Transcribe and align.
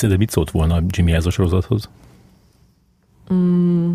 szerinted 0.00 0.18
mit 0.18 0.30
szólt 0.30 0.50
volna 0.50 0.82
Jimmy 0.88 1.12
ez 1.12 1.26
a 1.26 1.30
sorozathoz? 1.30 1.88
Mm. 3.32 3.92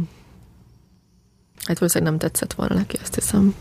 Hát 1.65 1.79
valószínűleg 1.79 2.13
nem 2.13 2.29
tetszett 2.29 2.53
volna 2.53 2.75
neki, 2.75 2.97
azt 3.01 3.15
hiszem. 3.15 3.55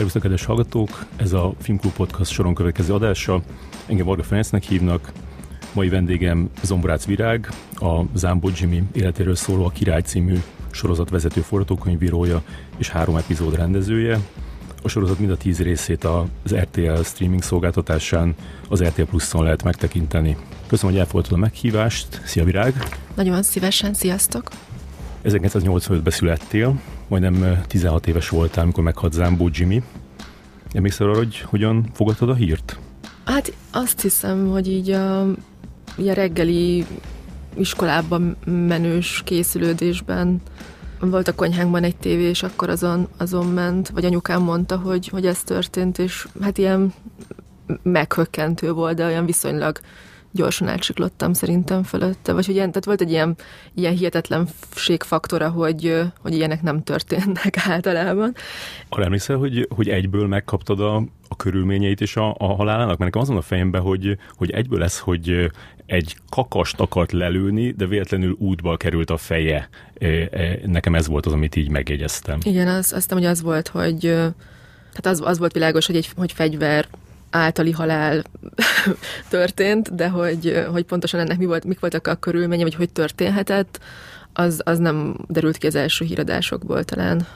Szervusztok, 0.00 0.24
kedves 0.24 0.44
hallgatók! 0.44 1.06
Ez 1.16 1.32
a 1.32 1.52
Filmklub 1.58 1.92
Podcast 1.92 2.30
soron 2.30 2.54
következő 2.54 2.94
adása. 2.94 3.42
Engem 3.86 4.06
Varga 4.06 4.22
Ferencnek 4.22 4.62
hívnak. 4.62 5.12
Mai 5.72 5.88
vendégem 5.88 6.50
Zombrác 6.62 7.04
Virág, 7.04 7.48
a 7.74 8.02
Zámbó 8.14 8.50
Jimmy 8.56 8.82
életéről 8.92 9.34
szóló 9.34 9.64
a 9.64 9.70
Király 9.70 10.00
című 10.00 10.42
sorozat 10.70 11.10
vezető 11.10 11.40
forgatókönyvírója 11.40 12.42
és 12.76 12.88
három 12.88 13.16
epizód 13.16 13.56
rendezője. 13.56 14.18
A 14.82 14.88
sorozat 14.88 15.18
mind 15.18 15.30
a 15.30 15.36
tíz 15.36 15.60
részét 15.62 16.04
az 16.04 16.54
RTL 16.54 17.02
streaming 17.02 17.42
szolgáltatásán, 17.42 18.34
az 18.68 18.82
RTL 18.82 19.02
Plus-on 19.02 19.42
lehet 19.42 19.62
megtekinteni. 19.62 20.36
Köszönöm, 20.66 20.92
hogy 20.92 21.00
elfogadtad 21.00 21.38
a 21.38 21.40
meghívást. 21.40 22.20
Szia 22.24 22.44
Virág! 22.44 22.74
Nagyon 23.14 23.42
szívesen, 23.42 23.94
sziasztok! 23.94 24.50
1985-ben 25.24 26.12
születtél, 26.12 26.80
majdnem 27.08 27.62
16 27.66 28.06
éves 28.06 28.28
voltál, 28.28 28.64
amikor 28.64 28.84
meghalt 28.84 29.12
Zámbó 29.12 29.48
Jimmy. 29.52 29.82
Emlékszel 30.72 31.08
arra, 31.08 31.16
hogy 31.16 31.40
hogyan 31.40 31.90
fogadtad 31.92 32.28
a 32.28 32.34
hírt? 32.34 32.78
Hát 33.24 33.52
azt 33.72 34.00
hiszem, 34.00 34.48
hogy 34.48 34.68
így 34.68 34.90
a, 34.90 35.20
a 35.20 35.34
reggeli 35.96 36.86
iskolában 37.56 38.36
menős 38.44 39.22
készülődésben 39.24 40.40
volt 41.00 41.28
a 41.28 41.34
konyhánkban 41.34 41.84
egy 41.84 41.96
tévé, 41.96 42.28
és 42.28 42.42
akkor 42.42 42.68
azon, 42.68 43.08
azon 43.16 43.46
ment, 43.46 43.88
vagy 43.88 44.04
anyukám 44.04 44.42
mondta, 44.42 44.76
hogy, 44.76 45.08
hogy 45.08 45.26
ez 45.26 45.42
történt, 45.42 45.98
és 45.98 46.26
hát 46.40 46.58
ilyen 46.58 46.92
meghökkentő 47.82 48.72
volt, 48.72 48.96
de 48.96 49.04
olyan 49.04 49.26
viszonylag 49.26 49.80
gyorsan 50.32 50.68
átsiklottam 50.68 51.32
szerintem 51.32 51.82
fölötte, 51.82 52.32
vagy 52.32 52.46
hogy 52.46 52.54
ilyen, 52.54 52.68
tehát 52.68 52.84
volt 52.84 53.00
egy 53.00 53.10
ilyen, 53.10 53.36
ilyen 53.74 53.96
hihetetlenségfaktora, 53.96 55.48
hogy, 55.48 56.02
hogy 56.20 56.34
ilyenek 56.34 56.62
nem 56.62 56.82
történnek 56.82 57.56
általában. 57.68 58.34
Arra 58.88 59.04
emlékszel, 59.04 59.36
hogy, 59.36 59.68
hogy 59.74 59.88
egyből 59.88 60.26
megkaptad 60.26 60.80
a, 60.80 60.96
a 61.28 61.36
körülményeit 61.36 62.00
és 62.00 62.16
a, 62.16 62.34
a 62.38 62.54
halálának? 62.54 62.86
Mert 62.86 62.98
nekem 62.98 63.20
azon 63.20 63.36
a 63.36 63.42
fejemben, 63.42 63.80
hogy, 63.80 64.16
hogy 64.36 64.50
egyből 64.50 64.78
lesz, 64.78 64.98
hogy 64.98 65.50
egy 65.86 66.16
kakast 66.28 66.80
akart 66.80 67.12
lelőni, 67.12 67.70
de 67.70 67.86
véletlenül 67.86 68.36
útba 68.38 68.76
került 68.76 69.10
a 69.10 69.16
feje. 69.16 69.68
Nekem 70.66 70.94
ez 70.94 71.06
volt 71.06 71.26
az, 71.26 71.32
amit 71.32 71.56
így 71.56 71.70
megjegyeztem. 71.70 72.38
Igen, 72.42 72.68
az, 72.68 72.92
azt 72.92 73.12
hogy 73.12 73.24
az 73.24 73.42
volt, 73.42 73.68
hogy 73.68 73.98
tehát 74.90 75.06
az, 75.06 75.20
az 75.24 75.38
volt 75.38 75.52
világos, 75.52 75.86
hogy 75.86 75.96
egy 75.96 76.10
hogy 76.16 76.32
fegyver 76.32 76.88
általi 77.30 77.70
halál 77.70 78.22
történt, 79.28 79.94
de 79.94 80.08
hogy, 80.08 80.64
hogy 80.70 80.84
pontosan 80.84 81.20
ennek 81.20 81.38
mi 81.38 81.44
volt, 81.44 81.64
mik 81.64 81.80
voltak 81.80 82.06
a 82.06 82.14
körülménye, 82.14 82.62
vagy 82.62 82.74
hogy 82.74 82.92
történhetett, 82.92 83.80
az, 84.32 84.60
az 84.64 84.78
nem 84.78 85.16
derült 85.28 85.56
ki 85.56 85.66
az 85.66 85.74
első 85.74 86.04
híradásokból 86.04 86.84
talán. 86.84 87.26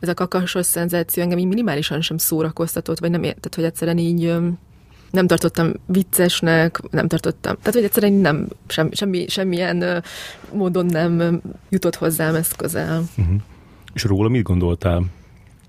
Ez 0.00 0.08
a 0.08 0.14
kakasos 0.14 0.66
szenzáció 0.66 1.22
engem 1.22 1.38
így 1.38 1.46
minimálisan 1.46 2.00
sem 2.00 2.18
szórakoztatott, 2.18 2.98
vagy 2.98 3.10
nem 3.10 3.22
értett, 3.22 3.54
hogy 3.54 3.64
egyszerűen 3.64 3.98
így 3.98 4.34
nem 5.10 5.26
tartottam 5.26 5.72
viccesnek, 5.86 6.80
nem 6.90 7.08
tartottam, 7.08 7.56
tehát 7.58 7.74
hogy 7.74 7.84
egyszerűen 7.84 8.12
nem, 8.12 8.48
sem, 8.66 8.88
semmi, 8.92 9.28
semmilyen 9.28 10.04
módon 10.52 10.86
nem 10.86 11.42
jutott 11.68 11.96
hozzám 11.96 12.34
ezt 12.34 12.56
közel. 12.56 13.04
Uh-huh. 13.16 13.34
És 13.94 14.04
róla 14.04 14.28
mit 14.28 14.42
gondoltál? 14.42 15.04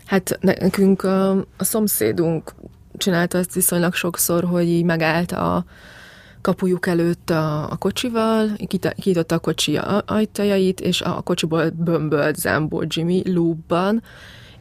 Hát 0.06 0.38
nekünk 0.42 1.04
a, 1.04 1.30
a 1.32 1.64
szomszédunk 1.64 2.54
csinálta 2.98 3.38
ezt 3.38 3.54
viszonylag 3.54 3.94
sokszor, 3.94 4.44
hogy 4.44 4.68
így 4.68 4.84
megállt 4.84 5.32
a 5.32 5.66
kapujuk 6.42 6.88
előtt 6.88 7.30
a, 7.30 7.72
a 7.72 7.76
kocsival, 7.76 8.50
kinyitotta 9.02 9.36
a 9.36 9.40
kocsi 9.40 9.80
ajtajait, 10.06 10.82
és 10.82 11.02
a 11.02 11.22
kocsiból 11.22 11.70
bömbölt 11.70 12.36
Zambó 12.36 12.84
Jimmy 12.88 13.22
loopban, 13.34 14.04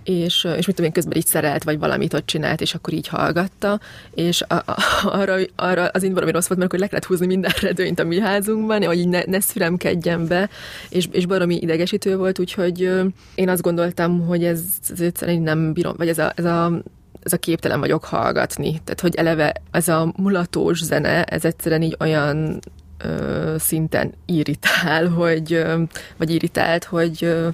és, 0.04 0.44
és 0.56 0.66
mit 0.66 0.76
tudom 0.76 0.84
én, 0.84 0.92
közben 0.92 1.16
így 1.16 1.26
szerelt, 1.26 1.64
vagy 1.64 1.78
valamit 1.78 2.14
ott 2.14 2.26
csinált, 2.26 2.60
és 2.60 2.74
akkor 2.74 2.92
így 2.92 3.08
hallgatta, 3.08 3.80
és 4.14 4.42
a, 4.42 4.54
a, 4.54 4.76
arra, 5.04 5.36
arra 5.56 5.86
az 5.86 6.04
így 6.04 6.12
valami 6.12 6.30
rossz 6.30 6.46
volt, 6.46 6.60
mert 6.60 6.72
akkor 6.72 6.82
le 6.82 6.86
kellett 6.88 7.04
húzni 7.04 7.26
minden 7.26 7.52
redőnyt 7.60 8.00
a 8.00 8.04
mi 8.04 8.20
házunkban, 8.20 8.84
hogy 8.84 8.98
így 8.98 9.08
ne, 9.08 9.22
ne 9.26 9.40
szüremkedjen 9.40 10.26
be, 10.26 10.48
és, 10.88 11.08
és 11.10 11.26
baromi 11.26 11.56
idegesítő 11.56 12.16
volt, 12.16 12.38
úgyhogy 12.38 12.90
én 13.34 13.48
azt 13.48 13.62
gondoltam, 13.62 14.26
hogy 14.26 14.44
ez, 14.44 14.60
ez 14.90 15.00
egyszerűen 15.00 15.42
nem 15.42 15.72
bírom, 15.72 15.94
vagy 15.96 16.08
ez 16.08 16.18
a, 16.18 16.32
ez 16.36 16.44
a 16.44 16.82
ez 17.24 17.32
a 17.32 17.36
képtelen 17.36 17.80
vagyok 17.80 18.04
hallgatni. 18.04 18.70
Tehát, 18.70 19.00
hogy 19.00 19.14
eleve 19.14 19.52
ez 19.70 19.88
a 19.88 20.12
mulatós 20.16 20.82
zene, 20.82 21.24
ez 21.24 21.44
egyszerűen 21.44 21.82
így 21.82 21.96
olyan 22.00 22.58
ö, 22.98 23.54
szinten 23.58 24.12
irritál, 24.26 25.08
hogy, 25.08 25.52
ö, 25.52 25.82
vagy 26.16 26.30
irritált, 26.30 26.84
hogy 26.84 27.18
ö, 27.20 27.48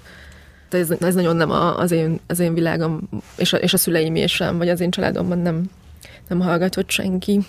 ez, 0.71 0.91
ez 0.91 1.15
nagyon 1.15 1.37
nem 1.37 1.51
a, 1.51 1.79
az, 1.79 1.91
én, 1.91 2.21
az 2.27 2.39
én 2.39 2.55
világom, 2.55 3.09
és 3.37 3.53
a, 3.53 3.57
és 3.57 3.73
a 3.73 3.79
szüleim 3.79 4.27
sem, 4.27 4.59
vagy 4.59 4.69
az 4.69 4.81
én 4.81 4.91
családomban 4.91 5.39
nem, 5.39 5.71
nem 6.29 6.41
hallgatott 6.41 6.91
senki 6.91 7.41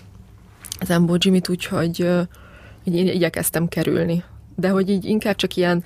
az 0.80 0.90
Ambó 0.90 1.16
Jimmy-t, 1.18 1.50
úgyhogy 1.50 2.10
hogy 2.84 2.96
én 2.96 3.08
igyekeztem 3.08 3.68
kerülni. 3.68 4.24
De 4.56 4.70
hogy 4.70 4.90
így 4.90 5.06
inkább 5.06 5.36
csak 5.36 5.56
ilyen, 5.56 5.84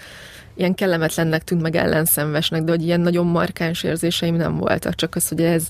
ilyen 0.53 0.73
kellemetlennek 0.73 1.43
tűnt 1.43 1.61
meg 1.61 1.75
ellenszenvesnek, 1.75 2.63
de 2.63 2.71
hogy 2.71 2.83
ilyen 2.83 3.01
nagyon 3.01 3.25
markáns 3.25 3.83
érzéseim 3.83 4.35
nem 4.35 4.57
voltak, 4.57 4.95
csak 4.95 5.15
az, 5.15 5.27
hogy 5.27 5.41
ez, 5.41 5.67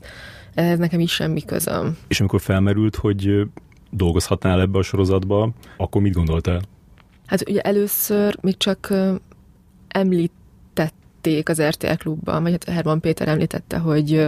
ehhez 0.56 0.80
nekem 0.80 1.00
is 1.00 1.12
semmi 1.12 1.46
közöm. 1.46 1.98
És 2.08 2.20
amikor 2.20 2.42
felmerült, 2.42 2.96
hogy 2.96 3.48
dolgozhatnál 3.92 4.62
ebbe 4.62 4.78
a 4.78 4.82
sorozatba, 4.82 5.50
akkor 5.78 6.02
mit 6.02 6.14
gondoltál? 6.14 6.62
Hát 7.26 7.50
ugye 7.50 7.62
először 7.62 8.38
még 8.42 8.58
csak 8.58 8.94
említették 9.88 11.50
az 11.50 11.62
RTL 11.62 11.94
klubban, 11.94 12.42
vagy 12.42 12.52
hát 12.52 12.70
Herman 12.70 13.00
Péter 13.00 13.28
említette, 13.28 13.78
hogy, 13.78 14.28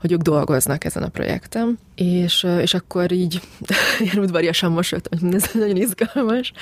hogy 0.00 0.12
ők 0.12 0.20
dolgoznak 0.20 0.84
ezen 0.84 1.02
a 1.02 1.08
projekten, 1.08 1.78
és, 1.94 2.46
és 2.60 2.74
akkor 2.74 3.12
így 3.12 3.40
ilyen 3.98 4.18
udvariasan 4.18 4.72
mosolyogtam, 4.72 5.18
hogy 5.18 5.34
ez 5.34 5.50
nagyon 5.54 5.76
izgalmas, 5.76 6.52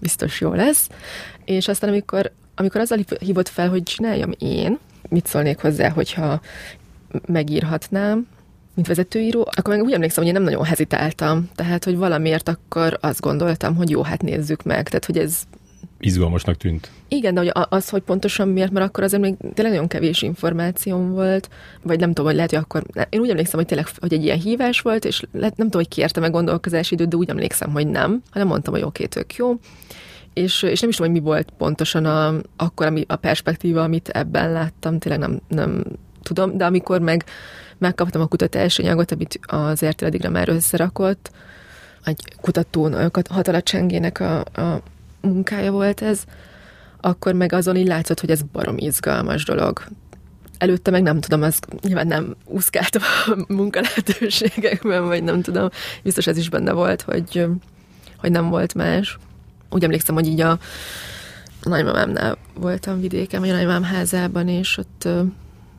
biztos 0.00 0.40
jó 0.40 0.52
lesz. 0.52 0.88
És 1.44 1.68
aztán 1.68 1.90
amikor, 1.90 2.32
amikor 2.54 2.80
azzal 2.80 2.98
hívott 3.18 3.48
fel, 3.48 3.68
hogy 3.68 3.82
csináljam 3.82 4.30
én, 4.38 4.78
mit 5.08 5.26
szólnék 5.26 5.58
hozzá, 5.58 5.88
hogyha 5.88 6.40
megírhatnám, 7.26 8.26
mint 8.74 8.86
vezetőíró, 8.86 9.48
akkor 9.56 9.74
meg 9.74 9.84
úgy 9.84 9.92
emlékszem, 9.92 10.24
hogy 10.24 10.32
én 10.32 10.40
nem 10.40 10.50
nagyon 10.50 10.64
hezitáltam. 10.64 11.48
Tehát, 11.54 11.84
hogy 11.84 11.96
valamiért 11.96 12.48
akkor 12.48 12.98
azt 13.00 13.20
gondoltam, 13.20 13.76
hogy 13.76 13.90
jó, 13.90 14.02
hát 14.02 14.22
nézzük 14.22 14.62
meg. 14.62 14.88
Tehát, 14.88 15.04
hogy 15.04 15.18
ez 15.18 15.42
izgalmasnak 16.04 16.56
tűnt. 16.56 16.90
Igen, 17.08 17.34
de 17.34 17.40
hogy 17.40 17.50
az, 17.68 17.88
hogy 17.88 18.02
pontosan 18.02 18.48
miért, 18.48 18.70
mert 18.70 18.86
akkor 18.86 19.04
azért 19.04 19.22
még 19.22 19.34
tényleg 19.36 19.72
nagyon 19.72 19.88
kevés 19.88 20.22
információm 20.22 21.12
volt, 21.12 21.48
vagy 21.82 21.98
nem 21.98 22.08
tudom, 22.08 22.24
hogy 22.24 22.34
lehet, 22.34 22.50
hogy 22.50 22.58
akkor, 22.58 23.06
én 23.08 23.20
úgy 23.20 23.30
emlékszem, 23.30 23.58
hogy 23.58 23.68
tényleg, 23.68 23.86
hogy 23.98 24.12
egy 24.12 24.24
ilyen 24.24 24.38
hívás 24.38 24.80
volt, 24.80 25.04
és 25.04 25.22
lehet, 25.32 25.56
nem 25.56 25.66
tudom, 25.66 25.82
hogy 25.82 25.94
kérte 25.94 26.20
meg 26.20 26.30
gondolkozási 26.30 26.94
időt, 26.94 27.08
de 27.08 27.16
úgy 27.16 27.28
emlékszem, 27.28 27.70
hogy 27.70 27.86
nem, 27.86 28.22
hanem 28.30 28.48
mondtam, 28.48 28.72
hogy 28.72 28.82
oké, 28.82 29.04
tök 29.04 29.34
jó. 29.34 29.54
És, 30.32 30.62
és 30.62 30.80
nem 30.80 30.90
is 30.90 30.96
tudom, 30.96 31.12
hogy 31.12 31.20
mi 31.20 31.26
volt 31.26 31.50
pontosan 31.58 32.04
a, 32.04 32.34
akkor 32.56 32.86
ami, 32.86 33.04
a 33.08 33.16
perspektíva, 33.16 33.82
amit 33.82 34.08
ebben 34.08 34.52
láttam, 34.52 34.98
tényleg 34.98 35.20
nem, 35.20 35.40
nem 35.48 35.84
tudom, 36.24 36.56
de 36.56 36.64
amikor 36.64 37.00
meg 37.00 37.24
megkaptam 37.78 38.20
a 38.20 38.26
kutatási 38.26 38.82
anyagot, 38.82 39.12
amit 39.12 39.40
az 39.46 39.84
RTL 39.84 40.04
addigra 40.04 40.30
már 40.30 40.48
összerakott, 40.48 41.30
egy 42.04 42.22
kutatónak, 42.40 43.20
Hatala 43.30 43.62
Csengének 43.62 44.20
a, 44.20 44.38
a 44.40 44.82
munkája 45.20 45.72
volt 45.72 46.02
ez, 46.02 46.24
akkor 47.00 47.32
meg 47.32 47.52
azon 47.52 47.76
így 47.76 47.86
látszott, 47.86 48.20
hogy 48.20 48.30
ez 48.30 48.42
barom 48.42 48.78
izgalmas 48.78 49.44
dolog. 49.44 49.84
Előtte 50.58 50.90
meg 50.90 51.02
nem 51.02 51.20
tudom, 51.20 51.42
az 51.42 51.58
nyilván 51.80 52.06
nem 52.06 52.36
úszkáltam 52.44 53.02
a 53.26 53.44
munkalehetőségekben, 53.52 55.06
vagy 55.06 55.22
nem 55.22 55.42
tudom, 55.42 55.68
biztos 56.02 56.26
ez 56.26 56.36
is 56.36 56.48
benne 56.48 56.72
volt, 56.72 57.02
hogy, 57.02 57.46
hogy 58.16 58.30
nem 58.30 58.48
volt 58.48 58.74
más. 58.74 59.18
Úgy 59.70 59.84
emlékszem, 59.84 60.14
hogy 60.14 60.26
így 60.26 60.40
a 60.40 60.58
nagymamámnál 61.62 62.38
voltam 62.54 63.00
vidéken, 63.00 63.40
vagy 63.40 63.50
a 63.50 63.52
nagymamám 63.52 63.82
házában, 63.82 64.48
és 64.48 64.78
ott 64.78 65.08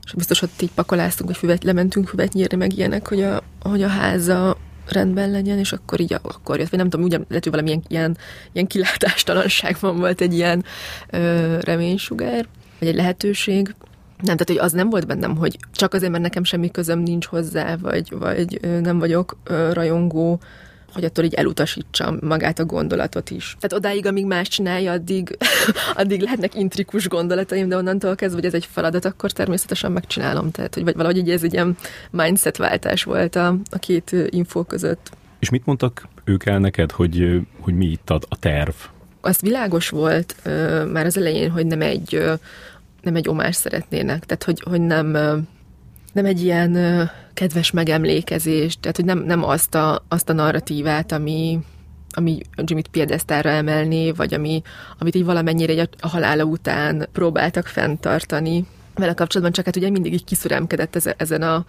és 0.06 0.14
biztos 0.14 0.42
ott 0.42 0.62
így 0.62 0.72
pakoláztunk, 0.72 1.30
hogy 1.30 1.40
füvet, 1.40 1.64
lementünk 1.64 2.08
füvet 2.08 2.34
nyírni, 2.34 2.58
meg 2.58 2.78
ilyenek, 2.78 3.08
hogy 3.08 3.22
a, 3.22 3.44
hogy 3.62 3.84
a 3.84 3.88
háza 3.88 4.58
rendben 4.90 5.32
legyen, 5.32 5.58
és 5.58 5.72
akkor 5.72 6.00
így 6.00 6.14
akkor 6.14 6.60
jött, 6.60 6.70
vagy 6.70 6.80
nem 6.80 6.90
tudom, 6.90 7.06
úgy 7.06 7.12
lehet, 7.12 7.44
hogy 7.44 7.50
valamilyen 7.50 7.84
ilyen, 7.88 8.18
ilyen 8.54 8.68
kilátástalanságban 8.68 9.98
volt 9.98 10.22
egy 10.22 10.34
ilyen 10.34 10.66
ö, 11.10 11.58
reménysugár, 11.60 12.48
vagy 12.80 12.88
egy 12.88 12.96
lehetőség. 12.96 13.76
Nem, 14.18 14.38
tehát 14.38 14.48
hogy 14.48 14.58
az 14.58 14.72
nem 14.72 14.90
volt 14.90 15.08
bennem, 15.08 15.36
hogy 15.36 15.58
csak 15.72 15.94
azért, 15.94 16.12
mert 16.12 16.24
nekem 16.24 16.44
semmi 16.44 16.72
közöm 16.72 17.00
nincs 17.00 17.26
hozzá, 17.26 17.76
vagy, 17.76 18.10
vagy 18.20 18.60
nem 18.82 19.00
vagyok 19.00 19.38
ö, 19.44 19.74
rajongó, 19.74 20.40
hogy 20.96 21.04
attól 21.04 21.24
így 21.24 21.34
elutasítsam 21.34 22.18
magát 22.22 22.60
a 22.60 22.66
gondolatot 22.66 23.30
is. 23.30 23.56
Tehát 23.60 23.86
odáig, 23.86 24.06
amíg 24.06 24.26
más 24.26 24.48
csinálja, 24.48 24.92
addig, 24.92 25.38
addig 25.96 26.22
lehetnek 26.22 26.56
intrikus 26.56 27.08
gondolataim, 27.08 27.70
de 27.70 27.78
onnantól 27.78 28.16
kezdve, 28.16 28.38
hogy 28.38 28.48
ez 28.48 28.54
egy 28.54 28.68
feladat, 28.72 29.06
akkor 29.06 29.32
természetesen 29.32 29.92
megcsinálom. 29.92 30.52
Tehát, 30.52 30.74
hogy 30.74 30.84
vagy 30.84 30.96
valahogy 30.96 31.30
ez 31.30 31.44
egy 31.44 31.54
ilyen 31.54 31.78
mindset 32.12 32.58
váltás 32.58 33.04
volt 33.04 33.36
a, 33.36 33.48
a 33.70 33.78
két 33.78 34.16
info 34.30 34.64
között. 34.64 35.10
És 35.40 35.50
mit 35.50 35.66
mondtak 35.66 36.08
ők 36.24 36.46
el 36.46 36.60
neked, 36.60 36.92
hogy, 36.92 37.42
hogy 37.60 37.74
mi 37.74 37.86
itt 37.86 38.10
a, 38.10 38.20
a 38.30 38.40
terv? 38.40 38.74
Az 39.22 39.42
világos 39.42 39.90
volt 39.90 40.36
uh, 40.46 40.92
már 40.92 41.06
az 41.06 41.18
elején, 41.18 41.50
hogy 41.50 41.66
nem 41.66 41.82
egy, 41.82 42.16
uh, 42.16 42.34
nem 43.02 43.16
egy 43.16 43.30
omás 43.30 43.56
szeretnének, 43.56 44.26
tehát 44.26 44.44
hogy, 44.44 44.62
hogy 44.66 44.82
nem, 44.82 45.16
nem 46.16 46.26
egy 46.26 46.44
ilyen 46.44 46.78
kedves 47.34 47.72
megemlékezés, 47.72 48.78
tehát 48.80 48.96
hogy 48.96 49.06
nem, 49.06 49.20
nem 49.20 49.44
azt, 49.44 49.76
a, 49.76 50.06
azt 50.08 50.30
a 50.30 50.34
narratívát, 50.34 51.12
ami, 51.12 51.60
ami 52.10 52.42
Jimmy-t 52.56 52.88
piedesztára 52.88 53.50
emelni, 53.50 54.12
vagy 54.12 54.34
ami, 54.34 54.62
amit 54.98 55.16
így 55.16 55.26
valamennyire 55.26 55.88
a 56.00 56.08
halála 56.08 56.44
után 56.44 57.08
próbáltak 57.12 57.68
fenntartani. 57.68 58.66
Vele 58.94 59.14
kapcsolatban, 59.14 59.56
csak 59.56 59.66
hát 59.66 59.76
ugye 59.76 59.90
mindig 59.90 60.14
így 60.14 60.24
kiszüremkedett 60.24 61.14
ezen, 61.18 61.42
a, 61.42 61.66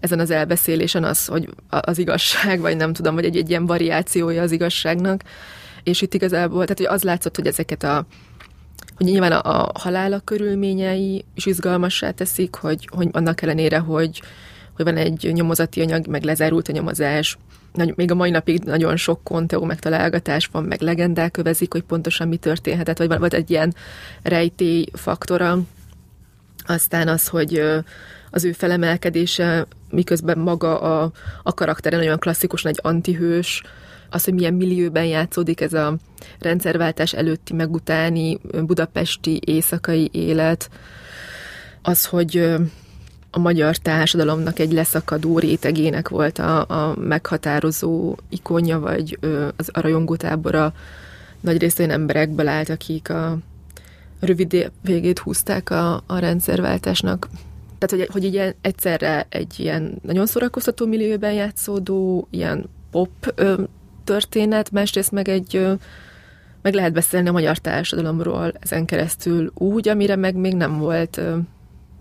ezen 0.00 0.18
az 0.18 0.30
elbeszélésen 0.30 1.04
az, 1.04 1.26
hogy 1.26 1.48
az 1.68 1.98
igazság, 1.98 2.60
vagy 2.60 2.76
nem 2.76 2.92
tudom, 2.92 3.14
vagy 3.14 3.24
egy, 3.24 3.36
egy 3.36 3.50
ilyen 3.50 3.66
variációja 3.66 4.42
az 4.42 4.52
igazságnak, 4.52 5.22
és 5.82 6.02
itt 6.02 6.14
igazából, 6.14 6.62
tehát 6.62 6.78
hogy 6.78 6.96
az 6.96 7.02
látszott, 7.02 7.36
hogy 7.36 7.46
ezeket 7.46 7.82
a 7.82 8.06
hogy 8.96 9.06
nyilván 9.06 9.32
a, 9.32 9.60
a 9.60 9.70
halála 9.74 10.20
körülményei 10.20 11.24
is 11.34 11.46
izgalmassá 11.46 12.10
teszik, 12.10 12.54
hogy, 12.54 12.88
hogy 12.92 13.08
annak 13.12 13.42
ellenére, 13.42 13.78
hogy, 13.78 14.22
hogy 14.76 14.84
van 14.84 14.96
egy 14.96 15.30
nyomozati 15.32 15.80
anyag, 15.80 16.06
meg 16.06 16.22
lezárult 16.22 16.68
a 16.68 16.72
nyomozás, 16.72 17.38
még 17.94 18.10
a 18.10 18.14
mai 18.14 18.30
napig 18.30 18.62
nagyon 18.62 18.96
sok 18.96 19.24
konteó 19.24 19.64
megtalálgatás 19.64 20.48
van, 20.52 20.64
meg 20.64 20.80
legendák 20.80 21.36
övezik, 21.36 21.72
hogy 21.72 21.82
pontosan 21.82 22.28
mi 22.28 22.36
történhetett, 22.36 22.98
vagy 22.98 23.18
volt 23.18 23.34
egy 23.34 23.50
ilyen 23.50 23.74
rejtély 24.22 24.86
faktora. 24.92 25.58
Aztán 26.66 27.08
az, 27.08 27.28
hogy 27.28 27.62
az 28.30 28.44
ő 28.44 28.52
felemelkedése, 28.52 29.66
miközben 29.90 30.38
maga 30.38 30.80
a, 30.80 31.10
a 31.42 31.54
karaktere 31.54 31.96
nagyon 31.96 32.18
klasszikus, 32.18 32.64
egy 32.64 32.78
antihős, 32.82 33.62
az, 34.10 34.24
hogy 34.24 34.34
milyen 34.34 34.54
millióben 34.54 35.04
játszódik 35.04 35.60
ez 35.60 35.72
a 35.72 35.96
rendszerváltás 36.38 37.12
előtti, 37.12 37.52
meg 37.52 37.72
utáni 37.72 38.38
budapesti 38.66 39.40
éjszakai 39.44 40.08
élet, 40.12 40.70
az, 41.82 42.04
hogy 42.04 42.56
a 43.30 43.38
magyar 43.38 43.76
társadalomnak 43.76 44.58
egy 44.58 44.72
leszakadó 44.72 45.38
rétegének 45.38 46.08
volt 46.08 46.38
a, 46.38 46.60
a 46.68 46.96
meghatározó 46.98 48.16
ikonja, 48.28 48.78
vagy 48.78 49.18
az 49.56 49.68
a 49.72 49.80
rajongótábora 49.80 50.72
nagy 51.40 51.58
részt 51.58 51.78
olyan 51.78 51.90
emberekből 51.90 52.48
állt, 52.48 52.68
akik 52.68 53.10
a 53.10 53.38
rövid 54.20 54.70
végét 54.82 55.18
húzták 55.18 55.70
a, 55.70 56.02
a 56.06 56.18
rendszerváltásnak. 56.18 57.28
Tehát, 57.78 58.06
hogy, 58.06 58.22
hogy 58.22 58.32
ilyen 58.34 58.54
egyszerre 58.60 59.26
egy 59.28 59.54
ilyen 59.60 59.98
nagyon 60.02 60.26
szórakoztató 60.26 60.86
millióben 60.86 61.32
játszódó, 61.32 62.26
ilyen 62.30 62.68
pop 62.90 63.42
történet, 64.06 64.70
másrészt 64.70 65.12
meg 65.12 65.28
egy 65.28 65.78
meg 66.62 66.74
lehet 66.74 66.92
beszélni 66.92 67.28
a 67.28 67.32
magyar 67.32 67.58
társadalomról 67.58 68.52
ezen 68.60 68.84
keresztül 68.84 69.50
úgy, 69.54 69.88
amire 69.88 70.16
meg 70.16 70.34
még 70.36 70.54
nem 70.54 70.78
volt 70.78 71.20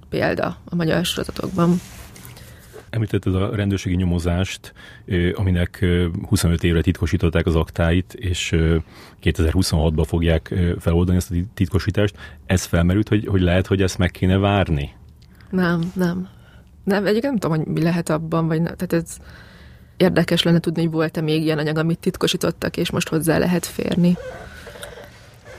példa 0.10 0.58
a 0.66 0.76
magyar 0.76 1.06
sorozatokban. 1.06 1.76
Említetted 2.90 3.36
a 3.36 3.56
rendőrségi 3.56 3.96
nyomozást, 3.96 4.74
aminek 5.34 5.86
25 6.28 6.64
évre 6.64 6.82
titkosították 6.82 7.46
az 7.46 7.56
aktáit, 7.56 8.14
és 8.14 8.56
2026-ban 9.24 10.04
fogják 10.08 10.54
feloldani 10.80 11.18
ezt 11.18 11.32
a 11.32 11.36
titkosítást. 11.54 12.18
Ez 12.46 12.64
felmerült, 12.64 13.08
hogy, 13.08 13.26
hogy 13.28 13.42
lehet, 13.42 13.68
hogy 13.68 13.82
ezt 13.82 13.98
meg 13.98 14.12
kéne 14.12 14.38
várni? 14.38 14.92
Nem, 15.50 15.92
nem. 15.94 16.28
Nem, 16.84 17.06
egyébként 17.06 17.24
nem 17.24 17.38
tudom, 17.38 17.58
hogy 17.58 17.68
mi 17.68 17.82
lehet 17.82 18.10
abban, 18.10 18.48
vagy 18.48 18.62
nem. 18.62 18.76
Tehát 18.76 18.94
ez 18.94 19.18
érdekes 19.98 20.44
lenne 20.44 20.60
tudni, 20.60 20.82
hogy 20.82 20.92
volt-e 20.92 21.22
még 21.22 21.44
ilyen 21.44 21.58
anyag, 21.58 21.78
amit 21.78 22.00
titkosítottak, 22.00 22.78
és 22.78 22.90
most 22.90 23.10
hozzá 23.10 23.38
lehet 23.38 23.66
férni. 23.66 24.18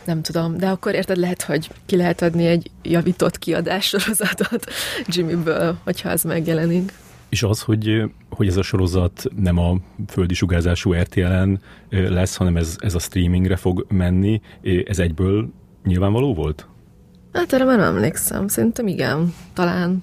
Nem 0.04 0.22
tudom, 0.22 0.56
de 0.56 0.68
akkor 0.68 0.94
érted, 0.94 1.16
lehet, 1.16 1.42
hogy 1.42 1.70
ki 1.86 1.96
lehet 1.96 2.22
adni 2.22 2.46
egy 2.46 2.70
javított 2.82 3.38
kiadás 3.38 3.86
sorozatot 3.86 4.66
Jimmyből, 5.14 5.76
hogyha 5.84 6.08
az 6.08 6.22
megjelenik. 6.22 6.92
És 7.28 7.42
az, 7.42 7.60
hogy, 7.60 8.02
hogy 8.30 8.46
ez 8.46 8.56
a 8.56 8.62
sorozat 8.62 9.24
nem 9.36 9.58
a 9.58 9.76
földi 10.08 10.34
sugárzású 10.34 10.92
RTL-en 10.92 11.60
lesz, 11.88 12.36
hanem 12.36 12.56
ez, 12.56 12.76
ez 12.78 12.94
a 12.94 12.98
streamingre 12.98 13.56
fog 13.56 13.86
menni, 13.88 14.40
ez 14.84 14.98
egyből 14.98 15.48
nyilvánvaló 15.84 16.34
volt? 16.34 16.66
Hát 17.32 17.52
erre 17.52 17.64
már 17.64 17.78
nem 17.78 17.94
emlékszem, 17.94 18.48
szerintem 18.48 18.86
igen, 18.86 19.34
talán. 19.52 20.02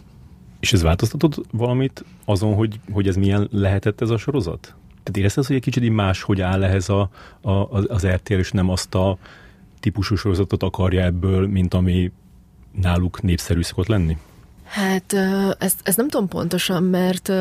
És 0.64 0.74
ez 0.74 0.82
változtatott 0.82 1.46
valamit 1.52 2.06
azon, 2.26 2.54
hogy, 2.54 2.80
hogy 2.92 3.08
ez 3.08 3.16
milyen 3.16 3.48
lehetett 3.52 4.02
ez 4.02 4.10
a 4.10 4.18
sorozat? 4.18 4.62
Tehát 5.04 5.18
érezted, 5.18 5.46
hogy 5.46 5.56
egy 5.56 5.62
kicsit 5.62 5.94
más, 5.94 6.22
hogy 6.22 6.42
áll 6.42 6.64
ehhez 6.64 6.90
a, 6.90 7.10
a, 7.42 7.52
az 7.72 8.08
RTL, 8.08 8.34
és 8.34 8.52
nem 8.52 8.70
azt 8.70 8.96
a 8.96 9.18
típusú 9.80 10.16
sorozatot 10.16 10.64
akarja 10.64 11.04
ebből, 11.04 11.48
mint 11.48 11.74
ami 11.74 12.12
náluk 12.82 13.22
népszerű 13.22 13.62
szokott 13.62 13.88
lenni? 13.88 14.18
Hát 14.64 15.14
ezt, 15.60 15.80
ezt 15.84 15.98
nem 15.98 16.10
tudom 16.10 16.28
pontosan, 16.28 16.84
mert 16.84 17.32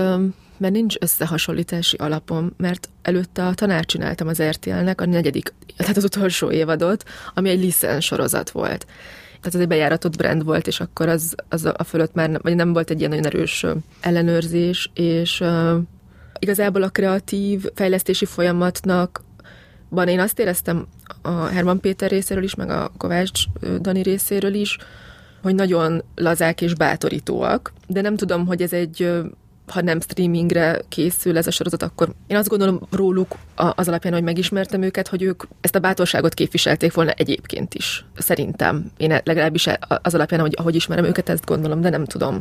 mert 0.56 0.75
nincs 0.75 0.94
összehasonlítási 1.00 1.96
alapom, 1.96 2.52
mert 2.56 2.88
előtte 3.02 3.46
a 3.46 3.54
tanár 3.54 3.84
csináltam 3.84 4.28
az 4.28 4.42
RTL-nek 4.42 5.00
a 5.00 5.06
negyedik, 5.06 5.52
tehát 5.76 5.96
az 5.96 6.04
utolsó 6.04 6.50
évadot, 6.50 7.04
ami 7.34 7.48
egy 7.48 7.60
licens 7.60 8.04
sorozat 8.04 8.50
volt. 8.50 8.86
Tehát 9.42 9.54
ez 9.56 9.60
egy 9.60 9.68
bejáratott 9.68 10.16
brand 10.16 10.44
volt, 10.44 10.66
és 10.66 10.80
akkor 10.80 11.08
az, 11.08 11.34
az 11.48 11.64
a 11.64 11.84
fölött 11.84 12.14
már 12.14 12.30
nem, 12.30 12.40
vagy 12.42 12.54
nem 12.54 12.72
volt 12.72 12.90
egy 12.90 12.98
ilyen 12.98 13.10
nagyon 13.10 13.26
erős 13.26 13.66
ellenőrzés, 14.00 14.90
és 14.94 15.40
uh, 15.40 15.78
igazából 16.38 16.82
a 16.82 16.88
kreatív 16.88 17.64
fejlesztési 17.74 18.24
folyamatnak 18.24 19.22
van 19.88 20.08
én 20.08 20.20
azt 20.20 20.38
éreztem 20.38 20.86
a 21.22 21.44
Herman 21.44 21.80
Péter 21.80 22.10
részéről 22.10 22.42
is, 22.42 22.54
meg 22.54 22.70
a 22.70 22.92
Kovács 22.96 23.44
Dani 23.80 24.02
részéről 24.02 24.54
is, 24.54 24.78
hogy 25.42 25.54
nagyon 25.54 26.02
lazák 26.14 26.60
és 26.60 26.74
bátorítóak, 26.74 27.72
de 27.86 28.00
nem 28.00 28.16
tudom, 28.16 28.46
hogy 28.46 28.62
ez 28.62 28.72
egy 28.72 29.10
ha 29.72 29.80
nem 29.80 30.00
streamingre 30.00 30.80
készül 30.88 31.36
ez 31.36 31.46
a 31.46 31.50
sorozat, 31.50 31.82
akkor 31.82 32.14
én 32.26 32.36
azt 32.36 32.48
gondolom 32.48 32.80
róluk 32.90 33.36
az 33.54 33.88
alapján, 33.88 34.12
hogy 34.12 34.22
megismertem 34.22 34.82
őket, 34.82 35.08
hogy 35.08 35.23
ők 35.23 35.42
ezt 35.61 35.75
a 35.75 35.78
bátorságot 35.78 36.35
képviselték 36.35 36.92
volna 36.92 37.11
egyébként 37.11 37.75
is. 37.75 38.04
Szerintem. 38.16 38.90
Én 38.97 39.20
legalábbis 39.25 39.66
az 40.02 40.14
alapján, 40.14 40.40
hogy 40.40 40.54
ahogy 40.56 40.75
ismerem 40.75 41.04
őket, 41.04 41.28
ezt 41.28 41.47
gondolom, 41.47 41.80
de 41.80 41.90
nem 41.90 42.04
tudom. 42.04 42.35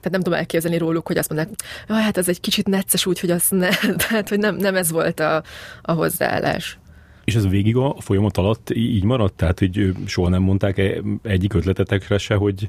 Tehát 0.00 0.10
nem 0.10 0.20
tudom 0.20 0.38
elképzelni 0.38 0.78
róluk, 0.78 1.06
hogy 1.06 1.18
azt 1.18 1.28
mondják, 1.28 1.54
hogy 1.86 1.96
hát 1.96 2.16
ez 2.16 2.28
egy 2.28 2.40
kicsit 2.40 2.68
necces 2.68 3.06
úgy, 3.06 3.20
hogy 3.20 3.30
azt 3.30 3.50
ne. 3.50 3.68
Tehát, 4.08 4.28
hogy 4.28 4.38
nem, 4.38 4.56
nem 4.56 4.76
ez 4.76 4.90
volt 4.90 5.20
a, 5.20 5.42
a 5.82 5.92
hozzáállás. 5.92 6.78
És 7.24 7.34
ez 7.34 7.48
végig 7.48 7.76
a 7.76 7.96
folyamat 7.98 8.36
alatt 8.36 8.70
így 8.74 9.04
maradt? 9.04 9.34
Tehát, 9.34 9.58
hogy 9.58 9.94
soha 10.06 10.28
nem 10.28 10.42
mondták 10.42 10.78
e, 10.78 11.02
egyik 11.22 11.54
ötletetekre 11.54 12.18
se, 12.18 12.34
hogy, 12.34 12.68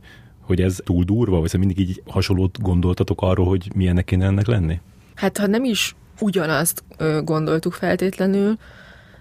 hogy 0.51 0.61
ez 0.61 0.79
túl 0.83 1.03
durva, 1.03 1.39
vagy 1.39 1.57
mindig 1.57 1.79
így 1.79 2.01
hasonlót 2.07 2.61
gondoltatok 2.61 3.21
arról, 3.21 3.45
hogy 3.45 3.71
milyennek 3.75 4.05
kéne 4.05 4.25
ennek 4.25 4.47
lenni? 4.47 4.79
Hát, 5.15 5.37
ha 5.37 5.47
nem 5.47 5.63
is 5.63 5.95
ugyanazt 6.19 6.83
gondoltuk 7.23 7.73
feltétlenül, 7.73 8.57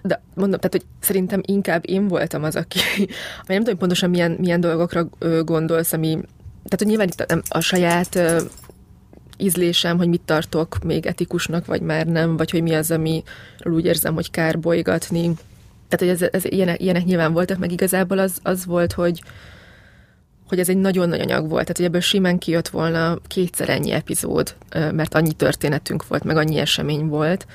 de 0.03 0.23
mondom, 0.35 0.61
tehát, 0.61 0.73
hogy 0.73 0.85
szerintem 1.01 1.41
inkább 1.45 1.83
én 1.87 2.09
voltam 2.09 2.43
az, 2.43 2.57
aki, 2.57 2.79
vagy 3.47 3.57
nem 3.57 3.63
tudom 3.63 3.79
pontosan 3.79 4.11
milyen, 4.11 4.37
milyen 4.41 4.61
dolgokra 4.61 5.09
gondolsz, 5.45 5.93
ami, 5.93 6.09
tehát, 6.09 6.79
hogy 6.79 6.87
nyilván 6.87 7.09
itt 7.09 7.43
a, 7.49 7.61
saját 7.61 8.21
ízlésem, 9.37 9.97
hogy 9.97 10.09
mit 10.09 10.23
tartok 10.25 10.79
még 10.85 11.07
etikusnak, 11.07 11.67
vagy 11.67 11.81
már 11.81 12.07
nem, 12.07 12.37
vagy 12.37 12.51
hogy 12.51 12.63
mi 12.63 12.75
az, 12.75 12.91
amiről 12.91 13.73
úgy 13.75 13.85
érzem, 13.85 14.15
hogy 14.15 14.31
kár 14.31 14.61
bolygatni. 14.61 15.31
Tehát, 15.89 15.99
hogy 15.99 16.09
ez, 16.09 16.29
ez 16.33 16.45
ilyenek, 16.45 16.81
ilyenek 16.81 17.05
nyilván 17.05 17.33
voltak, 17.33 17.59
meg 17.59 17.73
igazából 17.73 18.19
az, 18.19 18.39
az 18.43 18.67
volt, 18.67 18.93
hogy, 18.93 19.23
hogy 20.50 20.59
ez 20.59 20.69
egy 20.69 20.76
nagyon 20.76 21.09
nagy 21.09 21.21
anyag 21.21 21.49
volt, 21.49 21.62
tehát 21.62 21.76
hogy 21.76 21.87
ebből 21.87 22.00
simán 22.00 22.38
kijött 22.38 22.69
volna 22.69 23.19
kétszer 23.26 23.69
ennyi 23.69 23.90
epizód, 23.90 24.54
mert 24.92 25.14
annyi 25.14 25.33
történetünk 25.33 26.07
volt, 26.07 26.25
meg 26.25 26.37
annyi 26.37 26.59
esemény 26.59 27.07
volt. 27.07 27.47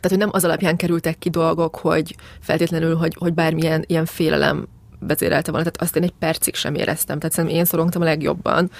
Tehát, 0.00 0.18
hogy 0.18 0.18
nem 0.18 0.28
az 0.32 0.44
alapján 0.44 0.76
kerültek 0.76 1.18
ki 1.18 1.30
dolgok, 1.30 1.76
hogy 1.76 2.16
feltétlenül, 2.40 2.96
hogy, 2.96 3.16
hogy 3.18 3.34
bármilyen 3.34 3.84
ilyen 3.86 4.04
félelem 4.04 4.66
vezérelte 4.98 5.50
volna. 5.50 5.70
Tehát 5.70 5.82
azt 5.82 5.96
én 5.96 6.02
egy 6.02 6.14
percig 6.18 6.54
sem 6.54 6.74
éreztem. 6.74 7.18
Tehát 7.18 7.34
szerintem 7.34 7.58
én 7.58 7.64
szorongtam 7.64 8.02
a 8.02 8.04
legjobban 8.04 8.70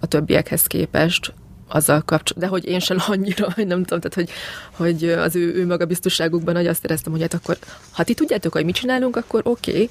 a 0.00 0.06
többiekhez 0.06 0.62
képest 0.62 1.32
azzal 1.68 2.00
kapcsolatban, 2.00 2.42
de 2.42 2.46
hogy 2.46 2.66
én 2.66 2.78
sem 2.78 2.96
annyira, 3.12 3.52
hogy 3.52 3.66
nem 3.66 3.84
tudom, 3.84 4.00
tehát 4.00 4.14
hogy, 4.14 4.30
hogy 4.76 5.08
az 5.08 5.36
ő, 5.36 5.54
ő 5.54 5.66
magabiztosságukban 5.66 6.56
hogy 6.56 6.66
azt 6.66 6.84
éreztem, 6.84 7.12
hogy 7.12 7.20
hát 7.20 7.34
akkor, 7.34 7.58
ha 7.90 8.04
ti 8.04 8.14
tudjátok, 8.14 8.52
hogy 8.52 8.64
mit 8.64 8.74
csinálunk, 8.74 9.16
akkor 9.16 9.40
oké. 9.44 9.70
Okay. 9.70 9.90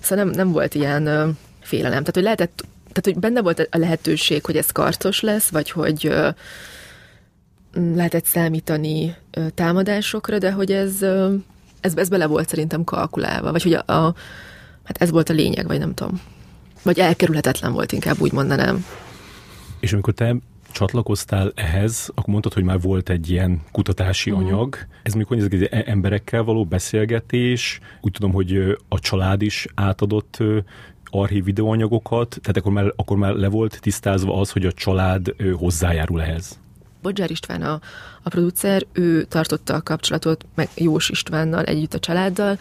Szóval 0.00 0.24
nem, 0.24 0.34
nem 0.34 0.52
volt 0.52 0.74
ilyen 0.74 1.36
félelem. 1.68 1.98
Tehát, 1.98 2.14
hogy 2.14 2.22
lehetett, 2.22 2.64
tehát, 2.92 3.04
hogy 3.04 3.18
benne 3.18 3.42
volt 3.42 3.68
a 3.70 3.78
lehetőség, 3.78 4.44
hogy 4.44 4.56
ez 4.56 4.70
karcos 4.70 5.20
lesz, 5.20 5.48
vagy 5.48 5.70
hogy 5.70 6.12
lehetett 7.72 8.24
számítani 8.24 9.16
támadásokra, 9.54 10.38
de 10.38 10.52
hogy 10.52 10.72
ez, 10.72 11.02
ez, 11.80 11.96
ez 11.96 12.08
bele 12.08 12.26
volt 12.26 12.48
szerintem 12.48 12.84
kalkulálva, 12.84 13.52
vagy 13.52 13.62
hogy 13.62 13.72
a, 13.72 13.92
a, 13.92 14.14
hát 14.84 15.02
ez 15.02 15.10
volt 15.10 15.28
a 15.28 15.32
lényeg, 15.32 15.66
vagy 15.66 15.78
nem 15.78 15.94
tudom. 15.94 16.20
Vagy 16.82 16.98
elkerülhetetlen 16.98 17.72
volt, 17.72 17.92
inkább 17.92 18.20
úgy 18.20 18.32
mondanám. 18.32 18.84
És 19.80 19.92
amikor 19.92 20.14
te 20.14 20.36
csatlakoztál 20.72 21.52
ehhez, 21.54 22.10
akkor 22.14 22.28
mondtad, 22.28 22.52
hogy 22.52 22.62
már 22.62 22.80
volt 22.80 23.08
egy 23.08 23.30
ilyen 23.30 23.60
kutatási 23.72 24.30
uh-huh. 24.30 24.46
anyag. 24.46 24.76
Ez 25.02 25.12
mikor 25.12 25.36
ezek 25.36 25.52
az 25.52 25.68
emberekkel 25.70 26.42
való 26.42 26.64
beszélgetés, 26.64 27.80
úgy 28.00 28.12
tudom, 28.12 28.32
hogy 28.32 28.76
a 28.88 28.98
család 28.98 29.42
is 29.42 29.66
átadott 29.74 30.38
archív 31.10 31.44
videóanyagokat, 31.44 32.38
tehát 32.40 32.56
akkor 32.56 32.72
már, 32.72 32.92
akkor 32.96 33.16
már 33.16 33.34
le 33.34 33.48
volt 33.48 33.78
tisztázva 33.80 34.40
az, 34.40 34.50
hogy 34.50 34.66
a 34.66 34.72
család 34.72 35.34
hozzájárul 35.56 36.22
ehhez. 36.22 36.58
Bodzsár 37.02 37.30
István 37.30 37.62
a, 37.62 37.80
a 38.22 38.28
producer, 38.28 38.86
ő 38.92 39.22
tartotta 39.22 39.74
a 39.74 39.82
kapcsolatot 39.82 40.46
meg 40.54 40.68
Jós 40.74 41.08
Istvánnal 41.08 41.64
együtt 41.64 41.94
a 41.94 41.98
családdal, 41.98 42.58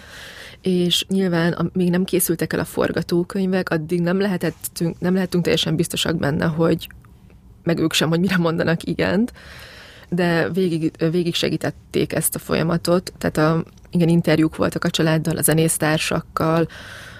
és 0.62 1.06
nyilván 1.10 1.70
még 1.74 1.90
nem 1.90 2.04
készültek 2.04 2.54
el 2.54 2.60
a 2.60 2.66
forgatókönyvek, 2.66 3.70
addig 3.70 4.02
nem 4.02 4.20
lehetettünk, 4.20 5.00
nem 5.00 5.14
lehetünk 5.14 5.44
teljesen 5.44 5.76
biztosak 5.76 6.18
benne, 6.18 6.46
hogy 6.46 6.88
meg 7.64 7.80
ők 7.80 7.94
sem, 7.94 8.10
hogy 8.10 8.20
mire 8.20 8.38
mondanak 8.38 8.84
igent, 8.84 9.34
de 10.10 10.50
végig, 10.50 10.92
végig 11.12 11.36
segítették 11.36 12.14
ezt 12.14 12.36
a 12.36 12.40
folyamatot, 12.40 13.14
tehát 13.18 13.38
a, 13.38 13.64
igen, 13.90 14.10
interjúk 14.10 14.56
voltak 14.56 14.84
a 14.84 14.90
családdal, 14.90 15.38
a 15.38 15.42
zenésztársakkal, 15.42 16.68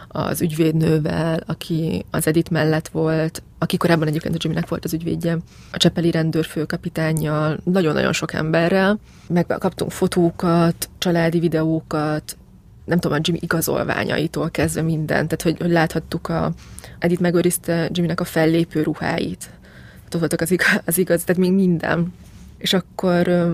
az 0.08 0.42
ügyvédnővel, 0.42 1.44
aki 1.46 2.06
az 2.12 2.28
Edit 2.28 2.50
mellett 2.50 2.88
volt, 2.88 3.44
aki 3.58 3.78
korábban 3.78 4.08
egyébként 4.08 4.36
a 4.36 4.38
Jimmynek 4.42 4.68
volt 4.68 4.86
az 4.86 4.94
ügyvédje, 4.94 5.38
a 5.72 5.78
Csepeli 5.78 6.12
rendőrfőkapitányjal, 6.12 7.60
nagyon-nagyon 7.64 8.14
sok 8.14 8.34
emberrel. 8.34 9.00
Megkaptunk 9.28 9.92
fotókat, 9.92 10.90
családi 10.98 11.40
videókat, 11.40 12.38
nem 12.86 13.00
tudom, 13.00 13.18
a 13.18 13.22
Jimmy 13.24 13.40
igazolványaitól 13.42 14.50
kezdve 14.50 14.82
mindent, 14.82 15.28
tehát 15.28 15.42
hogy, 15.42 15.58
hogy 15.60 15.72
láthattuk 15.72 16.30
a, 16.30 16.52
Edith 17.00 17.22
megőrizte 17.22 17.90
Jimmynek 17.94 18.20
a 18.20 18.24
fellépő 18.24 18.84
ruháit. 18.84 19.40
Tehát 19.40 20.14
ott 20.14 20.20
voltak 20.20 20.42
az 20.42 20.52
igaz, 20.52 20.82
az 20.86 20.98
igaz, 20.98 21.24
tehát 21.24 21.42
még 21.42 21.54
minden. 21.54 22.14
És 22.58 22.74
akkor 22.74 23.28
ö, 23.28 23.54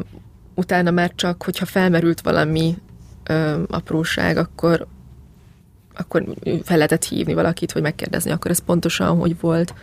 utána 0.55 0.91
már 0.91 1.11
csak, 1.15 1.43
hogyha 1.43 1.65
felmerült 1.65 2.21
valami 2.21 2.77
ö, 3.23 3.63
apróság, 3.69 4.37
akkor 4.37 4.87
akkor 5.95 6.23
fel 6.63 6.77
lehetett 6.77 7.05
hívni 7.05 7.33
valakit, 7.33 7.71
hogy 7.71 7.81
megkérdezni, 7.81 8.31
akkor 8.31 8.51
ez 8.51 8.59
pontosan 8.59 9.17
hogy 9.17 9.39
volt. 9.39 9.73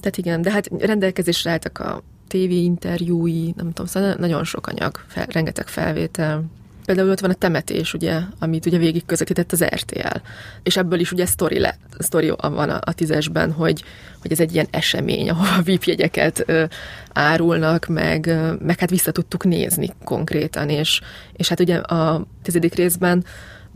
Tehát 0.00 0.16
igen, 0.16 0.42
de 0.42 0.50
hát 0.50 0.70
rendelkezésre 0.78 1.50
álltak 1.50 1.78
a 1.78 2.02
tévé 2.28 2.62
interjúi, 2.62 3.52
nem 3.56 3.66
tudom, 3.66 3.86
szóval 3.86 4.14
nagyon 4.18 4.44
sok 4.44 4.66
anyag, 4.66 5.04
fel, 5.06 5.26
rengeteg 5.30 5.68
felvétel. 5.68 6.44
Például 6.84 7.10
ott 7.10 7.20
van 7.20 7.30
a 7.30 7.34
temetés, 7.34 7.94
ugye, 7.94 8.20
amit 8.38 8.66
ugye 8.66 8.78
végig 8.78 9.06
közvetített 9.06 9.52
az 9.52 9.64
RTL. 9.64 10.16
És 10.62 10.76
ebből 10.76 11.00
is 11.00 11.12
ugye 11.12 11.26
sztori, 11.26 11.58
le, 11.58 11.78
sztori 11.98 12.32
van 12.38 12.70
a, 12.70 12.78
a 12.84 12.92
tízesben, 12.92 13.52
hogy, 13.52 13.84
hogy 14.20 14.32
ez 14.32 14.40
egy 14.40 14.54
ilyen 14.54 14.66
esemény, 14.70 15.30
ahol 15.30 15.46
a 15.58 15.62
VIP 15.70 15.84
jegyeket 15.84 16.42
ö, 16.46 16.64
árulnak, 17.12 17.86
meg, 17.86 18.26
ö, 18.26 18.52
meg 18.60 18.78
hát 18.78 18.90
vissza 18.90 19.10
tudtuk 19.10 19.44
nézni 19.44 19.90
konkrétan, 20.04 20.68
és, 20.68 21.00
és 21.32 21.48
hát 21.48 21.60
ugye 21.60 21.76
a 21.76 22.26
tizedik 22.42 22.74
részben 22.74 23.24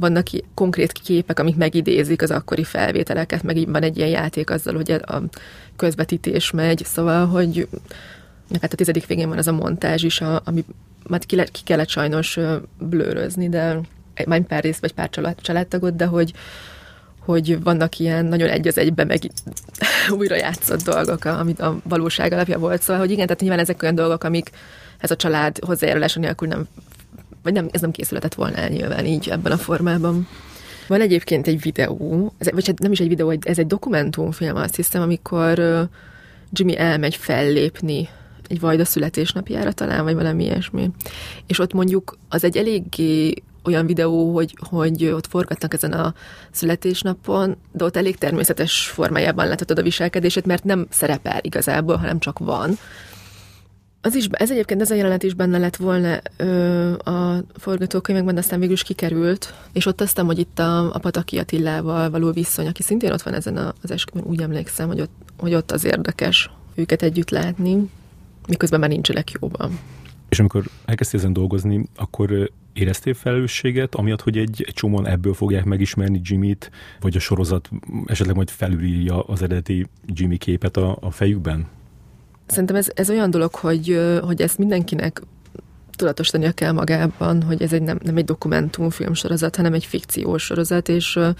vannak 0.00 0.26
konkrét 0.54 0.92
képek, 0.92 1.38
amik 1.38 1.56
megidézik 1.56 2.22
az 2.22 2.30
akkori 2.30 2.64
felvételeket, 2.64 3.42
meg 3.42 3.70
van 3.70 3.82
egy 3.82 3.96
ilyen 3.96 4.08
játék 4.08 4.50
azzal, 4.50 4.74
hogy 4.74 4.90
a 4.90 5.22
közvetítés 5.76 6.50
megy, 6.50 6.82
szóval, 6.84 7.26
hogy 7.26 7.68
hát 8.60 8.72
a 8.72 8.76
tizedik 8.76 9.06
végén 9.06 9.28
van 9.28 9.38
az 9.38 9.46
a 9.46 9.52
montázs 9.52 10.02
is, 10.02 10.20
a, 10.20 10.40
ami 10.44 10.64
majd 11.06 11.26
ki, 11.26 11.36
le, 11.36 11.44
ki 11.44 11.60
kellett 11.64 11.88
sajnos 11.88 12.38
blőrözni, 12.78 13.48
de 13.48 13.80
majd 14.26 14.42
pár 14.42 14.62
rész 14.62 14.78
vagy 14.78 14.92
pár 14.92 15.10
család, 15.10 15.40
családtagot, 15.40 15.96
de 15.96 16.04
hogy, 16.04 16.32
hogy 17.18 17.62
vannak 17.62 17.98
ilyen 17.98 18.24
nagyon 18.24 18.48
egy 18.48 18.68
az 18.68 18.78
egybe 18.78 19.04
meg 19.04 19.20
újra 20.18 20.36
játszott 20.36 20.82
dolgok, 20.82 21.24
amit 21.24 21.60
a 21.60 21.80
valóság 21.84 22.32
alapja 22.32 22.58
volt. 22.58 22.82
Szóval, 22.82 23.00
hogy 23.00 23.10
igen, 23.10 23.26
tehát 23.26 23.40
nyilván 23.40 23.58
ezek 23.58 23.82
olyan 23.82 23.94
dolgok, 23.94 24.24
amik 24.24 24.50
ez 24.98 25.10
a 25.10 25.16
család 25.16 25.58
hozzájárulása 25.58 26.20
nélkül 26.20 26.48
nem 26.48 26.68
vagy 27.42 27.52
nem, 27.52 27.68
ez 27.72 27.80
nem 27.80 27.90
készületett 27.90 28.34
volna 28.34 28.56
el 28.56 28.68
nyilván 28.68 29.06
így 29.06 29.28
ebben 29.28 29.52
a 29.52 29.56
formában. 29.56 30.28
Van 30.88 31.00
egyébként 31.00 31.46
egy 31.46 31.60
videó, 31.60 32.32
ez, 32.38 32.50
vagy 32.50 32.66
hát 32.66 32.78
nem 32.78 32.92
is 32.92 33.00
egy 33.00 33.08
videó, 33.08 33.34
ez 33.40 33.58
egy 33.58 33.66
dokumentumfilm, 33.66 34.56
azt 34.56 34.76
hiszem, 34.76 35.02
amikor 35.02 35.88
Jimmy 36.52 36.78
elmegy 36.78 37.16
fellépni 37.16 38.08
egy 38.48 38.60
vajda 38.60 38.84
születésnapjára 38.84 39.72
talán, 39.72 40.04
vagy 40.04 40.14
valami 40.14 40.44
ilyesmi. 40.44 40.90
És 41.46 41.58
ott 41.58 41.72
mondjuk 41.72 42.18
az 42.28 42.44
egy 42.44 42.56
eléggé 42.56 43.34
olyan 43.64 43.86
videó, 43.86 44.34
hogy, 44.34 44.56
hogy 44.68 45.06
ott 45.06 45.26
forgatnak 45.26 45.74
ezen 45.74 45.92
a 45.92 46.14
születésnapon, 46.50 47.56
de 47.72 47.84
ott 47.84 47.96
elég 47.96 48.16
természetes 48.16 48.88
formájában 48.88 49.46
láthatod 49.46 49.78
a 49.78 49.82
viselkedését, 49.82 50.46
mert 50.46 50.64
nem 50.64 50.86
szerepel 50.90 51.38
igazából, 51.42 51.96
hanem 51.96 52.18
csak 52.18 52.38
van. 52.38 52.78
Az 54.02 54.14
is, 54.14 54.26
ez 54.30 54.50
egyébként 54.50 54.80
ez 54.80 54.90
a 54.90 54.94
jelenet 54.94 55.22
is 55.22 55.34
benne 55.34 55.58
lett 55.58 55.76
volna 55.76 56.18
ö, 56.36 56.92
a 56.92 57.44
forgatókönyvekben, 57.54 58.34
de 58.34 58.40
aztán 58.40 58.58
végül 58.58 58.74
is 58.74 58.82
kikerült, 58.82 59.54
és 59.72 59.86
ott 59.86 60.00
aztán, 60.00 60.24
hogy 60.24 60.38
itt 60.38 60.58
a, 60.58 60.94
a 60.94 60.98
Pataki 60.98 61.38
Attilával 61.38 62.10
való 62.10 62.32
viszony, 62.32 62.66
aki 62.66 62.82
szintén 62.82 63.12
ott 63.12 63.22
van 63.22 63.34
ezen 63.34 63.56
a, 63.56 63.72
az 63.82 63.90
esküvőn, 63.90 64.28
úgy 64.28 64.42
emlékszem, 64.42 64.88
hogy 64.88 65.00
ott, 65.00 65.12
hogy 65.38 65.54
ott 65.54 65.70
az 65.70 65.84
érdekes 65.84 66.50
őket 66.74 67.02
együtt 67.02 67.30
látni, 67.30 67.90
miközben 68.48 68.80
már 68.80 68.88
nincsenek 68.88 69.30
jóban. 69.40 69.78
És 70.28 70.38
amikor 70.38 70.64
elkezdtél 70.84 71.20
ezen 71.20 71.32
dolgozni, 71.32 71.84
akkor 71.96 72.50
éreztél 72.72 73.14
felelősséget, 73.14 73.94
amiatt, 73.94 74.20
hogy 74.20 74.36
egy, 74.38 74.64
egy 74.66 74.74
csomóan 74.74 75.06
ebből 75.06 75.34
fogják 75.34 75.64
megismerni 75.64 76.20
Jimmy-t, 76.24 76.70
vagy 77.00 77.16
a 77.16 77.20
sorozat 77.20 77.70
esetleg 78.06 78.36
majd 78.36 78.50
felülírja 78.50 79.22
az 79.22 79.42
eredeti 79.42 79.86
Jimmy 80.06 80.36
képet 80.36 80.76
a, 80.76 80.98
a 81.00 81.10
fejükben? 81.10 81.66
Szerintem 82.50 82.76
ez, 82.76 82.88
ez 82.94 83.10
olyan 83.10 83.30
dolog, 83.30 83.54
hogy, 83.54 84.00
hogy 84.22 84.42
ezt 84.42 84.58
mindenkinek 84.58 85.22
tudatosítania 85.96 86.52
kell 86.52 86.72
magában, 86.72 87.42
hogy 87.42 87.62
ez 87.62 87.72
egy 87.72 87.82
nem, 87.82 87.98
nem 88.02 88.16
egy 88.16 88.24
dokumentumfilm 88.24 89.14
sorozat, 89.14 89.56
hanem 89.56 89.72
egy 89.72 89.84
fikciós 89.84 90.42
sorozat, 90.42 90.88
és 90.88 91.16
a 91.16 91.34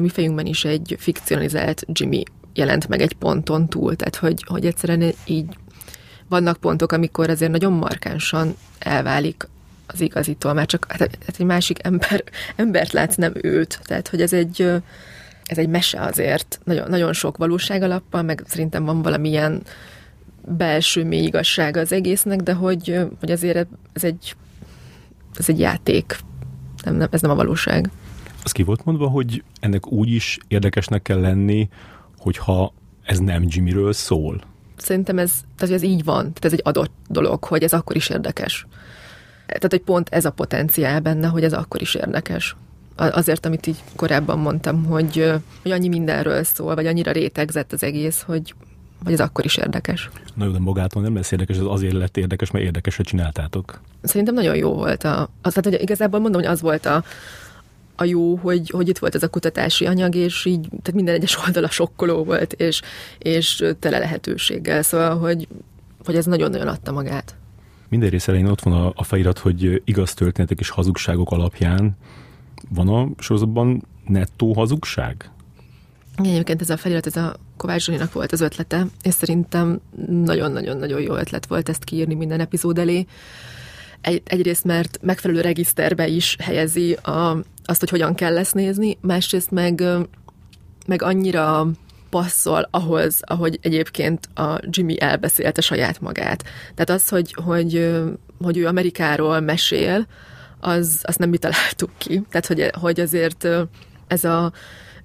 mi 0.00 0.08
fejünkben 0.08 0.46
is 0.46 0.64
egy 0.64 0.96
fikcionalizált 0.98 1.84
Jimmy 1.92 2.22
jelent 2.54 2.88
meg 2.88 3.00
egy 3.00 3.12
ponton 3.12 3.68
túl, 3.68 3.96
tehát 3.96 4.16
hogy, 4.16 4.44
hogy 4.46 4.66
egyszerűen 4.66 5.12
így 5.24 5.56
vannak 6.28 6.56
pontok, 6.56 6.92
amikor 6.92 7.30
azért 7.30 7.50
nagyon 7.50 7.72
markánsan 7.72 8.56
elválik 8.78 9.48
az 9.86 10.00
igazitól, 10.00 10.52
már 10.52 10.66
csak 10.66 10.86
hát, 10.88 11.00
hát 11.00 11.36
egy 11.38 11.46
másik 11.46 11.86
ember, 11.86 12.24
embert 12.56 12.92
látsz, 12.92 13.14
nem 13.14 13.32
őt. 13.42 13.80
Tehát, 13.84 14.08
hogy 14.08 14.20
ez 14.20 14.32
egy, 14.32 14.62
ez 15.44 15.58
egy 15.58 15.68
mese 15.68 16.00
azért, 16.00 16.60
nagyon, 16.64 16.88
nagyon 16.88 17.12
sok 17.12 17.36
valóság 17.36 17.82
alappal, 17.82 18.22
meg 18.22 18.42
szerintem 18.46 18.84
van 18.84 19.02
valamilyen 19.02 19.62
belső 20.44 21.04
mély 21.04 21.24
igazsága 21.24 21.80
az 21.80 21.92
egésznek, 21.92 22.40
de 22.40 22.52
hogy, 22.52 22.98
hogy 23.20 23.30
azért 23.30 23.66
ez 23.92 24.04
egy, 24.04 24.34
ez 25.38 25.48
egy 25.48 25.58
játék, 25.58 26.18
nem, 26.84 26.94
nem, 26.94 27.08
ez 27.10 27.20
nem 27.20 27.30
a 27.30 27.34
valóság. 27.34 27.90
Az 28.44 28.52
ki 28.52 28.62
volt 28.62 28.84
mondva, 28.84 29.08
hogy 29.08 29.42
ennek 29.60 29.92
úgy 29.92 30.10
is 30.10 30.38
érdekesnek 30.48 31.02
kell 31.02 31.20
lenni, 31.20 31.68
hogyha 32.18 32.72
ez 33.02 33.18
nem 33.18 33.44
Jimmyről 33.46 33.92
szól? 33.92 34.40
Szerintem 34.76 35.18
ez, 35.18 35.32
tehát 35.56 35.74
ez 35.74 35.82
így 35.82 36.04
van, 36.04 36.20
tehát 36.22 36.44
ez 36.44 36.52
egy 36.52 36.62
adott 36.62 36.92
dolog, 37.08 37.44
hogy 37.44 37.62
ez 37.62 37.72
akkor 37.72 37.96
is 37.96 38.08
érdekes. 38.08 38.66
Tehát, 39.46 39.70
hogy 39.70 39.80
pont 39.82 40.08
ez 40.08 40.24
a 40.24 40.30
potenciál 40.30 41.00
benne, 41.00 41.26
hogy 41.26 41.44
ez 41.44 41.52
akkor 41.52 41.80
is 41.80 41.94
érdekes. 41.94 42.56
Azért, 42.96 43.46
amit 43.46 43.66
így 43.66 43.82
korábban 43.96 44.38
mondtam, 44.38 44.84
hogy, 44.84 45.32
hogy 45.62 45.70
annyi 45.70 45.88
mindenről 45.88 46.42
szól, 46.42 46.74
vagy 46.74 46.86
annyira 46.86 47.12
rétegzett 47.12 47.72
az 47.72 47.82
egész, 47.82 48.22
hogy, 48.22 48.54
vagy 49.04 49.12
ez 49.12 49.20
akkor 49.20 49.44
is 49.44 49.56
érdekes. 49.56 50.08
Na 50.34 50.44
jó, 50.44 50.50
de 50.50 50.58
magától 50.58 51.02
nem 51.02 51.14
lesz 51.14 51.30
érdekes, 51.30 51.56
ez 51.56 51.62
azért 51.66 51.92
lett 51.92 52.16
érdekes, 52.16 52.50
mert 52.50 52.64
érdekeset 52.64 53.06
csináltátok. 53.06 53.80
Szerintem 54.02 54.34
nagyon 54.34 54.56
jó 54.56 54.74
volt. 54.74 55.04
A, 55.04 55.28
az, 55.42 55.52
tehát, 55.52 55.64
hogy 55.64 55.82
igazából 55.82 56.20
mondom, 56.20 56.40
hogy 56.40 56.50
az 56.50 56.60
volt 56.60 56.86
a, 56.86 57.04
a 57.96 58.04
jó, 58.04 58.36
hogy, 58.36 58.70
hogy 58.70 58.88
itt 58.88 58.98
volt 58.98 59.14
ez 59.14 59.22
a 59.22 59.28
kutatási 59.28 59.86
anyag, 59.86 60.14
és 60.14 60.44
így 60.44 60.60
tehát 60.68 60.92
minden 60.92 61.14
egyes 61.14 61.38
oldala 61.46 61.70
sokkoló 61.70 62.24
volt, 62.24 62.52
és, 62.52 62.80
és 63.18 63.64
tele 63.78 63.98
lehetőséggel. 63.98 64.82
Szóval, 64.82 65.18
hogy, 65.18 65.48
hogy 66.04 66.16
ez 66.16 66.24
nagyon-nagyon 66.24 66.68
adta 66.68 66.92
magát. 66.92 67.34
Minden 67.88 68.10
rész 68.10 68.28
elején 68.28 68.46
ott 68.46 68.60
van 68.60 68.72
a, 68.72 68.92
a 68.94 69.04
felirat, 69.04 69.38
hogy 69.38 69.82
igaz 69.84 70.14
történetek 70.14 70.60
és 70.60 70.68
hazugságok 70.68 71.30
alapján. 71.30 71.96
Van 72.68 72.88
a 72.88 73.08
sorozatban 73.18 73.84
nettó 74.06 74.52
hazugság? 74.52 75.30
Egyébként 76.16 76.60
ez 76.60 76.70
a 76.70 76.76
felirat, 76.76 77.06
ez 77.06 77.16
a 77.16 77.36
Kovács 77.60 77.84
Zsoninak 77.84 78.12
volt 78.12 78.32
az 78.32 78.40
ötlete, 78.40 78.86
és 79.02 79.14
szerintem 79.14 79.80
nagyon-nagyon-nagyon 80.08 81.00
jó 81.00 81.14
ötlet 81.14 81.46
volt 81.46 81.68
ezt 81.68 81.84
kiírni 81.84 82.14
minden 82.14 82.40
epizód 82.40 82.78
elé. 82.78 83.06
Egy, 84.00 84.22
egyrészt, 84.24 84.64
mert 84.64 84.98
megfelelő 85.02 85.40
regiszterbe 85.40 86.06
is 86.06 86.36
helyezi 86.42 86.92
a, 86.92 87.36
azt, 87.64 87.80
hogy 87.80 87.90
hogyan 87.90 88.14
kell 88.14 88.32
lesz 88.32 88.52
nézni, 88.52 88.98
másrészt 89.00 89.50
meg, 89.50 89.82
meg 90.86 91.02
annyira 91.02 91.66
passzol 92.10 92.68
ahhoz, 92.70 93.20
ahogy 93.20 93.58
egyébként 93.62 94.28
a 94.34 94.58
Jimmy 94.70 95.00
elbeszélte 95.00 95.60
saját 95.60 96.00
magát. 96.00 96.42
Tehát 96.74 97.00
az, 97.02 97.08
hogy, 97.08 97.34
hogy, 97.44 97.90
hogy 98.42 98.58
ő 98.58 98.66
Amerikáról 98.66 99.40
mesél, 99.40 100.06
az, 100.60 101.00
azt 101.02 101.18
nem 101.18 101.28
mi 101.28 101.38
találtuk 101.38 101.90
ki. 101.98 102.22
Tehát, 102.30 102.46
hogy, 102.46 102.70
hogy 102.80 103.00
azért 103.00 103.48
ez 104.06 104.24
a 104.24 104.52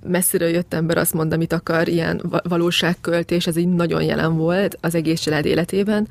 messziről 0.08 0.50
jött 0.50 0.74
ember 0.74 0.98
azt 0.98 1.14
mond, 1.14 1.34
amit 1.34 1.54
akar, 1.54 1.88
ilyen 1.88 2.22
valóságköltés, 2.44 3.48
ez 3.48 3.58
így 3.58 3.68
nagyon 3.70 4.04
jelen 4.04 4.38
volt 4.38 4.78
az 4.82 4.96
egész 4.96 5.22
család 5.22 5.46
életében, 5.46 6.08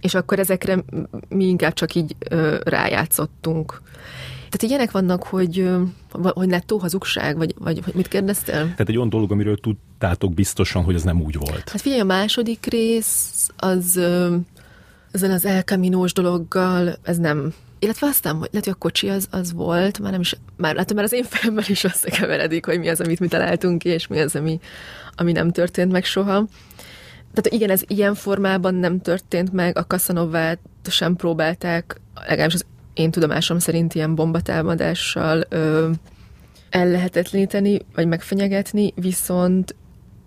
és 0.00 0.14
akkor 0.14 0.38
ezekre 0.38 0.84
mi 1.28 1.44
inkább 1.44 1.72
csak 1.72 1.94
így 1.94 2.16
ö, 2.28 2.56
rájátszottunk. 2.64 3.82
Tehát 4.50 4.62
ilyenek 4.62 4.90
vannak, 4.90 5.22
hogy, 5.22 5.70
hogy 6.12 6.48
nettó 6.48 6.78
hazugság, 6.78 7.36
vagy, 7.36 7.54
vagy 7.58 7.82
mit 7.94 8.08
kérdeztél? 8.08 8.54
Tehát 8.54 8.88
egy 8.88 8.96
olyan 8.96 9.08
dolog, 9.08 9.32
amiről 9.32 9.56
tudtátok 9.56 10.34
biztosan, 10.34 10.82
hogy 10.82 10.94
ez 10.94 11.02
nem 11.02 11.22
úgy 11.22 11.36
volt. 11.38 11.68
Hát 11.68 11.80
figyelj, 11.80 12.00
a 12.00 12.04
második 12.04 12.66
rész 12.66 13.50
az 13.56 14.00
ezen 15.10 15.30
az 15.30 15.44
elkaminós 15.44 16.12
dologgal, 16.12 16.96
ez 17.02 17.16
nem, 17.16 17.54
illetve 17.86 18.06
aztán, 18.06 18.36
hogy 18.36 18.48
lehet, 18.50 18.64
hogy 18.64 18.74
a 18.74 18.78
kocsi 18.78 19.08
az, 19.08 19.28
az 19.30 19.52
volt, 19.52 19.98
már 19.98 20.10
nem 20.10 20.20
is, 20.20 20.34
már 20.56 20.74
látom, 20.74 20.96
mert 20.96 21.12
az 21.12 21.18
én 21.18 21.24
fejemben 21.24 21.64
is 21.68 21.84
összekeveredik, 21.84 22.66
hogy 22.66 22.78
mi 22.78 22.88
az, 22.88 23.00
amit 23.00 23.20
mi 23.20 23.28
találtunk 23.28 23.78
ki, 23.78 23.88
és 23.88 24.06
mi 24.06 24.20
az, 24.20 24.36
ami, 24.36 24.60
ami 25.14 25.32
nem 25.32 25.50
történt 25.50 25.92
meg 25.92 26.04
soha. 26.04 26.46
Tehát 27.34 27.52
igen, 27.52 27.70
ez 27.70 27.82
ilyen 27.86 28.14
formában 28.14 28.74
nem 28.74 29.00
történt 29.00 29.52
meg, 29.52 29.78
a 29.78 29.86
Casanovát 29.86 30.58
sem 30.88 31.16
próbálták, 31.16 32.00
legalábbis 32.28 32.54
az 32.54 32.64
én 32.94 33.10
tudomásom 33.10 33.58
szerint 33.58 33.94
ilyen 33.94 34.14
bombatámadással 34.14 35.44
ö, 35.48 35.90
ellehetetleníteni, 36.70 37.78
vagy 37.94 38.06
megfenyegetni, 38.06 38.92
viszont 38.94 39.74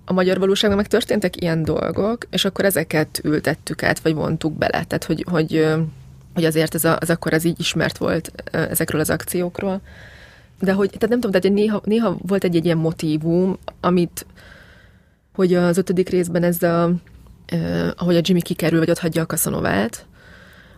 a 0.06 0.14
magyar 0.14 0.40
valóságban 0.40 0.78
meg 0.78 0.88
történtek 0.88 1.42
ilyen 1.42 1.64
dolgok, 1.64 2.26
és 2.30 2.46
akkor 2.46 2.66
ezeket 2.66 3.22
ültettük 3.24 3.84
át, 3.84 4.00
vagy 4.00 4.14
vontuk 4.14 4.54
bele. 4.54 4.84
Tehát, 4.84 5.04
hogy, 5.04 5.26
hogy, 5.30 5.56
hogy 6.40 6.48
azért 6.48 6.76
ez, 6.76 6.84
a, 6.84 6.98
az 7.00 7.10
akkor 7.10 7.34
az 7.34 7.44
így 7.44 7.60
ismert 7.60 7.98
volt 7.98 8.32
ezekről 8.52 9.02
az 9.02 9.10
akciókról. 9.10 9.82
De 10.60 10.74
hogy, 10.74 10.88
tehát 10.88 11.10
nem 11.10 11.20
tudom, 11.20 11.42
tehát 11.42 11.58
néha, 11.58 11.82
néha 11.84 12.18
volt 12.22 12.44
egy, 12.44 12.56
egy 12.56 12.66
ilyen 12.66 12.78
motívum, 12.78 13.58
amit, 13.80 14.26
hogy 15.34 15.54
az 15.54 15.78
ötödik 15.78 16.10
részben 16.10 16.44
ez 16.44 16.64
a, 16.64 16.92
eh, 17.46 17.90
ahogy 17.96 18.16
a 18.16 18.22
Jimmy 18.24 18.42
kikerül, 18.42 18.80
vagy 18.80 18.90
ott 18.90 19.00
hagyja 19.00 19.22
a 19.22 19.26
kaszonovát, 19.26 20.06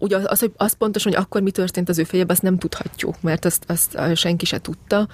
ugye 0.01 0.17
az, 0.25 0.39
hogy 0.39 0.51
az 0.57 0.73
pontosan, 0.73 1.11
hogy 1.11 1.21
akkor 1.21 1.41
mi 1.41 1.51
történt 1.51 1.89
az 1.89 1.99
ő 1.99 2.03
fejében, 2.03 2.31
azt 2.31 2.41
nem 2.41 2.57
tudhatjuk, 2.57 3.21
mert 3.21 3.45
azt, 3.45 3.63
azt 3.67 3.97
senki 4.15 4.45
se 4.45 4.61
tudta. 4.61 5.07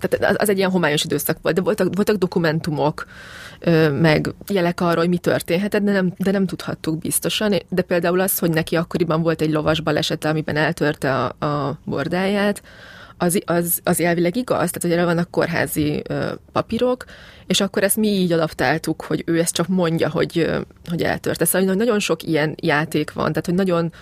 Tehát 0.00 0.34
az, 0.34 0.36
az 0.38 0.48
egy 0.48 0.56
ilyen 0.56 0.70
homályos 0.70 1.04
időszak 1.04 1.38
volt, 1.42 1.54
de 1.54 1.60
voltak, 1.60 1.94
voltak 1.94 2.16
dokumentumok, 2.16 3.06
meg 4.00 4.34
jelek 4.48 4.80
arra, 4.80 5.00
hogy 5.00 5.08
mi 5.08 5.18
történhetett, 5.18 5.82
de 5.82 5.92
nem, 5.92 6.12
de 6.16 6.30
nem 6.30 6.46
tudhattuk 6.46 6.98
biztosan. 6.98 7.54
De 7.68 7.82
például 7.82 8.20
az, 8.20 8.38
hogy 8.38 8.50
neki 8.50 8.76
akkoriban 8.76 9.22
volt 9.22 9.40
egy 9.40 9.52
lovas 9.52 9.80
balesete, 9.80 10.28
amiben 10.28 10.56
eltörte 10.56 11.14
a, 11.14 11.46
a 11.46 11.78
bordáját, 11.84 12.62
az, 13.18 13.40
az, 13.44 13.80
az 13.84 14.00
elvileg 14.00 14.36
igaz, 14.36 14.56
tehát 14.56 14.82
hogy 14.82 14.92
erre 14.92 15.04
vannak 15.04 15.30
kórházi 15.30 16.02
ö, 16.08 16.32
papírok, 16.52 17.04
és 17.46 17.60
akkor 17.60 17.82
ezt 17.82 17.96
mi 17.96 18.08
így 18.08 18.32
adaptáltuk, 18.32 19.02
hogy 19.02 19.22
ő 19.26 19.38
ezt 19.38 19.54
csak 19.54 19.68
mondja, 19.68 20.10
hogy, 20.10 20.38
ö, 20.38 20.60
hogy 20.88 21.02
eltörte. 21.02 21.44
Szóval 21.44 21.74
nagyon 21.74 21.98
sok 21.98 22.22
ilyen 22.22 22.54
játék 22.62 23.12
van, 23.12 23.28
tehát 23.28 23.46
hogy 23.46 23.54
nagyon 23.54 23.92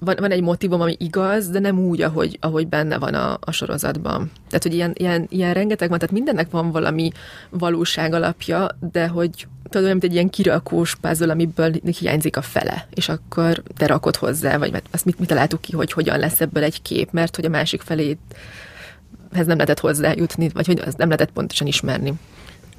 van, 0.00 0.16
van 0.18 0.30
egy 0.30 0.42
motivum, 0.42 0.80
ami 0.80 0.96
igaz, 0.98 1.48
de 1.48 1.58
nem 1.58 1.78
úgy, 1.78 2.02
ahogy, 2.02 2.38
ahogy 2.40 2.68
benne 2.68 2.98
van 2.98 3.14
a, 3.14 3.38
a 3.40 3.50
sorozatban. 3.50 4.30
Tehát, 4.48 4.62
hogy 4.62 4.74
ilyen, 4.74 4.92
ilyen, 4.94 5.26
ilyen 5.28 5.54
rengeteg 5.54 5.88
van, 5.88 5.98
tehát 5.98 6.14
mindennek 6.14 6.50
van 6.50 6.70
valami 6.70 7.10
valóság 7.50 8.12
alapja, 8.12 8.68
de 8.92 9.08
hogy 9.08 9.46
tudod, 9.68 9.88
mint 9.88 10.04
egy 10.04 10.12
ilyen 10.12 10.30
kirakós 10.30 10.94
puzzle, 10.94 11.32
amiből 11.32 11.72
hiányzik 11.98 12.36
a 12.36 12.42
fele, 12.42 12.86
és 12.94 13.08
akkor 13.08 13.62
te 13.76 13.86
rakod 13.86 14.16
hozzá, 14.16 14.58
vagy 14.58 14.82
azt 14.90 15.04
mit, 15.04 15.18
mit 15.18 15.28
találtuk 15.28 15.60
ki, 15.60 15.72
hogy 15.72 15.92
hogyan 15.92 16.18
lesz 16.18 16.40
ebből 16.40 16.62
egy 16.62 16.82
kép, 16.82 17.12
mert 17.12 17.36
hogy 17.36 17.44
a 17.44 17.48
másik 17.48 17.80
felét 17.80 18.18
ez 19.32 19.46
nem 19.46 19.56
lehetett 19.56 19.80
hozzájutni, 19.80 20.48
vagy 20.48 20.66
hogy 20.66 20.78
azt 20.78 20.96
nem 20.96 21.08
lehetett 21.08 21.32
pontosan 21.32 21.66
ismerni. 21.66 22.12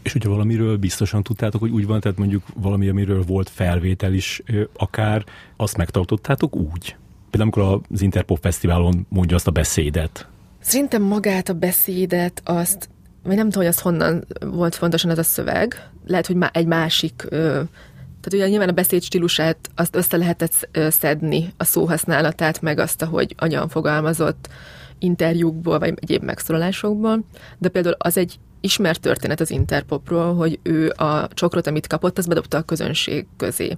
És 0.02 0.15
ugye 0.15 0.30
valamiről 0.30 0.78
biztosan 0.78 1.24
tudtátok, 1.24 1.62
hogy 1.62 1.72
úgy 1.72 1.86
van, 1.86 2.00
tehát 2.00 2.17
mondjuk 2.17 2.44
valami, 2.56 2.89
amiről 2.89 3.24
volt 3.24 3.50
felvétel 3.50 4.13
is 4.13 4.41
akár, 4.74 5.26
azt 5.56 5.78
megtartottátok 5.78 6.56
úgy? 6.56 6.96
Például 7.30 7.52
amikor 7.52 7.82
az 7.92 8.02
Interpop 8.02 8.39
Fesztiválon 8.42 9.06
mondja 9.10 9.36
azt 9.36 9.48
a 9.48 9.52
beszédet. 9.52 10.28
Szerintem 10.60 11.02
magát 11.02 11.50
a 11.50 11.54
beszédet 11.54 12.42
azt, 12.46 12.89
vagy 13.24 13.36
nem 13.36 13.50
tudom, 13.50 13.63
hogy 13.63 13.74
az 13.74 13.82
honnan 13.82 14.26
volt 14.39 14.76
fontosan 14.76 15.12
ez 15.12 15.18
a 15.18 15.24
szöveg. 15.24 15.89
Lehet, 16.06 16.28
hogy 16.28 16.36
már 16.36 16.50
egy 16.54 16.68
másik 16.68 17.28
tehát 18.22 18.34
ugye 18.34 18.48
nyilván 18.48 18.70
a 18.70 18.74
beszéd 18.74 19.04
stílusát 19.04 19.58
azt 19.76 19.96
össze 19.96 20.18
lehetett 20.18 20.70
szedni, 20.89 21.54
a 21.58 21.63
szóhasználatát, 21.63 22.62
meg 22.62 22.80
azt, 22.80 23.02
ahogy 23.02 23.36
agyan 23.38 23.68
fogalmazott 23.68 24.50
interjúkból, 25.00 25.80
vagy 25.80 25.94
egyéb 26.02 26.24
megszólalásokból, 26.24 27.24
de 27.58 27.70
például 27.70 27.96
az 27.98 28.18
egy 28.18 28.39
ismert 28.62 29.02
történet 29.02 29.39
az 29.39 29.52
Interpopról, 29.52 30.36
hogy 30.36 30.60
ő 30.63 30.89
a 30.89 31.28
csokrot, 31.34 31.68
amit 31.68 31.88
kapott, 31.88 32.18
az 32.18 32.26
bedobta 32.26 32.58
a 32.58 32.62
közönség 32.62 33.26
közé 33.38 33.78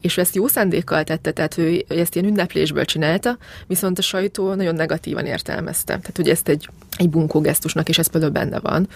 és 0.00 0.16
ő 0.16 0.20
ezt 0.20 0.34
jó 0.34 0.46
szándékkal 0.46 1.04
tette, 1.04 1.32
tehát 1.32 1.58
ő, 1.58 1.84
ezt 1.88 2.14
ilyen 2.14 2.28
ünneplésből 2.28 2.84
csinálta, 2.84 3.38
viszont 3.66 3.98
a 3.98 4.02
sajtó 4.02 4.54
nagyon 4.54 4.74
negatívan 4.74 5.26
értelmezte. 5.26 5.98
Tehát, 5.98 6.16
hogy 6.16 6.28
ezt 6.28 6.48
egy, 6.48 6.68
egy 6.96 7.10
bunkó 7.10 7.40
gesztusnak, 7.40 7.88
és 7.88 7.98
ez 7.98 8.06
például 8.06 8.32
benne 8.32 8.60
van. 8.60 8.88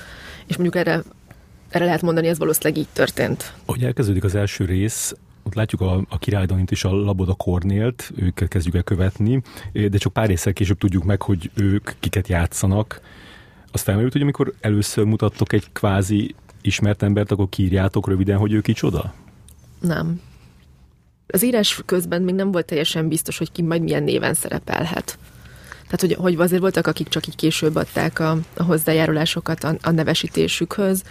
És 0.46 0.56
mondjuk 0.56 0.86
erre, 0.86 1.02
erre 1.68 1.84
lehet 1.84 2.02
mondani, 2.02 2.26
ez 2.26 2.38
valószínűleg 2.38 2.78
így 2.78 2.88
történt. 2.92 3.52
Hogy 3.66 3.84
elkezdődik 3.84 4.24
az 4.24 4.34
első 4.34 4.64
rész, 4.64 5.14
ott 5.42 5.54
látjuk 5.54 5.80
a, 5.80 6.04
a 6.08 6.18
királydonit 6.18 6.70
és 6.70 6.84
a 6.84 6.90
Laboda 6.90 7.34
Kornélt, 7.34 8.12
őket 8.16 8.48
kezdjük 8.48 8.74
el 8.74 8.82
követni, 8.82 9.42
de 9.72 9.98
csak 9.98 10.12
pár 10.12 10.26
részsel 10.26 10.52
később 10.52 10.78
tudjuk 10.78 11.04
meg, 11.04 11.22
hogy 11.22 11.50
ők 11.54 11.90
kiket 12.00 12.28
játszanak. 12.28 13.00
Az 13.72 13.80
felmerült, 13.80 14.12
hogy 14.12 14.22
amikor 14.22 14.54
először 14.60 15.04
mutattok 15.04 15.52
egy 15.52 15.64
kvázi 15.72 16.34
ismert 16.62 17.02
embert, 17.02 17.30
akkor 17.30 17.48
kírjátok 17.48 18.08
röviden, 18.08 18.38
hogy 18.38 18.52
ő 18.52 18.60
kicsoda? 18.60 19.14
Nem. 19.80 20.20
Az 21.26 21.44
írás 21.44 21.82
közben 21.86 22.22
még 22.22 22.34
nem 22.34 22.52
volt 22.52 22.66
teljesen 22.66 23.08
biztos, 23.08 23.38
hogy 23.38 23.52
ki 23.52 23.62
majd 23.62 23.82
milyen 23.82 24.02
néven 24.02 24.34
szerepelhet. 24.34 25.18
Tehát, 25.82 26.00
hogy, 26.00 26.14
hogy 26.14 26.40
azért 26.40 26.60
voltak, 26.60 26.86
akik 26.86 27.08
csak 27.08 27.26
így 27.26 27.36
később 27.36 27.76
adták 27.76 28.18
a, 28.18 28.38
a 28.56 28.62
hozzájárulásokat 28.62 29.64
a, 29.64 29.76
a 29.82 29.90
nevesítésükhöz, 29.90 31.02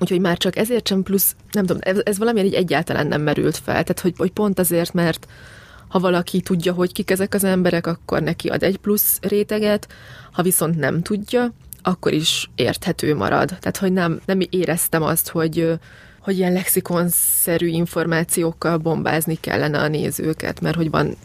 Úgyhogy 0.00 0.20
már 0.20 0.36
csak 0.36 0.56
ezért 0.56 0.88
sem 0.88 1.02
plusz, 1.02 1.36
nem 1.52 1.66
tudom, 1.66 1.82
ez, 1.84 1.98
ez 2.04 2.18
valamilyen 2.18 2.46
így 2.46 2.54
egyáltalán 2.54 3.06
nem 3.06 3.22
merült 3.22 3.56
fel. 3.56 3.82
Tehát, 3.82 4.00
hogy, 4.00 4.14
hogy 4.16 4.30
pont 4.30 4.58
azért, 4.58 4.92
mert 4.92 5.26
ha 5.88 5.98
valaki 5.98 6.40
tudja, 6.40 6.72
hogy 6.72 6.92
kik 6.92 7.10
ezek 7.10 7.34
az 7.34 7.44
emberek, 7.44 7.86
akkor 7.86 8.22
neki 8.22 8.48
ad 8.48 8.62
egy 8.62 8.76
plusz 8.76 9.18
réteget, 9.20 9.86
ha 10.32 10.42
viszont 10.42 10.78
nem 10.78 11.02
tudja, 11.02 11.52
akkor 11.82 12.12
is 12.12 12.50
érthető 12.54 13.14
marad. 13.14 13.48
Tehát, 13.48 13.76
hogy 13.76 13.92
nem, 13.92 14.20
nem 14.24 14.40
éreztem 14.50 15.02
azt, 15.02 15.28
hogy 15.28 15.72
hogy 16.20 16.38
ilyen 16.38 16.52
lexikonszerű 16.52 17.66
információkkal 17.66 18.76
bombázni 18.76 19.38
kellene 19.40 19.78
a 19.78 19.88
nézőket, 19.88 20.60
mert 20.60 20.76
hogy 20.76 20.90
van 20.90 21.16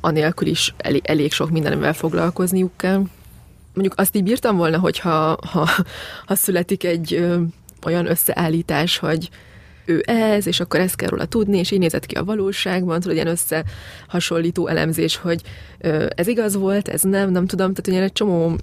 anélkül 0.00 0.48
is 0.48 0.74
elég, 0.76 1.02
elég 1.04 1.32
sok 1.32 1.50
mindenvel 1.50 1.92
foglalkozniuk 1.92 2.76
kell. 2.76 3.02
Mondjuk 3.74 3.98
azt 3.98 4.16
így 4.16 4.22
bírtam 4.22 4.56
volna, 4.56 4.78
hogyha 4.78 5.38
ha, 5.50 5.68
ha 6.26 6.34
születik 6.34 6.84
egy 6.84 7.14
ö, 7.14 7.40
olyan 7.86 8.06
összeállítás, 8.06 8.98
hogy 8.98 9.28
ő 9.84 10.02
ez, 10.06 10.46
és 10.46 10.60
akkor 10.60 10.80
ezt 10.80 10.96
kell 10.96 11.08
róla 11.08 11.24
tudni, 11.24 11.58
és 11.58 11.70
így 11.70 11.78
nézett 11.78 12.06
ki 12.06 12.14
a 12.14 12.24
valóságban, 12.24 13.00
tudod, 13.00 13.16
ilyen 13.16 13.36
összehasonlító 14.06 14.66
elemzés, 14.66 15.16
hogy 15.16 15.42
ez 16.08 16.26
igaz 16.26 16.54
volt, 16.54 16.88
ez 16.88 17.02
nem, 17.02 17.30
nem 17.30 17.46
tudom, 17.46 17.68
tehát 17.74 17.86
ilyen 17.86 18.02
egy 18.02 18.12
csomó, 18.12 18.56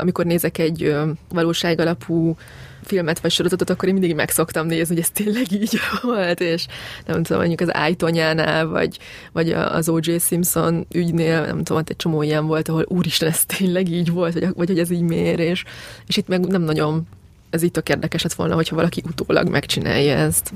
amikor 0.00 0.24
nézek 0.24 0.58
egy 0.58 0.82
ö, 0.82 1.10
valóságalapú 1.28 2.36
filmet 2.82 3.20
vagy 3.20 3.30
sorozatot, 3.30 3.70
akkor 3.70 3.88
én 3.88 3.94
mindig 3.94 4.14
meg 4.14 4.30
szoktam 4.30 4.66
nézni, 4.66 4.94
hogy 4.94 5.02
ez 5.02 5.10
tényleg 5.10 5.52
így 5.52 5.78
volt, 6.02 6.40
és 6.40 6.66
nem 7.06 7.22
tudom, 7.22 7.38
mondjuk 7.38 7.68
az 7.68 7.74
Ájtonyánál, 7.74 8.66
vagy, 8.66 8.98
vagy 9.32 9.50
az 9.50 9.88
O.J. 9.88 10.18
Simpson 10.18 10.86
ügynél, 10.92 11.40
nem 11.40 11.64
tudom, 11.64 11.82
egy 11.86 11.96
csomó 11.96 12.22
ilyen 12.22 12.46
volt, 12.46 12.68
ahol 12.68 12.84
úristen, 12.88 13.28
ez 13.28 13.44
tényleg 13.44 13.88
így 13.88 14.10
volt, 14.10 14.32
vagy, 14.32 14.48
vagy 14.54 14.68
hogy 14.68 14.78
ez 14.78 14.90
így 14.90 15.02
miért, 15.02 15.38
és, 15.38 15.64
és 16.06 16.16
itt 16.16 16.28
meg 16.28 16.46
nem 16.46 16.62
nagyon, 16.62 17.06
ez 17.52 17.62
itt 17.62 17.72
tök 17.72 17.88
érdekes 17.88 18.22
lett 18.22 18.32
volna, 18.32 18.54
hogyha 18.54 18.76
valaki 18.76 19.02
utólag 19.06 19.48
megcsinálja 19.48 20.16
ezt. 20.16 20.52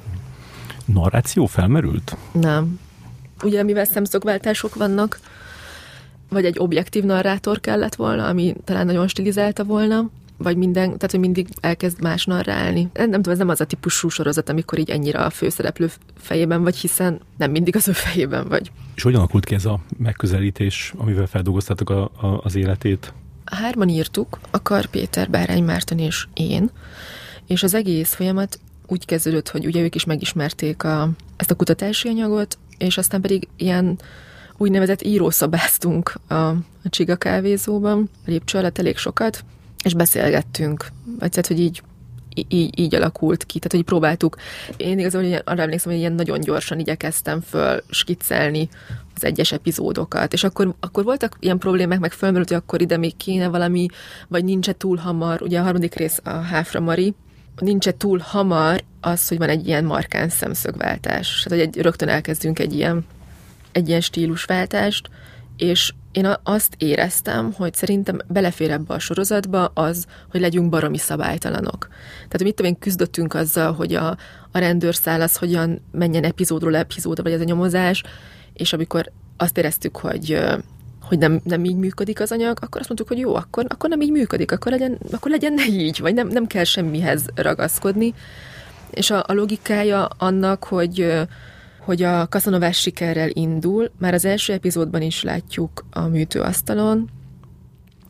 Narráció 0.85 1.47
felmerült? 1.47 2.17
Nem. 2.33 2.81
Ugye, 3.43 3.63
mivel 3.63 3.85
szemszögváltások 3.85 4.75
vannak, 4.75 5.19
vagy 6.29 6.45
egy 6.45 6.59
objektív 6.59 7.05
narrátor 7.05 7.61
kellett 7.61 7.95
volna, 7.95 8.27
ami 8.27 8.55
talán 8.65 8.87
nagyon 8.87 9.09
stilizálta 9.09 9.65
volna, 9.65 10.11
vagy 10.37 10.57
minden, 10.57 10.85
tehát 10.85 11.11
hogy 11.11 11.21
mindig 11.21 11.49
elkezd 11.61 12.03
más 12.03 12.25
narrálni. 12.25 12.89
Nem, 12.93 13.11
nem 13.11 13.23
tudom, 13.23 13.33
ez 13.33 13.39
nem 13.39 13.49
az 13.49 13.61
a 13.61 13.65
típusú 13.65 14.09
sorozat, 14.09 14.49
amikor 14.49 14.79
így 14.79 14.91
ennyire 14.91 15.19
a 15.19 15.31
főszereplő 15.31 15.91
fejében 16.19 16.63
vagy, 16.63 16.77
hiszen 16.77 17.21
nem 17.37 17.51
mindig 17.51 17.77
az 17.77 17.89
ő 17.89 17.93
fejében 17.93 18.49
vagy. 18.49 18.71
És 18.95 19.03
hogyan 19.03 19.19
alakult 19.19 19.45
ki 19.45 19.55
ez 19.55 19.65
a 19.65 19.81
megközelítés, 19.99 20.95
amivel 20.97 21.27
feldolgoztátok 21.27 21.91
a, 21.91 22.03
a, 22.03 22.41
az 22.43 22.55
életét? 22.55 23.13
Hárman 23.55 23.89
írtuk, 23.89 24.39
a 24.51 24.63
Kar 24.63 24.87
Péter, 24.87 25.31
Bárány 25.31 25.65
Márton 25.65 25.99
és 25.99 26.27
én, 26.35 26.71
és 27.47 27.63
az 27.63 27.75
egész 27.75 28.15
folyamat 28.15 28.59
úgy 28.87 29.05
kezdődött, 29.05 29.49
hogy 29.49 29.67
ugye 29.67 29.81
ők 29.81 29.95
is 29.95 30.05
megismerték 30.05 30.83
a, 30.83 31.11
ezt 31.37 31.51
a 31.51 31.55
kutatási 31.55 32.09
anyagot, 32.09 32.59
és 32.79 32.99
aztán 32.99 33.21
pedig 33.21 33.49
ilyen 33.57 33.99
úgynevezett 34.57 35.03
írószabáztunk 35.03 36.15
a, 36.27 36.35
a 36.35 36.89
Csiga 36.91 37.17
kávézóban, 37.17 38.11
a 38.27 38.31
lépcső 38.31 38.59
alatt 38.59 38.79
elég 38.79 38.97
sokat, 38.97 39.45
és 39.85 39.95
beszélgettünk. 39.95 40.87
Vagy 41.19 41.31
tehát, 41.31 41.47
hogy 41.47 41.61
így, 41.61 41.83
így, 42.49 42.79
így 42.79 42.95
alakult 42.95 43.45
ki. 43.45 43.59
Tehát, 43.59 43.73
hogy 43.73 43.85
próbáltuk. 43.85 44.37
Én 44.77 44.99
igazából 44.99 45.43
arra 45.45 45.63
emlékszem, 45.63 45.91
hogy 45.91 46.01
ilyen 46.01 46.13
nagyon 46.13 46.41
gyorsan 46.41 46.79
igyekeztem 46.79 47.41
föl 47.41 47.83
skiccelni 47.91 48.69
az 49.17 49.25
egyes 49.25 49.53
epizódokat. 49.53 50.33
És 50.33 50.45
akkor, 50.45 50.75
akkor 50.81 51.05
voltak 51.05 51.37
ilyen 51.41 51.59
problémák, 51.59 51.99
meg 51.99 52.13
fölmerült, 52.13 52.49
hogy 52.49 52.57
akkor 52.57 52.81
ide 52.81 52.97
még 52.97 53.17
kéne 53.17 53.49
valami, 53.49 53.87
vagy 54.29 54.45
nincs 54.45 54.71
túl 54.71 54.97
hamar. 54.97 55.43
Ugye 55.43 55.59
a 55.59 55.63
harmadik 55.63 55.95
rész 55.95 56.21
a 56.25 56.31
Háfra 56.31 56.81
Mari, 56.81 57.15
nincs 57.61 57.89
túl 57.89 58.19
hamar 58.19 58.83
az, 59.01 59.29
hogy 59.29 59.39
van 59.39 59.49
egy 59.49 59.67
ilyen 59.67 59.85
markáns 59.85 60.33
szemszögváltás. 60.33 61.43
Tehát, 61.43 61.59
hogy 61.59 61.69
egy, 61.69 61.83
rögtön 61.83 62.09
elkezdünk 62.09 62.59
egy 62.59 62.75
ilyen, 62.75 63.07
egy 63.73 63.89
ilyen 63.89 64.01
stílusváltást, 64.01 65.11
és 65.57 65.93
én 66.13 66.35
azt 66.43 66.75
éreztem, 66.79 67.53
hogy 67.53 67.75
szerintem 67.75 68.19
belefér 68.27 68.71
ebbe 68.71 68.95
a 68.95 68.99
sorozatba 68.99 69.65
az, 69.65 70.07
hogy 70.31 70.41
legyünk 70.41 70.69
baromi 70.69 70.99
szabálytalanok. 70.99 71.89
Tehát, 72.15 72.43
mit 72.43 72.55
tudom 72.55 72.73
én, 72.73 72.79
küzdöttünk 72.79 73.35
azzal, 73.35 73.73
hogy 73.73 73.95
a, 73.95 74.17
a 74.53 74.59
rendőrszál 74.59 75.21
az 75.21 75.37
hogyan 75.37 75.81
menjen 75.93 76.25
epizódról 76.25 76.77
epizódra, 76.77 77.23
vagy 77.23 77.33
ez 77.33 77.41
a 77.41 77.45
nyomozás, 77.45 78.03
és 78.57 78.73
amikor 78.73 79.11
azt 79.37 79.59
éreztük, 79.59 79.97
hogy 79.97 80.39
hogy 81.03 81.19
nem, 81.19 81.41
nem 81.45 81.65
így 81.65 81.77
működik 81.77 82.21
az 82.21 82.33
anyag, 82.33 82.59
akkor 82.61 82.81
azt 82.81 82.89
mondtuk, 82.89 83.09
hogy 83.09 83.19
jó, 83.19 83.35
akkor, 83.35 83.65
akkor 83.69 83.91
nem 83.91 84.01
így 84.01 84.11
működik, 84.11 84.53
akkor 84.53 84.73
legyen, 84.73 84.99
akkor 85.13 85.31
legyen 85.31 85.53
ne 85.53 85.67
így, 85.67 86.01
vagy 86.01 86.15
nem, 86.15 86.29
nem 86.29 86.47
kell 86.47 86.65
semmihez 86.65 87.25
ragaszkodni. 87.35 88.15
És 88.91 89.11
a, 89.11 89.25
a 89.27 89.33
logikája 89.33 90.05
annak, 90.05 90.65
hogy 90.65 91.27
hogy 91.87 92.03
a 92.03 92.27
kaszanovás 92.27 92.79
sikerrel 92.79 93.29
indul, 93.33 93.91
már 93.99 94.15
az 94.15 94.25
első 94.25 94.53
epizódban 94.53 95.03
is 95.03 95.23
látjuk 95.23 95.85
a 95.91 96.01
műtőasztalon, 96.01 97.09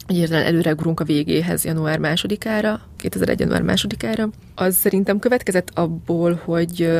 hogy 0.07 0.17
értelen 0.17 0.45
előre 0.45 0.75
a 0.95 1.05
végéhez 1.05 1.65
január 1.65 1.99
másodikára, 1.99 2.81
2001. 2.97 3.41
január 3.41 3.63
másodikára. 3.63 4.29
Az 4.55 4.77
szerintem 4.77 5.19
következett 5.19 5.71
abból, 5.75 6.41
hogy 6.45 6.99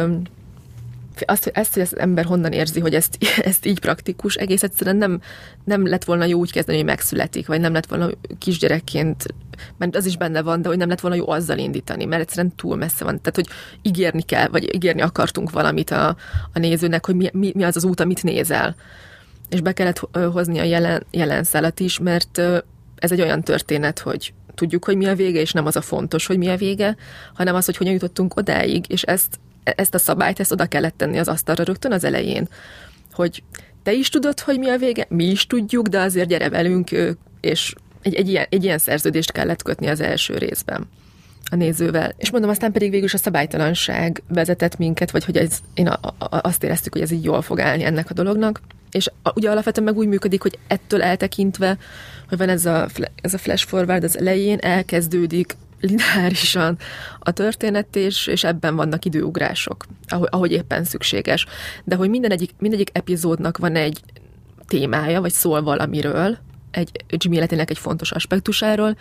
azt, 1.25 1.47
ezt, 1.47 1.73
hogy 1.73 1.83
az 1.83 1.99
ember 1.99 2.25
honnan 2.25 2.53
érzi, 2.53 2.81
hogy 2.81 2.95
ezt, 2.95 3.19
ezt 3.51 3.67
így 3.67 3.81
praktikus, 3.81 4.35
egész 4.35 4.63
egyszerűen 4.63 4.97
nem, 4.97 5.21
nem 5.65 5.87
lett 5.87 6.05
volna 6.05 6.25
jó 6.25 6.39
úgy 6.39 6.53
kezdeni, 6.53 6.77
hogy 6.77 6.87
megszületik, 6.87 7.47
vagy 7.47 7.61
nem 7.61 7.73
lett 7.73 7.87
volna 7.87 8.09
kisgyerekként, 8.39 9.27
mert 9.79 9.97
az 9.97 10.07
is 10.07 10.17
benne 10.17 10.43
van, 10.43 10.63
de 10.63 10.69
hogy 10.69 10.77
nem 10.77 10.89
lett 10.89 11.01
volna 11.01 11.17
jó 11.17 11.29
azzal 11.29 11.59
indítani, 11.59 12.05
mert 12.05 12.23
egyszerűen 12.23 12.55
túl 12.55 12.77
messze 12.77 13.05
van. 13.05 13.21
Tehát, 13.21 13.35
hogy 13.35 13.49
ígérni 13.83 14.23
kell, 14.23 14.49
vagy 14.49 14.75
ígérni 14.75 15.01
akartunk 15.01 15.51
valamit 15.51 15.91
a, 15.91 16.17
a 16.53 16.59
nézőnek, 16.59 17.07
hogy 17.07 17.15
mi, 17.15 17.31
mi, 17.33 17.53
mi 17.55 17.65
az 17.65 17.77
az 17.77 17.85
út, 17.85 18.01
amit 18.01 18.23
nézel. 18.23 18.77
És 19.49 19.61
be 19.61 19.73
kellett 19.73 20.09
hozni 20.33 20.59
a 20.59 20.65
jelen, 20.65 21.07
jelen 21.11 21.45
szálat 21.45 21.81
is, 21.81 21.99
mert 21.99 22.39
ez 22.97 23.13
egy 23.13 23.21
olyan 23.21 23.43
történet, 23.43 23.99
hogy 23.99 24.33
tudjuk, 24.55 24.85
hogy 24.85 24.97
mi 24.97 25.07
a 25.07 25.15
vége, 25.15 25.41
és 25.41 25.53
nem 25.53 25.67
az 25.67 25.77
a 25.77 25.81
fontos, 25.81 26.27
hogy 26.27 26.39
mi 26.39 26.49
a 26.49 26.57
vége, 26.57 26.97
hanem 27.35 27.55
az, 27.55 27.65
hogy 27.65 27.77
hogyan 27.77 27.93
jutottunk 27.93 28.37
odáig, 28.37 28.85
és 28.89 29.03
ezt 29.03 29.39
ezt 29.77 29.95
a 29.95 29.99
szabályt, 29.99 30.41
ezt 30.41 30.53
oda 30.53 30.67
kellett 30.67 30.97
tenni 30.97 31.19
az 31.19 31.29
asztalra 31.29 31.65
rögtön 31.65 31.93
az 31.93 32.05
elején, 32.05 32.49
hogy 33.13 33.43
te 33.83 33.93
is 33.93 34.09
tudod, 34.09 34.41
hogy 34.41 34.59
mi 34.59 34.69
a 34.69 34.77
vége, 34.77 35.07
mi 35.09 35.25
is 35.25 35.47
tudjuk, 35.47 35.87
de 35.87 36.01
azért 36.01 36.29
gyere 36.29 36.49
velünk, 36.49 36.91
és 37.41 37.75
egy, 38.03 38.15
egy, 38.15 38.29
ilyen, 38.29 38.47
egy 38.49 38.65
ilyen 38.65 38.79
szerződést 38.79 39.33
kellett 39.33 39.63
kötni 39.63 39.87
az 39.87 40.01
első 40.01 40.39
részben 40.39 40.89
a 41.51 41.57
nézővel. 41.57 42.15
És 42.17 42.31
mondom, 42.31 42.51
aztán 42.51 42.73
pedig 42.73 42.91
végül 42.91 43.07
is 43.07 43.15
a 43.15 43.19
szabálytalanság 43.19 44.23
vezetett 44.29 44.79
minket, 44.79 45.11
vagy 45.11 45.25
hogy 45.25 45.37
ez, 45.37 45.59
én 45.75 45.87
a, 45.87 46.15
a, 46.19 46.27
azt 46.43 46.63
éreztük, 46.63 46.93
hogy 46.93 47.03
ez 47.03 47.11
így 47.11 47.25
jól 47.25 47.43
fog 47.43 47.61
állni 47.61 47.85
ennek 47.85 48.11
a 48.11 48.15
dolognak. 48.15 48.61
És 48.91 49.11
a, 49.23 49.33
ugye 49.35 49.51
alapvetően 49.51 49.87
meg 49.87 49.97
úgy 49.97 50.09
működik, 50.09 50.43
hogy 50.43 50.59
ettől 50.67 51.03
eltekintve, 51.03 51.79
hogy 52.29 52.39
van 52.39 52.49
ez 52.49 52.67
a, 52.67 52.89
ez 53.21 53.35
a 53.35 53.39
flash 53.39 53.67
forward 53.67 54.05
az 54.05 54.19
elején, 54.19 54.59
elkezdődik 54.59 55.57
lineárisan 55.81 56.79
a 57.19 57.31
történet, 57.31 57.97
és, 57.97 58.27
és 58.27 58.45
ebben 58.45 58.77
vannak 58.77 59.05
időugrások, 59.05 59.85
ahogy, 60.09 60.29
ahogy 60.31 60.53
éppen 60.53 60.85
szükséges. 60.85 61.47
De 61.85 61.95
hogy 61.95 62.09
minden 62.09 62.31
egyik, 62.31 62.51
mindegyik 62.59 62.91
epizódnak 62.93 63.59
van 63.59 63.77
egy 63.77 64.01
témája, 64.67 65.21
vagy 65.21 65.33
szól 65.33 65.63
valamiről, 65.63 66.39
egy 66.71 66.91
Jimmy 67.09 67.37
életének 67.37 67.71
egy 67.71 67.79
fontos 67.79 68.13
aspektusáról, 68.13 68.97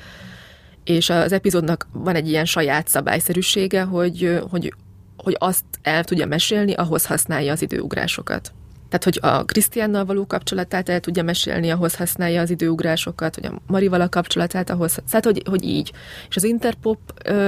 és 0.84 1.10
az 1.10 1.32
epizódnak 1.32 1.88
van 1.92 2.16
egy 2.16 2.28
ilyen 2.28 2.46
saját 2.46 2.88
szabályszerűsége, 2.88 3.84
hogy, 3.84 4.40
hogy, 4.50 4.74
hogy 5.18 5.36
azt 5.40 5.64
el 5.82 6.04
tudja 6.04 6.26
mesélni, 6.26 6.74
ahhoz 6.74 7.06
használja 7.06 7.52
az 7.52 7.62
időugrásokat. 7.62 8.54
Tehát, 8.98 9.20
hogy 9.22 9.32
a 9.32 9.44
Krisztiánnal 9.44 10.06
való 10.06 10.26
kapcsolatát 10.26 10.90
el 10.90 11.00
tudja 11.00 11.24
mesélni, 11.24 11.70
ahhoz 11.70 11.96
használja 11.96 12.42
az 12.42 12.50
időugrásokat, 12.50 13.36
hogy 13.36 13.46
a 13.46 13.62
Marival 13.68 14.02
a 14.02 14.10
kapcsolatát 14.10 14.70
ahhoz, 14.70 15.00
tehát, 15.10 15.26
hogy, 15.26 15.42
hogy 15.50 15.64
így. 15.64 15.92
És 16.30 16.36
az 16.36 16.44
Interpop, 16.44 17.00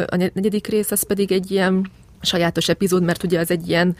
a 0.07 0.15
negyedik 0.15 0.67
rész, 0.67 0.91
az 0.91 1.03
pedig 1.03 1.31
egy 1.31 1.51
ilyen 1.51 1.91
sajátos 2.21 2.69
epizód, 2.69 3.03
mert 3.03 3.23
ugye 3.23 3.39
az 3.39 3.51
egy 3.51 3.69
ilyen 3.69 3.95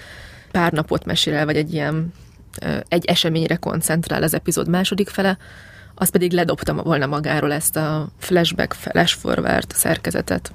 pár 0.52 0.72
napot 0.72 1.06
mesél 1.06 1.34
el, 1.34 1.46
vagy 1.46 1.56
egy 1.56 1.74
ilyen 1.74 2.14
egy 2.88 3.06
eseményre 3.06 3.56
koncentrál 3.56 4.24
az 4.24 4.34
epizód 4.34 4.68
második 4.68 5.10
fele, 5.10 5.38
az 5.96 6.10
pedig 6.10 6.32
ledobta 6.32 6.74
volna 6.74 7.06
magáról 7.06 7.54
ezt 7.54 7.76
a 7.76 8.10
flashback, 8.18 8.74
flash 8.74 9.18
forward 9.18 9.72
szerkezetet. 9.72 10.52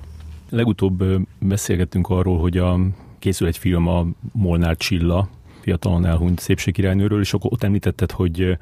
Legutóbb 0.51 1.05
beszélgettünk 1.39 2.09
arról, 2.09 2.39
hogy 2.39 2.59
a, 2.59 2.79
készül 3.19 3.47
egy 3.47 3.59
film 3.59 3.89
a 3.89 4.07
Molnár 4.33 4.77
Csilla 4.77 5.29
fiatalon 5.62 6.07
elhunyt 6.07 6.40
szépségkirálynőről, 6.40 7.20
és 7.20 7.33
akkor 7.33 7.53
ott 7.53 7.62
említetted, 7.62 8.11
hogy, 8.11 8.59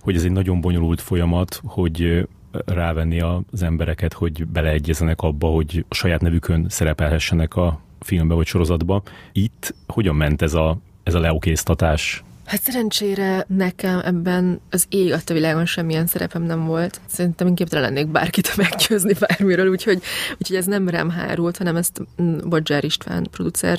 hogy 0.00 0.16
ez 0.16 0.24
egy 0.24 0.32
nagyon 0.32 0.60
bonyolult 0.60 1.00
folyamat, 1.00 1.60
hogy 1.64 2.28
rávenni 2.64 3.20
az 3.20 3.62
embereket, 3.62 4.12
hogy 4.12 4.46
beleegyezenek 4.46 5.20
abba, 5.20 5.46
hogy 5.46 5.84
a 5.88 5.94
saját 5.94 6.20
nevükön 6.20 6.66
szerepelhessenek 6.68 7.56
a 7.56 7.80
filmbe 8.00 8.34
vagy 8.34 8.46
sorozatba. 8.46 9.02
Itt 9.32 9.74
hogyan 9.86 10.14
ment 10.14 10.42
ez 10.42 10.54
a, 10.54 10.78
ez 11.02 11.14
a 11.14 11.20
leokéztatás? 11.20 12.24
Hát 12.44 12.60
szerencsére 12.60 13.44
nekem 13.48 14.00
ebben 14.04 14.60
az 14.70 14.86
ég 14.88 15.12
a 15.12 15.32
világon 15.32 15.66
semmilyen 15.66 16.06
szerepem 16.06 16.42
nem 16.42 16.66
volt. 16.66 17.00
Szerintem 17.06 17.46
én 17.46 17.54
képtelen 17.54 17.84
lennék 17.84 18.08
bárkit 18.08 18.56
meggyőzni 18.56 19.12
bármiről, 19.18 19.68
úgyhogy, 19.68 20.02
úgyhogy 20.38 20.56
ez 20.56 20.66
nem 20.66 20.88
rám 20.88 21.10
hárult, 21.10 21.56
hanem 21.56 21.76
ezt 21.76 22.00
Bodzsár 22.44 22.84
István 22.84 23.26
producer 23.30 23.78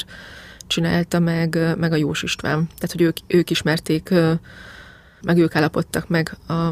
csinálta, 0.67 1.19
meg, 1.19 1.57
meg 1.77 1.91
a 1.91 1.95
Jós 1.95 2.23
István. 2.23 2.67
Tehát, 2.75 2.91
hogy 2.91 3.01
ők, 3.01 3.17
ők 3.27 3.49
ismerték, 3.49 4.09
meg 5.21 5.37
ők 5.37 5.55
állapodtak 5.55 6.07
meg 6.07 6.37
a 6.47 6.71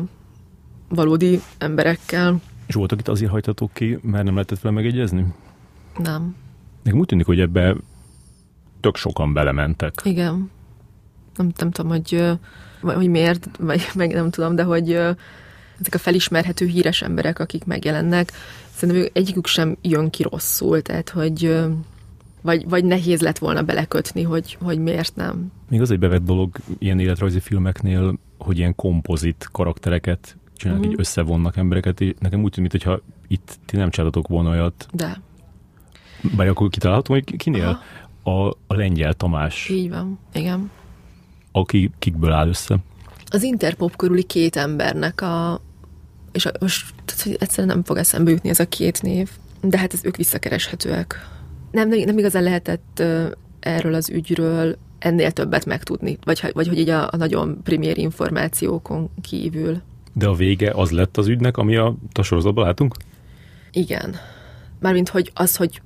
valódi 0.89 1.41
emberekkel. 1.58 2.41
És 2.65 2.75
voltak 2.75 2.99
itt 2.99 3.08
azért 3.08 3.32
hajtatók 3.32 3.73
ki, 3.73 3.99
mert 4.01 4.23
nem 4.23 4.34
lehetett 4.34 4.62
vele 4.62 4.75
megegyezni? 4.75 5.25
Nem. 5.97 6.36
Nekem 6.84 6.99
úgy 6.99 7.06
tűnik, 7.06 7.25
hogy 7.25 7.39
ebbe 7.39 7.75
tök 8.79 8.95
sokan 8.95 9.34
belementek. 9.34 9.93
Igen. 10.03 10.51
Nem, 11.36 11.51
nem 11.58 11.71
tudom, 11.71 11.91
hogy, 11.91 12.23
hogy 12.82 13.08
miért, 13.10 13.49
vagy 13.60 13.88
meg 13.95 14.13
nem 14.13 14.29
tudom, 14.29 14.56
de 14.56 14.63
hogy 14.63 14.91
ezek 15.79 15.93
a 15.93 15.97
felismerhető 15.97 16.65
híres 16.65 17.01
emberek, 17.01 17.39
akik 17.39 17.65
megjelennek, 17.65 18.32
szerintem 18.75 19.10
egyikük 19.13 19.47
sem 19.47 19.77
jön 19.82 20.10
ki 20.10 20.23
rosszul, 20.23 20.82
tehát 20.82 21.10
hogy 21.10 21.63
vagy, 22.43 22.69
vagy 22.69 22.86
nehéz 22.86 23.21
lett 23.21 23.38
volna 23.38 23.62
belekötni, 23.62 24.21
hogy, 24.21 24.58
hogy 24.62 24.79
miért 24.79 25.15
nem. 25.15 25.51
Még 25.69 25.82
az 25.82 25.91
egy 25.91 25.99
bevett 25.99 26.23
dolog 26.23 26.58
ilyen 26.77 26.99
életrajzi 26.99 27.39
filmeknél, 27.39 28.19
hogy 28.38 28.58
ilyen 28.58 28.75
kompozit 28.75 29.49
karaktereket 29.51 30.38
csinálnak, 30.56 30.86
mm. 30.86 30.89
így 30.89 30.99
összevonnak 30.99 31.58
embereket, 31.58 32.01
és 32.01 32.13
nekem 32.19 32.43
úgy 32.43 32.51
tűnik, 32.51 32.71
hogyha 32.71 32.99
itt 33.27 33.58
ti 33.65 33.75
nem 33.75 33.89
csináltatok 33.89 34.27
volna 34.27 34.49
olyat. 34.49 34.88
De. 34.91 35.21
Bár 36.36 36.47
akkor 36.47 36.69
kitalálhatom, 36.69 37.15
hogy 37.15 37.36
kinél? 37.36 37.82
A, 38.23 38.47
a 38.47 38.56
lengyel 38.67 39.13
Tamás. 39.13 39.69
Így 39.69 39.89
van, 39.89 40.19
igen. 40.34 40.71
Aki 41.51 41.91
kikből 41.99 42.32
áll 42.32 42.47
össze? 42.47 42.77
Az 43.27 43.43
Interpop 43.43 43.95
körüli 43.95 44.23
két 44.23 44.56
embernek 44.56 45.21
a 45.21 45.62
és 46.34 46.47
most 46.60 46.93
tehát, 47.06 47.23
hogy 47.23 47.36
egyszerűen 47.39 47.67
nem 47.67 47.84
fog 47.84 47.97
eszembe 47.97 48.32
jutni 48.32 48.49
ez 48.49 48.60
a 48.60 48.67
két 48.67 49.01
név, 49.01 49.29
de 49.62 49.77
hát 49.77 49.93
ez 49.93 50.06
ők 50.06 50.15
visszakereshetőek 50.15 51.27
nem, 51.73 51.89
nem 51.89 52.17
igazán 52.17 52.43
lehetett 52.43 53.03
erről 53.59 53.93
az 53.93 54.09
ügyről 54.09 54.77
ennél 54.99 55.31
többet 55.31 55.65
megtudni, 55.65 56.17
vagy, 56.23 56.51
vagy 56.53 56.67
hogy 56.67 56.79
így 56.79 56.89
a, 56.89 57.07
a 57.12 57.15
nagyon 57.17 57.59
primér 57.63 57.97
információkon 57.97 59.09
kívül. 59.21 59.81
De 60.13 60.27
a 60.27 60.33
vége 60.33 60.71
az 60.71 60.91
lett 60.91 61.17
az 61.17 61.27
ügynek, 61.27 61.57
ami 61.57 61.75
a, 61.75 61.95
a 62.13 62.21
sorozatban 62.21 62.65
látunk? 62.65 62.95
Igen. 63.71 64.15
Mármint, 64.79 65.09
hogy 65.09 65.31
az, 65.33 65.55
hogy 65.55 65.81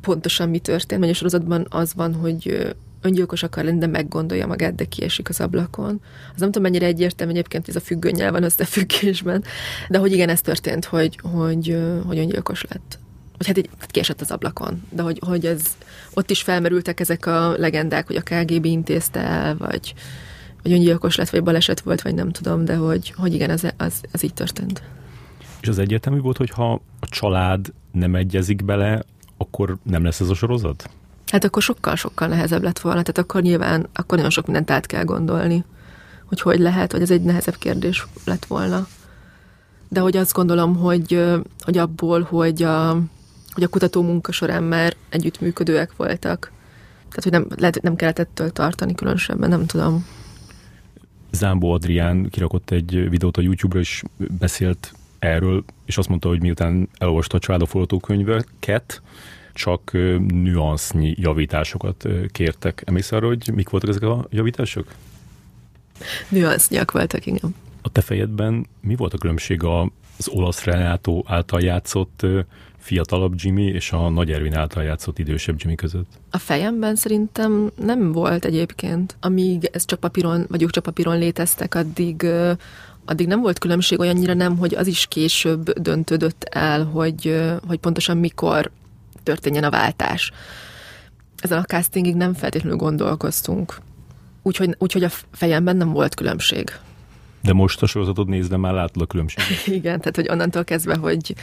pontosan 0.00 0.48
mi 0.48 0.58
történt, 0.58 1.00
mert 1.00 1.12
a 1.12 1.16
sorozatban 1.16 1.66
az 1.70 1.94
van, 1.94 2.14
hogy 2.14 2.74
öngyilkos 3.00 3.42
akar 3.42 3.64
lenni, 3.64 3.78
de 3.78 3.86
meggondolja 3.86 4.46
magát, 4.46 4.74
de 4.74 4.84
kiesik 4.84 5.28
az 5.28 5.40
ablakon. 5.40 6.00
Az 6.34 6.40
nem 6.40 6.50
tudom, 6.50 6.62
mennyire 6.62 6.86
egyértelmű 6.86 7.32
egyébként, 7.32 7.68
ez 7.68 7.76
a 7.76 7.80
függönnyel 7.80 8.32
van 8.32 8.42
összefüggésben, 8.42 9.44
de 9.88 9.98
hogy 9.98 10.12
igen, 10.12 10.28
ez 10.28 10.40
történt, 10.40 10.84
hogy, 10.84 11.18
hogy, 11.22 11.78
hogy 12.06 12.18
öngyilkos 12.18 12.64
lett 12.68 12.98
vagy 13.36 13.46
hát 13.46 13.58
így 13.58 13.68
kiesett 13.86 14.20
az 14.20 14.30
ablakon, 14.30 14.82
de 14.90 15.02
hogy, 15.02 15.20
hogy 15.26 15.46
ez, 15.46 15.62
ott 16.14 16.30
is 16.30 16.42
felmerültek 16.42 17.00
ezek 17.00 17.26
a 17.26 17.50
legendák, 17.58 18.06
hogy 18.06 18.16
a 18.16 18.22
KGB 18.22 18.64
intézte 18.64 19.20
el, 19.20 19.56
vagy, 19.56 19.94
vagy 20.62 20.72
öngyilkos 20.72 21.16
lett, 21.16 21.30
vagy 21.30 21.42
baleset 21.42 21.80
volt, 21.80 22.02
vagy 22.02 22.14
nem 22.14 22.30
tudom, 22.30 22.64
de 22.64 22.76
hogy, 22.76 23.12
hogy 23.16 23.34
igen, 23.34 23.50
az, 23.50 23.72
az, 23.76 24.00
az 24.12 24.24
így 24.24 24.34
történt. 24.34 24.82
És 25.60 25.68
az 25.68 25.78
egyértelmű 25.78 26.20
volt, 26.20 26.36
hogy 26.36 26.50
ha 26.50 26.72
a 27.00 27.06
család 27.08 27.72
nem 27.92 28.14
egyezik 28.14 28.64
bele, 28.64 29.04
akkor 29.36 29.76
nem 29.82 30.04
lesz 30.04 30.20
ez 30.20 30.28
a 30.28 30.34
sorozat? 30.34 30.90
Hát 31.30 31.44
akkor 31.44 31.62
sokkal-sokkal 31.62 32.28
nehezebb 32.28 32.62
lett 32.62 32.78
volna, 32.78 33.02
tehát 33.02 33.18
akkor 33.18 33.42
nyilván, 33.42 33.86
akkor 33.94 34.16
nagyon 34.16 34.30
sok 34.30 34.44
mindent 34.44 34.70
át 34.70 34.86
kell 34.86 35.04
gondolni, 35.04 35.64
hogy 36.24 36.40
hogy 36.40 36.58
lehet, 36.58 36.92
hogy 36.92 37.02
ez 37.02 37.10
egy 37.10 37.22
nehezebb 37.22 37.56
kérdés 37.56 38.06
lett 38.24 38.44
volna. 38.44 38.86
De 39.88 40.00
hogy 40.00 40.16
azt 40.16 40.32
gondolom, 40.32 40.76
hogy, 40.76 41.24
hogy 41.60 41.78
abból, 41.78 42.22
hogy 42.22 42.62
a, 42.62 42.98
hogy 43.56 43.64
a 43.64 43.68
kutató 43.68 44.02
munka 44.02 44.32
során 44.32 44.62
már 44.62 44.96
együttműködőek 45.08 45.96
voltak, 45.96 46.52
tehát 47.08 47.22
hogy 47.22 47.32
nem, 47.32 47.46
lehet, 47.56 47.82
nem 47.82 47.96
kellett 47.96 48.18
ettől 48.18 48.50
tartani 48.50 48.94
különösebben, 48.94 49.48
nem 49.48 49.66
tudom. 49.66 50.06
Zámbó 51.30 51.72
Adrián 51.72 52.28
kirakott 52.30 52.70
egy 52.70 53.08
videót 53.10 53.36
a 53.36 53.40
YouTube-ra, 53.40 53.80
és 53.80 54.02
beszélt 54.16 54.92
erről, 55.18 55.64
és 55.84 55.98
azt 55.98 56.08
mondta, 56.08 56.28
hogy 56.28 56.40
miután 56.40 56.88
elolvasta 56.98 57.36
a 57.36 57.40
családok 57.40 57.68
forgatókönyveket, 57.68 59.02
csak 59.52 59.90
nüansznyi 60.28 61.14
javításokat 61.18 62.08
kértek. 62.32 62.82
Emlékszel 62.86 63.18
arra, 63.18 63.26
hogy 63.26 63.50
mik 63.54 63.68
voltak 63.68 63.90
ezek 63.90 64.02
a 64.02 64.26
javítások? 64.30 64.86
Nüansznyiak 66.28 66.90
voltak, 66.90 67.26
igen. 67.26 67.54
A 67.82 67.88
te 67.88 68.00
fejedben 68.00 68.66
mi 68.80 68.96
volt 68.96 69.14
a 69.14 69.18
különbség 69.18 69.62
az 69.62 70.28
olasz 70.28 70.64
Renato 70.64 71.22
által 71.26 71.60
játszott 71.60 72.26
fiatalabb 72.86 73.32
Jimmy 73.36 73.64
és 73.64 73.92
a 73.92 74.08
Nagy 74.08 74.30
Ervin 74.30 74.54
által 74.54 74.82
játszott 74.82 75.18
idősebb 75.18 75.56
Jimmy 75.58 75.74
között? 75.74 76.10
A 76.30 76.38
fejemben 76.38 76.96
szerintem 76.96 77.70
nem 77.76 78.12
volt 78.12 78.44
egyébként. 78.44 79.16
Amíg 79.20 79.68
ez 79.72 79.84
csak 79.84 80.00
papíron, 80.00 80.46
vagy 80.48 80.62
ők 80.62 80.70
csak 80.70 80.82
papíron 80.82 81.18
léteztek, 81.18 81.74
addig 81.74 82.26
addig 83.04 83.26
nem 83.26 83.40
volt 83.40 83.58
különbség 83.58 83.98
olyannyira 83.98 84.34
nem, 84.34 84.56
hogy 84.56 84.74
az 84.74 84.86
is 84.86 85.06
később 85.06 85.70
döntődött 85.70 86.44
el, 86.44 86.84
hogy, 86.84 87.40
hogy 87.66 87.78
pontosan 87.78 88.16
mikor 88.16 88.70
történjen 89.22 89.64
a 89.64 89.70
váltás. 89.70 90.32
Ezen 91.36 91.58
a 91.58 91.64
castingig 91.64 92.14
nem 92.14 92.34
feltétlenül 92.34 92.78
gondolkoztunk. 92.78 93.76
Úgyhogy, 94.42 94.74
úgyhogy 94.78 95.04
a 95.04 95.10
fejemben 95.32 95.76
nem 95.76 95.92
volt 95.92 96.14
különbség. 96.14 96.70
De 97.42 97.52
most 97.52 97.82
a 97.82 97.86
sorozatot 97.86 98.26
nézve 98.26 98.56
már 98.56 98.72
látod 98.72 99.02
a 99.02 99.06
különbséget. 99.06 99.66
Igen, 99.80 99.98
tehát 99.98 100.16
hogy 100.16 100.28
onnantól 100.28 100.64
kezdve, 100.64 100.96
hogy 100.96 101.34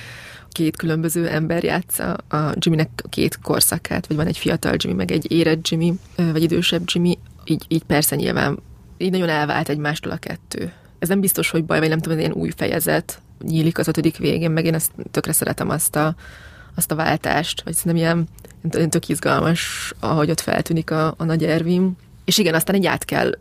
két 0.53 0.75
különböző 0.75 1.27
ember 1.27 1.63
játsza 1.63 2.13
a 2.13 2.53
Jimmynek 2.55 2.89
két 3.09 3.39
korszakát, 3.41 4.07
vagy 4.07 4.17
van 4.17 4.27
egy 4.27 4.37
fiatal 4.37 4.75
Jimmy, 4.77 4.95
meg 4.95 5.11
egy 5.11 5.31
érett 5.31 5.67
Jimmy, 5.67 5.93
vagy 6.15 6.43
idősebb 6.43 6.81
Jimmy, 6.85 7.17
így, 7.43 7.65
így 7.67 7.83
persze 7.83 8.15
nyilván 8.15 8.59
így 8.97 9.11
nagyon 9.11 9.29
elvált 9.29 9.69
egymástól 9.69 10.11
a 10.11 10.17
kettő. 10.17 10.71
Ez 10.99 11.09
nem 11.09 11.19
biztos, 11.19 11.49
hogy 11.49 11.65
baj, 11.65 11.79
vagy 11.79 11.89
nem 11.89 11.99
tudom, 11.99 12.17
ez 12.17 12.23
ilyen 12.23 12.37
új 12.37 12.49
fejezet 12.55 13.21
nyílik 13.41 13.77
az 13.77 13.87
ötödik 13.87 14.17
végén, 14.17 14.51
meg 14.51 14.65
én 14.65 14.73
ezt 14.73 14.91
tökre 15.11 15.31
szeretem 15.31 15.69
azt 15.69 15.95
a, 15.95 16.15
azt 16.75 16.91
a 16.91 16.95
váltást, 16.95 17.63
vagy 17.63 17.73
szerintem 17.73 18.01
ilyen, 18.01 18.27
ilyen 18.71 18.89
tök 18.89 19.07
izgalmas, 19.07 19.93
ahogy 19.99 20.29
ott 20.29 20.39
feltűnik 20.39 20.91
a, 20.91 21.13
a 21.17 21.23
nagy 21.23 21.43
Ervin. 21.43 21.97
És 22.25 22.37
igen, 22.37 22.53
aztán 22.53 22.75
így 22.75 22.85
át 22.85 23.05
kell, 23.05 23.31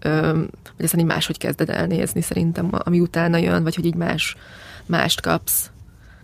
vagy 0.76 0.84
aztán 0.84 1.00
így 1.00 1.06
máshogy 1.06 1.38
kezded 1.38 1.70
elnézni 1.70 2.20
szerintem, 2.20 2.68
ami 2.70 3.00
utána 3.00 3.36
jön, 3.36 3.62
vagy 3.62 3.74
hogy 3.74 3.84
így 3.84 3.94
más, 3.94 4.36
mást 4.86 5.20
kapsz. 5.20 5.70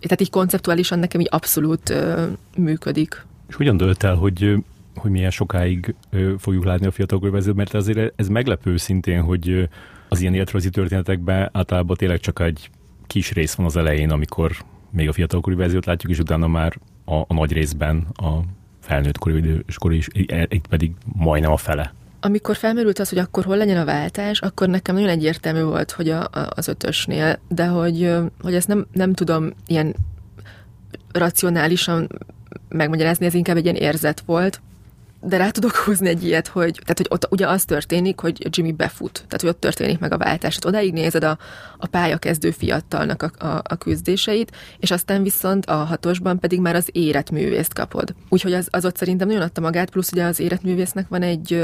Tehát 0.01 0.21
így 0.21 0.29
konceptuálisan 0.29 0.99
nekem 0.99 1.21
így 1.21 1.27
abszolút 1.31 1.89
ö, 1.89 2.25
működik. 2.57 3.25
És 3.47 3.55
hogyan 3.55 3.77
dölt 3.77 4.03
el, 4.03 4.15
hogy 4.15 4.55
hogy 4.95 5.11
milyen 5.11 5.31
sokáig 5.31 5.95
ö, 6.09 6.33
fogjuk 6.37 6.65
látni 6.65 6.85
a 6.85 6.91
fiatal 6.91 7.19
körvezőt, 7.19 7.55
mert 7.55 7.73
azért 7.73 8.13
ez 8.15 8.27
meglepő 8.27 8.77
szintén, 8.77 9.21
hogy 9.21 9.69
az 10.09 10.21
ilyen 10.21 10.33
életrajzi 10.33 10.69
történetekben 10.69 11.49
általában 11.53 11.95
tényleg 11.95 12.19
csak 12.19 12.39
egy 12.39 12.69
kis 13.07 13.31
rész 13.31 13.53
van 13.53 13.65
az 13.65 13.75
elején, 13.75 14.11
amikor 14.11 14.51
még 14.89 15.07
a 15.07 15.13
fiatalkori 15.13 15.55
verziót 15.55 15.85
látjuk, 15.85 16.11
és 16.11 16.19
utána 16.19 16.47
már 16.47 16.77
a, 17.05 17.15
a 17.15 17.33
nagy 17.33 17.51
részben 17.51 18.07
a 18.13 18.39
felnőtt 18.79 19.17
kori 19.17 19.61
és 19.65 19.75
kori 19.75 19.95
is, 19.95 20.07
itt 20.47 20.67
pedig 20.67 20.91
majdnem 21.15 21.51
a 21.51 21.57
fele. 21.57 21.93
Amikor 22.21 22.55
felmerült 22.55 22.99
az, 22.99 23.09
hogy 23.09 23.17
akkor 23.17 23.43
hol 23.43 23.57
legyen 23.57 23.77
a 23.77 23.85
váltás, 23.85 24.39
akkor 24.39 24.67
nekem 24.67 24.95
nagyon 24.95 25.09
egyértelmű 25.09 25.61
volt, 25.61 25.91
hogy 25.91 26.09
a, 26.09 26.21
a, 26.21 26.47
az 26.55 26.67
ötösnél, 26.67 27.39
de 27.47 27.65
hogy, 27.65 28.15
hogy 28.41 28.55
ezt 28.55 28.67
nem, 28.67 28.85
nem 28.91 29.13
tudom 29.13 29.53
ilyen 29.67 29.95
racionálisan 31.11 32.09
megmagyarázni, 32.69 33.25
ez 33.25 33.33
inkább 33.33 33.57
egy 33.57 33.63
ilyen 33.63 33.75
érzet 33.75 34.21
volt, 34.25 34.61
de 35.21 35.37
rá 35.37 35.49
tudok 35.49 35.75
húzni 35.75 36.07
egy 36.07 36.23
ilyet, 36.23 36.47
hogy, 36.47 36.79
tehát, 36.83 36.97
hogy 36.97 37.07
ott 37.09 37.27
ugye 37.31 37.47
az 37.47 37.65
történik, 37.65 38.19
hogy 38.19 38.57
Jimmy 38.57 38.71
befut, 38.71 39.13
tehát 39.13 39.41
hogy 39.41 39.49
ott 39.49 39.59
történik 39.59 39.99
meg 39.99 40.13
a 40.13 40.17
váltás. 40.17 40.55
Tehát 40.55 40.75
odáig 40.75 40.93
nézed 40.93 41.23
a, 41.23 41.37
a 41.77 41.87
pályakezdő 41.87 42.51
fiatalnak 42.51 43.23
a, 43.23 43.45
a, 43.45 43.61
a 43.63 43.75
küzdéseit, 43.75 44.51
és 44.79 44.91
aztán 44.91 45.23
viszont 45.23 45.65
a 45.65 45.73
hatosban 45.73 46.39
pedig 46.39 46.59
már 46.59 46.75
az 46.75 46.89
éretművészt 46.91 47.73
kapod. 47.73 48.13
Úgyhogy 48.29 48.53
az, 48.53 48.67
az 48.71 48.85
ott 48.85 48.97
szerintem 48.97 49.27
nagyon 49.27 49.41
adta 49.41 49.61
magát, 49.61 49.89
plusz 49.89 50.11
ugye 50.11 50.23
az 50.23 50.39
éretművésznek 50.39 51.07
van 51.07 51.21
egy, 51.21 51.63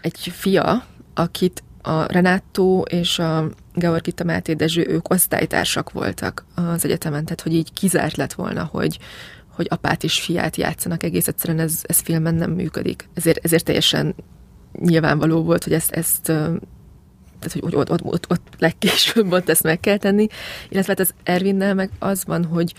egy 0.00 0.18
fia, 0.18 0.84
akit 1.14 1.62
a 1.82 2.12
Renátó 2.12 2.86
és 2.90 3.18
a 3.18 3.48
Georgita 3.74 4.24
Máté 4.24 4.52
Dezső, 4.52 4.86
ők 4.88 5.10
osztálytársak 5.10 5.92
voltak 5.92 6.44
az 6.54 6.84
egyetemen, 6.84 7.24
tehát 7.24 7.40
hogy 7.40 7.54
így 7.54 7.72
kizárt 7.72 8.16
lett 8.16 8.32
volna, 8.32 8.68
hogy, 8.72 8.98
hogy 9.54 9.66
apát 9.70 10.04
és 10.04 10.20
fiát 10.20 10.56
játszanak, 10.56 11.02
egész 11.02 11.28
egyszerűen 11.28 11.58
ez, 11.58 11.80
ez 11.82 11.98
filmen 11.98 12.34
nem 12.34 12.50
működik. 12.50 13.08
Ezért, 13.14 13.44
ezért 13.44 13.64
teljesen 13.64 14.14
nyilvánvaló 14.78 15.42
volt, 15.42 15.64
hogy 15.64 15.72
ezt, 15.72 15.90
ezt 15.90 16.22
tehát, 16.24 17.60
hogy 17.60 17.74
ott, 17.74 17.90
ott, 17.90 18.04
ott, 18.04 18.30
ott 18.30 18.46
legkésőbb 18.58 19.32
ott 19.32 19.48
ezt 19.48 19.62
meg 19.62 19.80
kell 19.80 19.96
tenni, 19.96 20.26
illetve 20.68 20.94
hát 20.96 21.00
az 21.00 21.14
Ervinnel 21.22 21.74
meg 21.74 21.90
az 21.98 22.24
van, 22.24 22.44
hogy 22.44 22.74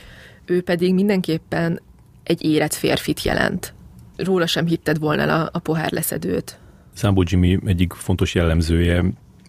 ő 0.46 0.62
pedig 0.62 0.94
mindenképpen 0.94 1.82
egy 2.24 2.44
érett 2.44 2.74
férfit 2.74 3.22
jelent. 3.22 3.74
Róla 4.18 4.48
sem 4.48 4.66
hitted 4.66 5.00
volna 5.00 5.44
a, 5.44 5.50
a 5.54 5.60
pohár 5.60 5.92
leszedőt. 5.92 6.60
Számbó 6.94 7.24
Jimmy 7.26 7.60
egyik 7.66 7.94
fontos 7.94 8.36
jellemzője 8.36 9.04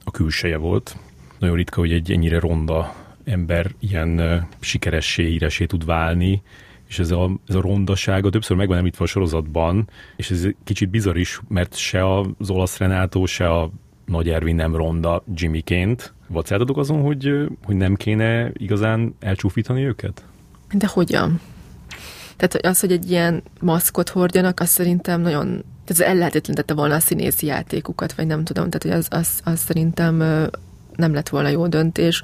a 0.04 0.10
külseje 0.10 0.56
volt. 0.56 0.96
Nagyon 1.38 1.56
ritka, 1.56 1.80
hogy 1.80 1.92
egy 1.92 2.12
ennyire 2.12 2.38
ronda 2.38 2.94
ember 3.24 3.70
ilyen 3.80 4.46
sikeressé, 4.60 5.24
híresé 5.24 5.64
tud 5.66 5.84
válni, 5.84 6.42
és 6.88 6.98
ez 6.98 7.10
a, 7.10 7.30
ez 7.48 7.54
a 7.54 7.60
rondasága 7.60 8.30
többször 8.30 8.56
megvan 8.56 8.78
említve 8.78 9.04
a 9.04 9.06
sorozatban, 9.06 9.88
és 10.16 10.30
ez 10.30 10.46
kicsit 10.64 10.88
bizarr 10.88 11.16
is, 11.16 11.40
mert 11.48 11.76
se 11.76 12.14
az 12.14 12.50
olasz 12.50 12.78
Renátó, 12.78 13.26
se 13.26 13.50
a 13.50 13.70
Nagy 14.04 14.28
Ervin 14.28 14.54
nem 14.54 14.76
ronda 14.76 15.24
Jimmyként. 15.34 16.14
Vacáltatok 16.28 16.76
azon, 16.76 17.02
hogy, 17.02 17.48
hogy 17.64 17.76
nem 17.76 17.94
kéne 17.94 18.50
igazán 18.52 19.14
elcsúfítani 19.20 19.84
őket? 19.84 20.24
De 20.72 20.86
hogyan? 20.86 21.40
Tehát 22.36 22.54
az, 22.66 22.80
hogy 22.80 22.92
egy 22.92 23.10
ilyen 23.10 23.42
maszkot 23.60 24.08
hordjanak, 24.08 24.60
az 24.60 24.68
szerintem 24.68 25.20
nagyon 25.20 25.64
tehát 25.84 26.12
ellehetetlenítette 26.12 26.74
volna 26.74 26.94
a 26.94 27.00
színészi 27.00 27.46
játékukat, 27.46 28.14
vagy 28.14 28.26
nem 28.26 28.44
tudom, 28.44 28.70
tehát 28.70 28.82
hogy 28.82 28.90
az, 28.90 29.06
az, 29.10 29.52
az 29.52 29.60
szerintem 29.60 30.16
nem 30.96 31.14
lett 31.14 31.28
volna 31.28 31.48
jó 31.48 31.66
döntés. 31.66 32.22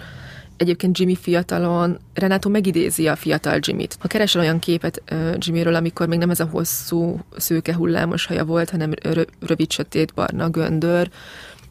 Egyébként 0.62 0.98
Jimmy 0.98 1.14
fiatalon, 1.14 1.98
Renato 2.14 2.48
megidézi 2.48 3.08
a 3.08 3.16
fiatal 3.16 3.58
Jimmy-t. 3.60 3.96
Ha 4.00 4.08
keresel 4.08 4.40
olyan 4.40 4.58
képet 4.58 5.02
uh, 5.12 5.34
Jimmyről, 5.38 5.74
amikor 5.74 6.08
még 6.08 6.18
nem 6.18 6.30
ez 6.30 6.40
a 6.40 6.48
hosszú, 6.50 7.20
szőke 7.36 7.74
hullámos 7.74 8.26
haja 8.26 8.44
volt, 8.44 8.70
hanem 8.70 8.92
rövid, 9.40 9.72
sötét, 9.72 10.14
barna 10.14 10.48
göndör, 10.48 11.10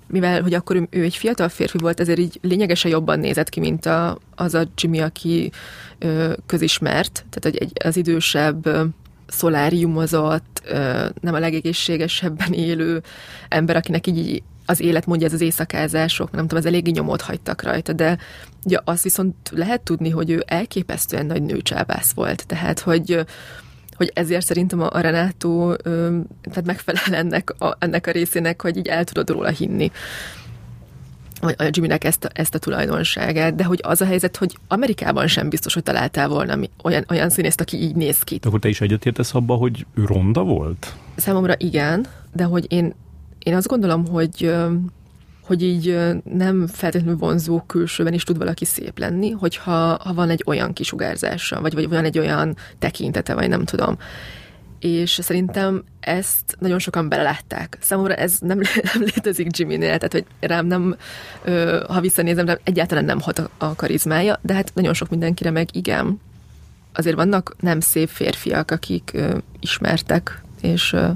mivel 0.08 0.42
hogy 0.42 0.54
akkor 0.54 0.88
ő, 0.90 1.04
egy 1.04 1.16
fiatal 1.16 1.50
férfi 1.50 1.78
volt, 1.78 2.00
ezért 2.00 2.20
így 2.20 2.40
lényegesen 2.42 2.92
jobban 2.92 3.20
nézett 3.20 3.50
ki, 3.50 3.60
mint 3.60 3.86
a, 3.86 4.18
az 4.36 4.54
a 4.54 4.64
Jimmy, 4.76 5.00
aki 5.00 5.52
ö, 6.00 6.34
közismert, 6.46 7.26
tehát 7.30 7.60
egy, 7.62 7.72
az 7.84 7.98
idősebb, 7.98 8.66
ö, 8.66 8.84
szoláriumozott, 9.28 10.62
nem 11.22 11.34
a 11.34 11.40
legegészségesebben 11.40 12.54
élő 12.54 13.02
ember, 13.50 13.76
akinek 13.76 14.08
így 14.08 14.44
az 14.66 14.80
élet 14.80 15.06
mondja 15.06 15.28
ez 15.28 15.34
az 15.34 15.42
éjszakázások, 15.42 16.32
nem 16.32 16.42
tudom, 16.42 16.58
az 16.58 16.66
eléggé 16.66 16.92
nyomot 16.92 17.22
hagytak 17.22 17.62
rajta, 17.62 17.94
de 17.94 18.18
ugye 18.66 18.78
azt 18.84 19.04
viszont 19.04 19.36
lehet 19.52 19.82
tudni, 19.82 20.10
hogy 20.10 20.30
ő 20.30 20.44
elképesztően 20.48 21.26
nagy 21.26 21.44
nőcsábász 21.44 22.12
volt, 22.12 22.48
tehát 22.48 22.80
hogy 22.80 23.26
hogy 23.96 24.12
ezért 24.14 24.46
szerintem 24.46 24.82
a 24.82 25.00
Renátó 25.00 25.76
tehát 26.42 26.66
megfelel 26.66 27.16
ennek 27.16 27.54
a, 27.62 27.76
ennek 27.80 28.08
a 28.08 28.12
részének, 28.12 28.62
hogy 28.62 28.78
így 28.78 28.88
el 28.88 29.04
tudod 29.04 29.30
róla 29.30 29.50
hinni 29.50 29.92
vagy 31.42 31.56
a 31.58 31.64
Jimmynek 31.72 32.04
ezt 32.04 32.26
a, 32.26 32.30
ezt 32.34 32.56
a 32.56 32.58
tulajdonságát, 32.58 33.56
de 33.56 33.64
hogy 33.64 33.80
az 33.84 34.02
a 34.02 34.06
helyzet, 34.06 34.38
hogy 34.38 34.58
Amerikában 34.68 35.28
sem 35.28 35.50
biztos, 35.50 35.74
hogy 35.74 35.84
találtál 35.84 36.28
volna 36.28 36.58
olyan, 36.84 37.06
olyan 37.10 37.30
színészt, 37.30 37.62
aki 37.62 37.78
így 37.78 37.96
néz 37.96 38.20
ki. 38.20 38.36
De 38.36 38.48
akkor 38.48 38.60
te 38.60 38.70
is 38.70 38.82
egyetértesz 38.82 39.34
abba, 39.34 39.56
hogy 39.56 39.86
ő 39.94 40.06
ronda 40.06 40.44
volt? 40.44 40.96
Számomra 41.16 41.54
igen, 41.58 42.08
de 42.34 42.44
hogy 42.44 42.66
én 42.72 42.94
én 43.44 43.56
azt 43.56 43.68
gondolom, 43.68 44.08
hogy, 44.08 44.56
hogy 45.42 45.64
így 45.64 45.98
nem 46.24 46.68
feltétlenül 46.68 47.18
vonzó 47.18 47.62
külsőben 47.62 48.14
is 48.14 48.24
tud 48.24 48.38
valaki 48.38 48.66
szép 48.66 49.00
lenni, 49.00 49.30
hogyha 49.30 49.98
ha 50.04 50.14
van 50.14 50.30
egy 50.30 50.44
olyan 50.46 50.74
kisugárzása, 50.74 51.62
vagy, 51.62 51.74
vagy 51.74 51.90
van 51.90 52.06
egy 52.06 52.20
olyan 52.20 52.56
tekintete, 52.80 53.34
vagy 53.34 53.50
nem 53.50 53.66
tudom 53.66 53.98
és 54.82 55.20
szerintem 55.22 55.84
ezt 56.00 56.56
nagyon 56.60 56.80
sokan 56.80 57.10
belelátták. 57.10 57.78
Számomra 57.82 58.14
ez 58.14 58.38
nem, 58.40 58.60
nem 58.94 59.02
létezik 59.02 59.58
Jimmy-nél, 59.58 59.98
tehát 59.98 60.12
hogy 60.12 60.26
rám 60.40 60.66
nem, 60.66 60.96
ha 61.88 62.02
visszanézem, 62.02 62.46
rám 62.46 62.58
egyáltalán 62.64 63.06
nem 63.06 63.20
hat 63.20 63.40
a, 63.40 63.50
a 63.58 63.76
karizmája, 63.76 64.40
de 64.42 64.54
hát 64.54 64.72
nagyon 64.74 64.94
sok 64.94 65.10
mindenkire 65.10 65.52
meg 65.52 65.70
igen. 65.72 66.20
Azért 66.94 67.16
vannak 67.16 67.56
nem 67.60 67.80
szép 67.80 68.10
férfiak, 68.10 68.72
akik 68.72 69.12
ö, 69.14 69.38
ismertek, 69.60 70.42
és 70.62 70.94
ö, 70.94 71.10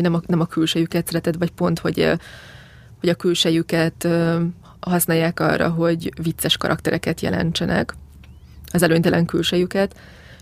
vagy 0.00 0.10
nem 0.10 0.20
a, 0.20 0.22
nem 0.26 0.40
a 0.40 0.46
külsejüket 0.46 1.06
szereted, 1.06 1.38
vagy 1.38 1.50
pont, 1.50 1.78
hogy, 1.78 2.12
hogy 3.00 3.08
a 3.08 3.14
külsejüket 3.14 4.08
használják 4.80 5.40
arra, 5.40 5.68
hogy 5.68 6.12
vicces 6.22 6.56
karaktereket 6.56 7.20
jelentsenek, 7.20 7.94
az 8.72 8.82
előnytelen 8.82 9.24
külsejüket, 9.26 9.96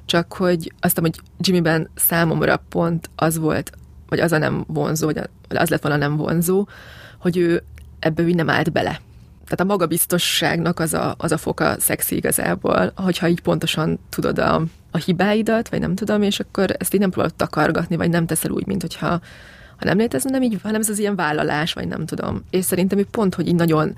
csak 0.05 0.33
hogy 0.33 0.73
azt 0.81 0.99
hogy 0.99 1.21
Jimmyben 1.39 1.91
számomra 1.95 2.63
pont 2.69 3.11
az 3.15 3.39
volt, 3.39 3.73
vagy 4.09 4.21
az 4.21 4.33
a 4.33 4.39
nem 4.39 4.65
vonzó, 4.67 5.07
vagy 5.07 5.29
az 5.49 5.69
lett 5.69 5.83
volna 5.83 5.97
nem 5.97 6.17
vonzó, 6.17 6.69
hogy 7.19 7.37
ő 7.37 7.63
ebbe 7.99 8.23
úgy 8.23 8.35
nem 8.35 8.51
állt 8.51 8.73
bele. 8.73 9.01
Tehát 9.45 9.61
a 9.61 9.65
magabiztosságnak 9.65 10.81
az 10.81 10.95
a, 10.95 11.15
az 11.19 11.33
a 11.33 11.37
foka 11.37 11.77
szexi 11.79 12.17
igazából, 12.17 12.93
hogyha 12.97 13.29
így 13.29 13.41
pontosan 13.41 13.99
tudod 14.09 14.39
a, 14.39 14.63
a 14.97 15.05
hibáidat, 15.05 15.69
vagy 15.69 15.81
nem 15.81 15.95
tudom, 15.95 16.23
és 16.23 16.41
akkor 16.41 16.75
ezt 16.79 16.95
így 16.95 17.01
nem 17.01 17.11
próbálod 17.11 17.37
takargatni, 17.37 17.97
vagy 17.97 18.11
nem 18.11 18.27
teszel 18.27 18.51
úgy, 18.51 18.67
mint 18.67 18.81
hogyha 18.81 19.21
ha 19.77 19.85
nem 19.85 19.99
létezne, 19.99 20.31
nem 20.31 20.43
így, 20.43 20.59
hanem 20.63 20.81
ez 20.81 20.89
az 20.89 20.99
ilyen 20.99 21.17
vállalás, 21.17 21.73
vagy 21.73 21.89
nem 21.89 22.07
tudom. 22.07 22.45
És 22.51 22.65
szerintem 22.65 22.99
ő 22.99 23.07
pont, 23.11 23.35
hogy 23.35 23.47
így 23.47 23.55
nagyon 23.55 23.95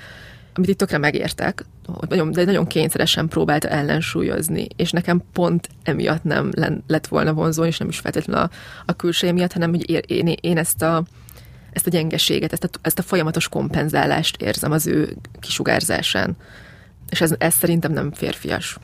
amit 0.54 0.70
itt 0.70 0.78
tökre 0.78 0.98
megértek, 0.98 1.64
nagyon, 2.08 2.32
de 2.32 2.44
nagyon 2.44 2.66
kényszeresen 2.66 3.28
próbálta 3.28 3.68
ellensúlyozni, 3.68 4.66
és 4.76 4.90
nekem 4.90 5.22
pont 5.32 5.68
emiatt 5.82 6.24
nem 6.24 6.82
lett 6.86 7.06
volna 7.06 7.32
vonzó, 7.32 7.64
és 7.64 7.78
nem 7.78 7.88
is 7.88 7.98
feltétlenül 7.98 8.42
a, 8.42 8.50
a 8.86 8.92
külső 8.92 9.32
miatt, 9.32 9.52
hanem 9.52 9.70
hogy 9.70 9.90
én, 9.90 10.00
én, 10.06 10.34
én 10.40 10.58
ezt 10.58 10.82
a 10.82 11.04
ezt 11.72 11.86
a 11.86 11.90
gyengeséget, 11.90 12.52
ezt 12.52 12.64
a, 12.64 12.68
ezt 12.82 12.98
a 12.98 13.02
folyamatos 13.02 13.48
kompenzálást 13.48 14.42
érzem 14.42 14.72
az 14.72 14.86
ő 14.86 15.16
kisugárzásán. 15.40 16.36
És 17.10 17.20
ez, 17.20 17.34
ez 17.38 17.54
szerintem 17.54 17.92
nem 17.92 18.12
férfias. 18.12 18.78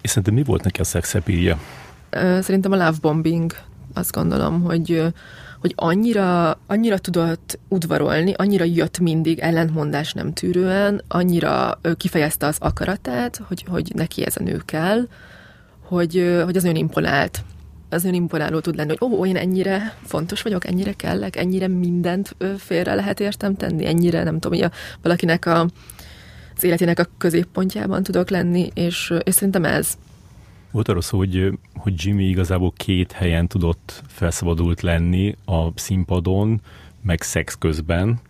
És 0.00 0.08
szerintem 0.08 0.34
mi 0.34 0.42
volt 0.42 0.64
neki 0.64 0.80
a 0.80 0.84
szexepírja? 0.84 1.58
Szerintem 2.40 2.72
a 2.72 2.76
love 2.76 2.96
bombing, 3.00 3.52
azt 3.94 4.12
gondolom, 4.12 4.62
hogy 4.62 5.12
hogy 5.60 5.72
annyira, 5.76 6.58
annyira 6.66 6.98
tudott 6.98 7.58
udvarolni, 7.68 8.32
annyira 8.32 8.64
jött 8.64 8.98
mindig 8.98 9.38
ellentmondás 9.38 10.12
nem 10.12 10.32
tűrően, 10.32 11.02
annyira 11.08 11.80
kifejezte 11.96 12.46
az 12.46 12.56
akaratát, 12.60 13.40
hogy, 13.48 13.64
hogy 13.68 13.92
neki 13.94 14.26
ez 14.26 14.36
a 14.36 14.42
nő 14.42 14.62
kell, 14.64 15.08
hogy, 15.80 16.40
hogy 16.44 16.56
az 16.56 16.62
nagyon 16.62 16.78
imponált. 16.78 17.44
Az 17.88 18.02
nagyon 18.02 18.20
imponáló 18.20 18.60
tud 18.60 18.76
lenni, 18.76 18.94
hogy 18.98 19.10
ó, 19.10 19.26
én 19.26 19.36
ennyire 19.36 19.94
fontos 20.04 20.42
vagyok, 20.42 20.66
ennyire 20.66 20.92
kellek, 20.92 21.36
ennyire 21.36 21.68
mindent 21.68 22.36
félre 22.58 22.94
lehet 22.94 23.20
értem 23.20 23.56
tenni, 23.56 23.86
ennyire 23.86 24.22
nem 24.22 24.38
tudom, 24.38 24.58
hogy 24.58 24.68
a, 24.68 24.72
valakinek 25.02 25.46
a, 25.46 25.66
az 26.60 26.66
életének 26.66 26.98
a 26.98 27.06
középpontjában 27.18 28.02
tudok 28.02 28.30
lenni, 28.30 28.70
és, 28.74 29.14
és 29.24 29.34
szerintem 29.34 29.64
ez, 29.64 29.96
volt 30.70 30.88
arról 30.88 31.02
szó, 31.02 31.18
hogy, 31.18 31.58
hogy 31.74 31.92
Jimmy 31.96 32.24
igazából 32.24 32.72
két 32.76 33.12
helyen 33.12 33.48
tudott 33.48 34.02
felszabadult 34.08 34.80
lenni 34.80 35.36
a 35.44 35.78
színpadon, 35.78 36.60
meg 37.02 37.22
szex 37.22 37.54
közben. 37.58 38.20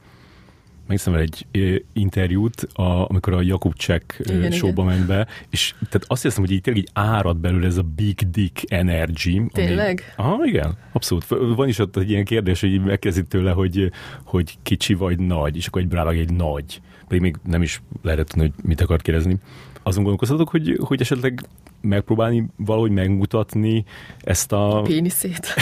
Megszem 0.86 1.14
egy 1.14 1.46
interjút, 1.92 2.68
a, 2.72 3.08
amikor 3.08 3.32
a 3.32 3.40
Jakub 3.40 3.74
Csek 3.74 4.30
showba 4.50 4.84
ment 4.84 5.06
be, 5.06 5.26
és 5.50 5.74
tehát 5.78 6.04
azt 6.06 6.22
hiszem, 6.22 6.42
hogy 6.42 6.52
így 6.52 6.60
tényleg 6.60 6.82
így 6.82 6.90
árad 6.92 7.36
belül 7.36 7.64
ez 7.64 7.76
a 7.76 7.82
big 7.82 8.30
dick 8.30 8.72
energy. 8.72 9.42
Tényleg? 9.52 10.14
Ami, 10.16 10.28
aha, 10.28 10.44
igen, 10.44 10.76
abszolút. 10.92 11.26
Van 11.28 11.68
is 11.68 11.78
ott 11.78 11.96
egy 11.96 12.10
ilyen 12.10 12.24
kérdés, 12.24 12.60
hogy 12.60 12.80
megkezdik 12.80 13.24
tőle, 13.24 13.50
hogy, 13.50 13.92
hogy 14.24 14.58
kicsi 14.62 14.94
vagy 14.94 15.18
nagy, 15.18 15.56
és 15.56 15.66
akkor 15.66 15.82
egy 15.82 15.88
brávág 15.88 16.18
egy 16.18 16.32
nagy. 16.32 16.80
Pedig 17.10 17.22
még 17.22 17.36
nem 17.46 17.62
is 17.62 17.82
lehetett 18.02 18.28
tudni, 18.28 18.42
hogy 18.42 18.64
mit 18.68 18.80
akart 18.80 19.02
kérdezni 19.02 19.38
azon 19.82 20.02
gondolkoztatok, 20.02 20.48
hogy, 20.48 20.78
hogy 20.82 21.00
esetleg 21.00 21.40
megpróbálni 21.80 22.46
valahogy 22.56 22.90
megmutatni 22.90 23.84
ezt 24.20 24.52
a... 24.52 24.82
péniszét? 24.84 25.54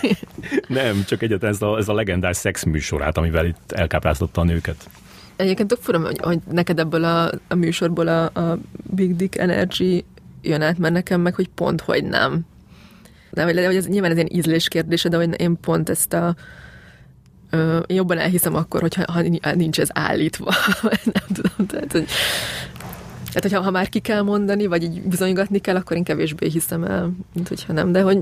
Nem, 0.68 1.04
csak 1.04 1.22
egyetlen 1.22 1.50
ez 1.50 1.62
a, 1.62 1.76
ez 1.76 1.88
a 1.88 1.94
legendás 1.94 2.36
szexműsorát, 2.36 3.16
amivel 3.16 3.46
itt 3.46 3.72
elkápráztatta 3.72 4.40
a 4.40 4.44
nőket. 4.44 4.90
Egyébként 5.36 5.68
tök 5.68 5.78
furam, 5.80 6.02
hogy, 6.02 6.18
hogy 6.20 6.38
neked 6.50 6.78
ebből 6.78 7.04
a, 7.04 7.30
a 7.48 7.54
műsorból 7.54 8.08
a, 8.08 8.24
a 8.24 8.58
Big 8.90 9.16
Dick 9.16 9.38
Energy 9.38 10.04
jön 10.42 10.62
át, 10.62 10.78
mert 10.78 10.94
nekem 10.94 11.20
meg, 11.20 11.34
hogy 11.34 11.48
pont, 11.48 11.80
hogy 11.80 12.04
nem. 12.04 12.46
Hogy, 13.30 13.64
hogy 13.64 13.76
ez 13.76 13.86
nyilván 13.86 14.10
ez 14.10 14.16
ilyen 14.16 14.32
ízlés 14.32 14.68
kérdése, 14.68 15.08
de 15.08 15.16
hogy 15.16 15.40
én 15.40 15.60
pont 15.60 15.88
ezt 15.88 16.12
a 16.12 16.36
ö, 17.56 17.80
jobban 17.86 18.18
elhiszem 18.18 18.54
akkor, 18.54 18.80
hogyha 18.80 19.02
ha 19.12 19.54
nincs 19.54 19.80
ez 19.80 19.88
állítva, 19.92 20.54
nem 21.14 21.24
tudom, 21.32 21.66
tehát, 21.66 21.92
hogy 21.92 22.06
tehát, 23.26 23.50
hogyha 23.50 23.62
ha 23.62 23.70
már 23.70 23.88
ki 23.88 23.98
kell 23.98 24.22
mondani, 24.22 24.66
vagy 24.66 24.82
így 24.82 25.02
bizonygatni 25.02 25.58
kell, 25.58 25.76
akkor 25.76 25.96
én 25.96 26.04
kevésbé 26.04 26.48
hiszem 26.48 26.84
el, 26.84 27.12
mint 27.32 27.48
hogyha 27.48 27.72
nem, 27.72 27.92
de 27.92 28.00
hogy 28.00 28.18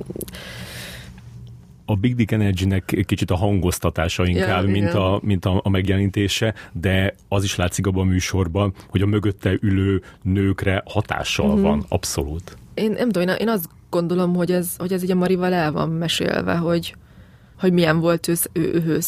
a 1.85 1.95
Big 1.95 2.15
Dick 2.15 2.31
Energy-nek 2.31 3.05
kicsit 3.07 3.31
a 3.31 3.37
hangoztatása 3.37 4.27
inkább, 4.27 4.65
ja, 4.65 4.71
mint, 4.71 4.95
a, 4.95 5.21
mint 5.23 5.45
a, 5.45 5.61
a 5.65 5.69
megjelenítése, 5.69 6.55
de 6.73 7.15
az 7.29 7.45
is 7.45 7.57
látszik 7.57 7.87
abban 7.87 8.07
a 8.07 8.11
műsorban, 8.11 8.73
hogy 8.89 9.03
a 9.03 9.07
mögötte 9.07 9.59
ülő 9.61 10.03
nőkre 10.23 10.83
hatással 10.87 11.47
uh-huh. 11.47 11.63
van, 11.63 11.85
abszolút. 11.89 12.57
Én 12.75 12.91
nem 12.91 13.11
tudom, 13.11 13.37
én 13.39 13.49
azt 13.49 13.69
gondolom, 13.91 14.35
hogy 14.35 14.53
ez, 14.53 14.75
hogy 14.79 14.93
ez 14.93 15.03
így 15.03 15.11
a 15.11 15.15
Marival 15.15 15.53
el 15.53 15.73
van 15.73 15.89
mesélve, 15.89 16.55
hogy, 16.55 16.95
hogy 17.59 17.73
milyen 17.73 18.01
volt 18.01 18.29
ő, 18.29 18.35
ő, 18.53 18.83
ő 18.87 18.99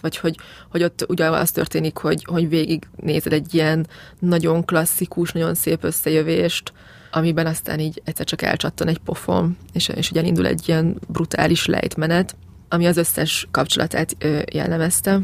vagy 0.00 0.16
hogy, 0.16 0.36
hogy 0.70 0.82
ott 0.82 1.04
ugye 1.08 1.30
az 1.30 1.50
történik, 1.50 1.96
hogy, 1.96 2.24
hogy 2.24 2.48
végig 2.48 2.86
nézed 2.96 3.32
egy 3.32 3.54
ilyen 3.54 3.86
nagyon 4.18 4.64
klasszikus, 4.64 5.32
nagyon 5.32 5.54
szép 5.54 5.84
összejövést, 5.84 6.72
amiben 7.10 7.46
aztán 7.46 7.80
így 7.80 8.02
egyszer 8.04 8.26
csak 8.26 8.42
elcsattan 8.42 8.88
egy 8.88 8.98
pofon, 8.98 9.56
és, 9.72 9.88
és 9.88 10.10
ugye 10.10 10.22
indul 10.22 10.46
egy 10.46 10.68
ilyen 10.68 11.00
brutális 11.08 11.66
lejtmenet, 11.66 12.36
ami 12.68 12.86
az 12.86 12.96
összes 12.96 13.48
kapcsolatát 13.50 14.16
ö, 14.18 14.40
jellemezte. 14.52 15.20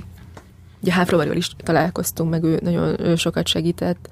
Ugye 0.83 0.93
Háfrovarival 0.93 1.37
is 1.37 1.51
találkoztunk, 1.57 2.31
meg 2.31 2.43
ő 2.43 2.59
nagyon 2.63 3.01
ő 3.01 3.17
sokat 3.17 3.47
segített, 3.47 4.09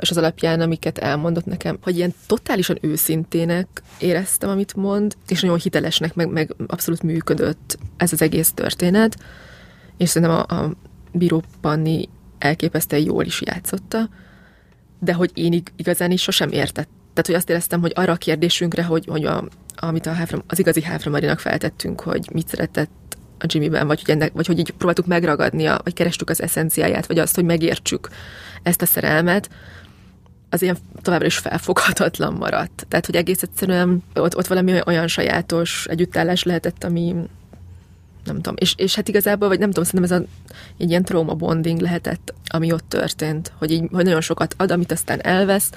és 0.00 0.10
az 0.10 0.16
alapján, 0.16 0.60
amiket 0.60 0.98
elmondott 0.98 1.44
nekem, 1.44 1.78
hogy 1.82 1.96
ilyen 1.96 2.14
totálisan 2.26 2.78
őszintének 2.80 3.82
éreztem, 3.98 4.50
amit 4.50 4.74
mond, 4.74 5.16
és 5.28 5.40
nagyon 5.40 5.58
hitelesnek, 5.58 6.14
meg, 6.14 6.28
meg 6.28 6.54
abszolút 6.66 7.02
működött 7.02 7.78
ez 7.96 8.12
az 8.12 8.22
egész 8.22 8.52
történet, 8.52 9.16
és 9.96 10.08
szerintem 10.08 10.44
a, 10.48 10.54
a 10.54 10.72
Bíró 11.12 11.42
Panni 11.60 12.08
elképesztően 12.38 13.02
jól 13.02 13.24
is 13.24 13.42
játszotta, 13.44 14.08
de 14.98 15.12
hogy 15.12 15.30
én 15.34 15.62
igazán 15.76 16.10
is 16.10 16.22
sosem 16.22 16.50
értett. 16.50 16.88
Tehát, 17.12 17.26
hogy 17.26 17.34
azt 17.34 17.50
éreztem, 17.50 17.80
hogy 17.80 17.92
arra 17.94 18.12
a 18.12 18.16
kérdésünkre, 18.16 18.82
hogy, 18.82 19.04
hogy 19.06 19.24
a, 19.24 19.44
amit 19.76 20.06
a 20.06 20.12
Háfra, 20.12 20.44
az 20.46 20.58
igazi 20.58 20.82
Háfra 20.82 21.10
Marinak 21.10 21.38
feltettünk, 21.38 22.00
hogy 22.00 22.28
mit 22.32 22.48
szeretett 22.48 22.90
a 23.38 23.46
Jimmyben, 23.46 23.86
vagy 23.86 24.00
hogy, 24.00 24.14
ennek, 24.14 24.32
vagy 24.32 24.46
hogy 24.46 24.58
így 24.58 24.70
próbáltuk 24.70 25.06
megragadni, 25.06 25.66
a, 25.66 25.80
vagy 25.84 25.94
kerestük 25.94 26.30
az 26.30 26.42
eszenciáját, 26.42 27.06
vagy 27.06 27.18
azt, 27.18 27.34
hogy 27.34 27.44
megértsük 27.44 28.08
ezt 28.62 28.82
a 28.82 28.86
szerelmet, 28.86 29.50
az 30.50 30.62
ilyen 30.62 30.76
továbbra 31.02 31.26
is 31.26 31.38
felfoghatatlan 31.38 32.32
maradt. 32.32 32.86
Tehát, 32.88 33.06
hogy 33.06 33.16
egész 33.16 33.42
egyszerűen 33.42 34.02
ott, 34.14 34.36
ott 34.36 34.46
valami 34.46 34.80
olyan 34.86 35.08
sajátos 35.08 35.86
együttállás 35.86 36.42
lehetett, 36.42 36.84
ami 36.84 37.14
nem 38.24 38.34
tudom, 38.34 38.54
és, 38.58 38.74
és 38.76 38.94
hát 38.94 39.08
igazából, 39.08 39.48
vagy 39.48 39.58
nem 39.58 39.68
tudom, 39.70 39.84
szerintem 39.84 40.16
ez 40.16 40.22
a, 40.22 40.54
egy 40.78 40.90
ilyen 40.90 41.04
trauma 41.04 41.34
bonding 41.34 41.80
lehetett, 41.80 42.34
ami 42.46 42.72
ott 42.72 42.88
történt, 42.88 43.52
hogy, 43.58 43.70
így, 43.70 43.88
hogy 43.92 44.04
nagyon 44.04 44.20
sokat 44.20 44.54
ad, 44.58 44.70
amit 44.70 44.92
aztán 44.92 45.24
elvesz, 45.24 45.70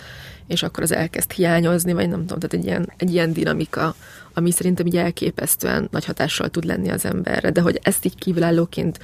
és 0.47 0.63
akkor 0.63 0.83
az 0.83 0.91
elkezd 0.91 1.31
hiányozni, 1.31 1.93
vagy 1.93 2.09
nem 2.09 2.19
tudom, 2.25 2.39
tehát 2.39 2.53
egy 2.53 2.65
ilyen, 2.65 2.91
egy 2.97 3.13
ilyen 3.13 3.33
dinamika, 3.33 3.95
ami 4.33 4.51
szerintem 4.51 4.85
így 4.85 4.97
elképesztően 4.97 5.87
nagy 5.91 6.05
hatással 6.05 6.49
tud 6.49 6.63
lenni 6.65 6.89
az 6.89 7.05
emberre, 7.05 7.49
de 7.49 7.61
hogy 7.61 7.79
ezt 7.83 8.05
így 8.05 8.15
kívülállóként 8.15 8.99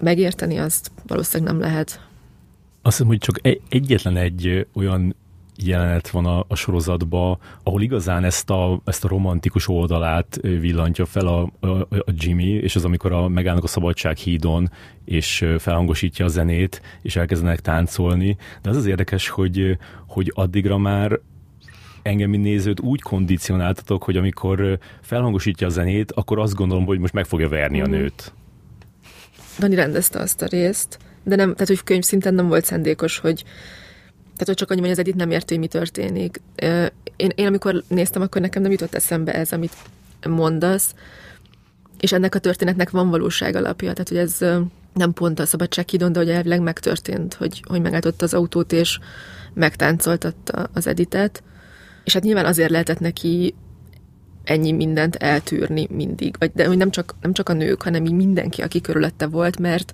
megérteni, 0.00 0.58
azt 0.58 0.90
valószínűleg 1.06 1.52
nem 1.52 1.62
lehet. 1.62 2.00
Azt 2.82 2.96
hiszem, 2.96 3.06
hogy 3.06 3.18
csak 3.18 3.38
egy, 3.42 3.60
egyetlen 3.68 4.16
egy 4.16 4.66
olyan 4.72 5.14
jelenet 5.56 6.08
van 6.08 6.26
a, 6.26 6.44
a 6.48 6.54
sorozatban, 6.54 7.38
ahol 7.62 7.82
igazán 7.82 8.24
ezt 8.24 8.50
a, 8.50 8.80
ezt 8.84 9.04
a 9.04 9.08
romantikus 9.08 9.68
oldalát 9.68 10.38
villantja 10.42 11.06
fel 11.06 11.26
a, 11.26 11.50
a, 11.60 11.66
a 11.80 12.12
Jimmy, 12.14 12.48
és 12.48 12.76
az 12.76 12.84
amikor 12.84 13.12
a, 13.12 13.28
megállnak 13.28 13.64
a 13.64 13.66
Szabadság 13.66 14.16
hídon, 14.16 14.70
és 15.04 15.46
felhangosítja 15.58 16.24
a 16.24 16.28
zenét, 16.28 16.82
és 17.02 17.16
elkezdenek 17.16 17.60
táncolni. 17.60 18.36
De 18.62 18.70
az 18.70 18.76
az 18.76 18.86
érdekes, 18.86 19.28
hogy, 19.28 19.78
hogy 20.06 20.32
addigra 20.34 20.78
már 20.78 21.20
engem, 22.02 22.30
mint 22.30 22.42
nézőt 22.42 22.80
úgy 22.80 23.00
kondicionáltatok, 23.00 24.02
hogy 24.02 24.16
amikor 24.16 24.78
felhangosítja 25.00 25.66
a 25.66 25.70
zenét, 25.70 26.12
akkor 26.12 26.38
azt 26.38 26.54
gondolom, 26.54 26.84
hogy 26.84 26.98
most 26.98 27.12
meg 27.12 27.26
fogja 27.26 27.48
verni 27.48 27.80
a 27.80 27.86
mhm. 27.86 27.94
nőt. 27.96 28.32
Dani 29.58 29.74
rendezte 29.74 30.18
azt 30.18 30.42
a 30.42 30.46
részt, 30.46 30.98
de 31.22 31.36
nem, 31.36 31.52
tehát 31.52 31.68
hogy 31.68 31.84
könyv 31.84 32.02
szinten 32.02 32.34
nem 32.34 32.48
volt 32.48 32.64
szendékos, 32.64 33.18
hogy 33.18 33.44
tehát, 34.40 34.56
hogy 34.56 34.66
csak 34.66 34.70
annyi, 34.70 34.80
hogy 34.80 34.90
az 34.90 34.98
Edith 34.98 35.16
nem 35.16 35.30
érti, 35.30 35.52
hogy 35.52 35.62
mi 35.62 35.68
történik. 35.68 36.40
Én, 37.16 37.30
én 37.34 37.46
amikor 37.46 37.82
néztem, 37.88 38.22
akkor 38.22 38.40
nekem 38.40 38.62
nem 38.62 38.70
jutott 38.70 38.94
eszembe 38.94 39.34
ez, 39.34 39.52
amit 39.52 39.76
mondasz, 40.28 40.94
és 41.98 42.12
ennek 42.12 42.34
a 42.34 42.38
történetnek 42.38 42.90
van 42.90 43.10
valóság 43.10 43.54
alapja, 43.54 43.92
tehát 43.92 44.08
hogy 44.08 44.18
ez 44.18 44.38
nem 44.94 45.12
pont 45.12 45.38
a 45.38 45.46
szabadsághídon, 45.46 46.12
de 46.12 46.18
hogy 46.18 46.30
elvileg 46.30 46.60
megtörtént, 46.60 47.34
hogy, 47.34 47.62
hogy 47.68 47.80
megálltott 47.80 48.22
az 48.22 48.34
autót, 48.34 48.72
és 48.72 48.98
megtáncoltatta 49.54 50.68
az 50.72 50.86
Editet, 50.86 51.42
és 52.04 52.12
hát 52.12 52.22
nyilván 52.22 52.44
azért 52.44 52.70
lehetett 52.70 53.00
neki 53.00 53.54
ennyi 54.44 54.72
mindent 54.72 55.16
eltűrni 55.16 55.86
mindig, 55.90 56.36
vagy, 56.38 56.50
de 56.54 56.66
hogy 56.66 56.76
nem 56.76 56.90
csak, 56.90 57.14
nem 57.20 57.32
csak 57.32 57.48
a 57.48 57.52
nők, 57.52 57.82
hanem 57.82 58.04
így 58.04 58.12
mindenki, 58.12 58.62
aki 58.62 58.80
körülötte 58.80 59.26
volt, 59.26 59.58
mert 59.58 59.92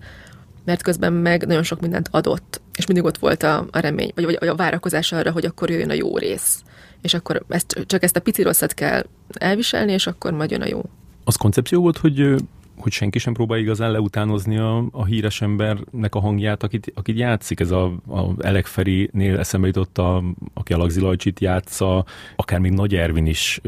mert 0.67 0.83
közben 0.83 1.13
meg 1.13 1.47
nagyon 1.47 1.63
sok 1.63 1.81
mindent 1.81 2.09
adott, 2.11 2.61
és 2.79 2.87
mindig 2.87 3.05
ott 3.05 3.19
volt 3.19 3.43
a, 3.43 3.67
a 3.71 3.79
remény, 3.79 4.13
vagy, 4.15 4.25
vagy 4.25 4.49
a 4.49 4.55
várakozás 4.55 5.13
arra, 5.13 5.31
hogy 5.31 5.45
akkor 5.45 5.71
jöjjön 5.71 5.91
a 5.91 5.95
jó 5.95 6.19
rész. 6.19 6.63
És 7.03 7.15
akkor 7.15 7.45
ezt, 7.49 7.85
csak 7.87 8.03
ezt 8.03 8.17
a 8.17 8.21
pici 8.21 8.43
rosszat 8.43 8.75
kell 8.75 9.07
elviselni, 9.29 9.93
és 9.93 10.07
akkor 10.07 10.33
majd 10.33 10.51
jön 10.51 10.63
a 10.63 10.67
jó. 10.67 10.83
Az 11.25 11.37
koncepció 11.37 11.81
volt, 11.81 11.97
hogy 11.97 12.35
hogy 12.77 12.93
senki 12.93 13.19
sem 13.19 13.33
próbál 13.33 13.59
igazán 13.59 13.91
leutánozni 13.91 14.59
a, 14.59 14.85
a 14.91 15.05
híres 15.05 15.41
embernek 15.41 16.15
a 16.15 16.21
hangját, 16.21 16.63
akit, 16.63 16.93
akit 16.95 17.19
játszik. 17.19 17.61
Ez 17.61 17.71
a, 17.71 17.85
a 18.09 18.35
Elek 18.39 18.67
Feri-nél 18.67 19.39
eszembe 19.39 19.67
jutott, 19.67 19.99
a, 19.99 20.25
aki 20.55 20.73
a 20.73 20.77
Lagzi 20.77 21.01
Lajcsit 21.01 21.41
játsza, 21.41 22.05
akár 22.37 22.59
még 22.59 22.73
Nagy 22.73 22.95
Ervin 22.95 23.27
is, 23.27 23.61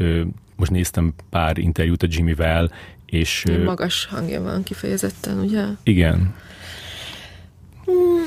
most 0.55 0.71
néztem 0.71 1.13
pár 1.29 1.57
interjút 1.57 2.03
a 2.03 2.07
Jimmyvel, 2.09 2.71
és... 3.05 3.45
Magas 3.65 4.05
hangja 4.05 4.41
van 4.41 4.63
kifejezetten, 4.63 5.39
ugye? 5.39 5.63
Igen. 5.83 6.33
Hmm. 7.89 8.25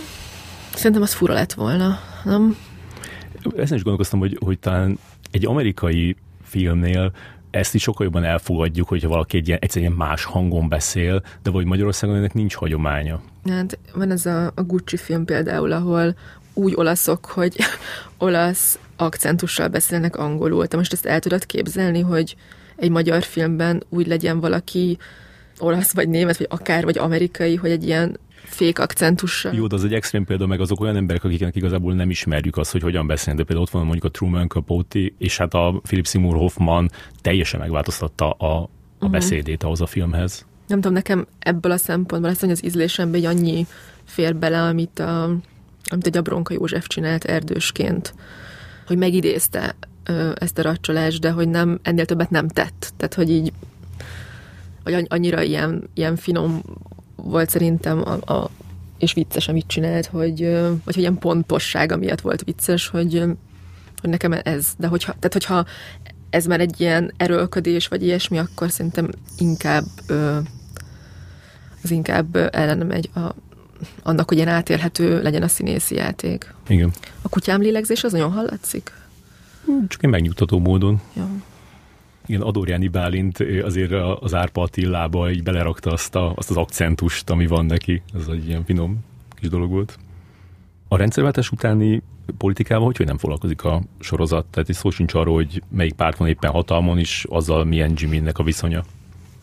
Szerintem 0.74 1.02
az 1.02 1.12
fura 1.12 1.34
lett 1.34 1.52
volna, 1.52 1.98
nem? 2.24 2.56
Ezen 3.56 3.76
is 3.76 3.82
gondolkoztam, 3.82 4.18
hogy, 4.18 4.38
hogy 4.44 4.58
talán 4.58 4.98
egy 5.30 5.46
amerikai 5.46 6.16
filmnél 6.42 7.12
ezt 7.50 7.74
is 7.74 7.82
sokkal 7.82 8.04
jobban 8.04 8.24
elfogadjuk, 8.24 8.88
hogyha 8.88 9.08
valaki 9.08 9.36
egy 9.36 9.46
ilyen, 9.46 9.58
egyszerűen 9.62 9.92
más 9.92 10.24
hangon 10.24 10.68
beszél, 10.68 11.22
de 11.42 11.50
vagy 11.50 11.64
Magyarországon 11.64 12.16
ennek 12.16 12.34
nincs 12.34 12.54
hagyománya. 12.54 13.20
Hát 13.48 13.78
van 13.94 14.10
ez 14.10 14.26
a, 14.26 14.52
a 14.54 14.62
Gucci 14.62 14.96
film 14.96 15.24
például, 15.24 15.72
ahol 15.72 16.16
úgy 16.54 16.72
olaszok, 16.76 17.24
hogy 17.24 17.56
olasz 18.18 18.78
akcentussal 18.96 19.68
beszélnek 19.68 20.16
angolul. 20.16 20.66
Te 20.66 20.76
most 20.76 20.92
ezt 20.92 21.06
el 21.06 21.20
tudod 21.20 21.46
képzelni, 21.46 22.00
hogy 22.00 22.36
egy 22.76 22.90
magyar 22.90 23.22
filmben 23.22 23.82
úgy 23.88 24.06
legyen 24.06 24.40
valaki 24.40 24.98
olasz, 25.58 25.92
vagy 25.92 26.08
német, 26.08 26.36
vagy 26.36 26.46
akár, 26.50 26.84
vagy 26.84 26.98
amerikai, 26.98 27.56
hogy 27.56 27.70
egy 27.70 27.84
ilyen 27.84 28.18
fék 28.54 28.78
akcentussal. 28.78 29.54
Jó, 29.54 29.66
de 29.66 29.74
az 29.74 29.84
egy 29.84 29.92
extrém 29.92 30.24
példa, 30.24 30.46
meg 30.46 30.60
azok 30.60 30.80
olyan 30.80 30.96
emberek, 30.96 31.24
akiknek 31.24 31.56
igazából 31.56 31.94
nem 31.94 32.10
ismerjük 32.10 32.56
azt, 32.56 32.72
hogy 32.72 32.82
hogyan 32.82 33.06
beszélnek, 33.06 33.36
de 33.36 33.46
például 33.46 33.66
ott 33.66 33.72
van 33.72 33.82
mondjuk 33.82 34.04
a 34.04 34.10
Truman 34.10 34.48
Capote, 34.48 35.00
és 35.18 35.36
hát 35.36 35.54
a 35.54 35.80
Philip 35.82 36.06
Seymour 36.06 36.36
Hoffman 36.36 36.90
teljesen 37.20 37.60
megváltoztatta 37.60 38.30
a, 38.30 38.46
a 38.46 38.68
uh-huh. 38.94 39.10
beszédét 39.10 39.62
ahhoz 39.62 39.80
a 39.80 39.86
filmhez. 39.86 40.46
Nem 40.66 40.80
tudom, 40.80 40.92
nekem 40.92 41.26
ebből 41.38 41.72
a 41.72 41.76
szempontból 41.76 42.30
azt, 42.30 42.40
hogy 42.40 42.50
az 42.50 42.64
ízlésembe 42.64 43.16
egy 43.16 43.24
annyi 43.24 43.66
fér 44.04 44.36
bele, 44.36 44.62
amit 44.62 44.98
a, 44.98 45.24
amit 45.84 46.06
a 46.06 46.10
Gyabronka 46.10 46.54
József 46.54 46.86
csinált 46.86 47.24
erdősként, 47.24 48.14
hogy 48.86 48.96
megidézte 48.96 49.74
ezt 50.34 50.58
a 50.58 50.62
racsolást, 50.62 51.20
de 51.20 51.30
hogy 51.30 51.48
nem, 51.48 51.78
ennél 51.82 52.04
többet 52.04 52.30
nem 52.30 52.48
tett. 52.48 52.92
Tehát, 52.96 53.14
hogy 53.14 53.30
így 53.30 53.52
vagy 54.84 55.06
annyira 55.08 55.42
ilyen, 55.42 55.90
ilyen 55.94 56.16
finom 56.16 56.62
volt 57.24 57.50
szerintem 57.50 58.02
a, 58.04 58.32
a 58.32 58.50
és 58.98 59.12
vicces, 59.12 59.48
amit 59.48 59.66
csinált, 59.66 60.06
hogy, 60.06 60.40
vagy 60.60 60.94
hogy 60.94 60.98
ilyen 60.98 61.18
pontossága 61.18 61.96
miatt 61.96 62.20
volt 62.20 62.44
vicces, 62.44 62.88
hogy, 62.88 63.22
hogy 64.00 64.10
nekem 64.10 64.32
ez, 64.42 64.68
de 64.78 64.86
hogyha, 64.86 65.12
tehát 65.12 65.32
hogyha 65.32 65.64
ez 66.30 66.46
már 66.46 66.60
egy 66.60 66.80
ilyen 66.80 67.12
erőlködés, 67.16 67.88
vagy 67.88 68.02
ilyesmi, 68.02 68.38
akkor 68.38 68.70
szerintem 68.70 69.08
inkább 69.38 69.84
az 71.82 71.90
inkább 71.90 72.36
ellene 72.36 72.84
megy 72.84 73.10
a, 73.14 73.20
annak, 74.02 74.28
hogy 74.28 74.36
ilyen 74.36 74.48
átélhető 74.48 75.22
legyen 75.22 75.42
a 75.42 75.48
színészi 75.48 75.94
játék. 75.94 76.54
Igen. 76.68 76.92
A 77.22 77.28
kutyám 77.28 77.60
lélegzés 77.60 78.04
az 78.04 78.12
nagyon 78.12 78.32
hallatszik? 78.32 78.92
Csak 79.88 80.02
egy 80.04 80.10
megnyugtató 80.10 80.58
módon. 80.58 81.00
Jó 81.12 81.24
igen, 82.26 82.40
Adorjáni 82.40 82.88
Bálint 82.88 83.38
azért 83.62 83.92
az 84.20 84.34
Árpa 84.34 84.62
Attilába 84.62 85.30
így 85.30 85.42
belerakta 85.42 85.90
azt, 85.90 86.14
a, 86.14 86.32
azt 86.36 86.50
az 86.50 86.56
akcentust, 86.56 87.30
ami 87.30 87.46
van 87.46 87.64
neki. 87.64 88.02
Ez 88.14 88.26
egy 88.28 88.48
ilyen 88.48 88.64
finom 88.64 89.04
kis 89.34 89.48
dolog 89.48 89.70
volt. 89.70 89.98
A 90.88 90.96
rendszerváltás 90.96 91.50
utáni 91.50 92.02
politikával 92.38 92.86
hogy, 92.86 92.96
hogy 92.96 93.06
nem 93.06 93.18
foglalkozik 93.18 93.64
a 93.64 93.82
sorozat? 94.00 94.46
Tehát 94.50 94.68
egy 94.68 94.74
szó 94.74 94.90
sincs 94.90 95.14
arról, 95.14 95.34
hogy 95.34 95.62
melyik 95.68 95.92
párt 95.92 96.16
van 96.16 96.28
éppen 96.28 96.50
hatalmon, 96.50 96.98
és 96.98 97.26
azzal 97.28 97.64
milyen 97.64 97.92
Jimmynek 97.96 98.38
a 98.38 98.42
viszonya. 98.42 98.84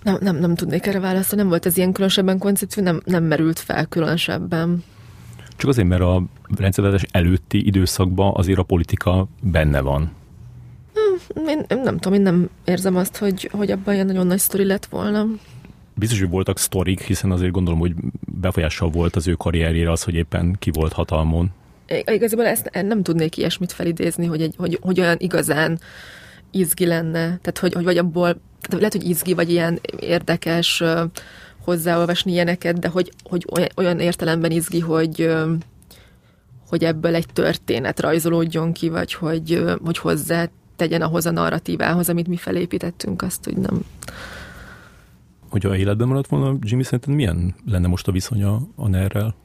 Nem, 0.04 0.18
nem, 0.22 0.36
nem 0.36 0.56
tudnék 0.56 0.86
erre 0.86 1.00
válaszolni, 1.00 1.42
nem 1.42 1.48
volt 1.48 1.66
ez 1.66 1.78
ilyen 1.78 1.92
különösebben 1.92 2.38
koncepció, 2.38 2.84
nem, 2.84 3.02
nem 3.06 3.24
merült 3.24 3.60
fel 3.60 3.86
különösebben. 3.86 4.84
Csak 5.56 5.70
azért, 5.70 5.88
mert 5.88 6.02
a 6.02 6.24
rendszerváltás 6.58 7.06
előtti 7.12 7.66
időszakban 7.66 8.34
azért 8.36 8.60
a 8.60 8.64
politika 8.64 9.28
benne 9.42 9.82
van. 9.82 10.12
Én, 11.48 11.66
én 11.70 11.82
nem 11.84 11.98
tudom, 11.98 12.14
én 12.14 12.22
nem 12.22 12.50
érzem 12.66 12.96
azt, 12.96 13.18
hogy, 13.18 13.50
hogy 13.52 13.72
abban 13.72 13.94
ilyen 13.94 14.06
nagyon 14.06 14.28
nagy 14.28 14.40
sztori 14.40 14.66
lett 14.66 14.86
volna. 14.86 15.26
Biztos, 15.96 16.20
hogy 16.20 16.30
voltak 16.30 16.58
sztorik, 16.58 17.02
hiszen 17.02 17.32
azért 17.32 17.52
gondolom, 17.52 17.80
hogy 17.80 17.94
befolyással 18.40 18.90
volt 18.90 19.16
az 19.16 19.28
ő 19.28 19.34
karrierjére 19.34 19.92
az, 19.92 20.04
hogy 20.04 20.14
éppen 20.14 20.56
ki 20.60 20.72
volt 20.74 20.94
hatalmon. 20.94 21.52
Igazából 22.06 22.46
ezt 22.46 22.70
nem 22.72 23.04
tudnék 23.04 23.38
ilyesmit 23.38 23.72
felidézni, 23.72 24.26
hogy, 24.26 24.42
egy, 24.42 24.54
hogy, 24.58 24.78
hogy 24.82 25.00
olyan 25.00 25.18
igazán 25.20 25.80
izgi 26.52 26.86
lenne. 26.86 27.22
Tehát, 27.22 27.58
hogy, 27.60 27.74
hogy 27.74 27.84
vagy 27.84 27.98
abból, 27.98 28.42
tehát 28.62 28.78
lehet, 28.78 28.94
hogy 28.94 29.10
izgi, 29.10 29.34
vagy 29.34 29.50
ilyen 29.50 29.80
érdekes 30.00 30.84
hozzáolvasni 31.64 32.32
ilyeneket, 32.32 32.80
de 32.80 32.88
hogy, 32.88 33.12
hogy 33.24 33.46
olyan, 33.76 34.00
értelemben 34.00 34.52
izgi, 34.52 34.80
hogy 34.80 35.30
hogy 36.70 36.84
ebből 36.84 37.16
egy 37.16 37.26
történet 37.34 38.00
rajzolódjon 38.00 38.74
ki, 38.74 38.90
vagy 38.90 39.14
hogy, 39.14 39.64
hogy 39.84 39.98
hozzá 39.98 40.50
tegyen 40.80 41.02
ahhoz 41.02 41.26
a 41.26 41.32
narratívához, 41.32 42.10
amit 42.10 42.28
mi 42.28 42.38
felépítettünk, 42.38 43.22
azt 43.22 43.48
úgy 43.48 43.58
nem. 43.58 43.82
Hogyha 45.50 45.76
életben 45.76 46.08
maradt 46.08 46.28
volna, 46.28 46.58
Jimmy 46.62 46.84
szerinted 46.84 47.14
milyen 47.14 47.56
lenne 47.66 47.88
most 47.88 48.08
a 48.08 48.12
viszonya 48.12 48.60
a 48.76 48.88
NER-rel? 48.88 49.36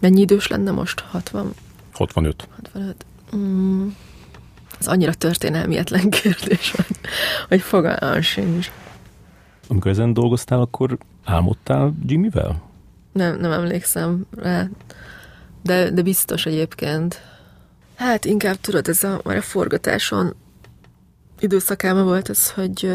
Mennyi 0.00 0.20
idős 0.20 0.46
lenne 0.46 0.70
most? 0.70 1.00
60? 1.00 1.52
65. 1.92 2.48
65. 2.56 3.06
Mm, 3.36 3.88
ez 4.80 4.86
annyira 4.86 5.14
történelmietlen 5.14 6.10
kérdés, 6.10 6.70
hogy, 6.70 6.96
hogy 7.48 7.60
fogalmam 7.60 8.20
sincs. 8.20 8.70
Amikor 9.68 9.90
ezen 9.90 10.12
dolgoztál, 10.12 10.60
akkor 10.60 10.98
álmodtál 11.24 11.94
Jimmyvel? 12.06 12.62
Nem, 13.12 13.40
nem 13.40 13.52
emlékszem 13.52 14.26
rá. 14.36 14.68
De, 15.62 15.90
de 15.90 16.02
biztos 16.02 16.46
egyébként. 16.46 17.20
Hát 17.94 18.24
inkább 18.24 18.56
tudod, 18.56 18.88
ez 18.88 19.04
a, 19.04 19.20
már 19.24 19.36
a 19.36 19.42
forgatáson 19.42 20.34
időszakában 21.40 22.04
volt 22.04 22.28
az, 22.28 22.50
hogy, 22.50 22.92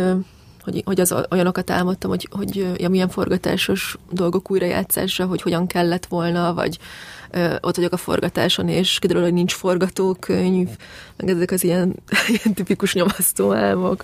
hogy, 0.63 0.81
hogy 0.85 0.99
az 0.99 1.15
olyanokat 1.29 1.69
álmodtam, 1.69 2.09
hogy, 2.09 2.27
hogy 2.31 2.73
ja, 2.77 2.89
milyen 2.89 3.09
forgatásos 3.09 3.97
dolgok 4.11 4.51
újrajátszása, 4.51 5.25
hogy 5.25 5.41
hogyan 5.41 5.67
kellett 5.67 6.05
volna, 6.05 6.53
vagy 6.53 6.77
ö, 7.31 7.55
ott 7.61 7.75
vagyok 7.75 7.93
a 7.93 7.97
forgatáson, 7.97 8.67
és 8.67 8.99
kiderül, 8.99 9.21
hogy 9.21 9.33
nincs 9.33 9.53
forgatókönyv, 9.53 10.69
meg 11.17 11.29
ezek 11.29 11.51
az 11.51 11.63
ilyen, 11.63 11.95
ilyen 12.27 12.53
tipikus 12.53 12.93
nyomasztó 12.93 13.53
álmok. 13.53 14.03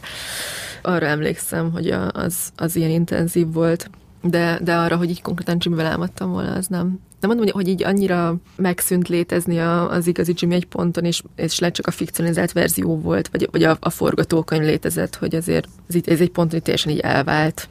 Arra 0.81 1.05
emlékszem, 1.05 1.71
hogy 1.71 1.89
az, 2.11 2.35
az 2.55 2.75
ilyen 2.75 2.89
intenzív 2.89 3.51
volt, 3.51 3.89
de, 4.21 4.59
de 4.63 4.75
arra, 4.75 4.95
hogy 4.95 5.09
így 5.09 5.21
konkrétan 5.21 5.57
Jimmyvel 5.59 5.85
álmodtam 5.85 6.31
volna, 6.31 6.53
az 6.53 6.67
nem. 6.67 6.99
Nem 7.19 7.29
mondom, 7.29 7.55
hogy 7.55 7.67
így 7.67 7.83
annyira 7.83 8.35
megszűnt 8.55 9.07
létezni 9.07 9.59
az 9.59 10.07
igazi 10.07 10.33
Jimmy 10.35 10.55
egy 10.55 10.65
ponton, 10.65 11.05
és, 11.05 11.21
és 11.35 11.59
lett 11.59 11.73
csak 11.73 11.87
a 11.87 11.91
fikcionalizált 11.91 12.51
verzió 12.51 12.99
volt, 12.99 13.27
vagy, 13.27 13.47
vagy 13.51 13.63
a, 13.63 13.77
a 13.79 13.89
forgatókönyv 13.89 14.63
létezett, 14.63 15.15
hogy 15.15 15.35
azért 15.35 15.67
ez, 15.87 15.95
így, 15.95 16.09
ez 16.09 16.21
egy 16.21 16.31
ponton 16.31 16.55
így 16.55 16.63
teljesen 16.63 16.91
így 16.91 16.99
elvált. 16.99 17.69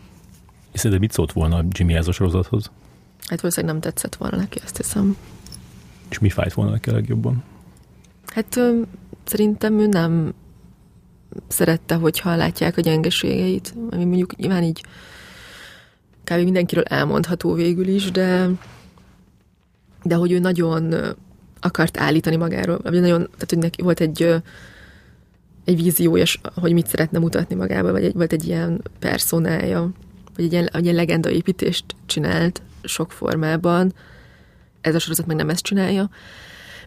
És 0.72 0.80
szerintem 0.80 1.00
mit 1.00 1.12
szólt 1.12 1.32
volna 1.32 1.64
Jimmy 1.70 1.94
ez 1.94 2.08
a 2.08 2.12
sorozathoz? 2.12 2.70
Hát 3.28 3.40
valószínűleg 3.40 3.74
nem 3.74 3.82
tetszett 3.82 4.14
volna 4.14 4.36
neki, 4.36 4.58
azt 4.64 4.76
hiszem. 4.76 5.16
És 6.08 6.18
mi 6.18 6.30
fájt 6.30 6.52
volna 6.52 6.70
neki 6.70 6.90
a 6.90 6.92
legjobban? 6.92 7.42
Hát 8.26 8.60
szerintem 9.24 9.78
ő 9.78 9.86
nem 9.86 10.34
szerette, 11.48 11.94
hogyha 11.94 12.36
látják 12.36 12.76
a 12.76 12.80
gyengeségeit, 12.80 13.74
ami 13.90 14.04
mondjuk 14.04 14.36
nyilván 14.36 14.62
így 14.62 14.84
kb. 16.24 16.42
mindenkiről 16.42 16.84
elmondható 16.84 17.52
végül 17.52 17.88
is, 17.88 18.10
de, 18.10 18.48
de 20.02 20.14
hogy 20.14 20.32
ő 20.32 20.38
nagyon 20.38 20.94
akart 21.60 21.98
állítani 21.98 22.36
magáról, 22.36 22.78
vagy 22.82 23.00
nagyon, 23.00 23.22
tehát 23.22 23.48
hogy 23.48 23.58
neki 23.58 23.82
volt 23.82 24.00
egy, 24.00 24.34
egy 25.64 25.82
víziója, 25.82 26.24
hogy 26.54 26.72
mit 26.72 26.86
szeretne 26.86 27.18
mutatni 27.18 27.54
magába, 27.54 27.92
vagy 27.92 28.04
egy, 28.04 28.14
volt 28.14 28.32
egy 28.32 28.46
ilyen 28.46 28.82
personája, 28.98 29.90
vagy 30.36 30.44
egy 30.44 30.52
ilyen, 30.52 30.68
egy 30.72 30.84
ilyen 30.84 30.94
legendaépítést 30.96 31.84
csinált 32.06 32.62
sok 32.82 33.12
formában. 33.12 33.94
Ez 34.80 34.94
a 34.94 34.98
sorozat 34.98 35.26
meg 35.26 35.36
nem 35.36 35.48
ezt 35.48 35.62
csinálja. 35.62 36.10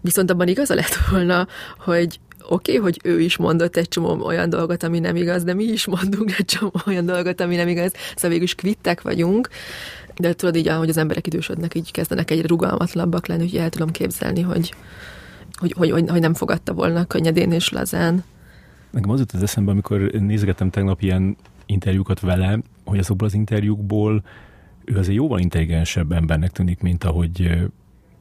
Viszont 0.01 0.31
abban 0.31 0.47
igaza 0.47 0.73
lett 0.73 0.95
volna, 1.11 1.47
hogy 1.77 2.19
oké, 2.49 2.77
okay, 2.77 2.83
hogy 2.83 2.99
ő 3.03 3.19
is 3.21 3.37
mondott 3.37 3.75
egy 3.75 3.87
csomó 3.87 4.25
olyan 4.25 4.49
dolgot, 4.49 4.83
ami 4.83 4.99
nem 4.99 5.15
igaz, 5.15 5.43
de 5.43 5.53
mi 5.53 5.63
is 5.63 5.85
mondunk 5.85 6.37
egy 6.37 6.45
csomó 6.45 6.71
olyan 6.87 7.05
dolgot, 7.05 7.41
ami 7.41 7.55
nem 7.55 7.67
igaz, 7.67 7.91
szóval 8.15 8.29
végül 8.29 8.43
is 8.43 8.55
kvittek 8.55 9.01
vagyunk, 9.01 9.49
de 10.19 10.33
tudod 10.33 10.55
így, 10.55 10.67
ahogy 10.67 10.89
az 10.89 10.97
emberek 10.97 11.27
idősödnek, 11.27 11.75
így 11.75 11.91
kezdenek 11.91 12.31
egyre 12.31 12.47
rugalmatlabbak 12.47 13.27
lenni, 13.27 13.49
hogy 13.49 13.55
el 13.55 13.69
tudom 13.69 13.89
képzelni, 13.89 14.41
hogy, 14.41 14.73
hogy, 15.53 15.73
hogy, 15.77 15.91
hogy, 15.91 16.09
hogy 16.09 16.19
nem 16.19 16.33
fogadta 16.33 16.73
volna 16.73 17.05
könnyedén 17.05 17.51
és 17.51 17.69
lazán. 17.69 18.23
Nekem 18.91 19.09
az 19.09 19.19
jutott 19.19 19.35
az 19.35 19.43
eszembe, 19.43 19.71
amikor 19.71 19.99
nézgetem 19.99 20.69
tegnap 20.69 21.01
ilyen 21.01 21.35
interjúkat 21.65 22.19
vele, 22.19 22.59
hogy 22.85 22.99
azokból 22.99 23.27
az 23.27 23.33
interjúkból 23.33 24.23
ő 24.85 24.97
azért 24.97 25.15
jóval 25.15 25.39
intelligensebb 25.39 26.11
embernek 26.11 26.51
tűnik, 26.51 26.81
mint 26.81 27.03
ahogy, 27.03 27.67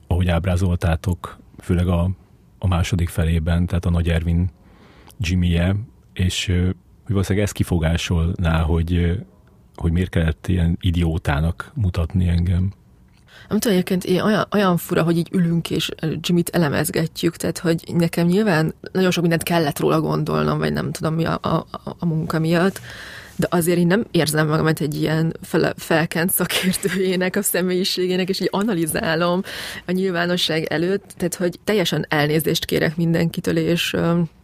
ahogy 0.06 0.28
ábrázoltátok, 0.28 1.38
főleg 1.58 1.88
a, 1.88 2.10
a 2.58 2.66
második 2.66 3.08
felében, 3.08 3.66
tehát 3.66 3.84
a 3.84 3.90
Nagy 3.90 4.08
Ervin 4.08 4.50
Jimmy-je, 5.18 5.76
és 6.12 6.46
hogy 7.04 7.16
valószínűleg 7.16 7.46
ez 7.46 7.52
kifogásolná, 7.52 8.60
hogy, 8.60 9.18
hogy 9.78 9.92
miért 9.92 10.10
kellett 10.10 10.46
ilyen 10.46 10.76
idiótának 10.80 11.70
mutatni 11.74 12.28
engem. 12.28 12.72
Nem 13.48 13.58
tudom, 13.58 13.76
egyébként 13.76 14.24
olyan, 14.24 14.46
olyan 14.52 14.76
fura, 14.76 15.02
hogy 15.02 15.16
így 15.16 15.28
ülünk 15.32 15.70
és 15.70 15.90
Jimmy-t 16.20 16.48
elemezgetjük, 16.48 17.36
tehát 17.36 17.58
hogy 17.58 17.82
nekem 17.94 18.26
nyilván 18.26 18.74
nagyon 18.92 19.10
sok 19.10 19.22
mindent 19.22 19.42
kellett 19.42 19.78
róla 19.78 20.00
gondolnom, 20.00 20.58
vagy 20.58 20.72
nem 20.72 20.92
tudom 20.92 21.14
mi 21.14 21.24
a, 21.24 21.38
a, 21.42 21.66
a 21.98 22.06
munka 22.06 22.38
miatt, 22.38 22.80
de 23.36 23.46
azért 23.50 23.78
én 23.78 23.86
nem 23.86 24.06
érzem 24.10 24.46
magamat 24.46 24.80
egy 24.80 25.00
ilyen 25.00 25.36
fel, 25.42 25.74
felkent 25.76 26.30
szakértőjének 26.30 27.36
a 27.36 27.42
személyiségének, 27.42 28.28
és 28.28 28.40
így 28.40 28.48
analizálom 28.50 29.42
a 29.86 29.92
nyilvánosság 29.92 30.64
előtt, 30.64 31.14
tehát 31.16 31.34
hogy 31.34 31.58
teljesen 31.64 32.06
elnézést 32.08 32.64
kérek 32.64 32.96
mindenkitől, 32.96 33.56
és 33.56 33.96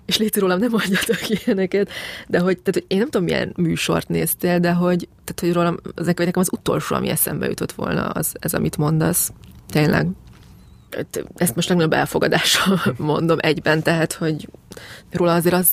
és 0.06 0.16
légy 0.16 0.36
rólam 0.36 0.58
nem 0.58 0.70
mondjatok 0.70 1.28
ilyeneket, 1.44 1.90
de 2.26 2.38
hogy, 2.38 2.58
tehát, 2.58 2.74
hogy 2.74 2.84
én 2.88 2.98
nem 2.98 3.10
tudom, 3.10 3.26
milyen 3.26 3.52
műsort 3.56 4.08
néztél, 4.08 4.58
de 4.58 4.72
hogy, 4.72 5.08
tehát, 5.24 5.40
hogy 5.40 5.52
rólam, 5.52 5.76
vagy 5.94 6.26
nekem 6.26 6.42
az 6.42 6.52
utolsó, 6.52 6.94
ami 6.94 7.08
eszembe 7.08 7.46
jutott 7.46 7.72
volna, 7.72 8.06
az 8.06 8.32
ez, 8.38 8.54
amit 8.54 8.76
mondasz. 8.76 9.32
Tényleg. 9.68 10.08
Ezt 11.36 11.54
most 11.54 11.68
legnagyobb 11.68 11.92
elfogadással 11.92 12.80
mondom 12.96 13.38
egyben, 13.40 13.82
tehát, 13.82 14.12
hogy 14.12 14.48
róla 15.10 15.34
azért 15.34 15.54
az 15.54 15.68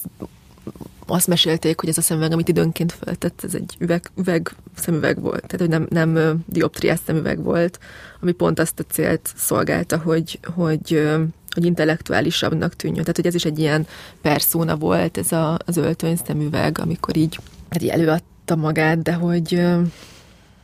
azt 1.07 1.27
mesélték, 1.27 1.79
hogy 1.79 1.89
ez 1.89 1.97
a 1.97 2.01
szemüveg, 2.01 2.31
amit 2.31 2.49
időnként 2.49 2.91
feltett, 2.91 3.43
ez 3.43 3.55
egy 3.55 3.75
üveg, 3.79 4.11
üveg 4.15 4.55
szemüveg 4.75 5.21
volt. 5.21 5.45
Tehát, 5.47 5.59
hogy 5.59 5.69
nem, 5.69 5.87
nem 5.89 6.39
dioptriás 6.45 6.99
szemüveg 7.05 7.43
volt, 7.43 7.79
ami 8.21 8.31
pont 8.31 8.59
azt 8.59 8.79
a 8.79 8.83
célt 8.83 9.33
szolgálta, 9.35 9.97
hogy, 9.97 10.39
hogy, 10.55 11.09
hogy 11.53 11.65
intellektuálisabbnak 11.65 12.75
tűnjön. 12.75 13.01
Tehát, 13.01 13.15
hogy 13.15 13.25
ez 13.27 13.35
is 13.35 13.45
egy 13.45 13.59
ilyen 13.59 13.87
perszóna 14.21 14.75
volt, 14.75 15.17
ez 15.17 15.31
a, 15.31 15.57
az 15.65 15.77
öltöny 15.77 16.15
szemüveg, 16.25 16.79
amikor 16.79 17.17
így, 17.17 17.39
hát 17.69 17.81
így 17.81 17.89
előadta 17.89 18.55
magát, 18.55 19.01
de 19.01 19.13
hogy 19.13 19.61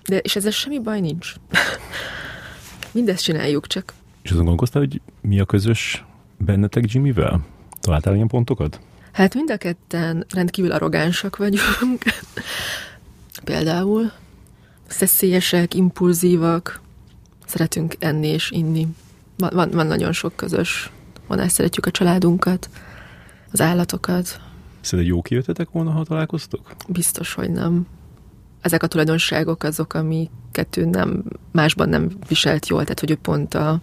de, 0.08 0.18
és 0.18 0.36
ezzel 0.36 0.52
semmi 0.52 0.80
baj 0.80 1.00
nincs. 1.00 1.34
Mindezt 2.92 3.24
csináljuk 3.24 3.68
csak. 3.68 3.94
És 4.22 4.30
azon 4.30 4.44
gondolkoztál, 4.44 4.82
hogy 4.82 5.02
mi 5.22 5.40
a 5.40 5.46
közös 5.46 6.06
bennetek 6.38 6.92
Jimmyvel? 6.92 7.46
Találtál 7.82 8.16
ilyen 8.16 8.28
pontokat? 8.28 8.80
Hát 9.12 9.34
mind 9.34 9.52
a 9.52 9.58
ketten 9.58 10.26
rendkívül 10.34 10.72
arrogánsak 10.72 11.38
vagyunk. 11.38 12.04
Például 13.44 14.12
szeszélyesek, 14.88 15.74
impulzívak, 15.74 16.82
szeretünk 17.46 17.96
enni 18.00 18.28
és 18.28 18.52
inni. 18.52 18.88
Van, 19.38 19.50
van, 19.54 19.70
van 19.70 19.88
nagyon 19.88 20.12
sok 20.12 20.36
közös 20.36 20.92
vonás, 21.28 21.52
szeretjük 21.52 21.86
a 21.86 21.92
családunkat, 21.92 22.70
az 23.52 23.62
állatokat. 23.62 24.40
Szerinted 24.82 25.14
jó 25.14 25.22
kijöttetek 25.22 25.70
volna, 25.72 25.92
ha 25.92 26.04
találkoztok? 26.04 26.72
Biztos, 26.88 27.34
hogy 27.34 27.52
nem. 27.52 27.88
Ezek 28.62 28.84
a 28.84 28.88
tulajdonságok 28.88 29.64
azok, 29.64 29.94
amiket 29.94 30.78
ő 30.78 30.86
nem, 30.86 31.24
másban 31.52 31.90
nem 31.90 32.12
viselt 32.28 32.68
jól, 32.68 32.82
tehát 32.82 33.00
hogy 33.00 33.12
ő 33.12 33.16
pont 33.16 33.54
a, 33.54 33.80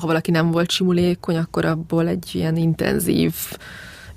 ha 0.00 0.06
valaki 0.06 0.30
nem 0.30 0.50
volt 0.50 0.70
simulékony, 0.70 1.36
akkor 1.36 1.64
abból 1.64 2.08
egy 2.08 2.30
ilyen 2.32 2.56
intenzív 2.56 3.34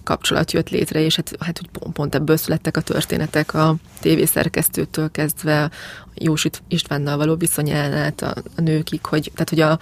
kapcsolat 0.03 0.51
jött 0.51 0.69
létre, 0.69 0.99
és 0.99 1.15
hát, 1.15 1.35
hát 1.39 1.57
hogy 1.57 1.69
pont, 1.69 1.93
pont 1.93 2.15
ebből 2.15 2.37
születtek 2.37 2.77
a 2.77 2.81
történetek 2.81 3.53
a 3.53 3.75
tévészerkesztőtől 3.99 5.11
kezdve 5.11 5.71
Jósit 6.13 6.63
Istvánnal 6.67 7.17
való 7.17 7.35
viszonyán 7.35 7.93
át 7.93 8.21
a, 8.21 8.33
a 8.55 8.61
nőkig, 8.61 9.05
hogy, 9.05 9.31
tehát 9.33 9.49
hogy 9.49 9.59
a, 9.59 9.79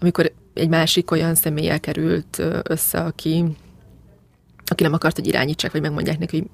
amikor 0.00 0.32
egy 0.54 0.68
másik 0.68 1.10
olyan 1.10 1.34
személlyel 1.34 1.80
került 1.80 2.42
össze, 2.62 2.98
aki, 2.98 3.44
aki 4.64 4.82
nem 4.82 4.92
akart, 4.92 5.16
hogy 5.16 5.26
irányítsák, 5.26 5.72
vagy 5.72 5.80
megmondják 5.80 6.18
neki, 6.18 6.36
hogy 6.36 6.48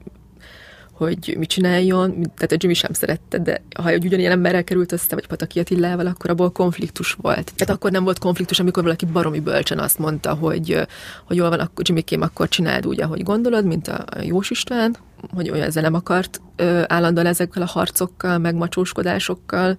hogy 0.95 1.35
mit 1.39 1.49
csináljon, 1.49 2.11
tehát 2.11 2.53
a 2.53 2.57
Jimmy 2.59 2.75
sem 2.75 2.93
szerette, 2.93 3.39
de 3.39 3.63
ha 3.77 3.89
egy 3.89 4.05
ugyanilyen 4.05 4.33
emberrel 4.33 4.65
került 4.65 4.93
össze, 4.93 5.15
vagy 5.15 5.27
Pataki 5.27 5.61
Attilával, 5.61 6.07
akkor 6.07 6.31
abból 6.31 6.51
konfliktus 6.51 7.13
volt. 7.13 7.53
Tehát 7.57 7.75
akkor 7.75 7.91
nem 7.91 8.05
volt 8.05 8.19
konfliktus, 8.19 8.61
amikor 8.61 8.83
valaki 8.83 9.05
baromi 9.05 9.41
bölcsen 9.41 9.79
azt 9.79 9.99
mondta, 9.99 10.35
hogy, 10.35 10.87
hogy 11.27 11.37
jól 11.37 11.49
van, 11.49 11.61
akkor 11.61 11.85
Jimmy 11.89 12.23
akkor 12.23 12.49
csináld 12.49 12.87
úgy, 12.87 13.01
ahogy 13.01 13.23
gondolod, 13.23 13.65
mint 13.65 13.89
a 13.89 14.05
Jós 14.21 14.51
István, 14.51 14.97
hogy 15.35 15.51
olyan 15.51 15.67
ezzel 15.67 15.83
nem 15.83 15.95
akart 15.95 16.41
ö, 16.57 16.83
állandóan 16.87 17.27
ezekkel 17.27 17.63
a 17.63 17.67
harcokkal, 17.67 18.39
meg 18.39 18.55
macsóskodásokkal 18.55 19.77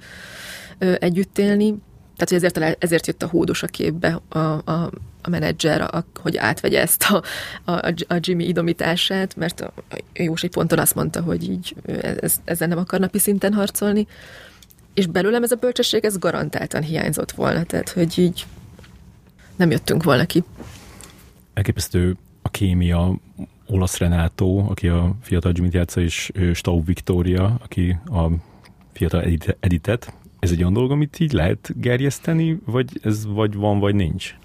együtt 0.99 1.37
élni. 1.37 1.75
Tehát, 2.17 2.29
hogy 2.29 2.43
ezért, 2.43 2.83
ezért 2.83 3.07
jött 3.07 3.23
a 3.23 3.27
hódos 3.27 3.63
a 3.63 3.67
képbe 3.67 4.19
a, 4.29 4.37
a, 4.37 4.91
a 5.21 5.29
menedzser, 5.29 5.81
a, 5.81 6.05
hogy 6.21 6.37
átvegye 6.37 6.81
ezt 6.81 7.03
a, 7.03 7.23
a, 7.71 7.93
a 8.07 8.17
Jimmy 8.19 8.47
idomítását, 8.47 9.35
mert 9.35 9.61
a, 9.61 9.73
a 9.89 10.01
Jós 10.13 10.43
egy 10.43 10.51
ponton 10.51 10.79
azt 10.79 10.95
mondta, 10.95 11.21
hogy 11.21 11.49
így 11.49 11.75
ez, 12.19 12.35
ezzel 12.43 12.67
nem 12.67 12.77
akar 12.77 12.99
napi 12.99 13.19
szinten 13.19 13.53
harcolni, 13.53 14.07
és 14.93 15.05
belőlem 15.05 15.43
ez 15.43 15.51
a 15.51 15.55
bölcsesség, 15.55 16.05
ez 16.05 16.17
garantáltan 16.17 16.81
hiányzott 16.81 17.31
volna, 17.31 17.63
tehát 17.63 17.89
hogy 17.89 18.19
így 18.19 18.45
nem 19.55 19.71
jöttünk 19.71 20.03
volna 20.03 20.25
ki. 20.25 20.43
Elképesztő 21.53 22.17
a 22.41 22.49
kémia 22.49 23.15
olasz 23.67 23.97
Renátó, 23.97 24.69
aki 24.69 24.87
a 24.87 25.15
fiatal 25.21 25.51
Jimmy 25.55 25.69
játsza, 25.71 26.01
és 26.01 26.31
Staub 26.53 26.85
Victoria, 26.85 27.57
aki 27.63 27.97
a 28.05 28.27
fiatal 28.93 29.23
Editet. 29.59 30.13
Ez 30.45 30.51
egy 30.51 30.59
olyan 30.59 30.73
dolog, 30.73 30.91
amit 30.91 31.19
így 31.19 31.31
lehet 31.31 31.73
gerjeszteni, 31.75 32.59
vagy 32.65 32.99
ez 33.03 33.25
vagy 33.25 33.53
van, 33.53 33.79
vagy 33.79 33.95
nincs? 33.95 34.35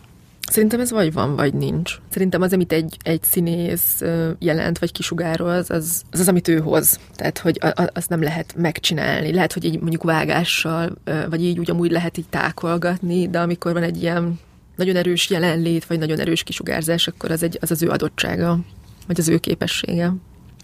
Szerintem 0.40 0.80
ez 0.80 0.90
vagy 0.90 1.12
van, 1.12 1.36
vagy 1.36 1.54
nincs. 1.54 2.00
Szerintem 2.08 2.42
az, 2.42 2.52
amit 2.52 2.72
egy, 2.72 2.96
egy 3.02 3.22
színész 3.22 4.02
jelent, 4.38 4.78
vagy 4.78 4.92
kisugároz, 4.92 5.70
az, 5.70 6.02
az 6.10 6.20
az, 6.20 6.28
amit 6.28 6.48
ő 6.48 6.58
hoz. 6.58 7.00
Tehát, 7.14 7.38
hogy 7.38 7.58
azt 7.94 8.08
nem 8.08 8.22
lehet 8.22 8.54
megcsinálni. 8.56 9.32
Lehet, 9.32 9.52
hogy 9.52 9.64
így 9.64 9.80
mondjuk 9.80 10.02
vágással, 10.02 10.96
vagy 11.30 11.44
így 11.44 11.58
úgy 11.58 11.70
amúgy 11.70 11.90
lehet 11.90 12.18
így 12.18 12.28
tákolgatni, 12.28 13.28
de 13.28 13.40
amikor 13.40 13.72
van 13.72 13.82
egy 13.82 14.02
ilyen 14.02 14.38
nagyon 14.76 14.96
erős 14.96 15.30
jelenlét, 15.30 15.84
vagy 15.84 15.98
nagyon 15.98 16.18
erős 16.18 16.42
kisugárzás, 16.42 17.08
akkor 17.08 17.30
az, 17.30 17.42
egy, 17.42 17.58
az 17.60 17.70
az 17.70 17.82
ő 17.82 17.88
adottsága, 17.88 18.58
vagy 19.06 19.20
az 19.20 19.28
ő 19.28 19.38
képessége. 19.38 20.14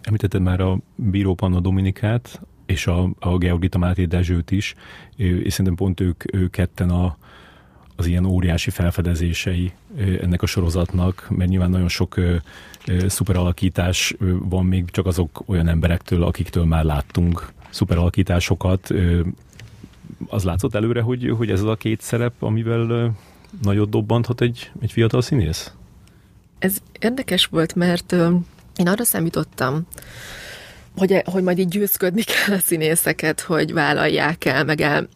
Említetted 0.03 0.43
már 0.43 0.61
a 0.61 0.79
Bíró 0.95 1.35
Panna 1.35 1.61
Dominikát, 1.61 2.41
és 2.67 2.87
a, 2.87 3.11
a 3.19 3.39
Georgita 3.39 3.79
Máté 3.79 4.05
Dezsőt 4.05 4.51
is, 4.51 4.75
és 5.17 5.53
szerintem 5.53 5.75
pont 5.75 6.01
ők, 6.01 6.35
ők 6.35 6.51
ketten 6.51 6.91
a, 6.91 7.17
az 7.97 8.07
ilyen 8.07 8.25
óriási 8.25 8.71
felfedezései 8.71 9.73
ennek 10.21 10.43
a 10.43 10.47
sorozatnak, 10.47 11.27
mert 11.31 11.51
nyilván 11.51 11.71
nagyon 11.71 11.89
sok 11.89 12.21
szuperalakítás 13.07 14.15
van 14.39 14.65
még 14.65 14.91
csak 14.91 15.07
azok 15.07 15.43
olyan 15.47 15.69
emberektől, 15.69 16.23
akiktől 16.23 16.65
már 16.65 16.85
láttunk 16.85 17.53
szuperalakításokat. 17.71 18.91
Az 20.27 20.45
látszott 20.45 20.75
előre, 20.75 21.01
hogy, 21.01 21.33
hogy 21.37 21.51
ez 21.51 21.61
az 21.61 21.69
a 21.69 21.77
két 21.77 22.01
szerep, 22.01 22.43
amivel 22.43 23.15
nagyot 23.63 23.89
dobbanthat 23.91 24.41
egy, 24.41 24.71
egy 24.81 24.93
fiatal 24.93 25.23
színész? 25.23 25.73
Ez 26.59 26.79
érdekes 27.01 27.47
volt, 27.47 27.75
mert 27.75 28.13
én 28.77 28.89
arra 28.89 29.05
számítottam, 29.05 29.87
hogy, 30.97 31.23
hogy 31.25 31.43
majd 31.43 31.59
így 31.59 31.69
győzködni 31.69 32.23
kell 32.23 32.57
a 32.57 32.61
színészeket, 32.61 33.41
hogy 33.41 33.73
vállalják 33.73 34.45
el, 34.45 34.65
meg 34.65 34.81
el, 34.81 35.09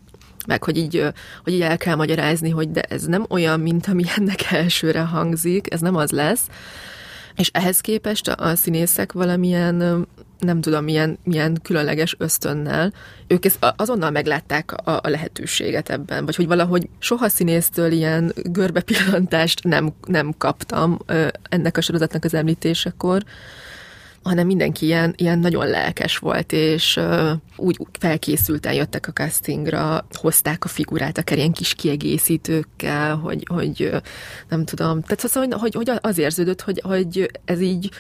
meg 0.46 0.64
hogy 0.64 0.76
így, 0.76 1.06
hogy 1.44 1.52
így 1.52 1.60
el 1.60 1.76
kell 1.76 1.94
magyarázni, 1.94 2.50
hogy 2.50 2.70
de 2.70 2.80
ez 2.80 3.04
nem 3.04 3.26
olyan, 3.28 3.60
mint 3.60 3.86
ami 3.86 4.04
ennek 4.16 4.52
elsőre 4.52 5.00
hangzik, 5.00 5.72
ez 5.72 5.80
nem 5.80 5.96
az 5.96 6.10
lesz. 6.10 6.46
És 7.36 7.50
ehhez 7.52 7.80
képest 7.80 8.28
a 8.28 8.56
színészek 8.56 9.12
valamilyen, 9.12 10.06
nem 10.38 10.60
tudom, 10.60 10.84
milyen, 10.84 11.18
milyen 11.24 11.58
különleges 11.62 12.14
ösztönnel, 12.18 12.92
ők 13.26 13.44
ezt 13.44 13.66
azonnal 13.76 14.10
meglátták 14.10 14.72
a, 14.72 15.00
a 15.02 15.08
lehetőséget 15.08 15.90
ebben, 15.90 16.24
vagy 16.24 16.36
hogy 16.36 16.46
valahogy 16.46 16.88
soha 16.98 17.28
színésztől 17.28 17.92
ilyen 17.92 18.32
görbepillantást 18.34 19.64
nem, 19.64 19.92
nem 20.06 20.34
kaptam 20.38 20.98
ennek 21.48 21.76
a 21.76 21.80
sorozatnak 21.80 22.24
az 22.24 22.34
említésekor, 22.34 23.22
hanem 24.22 24.46
mindenki 24.46 24.86
ilyen, 24.86 25.14
ilyen 25.16 25.38
nagyon 25.38 25.66
lelkes 25.66 26.18
volt, 26.18 26.52
és 26.52 26.96
uh, 26.96 27.30
úgy 27.56 27.76
felkészülten 27.98 28.72
jöttek 28.72 29.08
a 29.08 29.12
castingra, 29.12 30.06
hozták 30.12 30.64
a 30.64 30.68
figurát, 30.68 31.18
akár 31.18 31.38
ilyen 31.38 31.52
kis 31.52 31.74
kiegészítőkkel, 31.74 33.16
hogy, 33.16 33.46
hogy 33.48 33.90
nem 34.48 34.64
tudom, 34.64 35.02
tehát 35.02 35.28
szóval, 35.28 35.58
hogy, 35.58 35.74
hogy 35.74 35.90
az 36.00 36.18
érződött, 36.18 36.60
hogy, 36.60 36.80
hogy 36.84 37.30
ez 37.44 37.60
így 37.60 37.90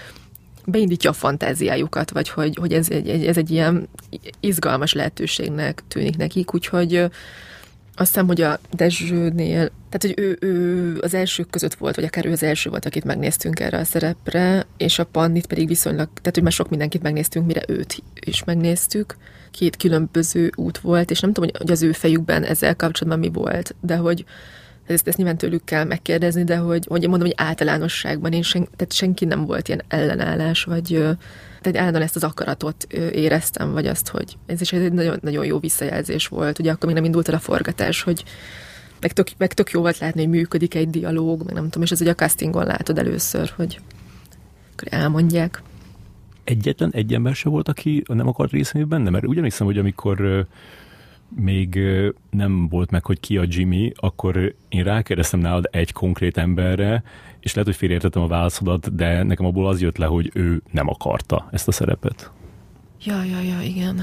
beindítja 0.64 1.10
a 1.10 1.12
fantáziájukat, 1.12 2.10
vagy 2.10 2.28
hogy, 2.28 2.56
hogy 2.60 2.72
ez, 2.72 2.90
egy, 2.90 3.26
ez 3.26 3.36
egy 3.36 3.50
ilyen 3.50 3.88
izgalmas 4.40 4.92
lehetőségnek 4.92 5.82
tűnik 5.88 6.16
nekik, 6.16 6.54
úgyhogy 6.54 7.10
azt 7.94 8.08
hiszem, 8.12 8.26
hogy 8.26 8.40
a 8.40 8.58
Dezsőnél, 8.72 9.70
tehát 9.88 10.00
hogy 10.00 10.14
ő, 10.16 10.36
ő 10.40 10.98
az 11.00 11.14
elsők 11.14 11.50
között 11.50 11.74
volt, 11.74 11.94
vagy 11.94 12.04
akár 12.04 12.26
ő 12.26 12.32
az 12.32 12.42
első 12.42 12.70
volt, 12.70 12.84
akit 12.86 13.04
megnéztünk 13.04 13.60
erre 13.60 13.78
a 13.78 13.84
szerepre, 13.84 14.66
és 14.76 14.98
a 14.98 15.04
Pannit 15.04 15.46
pedig 15.46 15.68
viszonylag, 15.68 16.08
tehát 16.14 16.34
hogy 16.34 16.42
már 16.42 16.52
sok 16.52 16.68
mindenkit 16.68 17.02
megnéztünk, 17.02 17.46
mire 17.46 17.62
őt 17.68 18.02
is 18.20 18.44
megnéztük. 18.44 19.16
Két 19.50 19.76
különböző 19.76 20.52
út 20.56 20.78
volt, 20.78 21.10
és 21.10 21.20
nem 21.20 21.32
tudom, 21.32 21.50
hogy 21.58 21.70
az 21.70 21.82
ő 21.82 21.92
fejükben 21.92 22.44
ezzel 22.44 22.76
kapcsolatban 22.76 23.18
mi 23.18 23.30
volt, 23.32 23.74
de 23.80 23.96
hogy 23.96 24.24
ezt, 24.86 25.08
ezt 25.08 25.16
nyilván 25.16 25.36
tőlük 25.36 25.64
kell 25.64 25.84
megkérdezni, 25.84 26.44
de 26.44 26.56
hogy, 26.56 26.86
hogy 26.88 27.08
mondom, 27.08 27.28
hogy 27.28 27.46
általánosságban 27.46 28.32
én 28.32 28.42
sen, 28.42 28.68
tehát 28.76 28.92
senki 28.92 29.24
nem 29.24 29.44
volt 29.44 29.68
ilyen 29.68 29.82
ellenállás, 29.88 30.64
vagy 30.64 31.04
tehát 31.60 31.78
állandóan 31.78 32.04
ezt 32.04 32.16
az 32.16 32.24
akaratot 32.24 32.82
éreztem, 33.12 33.72
vagy 33.72 33.86
azt, 33.86 34.08
hogy 34.08 34.36
ez 34.46 34.60
is 34.60 34.72
egy 34.72 34.92
nagyon, 34.92 35.18
nagyon 35.22 35.44
jó 35.44 35.58
visszajelzés 35.58 36.28
volt. 36.28 36.58
Ugye 36.58 36.70
akkor 36.70 36.86
még 36.86 36.94
nem 36.94 37.04
indult 37.04 37.28
el 37.28 37.34
a 37.34 37.38
forgatás, 37.38 38.02
hogy 38.02 38.24
meg 39.00 39.12
tök, 39.12 39.28
meg 39.38 39.52
tök 39.52 39.70
jó 39.70 39.80
volt 39.80 39.98
látni, 39.98 40.20
hogy 40.20 40.30
működik 40.30 40.74
egy 40.74 40.90
dialóg, 40.90 41.44
meg 41.44 41.54
nem 41.54 41.64
tudom, 41.64 41.82
és 41.82 41.90
ez 41.90 42.00
ugye 42.00 42.10
a 42.10 42.14
castingon 42.14 42.66
látod 42.66 42.98
először, 42.98 43.52
hogy 43.56 43.80
akkor 44.72 44.88
elmondják. 44.98 45.62
Egyetlen 46.44 46.90
egy 46.92 47.14
ember 47.14 47.34
se 47.34 47.48
volt, 47.48 47.68
aki 47.68 48.02
nem 48.06 48.28
akart 48.28 48.50
részt 48.50 48.72
venni 48.72 48.84
benne? 48.84 49.10
Mert 49.10 49.26
ugyanis 49.26 49.56
hogy 49.56 49.78
amikor 49.78 50.46
még 51.34 51.80
nem 52.30 52.68
volt 52.68 52.90
meg, 52.90 53.04
hogy 53.04 53.20
ki 53.20 53.36
a 53.36 53.44
Jimmy, 53.46 53.92
akkor 53.96 54.54
én 54.68 54.84
rákérdeztem 54.84 55.40
nálad 55.40 55.68
egy 55.70 55.92
konkrét 55.92 56.36
emberre, 56.36 57.02
és 57.40 57.50
lehet, 57.50 57.68
hogy 57.68 57.76
félreértettem 57.76 58.22
a 58.22 58.26
válaszodat, 58.26 58.94
de 58.94 59.22
nekem 59.22 59.46
abból 59.46 59.68
az 59.68 59.80
jött 59.80 59.96
le, 59.96 60.06
hogy 60.06 60.30
ő 60.34 60.62
nem 60.70 60.88
akarta 60.88 61.48
ezt 61.50 61.68
a 61.68 61.72
szerepet. 61.72 62.30
Ja, 63.04 63.24
ja, 63.24 63.40
ja, 63.40 63.60
igen. 63.60 64.02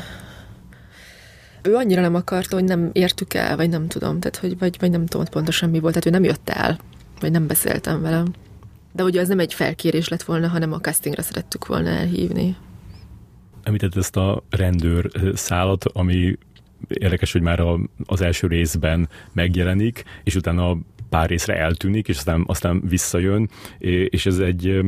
Ő 1.63 1.75
annyira 1.75 2.01
nem 2.01 2.15
akarta, 2.15 2.55
hogy 2.55 2.63
nem 2.63 2.89
értük 2.93 3.33
el, 3.33 3.55
vagy 3.55 3.69
nem 3.69 3.87
tudom, 3.87 4.19
tehát, 4.19 4.37
hogy, 4.37 4.57
vagy, 4.57 4.77
vagy 4.79 4.91
nem 4.91 5.05
tudom 5.05 5.25
pontosan 5.25 5.69
mi 5.69 5.79
volt, 5.79 5.93
tehát 5.93 6.07
ő 6.07 6.19
nem 6.19 6.29
jött 6.29 6.49
el, 6.49 6.77
vagy 7.19 7.31
nem 7.31 7.47
beszéltem 7.47 8.01
vele. 8.01 8.23
De 8.93 9.03
ugye 9.03 9.21
az 9.21 9.27
nem 9.27 9.39
egy 9.39 9.53
felkérés 9.53 10.07
lett 10.07 10.23
volna, 10.23 10.47
hanem 10.47 10.73
a 10.73 10.79
castingra 10.79 11.21
szerettük 11.21 11.65
volna 11.65 11.89
elhívni. 11.89 12.55
Említett 13.63 13.95
ezt 13.95 14.15
a 14.15 14.43
rendőr 14.49 15.11
szállat, 15.33 15.85
ami 15.85 16.37
érdekes, 16.87 17.31
hogy 17.31 17.41
már 17.41 17.59
a, 17.59 17.79
az 18.05 18.21
első 18.21 18.47
részben 18.47 19.09
megjelenik, 19.33 20.03
és 20.23 20.35
utána 20.35 20.77
pár 21.09 21.29
részre 21.29 21.57
eltűnik, 21.57 22.07
és 22.07 22.17
aztán, 22.17 22.43
aztán 22.47 22.81
visszajön, 22.87 23.49
és 24.09 24.25
ez 24.25 24.39
egy 24.39 24.81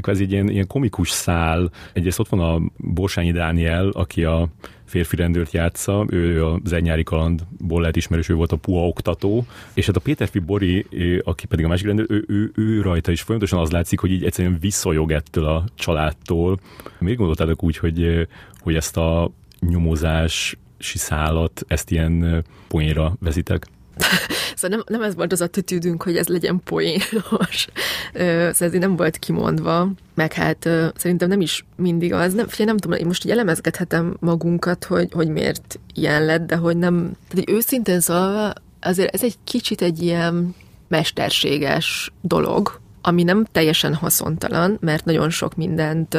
kvázi 0.00 0.22
egy 0.22 0.32
ilyen, 0.32 0.48
ilyen 0.48 0.66
komikus 0.66 1.10
szál. 1.10 1.70
Egyrészt 1.92 2.18
ott 2.18 2.28
van 2.28 2.40
a 2.40 2.60
Borsányi 2.76 3.32
Dániel, 3.32 3.88
aki 3.88 4.24
a 4.24 4.48
férfi 4.84 5.16
rendőrt 5.16 5.52
játsza, 5.52 6.06
ő 6.08 6.44
az 6.44 6.72
Egynyári 6.72 7.02
kalandból 7.02 7.80
lehet 7.80 7.96
ismerős, 7.96 8.28
ő 8.28 8.34
volt 8.34 8.52
a 8.52 8.56
PUA 8.56 8.86
oktató, 8.86 9.46
és 9.74 9.86
hát 9.86 9.96
a 9.96 10.00
Péter 10.00 10.28
Bori, 10.46 10.86
aki 11.24 11.46
pedig 11.46 11.64
a 11.64 11.68
másik 11.68 11.86
rendőr, 11.86 12.06
ő, 12.10 12.24
ő, 12.28 12.52
ő 12.54 12.82
rajta 12.82 13.10
is 13.10 13.22
folyamatosan 13.22 13.60
az 13.60 13.70
látszik, 13.70 14.00
hogy 14.00 14.10
így 14.10 14.24
egyszerűen 14.24 14.58
visszajog 14.60 15.12
ettől 15.12 15.44
a 15.44 15.64
családtól. 15.74 16.60
Miért 16.98 17.18
gondoltátok 17.18 17.62
úgy, 17.62 17.76
hogy, 17.76 18.28
hogy 18.60 18.74
ezt 18.74 18.96
a 18.96 19.30
nyomozási 19.60 20.56
szállat, 20.78 21.64
ezt 21.66 21.90
ilyen 21.90 22.44
poénra 22.68 23.16
vezitek? 23.20 23.66
szóval 24.56 24.76
nem, 24.76 24.98
nem 24.98 25.08
ez 25.08 25.14
volt 25.14 25.32
az 25.32 25.40
attitűdünk, 25.40 26.02
hogy 26.02 26.16
ez 26.16 26.26
legyen 26.26 26.60
poénos. 26.64 27.68
szóval 28.12 28.54
ez 28.58 28.72
nem 28.72 28.96
volt 28.96 29.18
kimondva, 29.18 29.90
meg 30.14 30.32
hát 30.32 30.68
szerintem 30.96 31.28
nem 31.28 31.40
is 31.40 31.64
mindig 31.76 32.12
az. 32.12 32.34
Nem, 32.34 32.48
figyelj, 32.48 32.68
nem 32.68 32.76
tudom, 32.76 32.98
én 32.98 33.06
most 33.06 33.24
így 33.24 33.30
elemezgethetem 33.30 34.16
magunkat, 34.20 34.84
hogy, 34.84 35.08
hogy 35.12 35.28
miért 35.28 35.78
ilyen 35.94 36.24
lett, 36.24 36.46
de 36.46 36.56
hogy 36.56 36.76
nem, 36.76 37.12
tehát 37.28 37.48
egy 37.48 37.54
őszintén 37.54 38.00
szólva, 38.00 38.52
azért 38.80 39.14
ez 39.14 39.22
egy 39.22 39.36
kicsit 39.44 39.82
egy 39.82 40.02
ilyen 40.02 40.54
mesterséges 40.88 42.12
dolog, 42.20 42.80
ami 43.02 43.22
nem 43.22 43.46
teljesen 43.52 43.94
haszontalan, 43.94 44.76
mert 44.80 45.04
nagyon 45.04 45.30
sok 45.30 45.54
mindent 45.56 46.16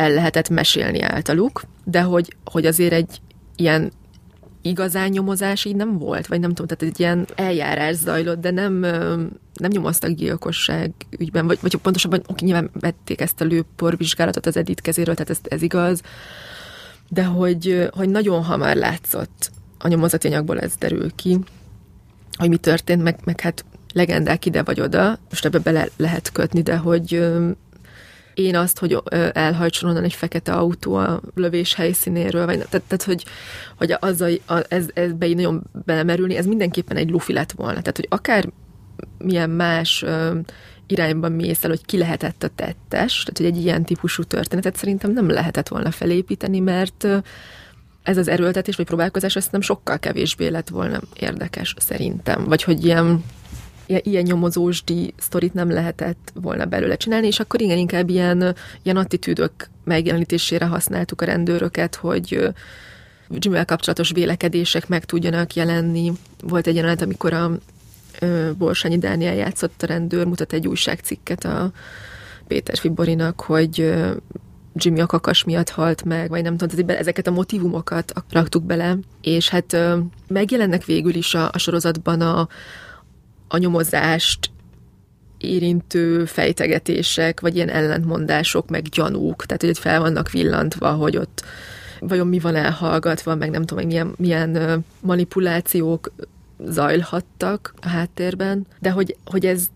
el 0.00 0.10
lehetett 0.10 0.48
mesélni 0.48 1.00
általuk, 1.00 1.62
de 1.84 2.00
hogy, 2.02 2.36
hogy 2.44 2.66
azért 2.66 2.92
egy 2.92 3.20
ilyen 3.56 3.92
igazán 4.62 5.08
nyomozás 5.08 5.64
így 5.64 5.76
nem 5.76 5.98
volt, 5.98 6.26
vagy 6.26 6.40
nem 6.40 6.54
tudom, 6.54 6.66
tehát 6.66 6.94
egy 6.94 7.00
ilyen 7.00 7.26
eljárás 7.34 7.94
zajlott, 7.94 8.40
de 8.40 8.50
nem, 8.50 8.72
nem 9.54 9.70
nyomoztak 9.70 10.10
gyilkosság 10.10 10.92
ügyben, 11.18 11.46
vagy, 11.46 11.58
vagy 11.60 11.76
pontosabban 11.76 12.22
oké, 12.26 12.44
nyilván 12.44 12.70
vették 12.80 13.20
ezt 13.20 13.40
a 13.40 13.44
lőporvizsgálatot 13.44 14.46
az 14.46 14.56
Edith 14.56 14.82
kezéről, 14.82 15.14
tehát 15.14 15.30
ez, 15.30 15.38
ez 15.42 15.62
igaz, 15.62 16.02
de 17.08 17.24
hogy, 17.24 17.88
hogy 17.96 18.08
nagyon 18.08 18.42
hamar 18.42 18.76
látszott 18.76 19.50
a 19.78 19.88
nyomozati 19.88 20.26
anyagból 20.26 20.60
ez 20.60 20.72
derül 20.78 21.14
ki, 21.14 21.38
hogy 22.38 22.48
mi 22.48 22.56
történt, 22.56 23.02
meg, 23.02 23.18
meg 23.24 23.40
hát 23.40 23.64
legendák 23.92 24.46
ide 24.46 24.62
vagy 24.62 24.80
oda, 24.80 25.18
most 25.28 25.44
ebbe 25.44 25.58
bele 25.58 25.88
lehet 25.96 26.32
kötni, 26.32 26.62
de 26.62 26.76
hogy 26.76 27.30
én 28.34 28.56
azt, 28.56 28.78
hogy 28.78 28.98
elhajtson 29.32 29.90
onnan 29.90 30.04
egy 30.04 30.14
fekete 30.14 30.52
autó 30.52 30.94
a 30.94 31.20
lövés 31.34 31.74
helyszínéről, 31.74 32.46
vagy 32.46 32.56
tehát, 32.56 32.86
tehát 32.86 33.02
hogy, 33.02 33.24
hogy 33.76 33.96
az 34.00 34.20
a, 34.20 34.28
ez, 34.68 34.86
ezbe 34.94 35.26
így 35.26 35.36
nagyon 35.36 35.62
belemerülni, 35.84 36.36
ez 36.36 36.46
mindenképpen 36.46 36.96
egy 36.96 37.10
lufi 37.10 37.32
lett 37.32 37.52
volna. 37.52 37.80
Tehát, 37.80 37.96
hogy 37.96 38.08
akár 38.10 38.48
milyen 39.18 39.50
más 39.50 40.02
ö, 40.02 40.38
irányban 40.86 41.32
mész 41.32 41.64
el, 41.64 41.70
hogy 41.70 41.84
ki 41.84 41.98
lehetett 41.98 42.42
a 42.42 42.48
tettes, 42.54 43.22
tehát 43.22 43.36
hogy 43.36 43.46
egy 43.46 43.64
ilyen 43.64 43.84
típusú 43.84 44.22
történetet 44.22 44.76
szerintem 44.76 45.12
nem 45.12 45.30
lehetett 45.30 45.68
volna 45.68 45.90
felépíteni, 45.90 46.58
mert 46.58 47.06
ez 48.02 48.16
az 48.16 48.28
erőltetés 48.28 48.76
vagy 48.76 48.86
próbálkozás, 48.86 49.36
ezt 49.36 49.52
nem 49.52 49.60
sokkal 49.60 49.98
kevésbé 49.98 50.48
lett 50.48 50.68
volna 50.68 51.00
érdekes 51.18 51.74
szerintem. 51.78 52.44
Vagy 52.44 52.62
hogy 52.62 52.84
ilyen 52.84 53.24
ilyen 54.02 54.22
nyomozósdi 54.22 55.14
sztorit 55.18 55.54
nem 55.54 55.70
lehetett 55.70 56.32
volna 56.34 56.64
belőle 56.64 56.96
csinálni, 56.96 57.26
és 57.26 57.40
akkor 57.40 57.60
igen, 57.60 57.78
inkább 57.78 58.08
ilyen, 58.08 58.54
ilyen 58.82 58.96
attitűdök 58.96 59.52
megjelenítésére 59.84 60.64
használtuk 60.64 61.20
a 61.20 61.24
rendőröket, 61.24 61.94
hogy 61.94 62.52
jimmy 63.28 63.64
kapcsolatos 63.64 64.10
vélekedések 64.10 64.88
meg 64.88 65.04
tudjanak 65.04 65.54
jelenni. 65.54 66.12
Volt 66.42 66.66
egy 66.66 66.74
jelenet, 66.74 67.02
amikor 67.02 67.32
a 67.32 67.50
Borsányi 68.58 68.98
Dániel 68.98 69.34
játszott 69.34 69.82
a 69.82 69.86
rendőr, 69.86 70.26
mutat 70.26 70.52
egy 70.52 70.66
újságcikket 70.66 71.44
a 71.44 71.70
Péter 72.46 72.78
Fiborinak, 72.78 73.40
hogy 73.40 73.92
Jimmy 74.74 75.00
a 75.00 75.06
kakas 75.06 75.44
miatt 75.44 75.68
halt 75.68 76.04
meg, 76.04 76.28
vagy 76.28 76.42
nem 76.42 76.56
tudom, 76.56 76.88
ezeket 76.88 77.26
a 77.26 77.30
motivumokat 77.30 78.12
raktuk 78.30 78.62
bele, 78.62 78.98
és 79.20 79.48
hát 79.48 79.76
megjelennek 80.28 80.84
végül 80.84 81.14
is 81.14 81.34
a, 81.34 81.48
a 81.52 81.58
sorozatban 81.58 82.20
a, 82.20 82.48
a 83.52 83.58
nyomozást 83.58 84.50
érintő 85.38 86.24
fejtegetések, 86.24 87.40
vagy 87.40 87.54
ilyen 87.54 87.68
ellentmondások, 87.68 88.68
meg 88.68 88.82
gyanúk, 88.82 89.46
tehát 89.46 89.62
hogy 89.62 89.78
fel 89.78 90.00
vannak 90.00 90.30
villantva, 90.30 90.92
hogy 90.92 91.16
ott 91.16 91.44
vajon 92.00 92.26
mi 92.26 92.38
van 92.38 92.54
elhallgatva, 92.54 93.34
meg 93.34 93.50
nem 93.50 93.64
tudom, 93.64 93.76
meg 93.76 93.86
milyen, 93.86 94.14
milyen 94.16 94.84
manipulációk 95.00 96.12
zajlhattak 96.66 97.74
a 97.80 97.88
háttérben, 97.88 98.66
de 98.78 98.90
hogy, 98.90 99.16
hogy 99.24 99.46
ez 99.46 99.70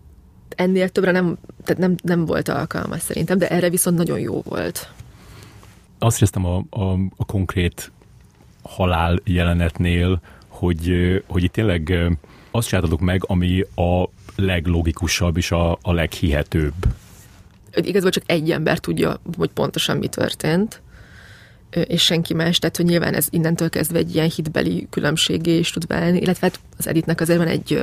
ennél 0.49 0.89
többre 0.89 1.11
nem, 1.11 1.37
tehát 1.63 1.81
nem, 1.81 1.95
nem 2.03 2.25
volt 2.25 2.49
alkalmas 2.49 3.01
szerintem, 3.01 3.37
de 3.37 3.49
erre 3.49 3.69
viszont 3.69 3.97
nagyon 3.97 4.19
jó 4.19 4.41
volt. 4.41 4.89
Azt 5.99 6.15
éreztem 6.15 6.45
a, 6.45 6.63
a, 6.69 6.91
a 7.15 7.25
konkrét 7.25 7.91
halál 8.61 9.19
jelenetnél, 9.23 10.21
hogy, 10.47 10.93
hogy 11.27 11.43
itt 11.43 11.51
tényleg 11.51 11.93
azt 12.55 12.67
csináltatok 12.67 12.99
meg, 12.99 13.23
ami 13.27 13.61
a 13.75 14.09
leglogikusabb 14.35 15.37
és 15.37 15.51
a, 15.51 15.77
a 15.81 15.93
leghihetőbb. 15.93 16.73
Igazából 17.75 18.09
csak 18.09 18.23
egy 18.25 18.51
ember 18.51 18.79
tudja, 18.79 19.21
hogy 19.37 19.49
pontosan 19.49 19.97
mi 19.97 20.07
történt, 20.07 20.81
és 21.69 22.03
senki 22.03 22.33
más, 22.33 22.59
tehát 22.59 22.77
hogy 22.77 22.85
nyilván 22.85 23.13
ez 23.13 23.27
innentől 23.29 23.69
kezdve 23.69 23.97
egy 23.97 24.15
ilyen 24.15 24.29
hitbeli 24.35 24.87
különbségé 24.89 25.57
is 25.57 25.69
tud 25.69 25.87
válni, 25.87 26.19
illetve 26.19 26.47
hát 26.47 26.59
az 26.77 26.87
Editnek 26.87 27.21
azért 27.21 27.37
van 27.37 27.47
egy, 27.47 27.81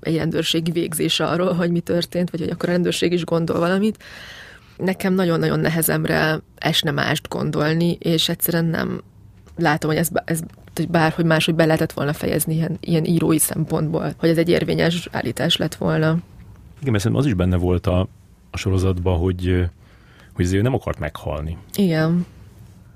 egy 0.00 0.16
rendőrségi 0.16 0.70
végzés 0.70 1.20
arról, 1.20 1.52
hogy 1.52 1.70
mi 1.70 1.80
történt, 1.80 2.30
vagy 2.30 2.40
hogy 2.40 2.50
akkor 2.50 2.68
a 2.68 2.72
rendőrség 2.72 3.12
is 3.12 3.24
gondol 3.24 3.58
valamit. 3.58 4.02
Nekem 4.76 5.14
nagyon-nagyon 5.14 5.60
nehezemre 5.60 6.40
esne 6.56 6.90
mást 6.90 7.28
gondolni, 7.28 7.96
és 8.00 8.28
egyszerűen 8.28 8.64
nem 8.64 9.02
látom, 9.58 9.90
hogy 9.90 9.98
ez, 9.98 10.08
ez 10.24 10.40
hogy 10.74 10.88
bárhogy 10.88 11.24
máshogy 11.24 11.54
be 11.54 11.64
lehetett 11.64 11.92
volna 11.92 12.12
fejezni 12.12 12.54
ilyen, 12.54 12.76
ilyen 12.80 13.04
írói 13.04 13.38
szempontból, 13.38 14.14
hogy 14.18 14.28
ez 14.28 14.38
egy 14.38 14.48
érvényes 14.48 15.08
állítás 15.12 15.56
lett 15.56 15.74
volna. 15.74 16.18
Igen, 16.80 16.92
mert 16.92 17.04
az 17.04 17.26
is 17.26 17.34
benne 17.34 17.56
volt 17.56 17.86
a, 17.86 18.08
a 18.50 18.56
sorozatban, 18.56 19.18
hogy 19.18 19.68
hogy 20.38 20.46
azért 20.46 20.62
nem 20.62 20.74
akart 20.74 20.98
meghalni. 20.98 21.56
Igen. 21.74 22.26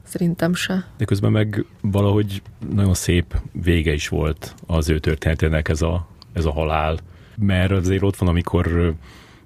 Szerintem 0.03 0.55
se. 0.55 0.87
De 0.97 1.05
közben 1.05 1.33
meg 1.33 1.65
valahogy 1.81 2.43
nagyon 2.75 2.95
szép 2.95 3.41
vége 3.53 3.93
is 3.93 4.09
volt 4.09 4.55
az 4.67 4.89
ő 4.89 4.99
történetének 4.99 5.69
ez 5.69 5.83
a, 5.83 6.07
ez 6.33 6.45
a 6.45 6.53
halál. 6.53 6.99
Mert 7.37 7.71
azért 7.71 8.03
ott 8.03 8.17
van, 8.17 8.29
amikor 8.29 8.95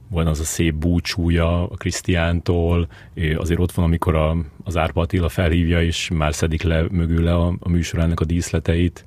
van 0.08 0.26
az 0.26 0.40
a 0.40 0.44
szép 0.44 0.74
búcsúja 0.74 1.70
a 1.70 1.76
Krisztiántól, 1.76 2.88
azért 3.36 3.60
ott 3.60 3.72
van, 3.72 3.84
amikor 3.84 4.14
a, 4.14 4.36
az 4.64 4.76
Árpa 4.76 5.00
Attila 5.00 5.28
felhívja, 5.28 5.82
és 5.82 6.10
már 6.14 6.34
szedik 6.34 6.62
le 6.62 6.84
mögül 6.90 7.26
a, 7.28 7.54
a 7.60 7.68
műsorának 7.68 8.20
a 8.20 8.24
díszleteit. 8.24 9.04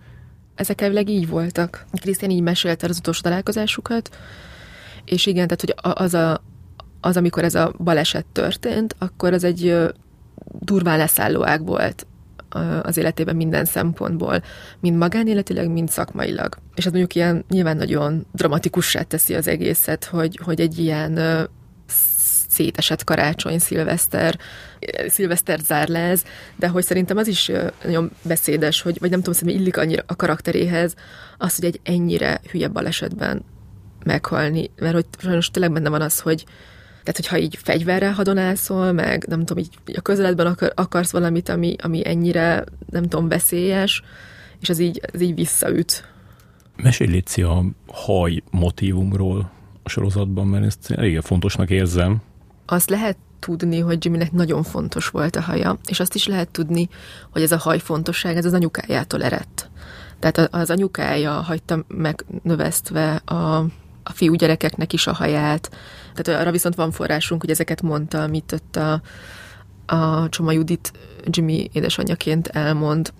Ezek 0.55 0.81
elvileg 0.81 1.09
így 1.09 1.27
voltak. 1.27 1.85
Krisztián 1.91 2.31
így 2.31 2.41
mesélte 2.41 2.87
az 2.87 2.97
utolsó 2.97 3.21
találkozásukat, 3.21 4.17
és 5.05 5.25
igen, 5.25 5.47
tehát 5.47 5.61
hogy 5.61 5.93
az, 6.03 6.13
a, 6.13 6.43
az, 7.01 7.17
amikor 7.17 7.43
ez 7.43 7.55
a 7.55 7.73
baleset 7.77 8.25
történt, 8.25 8.95
akkor 8.97 9.33
az 9.33 9.43
egy 9.43 9.75
durván 10.59 10.97
leszálló 10.97 11.45
ág 11.45 11.65
volt 11.65 12.07
az 12.81 12.97
életében 12.97 13.35
minden 13.35 13.65
szempontból, 13.65 14.43
mind 14.79 14.97
magánéletileg, 14.97 15.69
mind 15.69 15.89
szakmailag. 15.89 16.57
És 16.75 16.85
ez 16.85 16.91
mondjuk 16.91 17.15
ilyen 17.15 17.45
nyilván 17.49 17.77
nagyon 17.77 18.25
dramatikussá 18.31 19.01
teszi 19.01 19.35
az 19.35 19.47
egészet, 19.47 20.05
hogy, 20.05 20.39
hogy 20.43 20.59
egy 20.59 20.79
ilyen 20.79 21.19
szétesett 22.49 23.03
karácsony, 23.03 23.59
szilveszter, 23.59 24.39
szilveszter 25.07 25.59
zár 25.59 25.87
le 25.87 25.99
ez, 25.99 26.23
de 26.55 26.67
hogy 26.67 26.83
szerintem 26.83 27.17
az 27.17 27.27
is 27.27 27.51
nagyon 27.83 28.11
beszédes, 28.21 28.81
hogy, 28.81 28.99
vagy 28.99 29.09
nem 29.09 29.19
tudom, 29.19 29.33
szerintem 29.33 29.61
illik 29.61 29.77
annyira 29.77 30.03
a 30.07 30.15
karakteréhez, 30.15 30.93
az, 31.37 31.55
hogy 31.55 31.65
egy 31.65 31.79
ennyire 31.83 32.41
hülye 32.51 32.67
balesetben 32.67 33.45
meghalni, 34.05 34.71
mert 34.79 34.93
hogy 34.93 35.05
sajnos 35.17 35.51
tényleg 35.51 35.71
benne 35.71 35.89
van 35.89 36.01
az, 36.01 36.19
hogy 36.19 36.45
tehát, 37.11 37.29
hogyha 37.29 37.45
így 37.45 37.59
fegyverrel 37.63 38.13
hadonászol, 38.13 38.91
meg 38.91 39.25
nem 39.27 39.45
tudom, 39.45 39.63
így 39.63 39.97
a 39.97 40.01
közeledben 40.01 40.45
akar, 40.45 40.71
akarsz 40.75 41.11
valamit, 41.11 41.49
ami, 41.49 41.75
ami 41.81 42.07
ennyire, 42.07 42.63
nem 42.89 43.03
tudom, 43.03 43.27
veszélyes, 43.27 44.03
és 44.59 44.69
az 44.69 44.79
így, 44.79 45.01
az 45.13 45.21
így 45.21 45.35
visszaüt. 45.35 46.03
Mesélj 46.75 47.11
Léci 47.11 47.41
a 47.41 47.63
haj 47.87 48.43
motívumról 48.51 49.51
a 49.83 49.89
sorozatban, 49.89 50.47
mert 50.47 50.65
ezt 50.65 50.91
elég 50.91 51.19
fontosnak 51.19 51.69
érzem. 51.69 52.21
Azt 52.65 52.89
lehet 52.89 53.17
tudni, 53.39 53.79
hogy 53.79 54.05
Jimmynek 54.05 54.31
nagyon 54.31 54.63
fontos 54.63 55.07
volt 55.07 55.35
a 55.35 55.41
haja, 55.41 55.77
és 55.87 55.99
azt 55.99 56.15
is 56.15 56.27
lehet 56.27 56.49
tudni, 56.49 56.89
hogy 57.31 57.41
ez 57.41 57.51
a 57.51 57.57
haj 57.57 57.79
fontosság, 57.79 58.37
ez 58.37 58.45
az 58.45 58.53
anyukájától 58.53 59.23
eredt. 59.23 59.69
Tehát 60.19 60.53
az 60.53 60.69
anyukája 60.69 61.31
hagyta 61.31 61.85
megnövesztve 61.87 63.15
a 63.15 63.65
a 64.09 64.13
fiú 64.13 64.33
gyerekeknek 64.33 64.93
is 64.93 65.07
a 65.07 65.13
haját. 65.13 65.69
Tehát 66.15 66.41
arra 66.41 66.51
viszont 66.51 66.75
van 66.75 66.91
forrásunk, 66.91 67.41
hogy 67.41 67.49
ezeket 67.49 67.81
mondta, 67.81 68.23
amit 68.23 68.51
ott 68.51 68.75
a, 68.75 69.01
a 69.95 70.29
Csoma 70.29 70.51
Judit 70.51 70.91
Jimmy 71.25 71.69
édesanyjaként 71.73 72.47
elmond. 72.47 73.13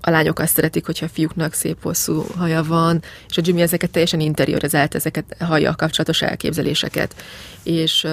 A 0.00 0.10
lányok 0.10 0.38
azt 0.38 0.54
szeretik, 0.54 0.86
hogyha 0.86 1.06
a 1.06 1.08
fiúknak 1.08 1.52
szép 1.52 1.82
hosszú 1.82 2.24
haja 2.36 2.62
van, 2.62 3.02
és 3.28 3.38
a 3.38 3.42
Jimmy 3.44 3.60
ezeket 3.60 3.90
teljesen 3.90 4.20
interiorizált, 4.20 4.94
ezeket 4.94 5.36
haja 5.38 5.74
kapcsolatos 5.74 6.22
elképzeléseket. 6.22 7.14
És 7.62 8.06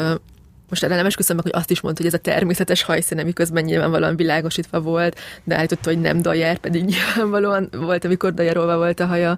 most 0.70 0.84
erre 0.84 0.95
nem 0.95 1.06
esküszöm 1.06 1.36
meg, 1.36 1.45
hogy 1.45 1.56
azt 1.56 1.72
is 1.72 1.82
mondta, 1.82 2.04
hogy 2.04 2.14
ez 2.14 2.20
a 2.20 2.24
természetes 2.24 2.84
hajszíne, 2.84 3.24
miközben 3.24 3.64
nyilvánvalóan 3.64 4.16
világosítva 4.16 4.82
volt, 4.82 5.20
de 5.43 5.56
állította, 5.56 5.89
hogy 5.89 5.99
nem 5.99 6.22
dajer, 6.22 6.58
pedig 6.58 6.84
nyilvánvalóan 6.86 7.70
volt, 7.72 8.06
amikor 8.06 8.34
dajerolva 8.34 8.78
volt 8.78 8.99
a 8.99 9.06
haja 9.06 9.38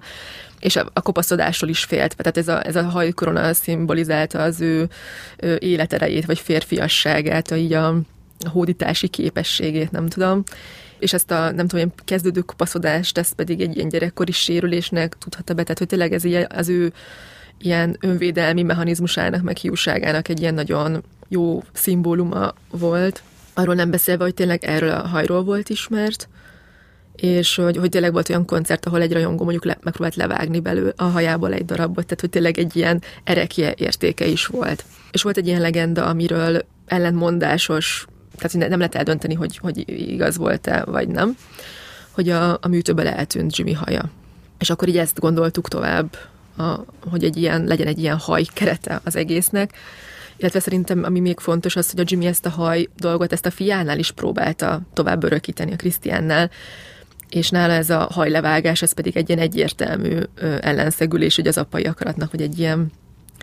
és 0.64 0.76
a, 0.76 0.90
a 0.92 1.00
kopaszodásról 1.00 1.70
is 1.70 1.84
félt. 1.84 2.16
Tehát 2.16 2.36
ez 2.36 2.48
a, 2.48 2.66
ez 2.66 2.76
a 2.76 2.82
hajkorona 2.82 3.54
szimbolizálta 3.54 4.42
az 4.42 4.60
ő, 4.60 4.88
ő 5.36 5.56
életerejét, 5.60 6.24
vagy 6.24 6.38
férfiasságát, 6.38 7.50
a, 7.50 7.56
így 7.56 7.72
a, 7.72 8.00
hódítási 8.50 9.08
képességét, 9.08 9.90
nem 9.90 10.08
tudom. 10.08 10.42
És 10.98 11.12
ezt 11.12 11.30
a, 11.30 11.50
nem 11.50 11.66
tudom, 11.68 11.92
kezdődő 12.04 12.40
kopaszodást, 12.40 13.18
ezt 13.18 13.34
pedig 13.34 13.60
egy 13.60 13.76
ilyen 13.76 13.88
gyerekkori 13.88 14.32
sérülésnek 14.32 15.16
tudhatta 15.18 15.54
be, 15.54 15.62
tehát 15.62 15.78
hogy 15.78 15.86
tényleg 15.86 16.12
ez 16.12 16.24
így 16.24 16.46
az 16.48 16.68
ő 16.68 16.92
ilyen 17.58 17.96
önvédelmi 18.00 18.62
mechanizmusának, 18.62 19.42
meg 19.42 19.56
hiúságának 19.56 20.28
egy 20.28 20.40
ilyen 20.40 20.54
nagyon 20.54 21.02
jó 21.28 21.62
szimbóluma 21.72 22.54
volt. 22.70 23.22
Arról 23.54 23.74
nem 23.74 23.90
beszélve, 23.90 24.24
hogy 24.24 24.34
tényleg 24.34 24.64
erről 24.64 24.90
a 24.90 25.06
hajról 25.06 25.44
volt 25.44 25.68
ismert, 25.68 26.28
és 27.16 27.54
hogy, 27.54 27.76
hogy 27.76 27.88
tényleg 27.88 28.12
volt 28.12 28.28
olyan 28.28 28.44
koncert, 28.44 28.86
ahol 28.86 29.00
egy 29.00 29.12
rajongó 29.12 29.42
mondjuk 29.42 29.64
le, 29.64 29.78
megpróbált 29.82 30.16
levágni 30.16 30.60
belőle 30.60 30.92
a 30.96 31.04
hajából 31.04 31.52
egy 31.52 31.64
darabot, 31.64 32.04
tehát 32.04 32.20
hogy 32.20 32.30
tényleg 32.30 32.58
egy 32.58 32.76
ilyen 32.76 33.02
erekje 33.24 33.74
értéke 33.76 34.26
is 34.26 34.46
volt. 34.46 34.84
És 35.10 35.22
volt 35.22 35.36
egy 35.36 35.46
ilyen 35.46 35.60
legenda, 35.60 36.06
amiről 36.06 36.64
ellentmondásos, 36.86 38.06
tehát 38.36 38.68
nem 38.68 38.78
lehet 38.78 38.94
eldönteni, 38.94 39.34
hogy, 39.34 39.56
hogy 39.56 39.88
igaz 39.88 40.36
volt-e, 40.36 40.84
vagy 40.84 41.08
nem, 41.08 41.36
hogy 42.10 42.28
a, 42.28 42.52
a 42.52 42.68
műtőből 42.68 43.08
eltűnt 43.08 43.56
Jimmy 43.56 43.72
haja. 43.72 44.10
És 44.58 44.70
akkor 44.70 44.88
így 44.88 44.98
ezt 44.98 45.20
gondoltuk 45.20 45.68
tovább, 45.68 46.16
a, 46.56 46.78
hogy 47.10 47.24
egy 47.24 47.36
ilyen, 47.36 47.64
legyen 47.64 47.86
egy 47.86 47.98
ilyen 47.98 48.18
haj 48.18 48.42
kerete 48.54 49.00
az 49.04 49.16
egésznek, 49.16 49.72
illetve 50.36 50.60
szerintem 50.60 51.04
ami 51.04 51.20
még 51.20 51.38
fontos 51.38 51.76
az, 51.76 51.90
hogy 51.90 52.00
a 52.00 52.04
Jimmy 52.06 52.26
ezt 52.26 52.46
a 52.46 52.50
haj 52.50 52.88
dolgot, 52.96 53.32
ezt 53.32 53.46
a 53.46 53.50
fiánál 53.50 53.98
is 53.98 54.10
próbálta 54.10 54.80
tovább 54.92 55.24
örökíteni 55.24 55.72
a 55.72 55.76
Krisztiánnál, 55.76 56.50
és 57.34 57.50
nála 57.50 57.72
ez 57.72 57.90
a 57.90 58.08
hajlevágás, 58.12 58.82
ez 58.82 58.92
pedig 58.92 59.16
egy 59.16 59.28
ilyen 59.28 59.40
egyértelmű 59.40 60.18
ellenszegülés, 60.60 61.36
hogy 61.36 61.46
az 61.46 61.58
apai 61.58 61.84
akaratnak, 61.84 62.30
hogy 62.30 62.42
egy 62.42 62.58
ilyen 62.58 62.90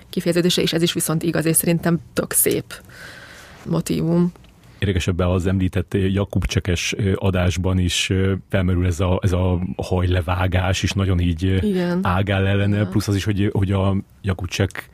kifejeződése, 0.09 0.61
és 0.61 0.73
ez 0.73 0.81
is 0.81 0.93
viszont 0.93 1.23
igaz, 1.23 1.45
és 1.45 1.55
szerintem 1.55 1.99
tök 2.13 2.31
szép 2.31 2.73
motívum. 3.65 4.31
Érdekesebben 4.79 5.27
az 5.27 5.47
említett 5.47 5.93
Jakub 5.93 6.45
Csekes 6.45 6.95
adásban 7.15 7.77
is 7.77 8.11
felmerül 8.49 8.85
ez 8.85 8.99
a, 8.99 9.19
ez 9.23 9.31
a 9.31 9.59
hajlevágás 9.75 10.83
is 10.83 10.91
nagyon 10.91 11.19
így 11.19 11.43
Igen. 11.43 11.99
ágál 12.01 12.47
ellene, 12.47 12.75
Igen. 12.75 12.89
plusz 12.89 13.07
az 13.07 13.15
is, 13.15 13.23
hogy, 13.23 13.49
hogy 13.53 13.71
a 13.71 13.95
Jakub 14.21 14.47
Csek 14.47 14.89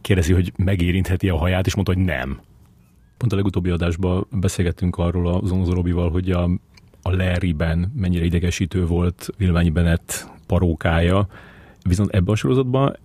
kérdezi, 0.00 0.32
hogy 0.32 0.52
megérintheti 0.56 1.28
a 1.28 1.36
haját, 1.36 1.66
és 1.66 1.74
mondta, 1.74 1.94
hogy 1.94 2.04
nem. 2.04 2.40
Pont 3.16 3.32
a 3.32 3.36
legutóbbi 3.36 3.70
adásban 3.70 4.26
beszélgettünk 4.30 4.96
arról 4.96 5.28
a 5.28 5.46
Zonzo 5.46 5.72
Robival, 5.72 6.10
hogy 6.10 6.30
a 6.30 6.50
a 7.06 7.16
Larryben 7.16 7.92
mennyire 7.96 8.24
idegesítő 8.24 8.86
volt 8.86 9.28
Vilványi 9.38 9.70
Bennett 9.70 10.26
parókája, 10.46 11.26
viszont 11.82 12.14
ebben 12.14 12.32
a 12.32 12.36
sorozatban 12.36 12.96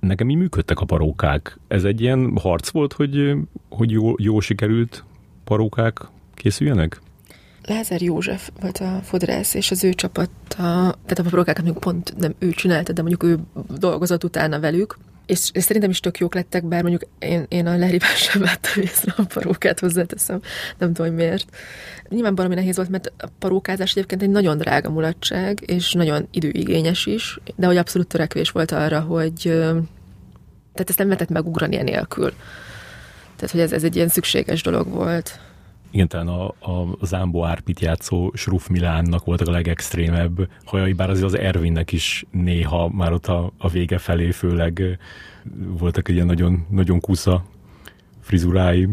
nekem 0.00 0.30
így 0.30 0.36
működtek 0.36 0.80
a 0.80 0.84
parókák. 0.84 1.58
Ez 1.68 1.84
egy 1.84 2.00
ilyen 2.00 2.38
harc 2.40 2.68
volt, 2.68 2.92
hogy, 2.92 3.34
hogy 3.68 3.90
jó, 3.90 4.14
jó 4.18 4.40
sikerült 4.40 5.04
parókák 5.44 6.00
készüljenek? 6.34 7.00
Lázár 7.64 8.02
József 8.02 8.50
volt 8.60 8.78
a 8.78 9.00
fodrász, 9.02 9.54
és 9.54 9.70
az 9.70 9.84
ő 9.84 9.92
csapat, 9.92 10.30
tehát 10.48 11.18
a 11.18 11.22
parókákat 11.22 11.64
még 11.64 11.72
pont 11.72 12.14
nem 12.18 12.34
ő 12.38 12.50
csinálta, 12.50 12.92
de 12.92 13.00
mondjuk 13.02 13.22
ő 13.22 13.38
dolgozott 13.78 14.24
utána 14.24 14.60
velük, 14.60 14.98
és, 15.28 15.50
és 15.52 15.62
szerintem 15.62 15.90
is 15.90 16.00
tök 16.00 16.18
jók 16.18 16.34
lettek, 16.34 16.64
bár 16.64 16.82
mondjuk 16.82 17.10
én, 17.18 17.46
én 17.48 17.66
a 17.66 17.76
Larryben 17.76 18.14
sem 18.28 18.42
láttam 18.42 18.82
észre 18.82 19.14
a 19.16 19.22
parókát 19.34 19.80
hozzáteszem, 19.80 20.40
nem 20.78 20.92
tudom, 20.92 21.06
hogy 21.06 21.16
miért. 21.16 21.46
Nyilván 22.08 22.34
valami 22.34 22.54
nehéz 22.54 22.76
volt, 22.76 22.88
mert 22.88 23.12
a 23.18 23.26
parókázás 23.38 23.90
egyébként 23.90 24.22
egy 24.22 24.30
nagyon 24.30 24.58
drága 24.58 24.90
mulatság, 24.90 25.62
és 25.66 25.92
nagyon 25.92 26.28
időigényes 26.30 27.06
is, 27.06 27.38
de 27.56 27.66
hogy 27.66 27.76
abszolút 27.76 28.08
törekvés 28.08 28.50
volt 28.50 28.70
arra, 28.70 29.00
hogy 29.00 29.40
tehát 30.72 30.88
ezt 30.88 30.98
nem 30.98 31.06
lehetett 31.06 31.28
megugrani 31.28 31.78
enélkül. 31.78 32.32
Tehát, 33.36 33.50
hogy 33.50 33.60
ez, 33.60 33.72
ez 33.72 33.84
egy 33.84 33.96
ilyen 33.96 34.08
szükséges 34.08 34.62
dolog 34.62 34.88
volt. 34.88 35.40
Igen, 35.90 36.08
talán 36.08 36.28
a, 36.28 36.46
a 36.46 37.06
Zámbó 37.06 37.44
Árpit 37.44 37.80
játszó 37.80 38.30
Sruf 38.34 38.68
Milánnak 38.68 39.24
voltak 39.24 39.48
a 39.48 39.50
legextrémebb 39.50 40.48
hajai, 40.64 40.92
bár 40.92 41.10
azért 41.10 41.26
az 41.26 41.38
Ervinnek 41.38 41.92
is 41.92 42.24
néha 42.30 42.88
már 42.88 43.12
ott 43.12 43.26
a, 43.26 43.52
a 43.58 43.68
vége 43.68 43.98
felé 43.98 44.30
főleg 44.30 44.98
voltak 45.78 46.08
egy 46.08 46.14
ilyen 46.14 46.26
nagyon, 46.26 46.66
nagyon 46.70 47.00
kusza 47.00 47.44
frizurái. 48.20 48.88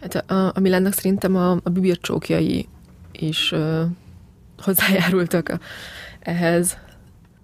Hát 0.00 0.30
a, 0.30 0.52
a 0.54 0.60
Milánnak 0.60 0.92
szerintem 0.92 1.36
a, 1.36 1.50
a 1.50 1.70
bibircsókjai 1.70 2.68
is 3.12 3.52
uh, 3.52 3.82
hozzájárultak 4.58 5.48
a, 5.48 5.58
ehhez. 6.20 6.78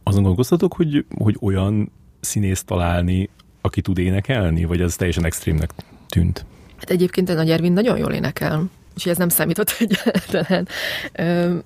Azon 0.03 0.21
gondolkoztatok, 0.21 0.75
hogy, 0.75 1.05
hogy 1.19 1.37
olyan 1.41 1.93
színész 2.21 2.65
találni, 2.65 3.29
aki 3.61 3.81
tud 3.81 3.99
énekelni, 3.99 4.65
vagy 4.65 4.81
ez 4.81 4.97
teljesen 4.97 5.25
extrémnek 5.25 5.71
tűnt? 6.09 6.45
Hát 6.77 6.91
egyébként 6.91 7.29
a 7.29 7.35
Nagy 7.35 7.51
Ervin 7.51 7.73
nagyon 7.73 7.99
jól 7.99 8.13
énekel 8.13 8.71
úgyhogy 9.01 9.13
ez 9.13 9.19
nem 9.19 9.29
számított 9.29 9.77
egyáltalán, 9.85 10.69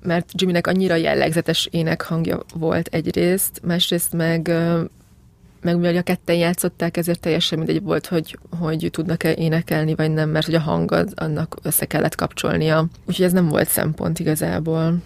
mert 0.03 0.31
Jimmynek 0.41 0.67
annyira 0.67 0.95
jellegzetes 0.95 1.69
énekhangja 1.71 2.41
volt 2.55 2.89
egyrészt, 2.93 3.61
másrészt 3.65 4.13
meg 4.13 4.53
meg 5.61 5.77
mivel 5.77 5.97
a 5.97 6.03
ketten 6.03 6.37
játszották, 6.37 6.97
ezért 6.97 7.21
teljesen 7.21 7.59
mindegy 7.59 7.83
volt, 7.83 8.07
hogy, 8.07 8.39
hogy 8.59 8.89
tudnak-e 8.91 9.35
énekelni, 9.35 9.95
vagy 9.95 10.11
nem, 10.11 10.31
mert 10.31 10.45
hogy 10.45 10.55
a 10.55 10.61
hangod 10.61 11.13
annak 11.15 11.57
össze 11.63 11.87
kellett 11.87 12.15
kapcsolnia. 12.15 12.87
Úgyhogy 13.05 13.25
ez 13.25 13.33
nem 13.33 13.49
volt 13.49 13.69
szempont 13.69 14.19
igazából. 14.19 14.97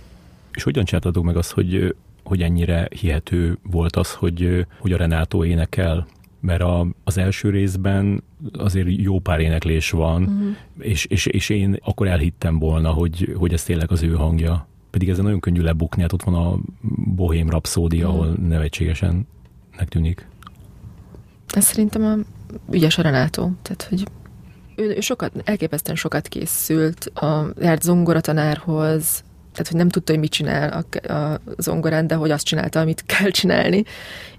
És 0.52 0.62
hogyan 0.62 0.84
csináltatok 0.84 1.24
meg 1.24 1.36
azt, 1.36 1.50
hogy, 1.50 1.94
hogy 2.24 2.42
ennyire 2.42 2.88
hihető 3.00 3.58
volt 3.62 3.96
az, 3.96 4.12
hogy, 4.12 4.66
hogy 4.78 4.92
a 4.92 4.96
Renátó 4.96 5.44
énekel? 5.44 6.06
Mert 6.40 6.62
a, 6.62 6.86
az 7.04 7.18
első 7.18 7.50
részben 7.50 8.22
azért 8.52 8.88
jó 8.90 9.18
pár 9.18 9.40
éneklés 9.40 9.90
van, 9.90 10.22
uh-huh. 10.22 10.56
és, 10.78 11.04
és, 11.04 11.26
és 11.26 11.48
én 11.48 11.78
akkor 11.84 12.06
elhittem 12.06 12.58
volna, 12.58 12.90
hogy, 12.90 13.34
hogy 13.36 13.52
ez 13.52 13.62
tényleg 13.62 13.90
az 13.90 14.02
ő 14.02 14.12
hangja. 14.12 14.66
Pedig 14.90 15.08
ezen 15.08 15.24
nagyon 15.24 15.40
könnyű 15.40 15.60
lebukni, 15.60 16.02
hát 16.02 16.12
ott 16.12 16.22
van 16.22 16.34
a 16.34 16.58
Bohém 17.14 17.48
Rhapsody, 17.48 18.02
uh-huh. 18.02 18.14
ahol 18.14 18.36
nevetségesen 18.48 19.26
tűnik. 19.88 20.26
Ez 21.54 21.64
szerintem 21.64 22.04
a 22.04 22.14
ügyes 22.72 22.98
a 22.98 23.02
Renátó, 23.02 23.52
tehát 23.62 23.82
hogy 23.82 24.04
ő, 24.76 24.94
ő 24.96 25.00
sokat, 25.00 25.32
elképesztően 25.44 25.96
sokat 25.96 26.28
készült 26.28 27.04
a 27.04 27.52
járt 27.60 27.82
zongoratanárhoz, 27.82 29.24
tehát 29.58 29.72
hogy 29.72 29.80
nem 29.80 29.88
tudta, 29.88 30.12
hogy 30.12 30.20
mit 30.20 30.30
csinál 30.30 30.84
a, 31.08 31.12
a 31.12 31.40
zongorán, 31.58 32.06
de 32.06 32.14
hogy 32.14 32.30
azt 32.30 32.44
csinálta, 32.44 32.80
amit 32.80 33.04
kell 33.16 33.30
csinálni. 33.30 33.84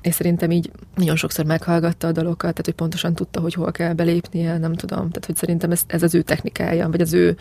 És 0.01 0.13
szerintem 0.13 0.51
így 0.51 0.71
nagyon 0.95 1.15
sokszor 1.15 1.45
meghallgatta 1.45 2.07
a 2.07 2.11
dalokat, 2.11 2.39
tehát 2.39 2.65
hogy 2.65 2.73
pontosan 2.73 3.13
tudta, 3.13 3.39
hogy 3.39 3.53
hol 3.53 3.71
kell 3.71 3.93
belépnie, 3.93 4.57
nem 4.57 4.73
tudom. 4.73 4.97
Tehát 4.97 5.25
hogy 5.25 5.35
szerintem 5.35 5.71
ez, 5.71 5.81
ez 5.87 6.03
az 6.03 6.15
ő 6.15 6.21
technikája, 6.21 6.89
vagy 6.89 7.01
az 7.01 7.13
ő 7.13 7.37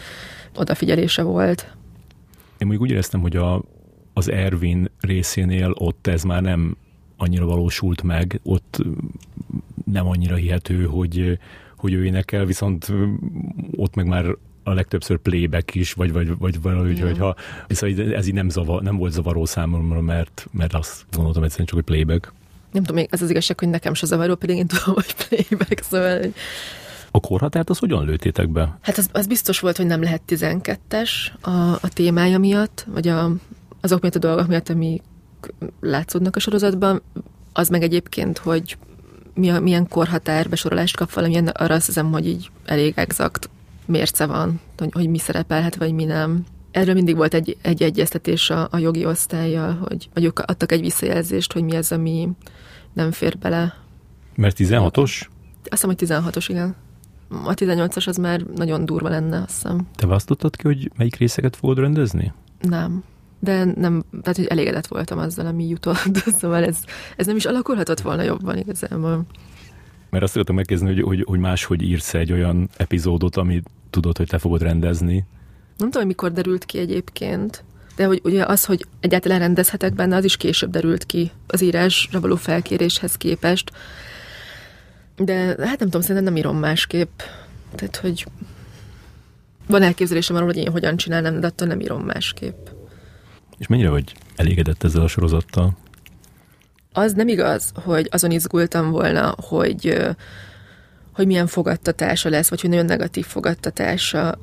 odafigyelése 0.57 1.23
volt. 1.23 1.67
Én 2.59 2.67
mondjuk 2.67 2.83
úgy 2.83 2.91
éreztem, 2.91 3.21
hogy 3.21 3.37
a, 3.37 3.63
az 4.13 4.31
Ervin 4.31 4.91
részénél 5.01 5.71
ott 5.75 6.07
ez 6.07 6.23
már 6.23 6.43
nem 6.43 6.77
annyira 7.17 7.47
valósult 7.47 8.03
meg, 8.03 8.41
ott 8.43 8.83
nem 9.85 10.07
annyira 10.07 10.35
hihető, 10.35 10.85
hogy, 10.85 11.39
hogy 11.77 11.93
ő 11.93 12.05
énekel, 12.05 12.45
viszont 12.45 12.93
ott 13.77 13.95
meg 13.95 14.07
már 14.07 14.37
a 14.69 14.75
legtöbbször 14.75 15.19
playback 15.19 15.75
is, 15.75 15.93
vagy, 15.93 16.13
vagy, 16.13 16.39
vagy 16.39 16.63
valahogy, 16.63 17.01
hogy 17.01 17.19
ha, 17.19 17.35
szóval 17.69 18.15
ez 18.15 18.27
így 18.27 18.35
nem, 18.35 18.49
zavar, 18.49 18.83
nem 18.83 18.97
volt 18.97 19.13
zavaró 19.13 19.45
számomra, 19.45 20.01
mert, 20.01 20.47
mert 20.51 20.75
azt 20.75 21.05
gondoltam 21.13 21.43
egyszerűen 21.43 21.67
csak, 21.67 21.77
hogy 21.77 21.85
playback. 21.85 22.33
Nem 22.73 22.83
tudom, 22.83 22.97
még 22.97 23.09
ez 23.11 23.23
az 23.23 23.31
igazság, 23.31 23.59
hogy 23.59 23.69
nekem 23.69 23.95
se 23.95 24.07
zavaró, 24.07 24.35
pedig 24.35 24.57
én 24.57 24.67
tudom, 24.67 24.95
hogy 24.95 25.15
playback, 25.29 25.83
szóval... 25.83 26.21
A 27.11 27.21
korhatárt 27.21 27.71
az 27.71 27.79
hogyan 27.79 28.05
lőttétek 28.05 28.49
be? 28.49 28.79
Hát 28.81 28.99
az, 28.99 29.09
az 29.13 29.27
biztos 29.27 29.61
volt, 29.61 29.77
hogy 29.77 29.87
nem 29.87 30.03
lehet 30.03 30.23
12-es 30.29 31.11
a, 31.41 31.51
a 31.73 31.89
témája 31.93 32.39
miatt, 32.39 32.87
vagy 32.93 33.09
a, 33.09 33.31
azok 33.81 34.01
miatt 34.01 34.15
a 34.15 34.19
dolgok 34.19 34.47
miatt, 34.47 34.69
amik 34.69 35.03
látszódnak 35.81 36.37
a 36.37 36.41
sorozatban. 36.41 37.03
Az 37.53 37.69
meg 37.69 37.83
egyébként, 37.83 38.39
hogy 38.39 38.77
mi 39.35 39.49
a, 39.51 39.61
milyen 39.61 39.89
korhatár 39.89 40.49
besorolást 40.49 40.97
kap 40.97 41.13
valamilyen, 41.13 41.47
arra 41.47 41.75
azt 41.75 41.87
hiszem, 41.87 42.13
hogy 42.13 42.27
így 42.27 42.51
elég 42.65 42.93
exakt 42.97 43.51
mérce 43.89 44.27
van, 44.27 44.61
hogy, 44.77 44.89
hogy 44.93 45.09
mi 45.09 45.19
szerepelhet, 45.19 45.77
vagy 45.77 45.93
mi 45.93 46.05
nem. 46.05 46.45
Erről 46.71 46.95
mindig 46.95 47.17
volt 47.17 47.35
egy, 47.35 47.57
egy 47.63 47.83
egyeztetés 47.83 48.51
a, 48.51 48.69
a 48.71 48.79
jogi 48.79 49.05
osztályjal, 49.05 49.75
hogy, 49.89 50.09
vagy 50.15 50.25
ők 50.25 50.39
adtak 50.39 50.73
egy 50.73 50.81
visszajelzést, 50.81 51.53
hogy 51.53 51.63
mi 51.63 51.77
az, 51.77 51.93
ami 51.93 52.29
nem 52.93 53.11
fér 53.11 53.39
bele. 53.39 53.77
Mert 54.35 54.57
16-os? 54.59 55.27
Azt 55.71 55.87
hiszem, 55.87 55.89
hogy 55.89 56.09
16-os, 56.09 56.47
igen. 56.49 56.75
A 57.29 57.55
18-as 57.55 58.09
az 58.09 58.17
már 58.17 58.41
nagyon 58.41 58.85
durva 58.85 59.09
lenne, 59.09 59.37
azt 59.37 59.63
hiszem. 59.63 59.87
Te 59.97 60.07
választottad 60.07 60.57
ki, 60.57 60.63
hogy 60.63 60.91
melyik 60.97 61.17
részeket 61.17 61.57
fogod 61.57 61.79
rendezni? 61.79 62.33
Nem. 62.61 63.05
De 63.41 63.65
nem, 63.65 64.05
tehát 64.23 64.37
hogy 64.37 64.47
elégedett 64.47 64.87
voltam 64.87 65.19
azzal, 65.19 65.47
ami 65.47 65.69
jutott, 65.69 66.17
szóval 66.41 66.65
ez, 66.65 66.79
ez 67.17 67.27
nem 67.27 67.37
is 67.37 67.45
alakulhatott 67.45 68.01
volna 68.01 68.23
jobban 68.23 68.59
igazából. 68.59 69.25
Mert 70.11 70.25
azt 70.25 70.33
szeretem 70.33 70.55
megkérdezni, 70.55 70.95
hogy, 70.95 71.03
hogy, 71.03 71.25
hogy 71.29 71.39
máshogy 71.39 71.83
írsz 71.83 72.15
egy 72.15 72.33
olyan 72.33 72.69
epizódot, 72.77 73.37
ami 73.37 73.63
tudod, 73.91 74.17
hogy 74.17 74.27
te 74.27 74.39
fogod 74.39 74.63
rendezni. 74.63 75.25
Nem 75.77 75.91
tudom, 75.91 76.07
mikor 76.07 76.33
derült 76.33 76.65
ki 76.65 76.79
egyébként, 76.79 77.65
de 77.97 78.07
hogy 78.07 78.21
ugye 78.25 78.45
az, 78.45 78.65
hogy 78.65 78.87
egyáltalán 79.01 79.39
rendezhetek 79.39 79.95
benne, 79.95 80.17
az 80.17 80.25
is 80.25 80.37
később 80.37 80.71
derült 80.71 81.07
ki 81.07 81.31
az 81.47 81.61
írásra 81.61 82.21
való 82.21 82.37
felkéréshez 82.37 83.17
képest. 83.17 83.71
De 85.17 85.35
hát 85.47 85.57
nem 85.59 85.77
tudom, 85.79 86.01
szerintem 86.01 86.25
nem 86.25 86.37
írom 86.37 86.57
másképp. 86.57 87.21
Tehát, 87.75 87.97
hogy 87.97 88.27
van 89.67 89.83
elképzelésem 89.83 90.37
arról, 90.37 90.49
hogy 90.49 90.57
én 90.57 90.71
hogyan 90.71 90.97
csinálnám, 90.97 91.41
de 91.41 91.47
attól 91.47 91.69
nem 91.69 91.81
írom 91.81 92.03
másképp. 92.03 92.67
És 93.59 93.67
mennyire 93.67 93.91
vagy 93.91 94.15
elégedett 94.37 94.83
ezzel 94.83 95.03
a 95.03 95.09
sorozattal? 95.09 95.77
Az 96.99 97.13
nem 97.13 97.29
igaz, 97.29 97.71
hogy 97.75 98.09
azon 98.11 98.31
izgultam 98.31 98.91
volna, 98.91 99.35
hogy 99.49 100.07
hogy 101.13 101.27
milyen 101.27 101.47
fogadtatása 101.47 102.29
lesz, 102.29 102.49
vagy 102.49 102.61
hogy 102.61 102.71
nagyon 102.71 102.85
negatív 102.85 103.27
fogadtatása 103.27 104.39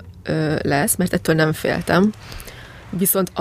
lesz, 0.62 0.95
mert 0.95 1.14
ettől 1.14 1.36
nem 1.36 1.53
féltem. 1.53 2.12
Viszont 2.89 3.32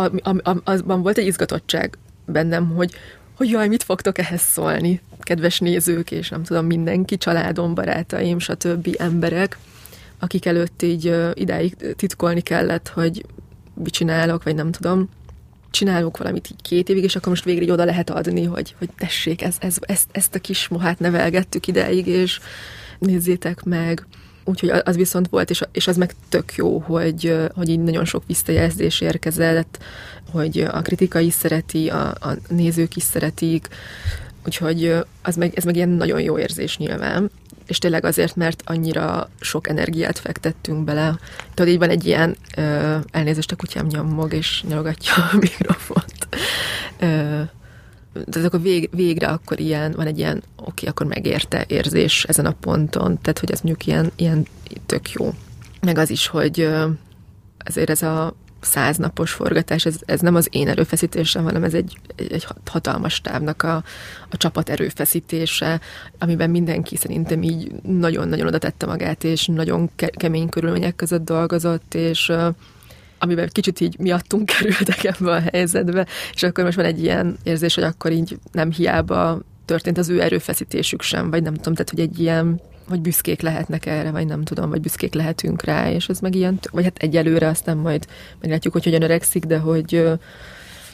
azban 0.65 1.03
volt 1.03 1.19
egy 1.19 1.27
izgatottság 1.27 1.99
bennem, 2.27 2.69
hogy, 2.69 2.93
hogy 3.37 3.51
jaj, 3.51 3.69
mit 3.69 3.83
fogtok 3.83 4.19
ehhez 4.19 4.41
szólni, 4.41 5.01
kedves 5.21 5.59
nézők, 5.59 6.11
és 6.11 6.29
nem 6.29 6.43
tudom, 6.43 6.67
mindenki, 6.67 7.17
családom, 7.17 7.75
barátaim, 7.75 8.39
stb. 8.39 8.97
emberek, 8.99 9.59
akik 10.19 10.47
előtt 10.47 10.83
így 10.83 11.17
idáig 11.35 11.77
titkolni 11.97 12.41
kellett, 12.41 12.89
hogy 12.89 13.25
mit 13.75 13.93
csinálok, 13.93 14.43
vagy 14.43 14.55
nem 14.55 14.71
tudom 14.71 15.09
csinálunk 15.75 16.17
valamit 16.17 16.49
így 16.51 16.63
két 16.63 16.89
évig, 16.89 17.05
és 17.05 17.17
akkor 17.17 17.29
most 17.29 17.45
végre 17.45 17.63
így 17.63 17.71
oda 17.71 17.85
lehet 17.85 18.11
adni, 18.11 18.45
hogy, 18.45 18.75
hogy 18.79 18.89
tessék, 18.99 19.43
ez, 19.43 19.57
ez, 19.61 19.77
ezt, 19.81 20.09
ezt 20.13 20.35
a 20.35 20.39
kis 20.39 20.69
mohát 20.69 20.99
nevelgettük 20.99 21.67
ideig, 21.67 22.07
és 22.07 22.41
nézzétek 22.99 23.63
meg. 23.63 24.07
Úgyhogy 24.45 24.69
az 24.85 24.97
viszont 24.97 25.29
volt, 25.29 25.51
és, 25.51 25.63
és 25.73 25.87
az 25.87 25.97
meg 25.97 26.15
tök 26.29 26.55
jó, 26.55 26.79
hogy, 26.79 27.37
hogy 27.55 27.69
így 27.69 27.83
nagyon 27.83 28.05
sok 28.05 28.23
visszajelzés 28.27 29.01
érkezett, 29.01 29.79
hogy 30.31 30.61
a 30.61 30.83
kritika 30.83 31.19
is 31.19 31.33
szereti, 31.33 31.89
a, 31.89 32.09
a 32.09 32.37
nézők 32.49 32.97
is 32.97 33.03
szeretik, 33.03 33.69
úgyhogy 34.45 34.97
az 35.23 35.37
meg, 35.37 35.53
ez 35.55 35.65
meg 35.65 35.77
ilyen 35.77 35.89
nagyon 35.89 36.21
jó 36.21 36.39
érzés 36.39 36.77
nyilván 36.77 37.31
és 37.67 37.79
tényleg 37.79 38.05
azért, 38.05 38.37
mert 38.37 38.63
annyira 38.67 39.29
sok 39.41 39.69
energiát 39.69 40.19
fektettünk 40.19 40.85
bele. 40.85 41.19
Tudod, 41.55 41.73
így 41.73 41.79
van 41.79 41.91
egy 41.91 42.07
ilyen, 42.07 42.37
ö, 42.57 42.97
elnézést 43.11 43.53
a 43.53 43.57
kutyám 43.57 43.87
nyomog, 43.87 44.33
és 44.33 44.63
nyalogatja 44.69 45.13
a 45.15 45.37
mikrofont. 45.41 46.29
Ö, 46.99 47.41
tehát 48.31 48.49
akkor 48.49 48.61
vég, 48.61 48.89
végre 48.93 49.27
akkor 49.27 49.61
ilyen, 49.61 49.93
van 49.93 50.07
egy 50.07 50.19
ilyen, 50.19 50.43
oké, 50.57 50.87
akkor 50.87 51.07
megérte 51.07 51.65
érzés 51.69 52.25
ezen 52.25 52.47
a 52.47 52.57
ponton, 52.61 53.19
tehát 53.21 53.39
hogy 53.39 53.51
ez 53.51 53.61
mondjuk 53.61 53.87
ilyen, 53.87 54.13
ilyen 54.17 54.47
tök 54.87 55.11
jó. 55.11 55.35
Meg 55.81 55.99
az 55.99 56.11
is, 56.11 56.27
hogy 56.27 56.69
azért 57.65 57.91
ez 57.91 58.03
a 58.03 58.35
száznapos 58.65 59.33
forgatás, 59.33 59.87
ez, 59.87 59.97
ez 60.05 60.21
nem 60.21 60.35
az 60.35 60.49
én 60.51 60.69
erőfeszítésem, 60.69 61.45
hanem 61.45 61.65
ez 61.65 61.75
egy, 61.75 61.99
egy 62.17 62.47
hatalmas 62.71 63.21
távnak 63.21 63.63
a, 63.63 63.75
a 64.31 64.37
csapat 64.37 64.69
erőfeszítése, 64.69 65.81
amiben 66.19 66.51
mindenki 66.51 66.97
szerintem 66.97 67.43
így 67.43 67.73
nagyon-nagyon 67.83 68.47
oda 68.47 68.59
tette 68.59 68.87
magát, 68.87 69.25
és 69.25 69.47
nagyon 69.47 69.91
ke- 69.97 70.17
kemény 70.17 70.49
körülmények 70.49 70.97
között 70.97 71.25
dolgozott, 71.25 71.95
és 71.95 72.33
amiben 73.19 73.49
kicsit 73.53 73.81
így 73.81 73.99
miattunk 73.99 74.47
kerültek 74.59 75.05
ebbe 75.05 75.31
a 75.31 75.43
helyzetbe, 75.53 76.07
és 76.35 76.43
akkor 76.43 76.65
most 76.65 76.77
van 76.77 76.85
egy 76.85 77.03
ilyen 77.03 77.37
érzés, 77.43 77.75
hogy 77.75 77.85
akkor 77.85 78.13
így 78.13 78.39
nem 78.53 78.71
hiába 78.71 79.41
történt 79.65 79.99
az 79.99 80.09
ő 80.09 80.23
erőfeszítésük 80.23 81.03
sem, 81.03 81.31
vagy 81.31 81.43
nem 81.43 81.55
tudom, 81.55 81.75
tehát 81.75 81.91
hogy 81.91 82.01
egy 82.01 82.21
ilyen 82.21 82.61
hogy 82.89 83.01
büszkék 83.01 83.41
lehetnek 83.41 83.87
erre, 83.87 84.11
vagy 84.11 84.27
nem 84.27 84.45
tudom, 84.45 84.71
vagy 84.71 84.81
büszkék 84.81 85.15
lehetünk 85.15 85.63
rá, 85.63 85.91
és 85.91 86.09
ez 86.09 86.21
meg 86.21 86.35
ilyen, 86.35 86.59
vagy 86.71 86.85
hát 86.85 86.99
egyelőre 86.99 87.49
aztán 87.49 87.77
majd 87.77 88.07
meglátjuk, 88.41 88.73
hogy 88.73 88.85
hogyan 88.85 89.03
öregszik, 89.03 89.45
de 89.45 89.59
hogy, 89.59 90.09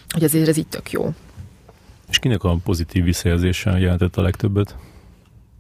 hogy 0.09 0.25
azért 0.25 0.49
ez 0.49 0.57
így 0.57 0.67
tök 0.67 0.91
jó. 0.91 1.15
És 2.09 2.19
kinek 2.19 2.43
a 2.43 2.57
pozitív 2.65 3.05
visszajelzése 3.05 3.79
jelentett 3.79 4.17
a 4.17 4.23
legtöbbet? 4.23 4.77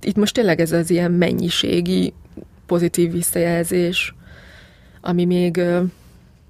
Itt 0.02 0.16
most 0.16 0.34
tényleg 0.34 0.60
ez 0.60 0.72
az 0.72 0.90
ilyen 0.90 1.12
mennyiségi 1.12 2.12
pozitív 2.66 3.12
visszajelzés, 3.12 4.14
ami 5.00 5.24
még 5.24 5.60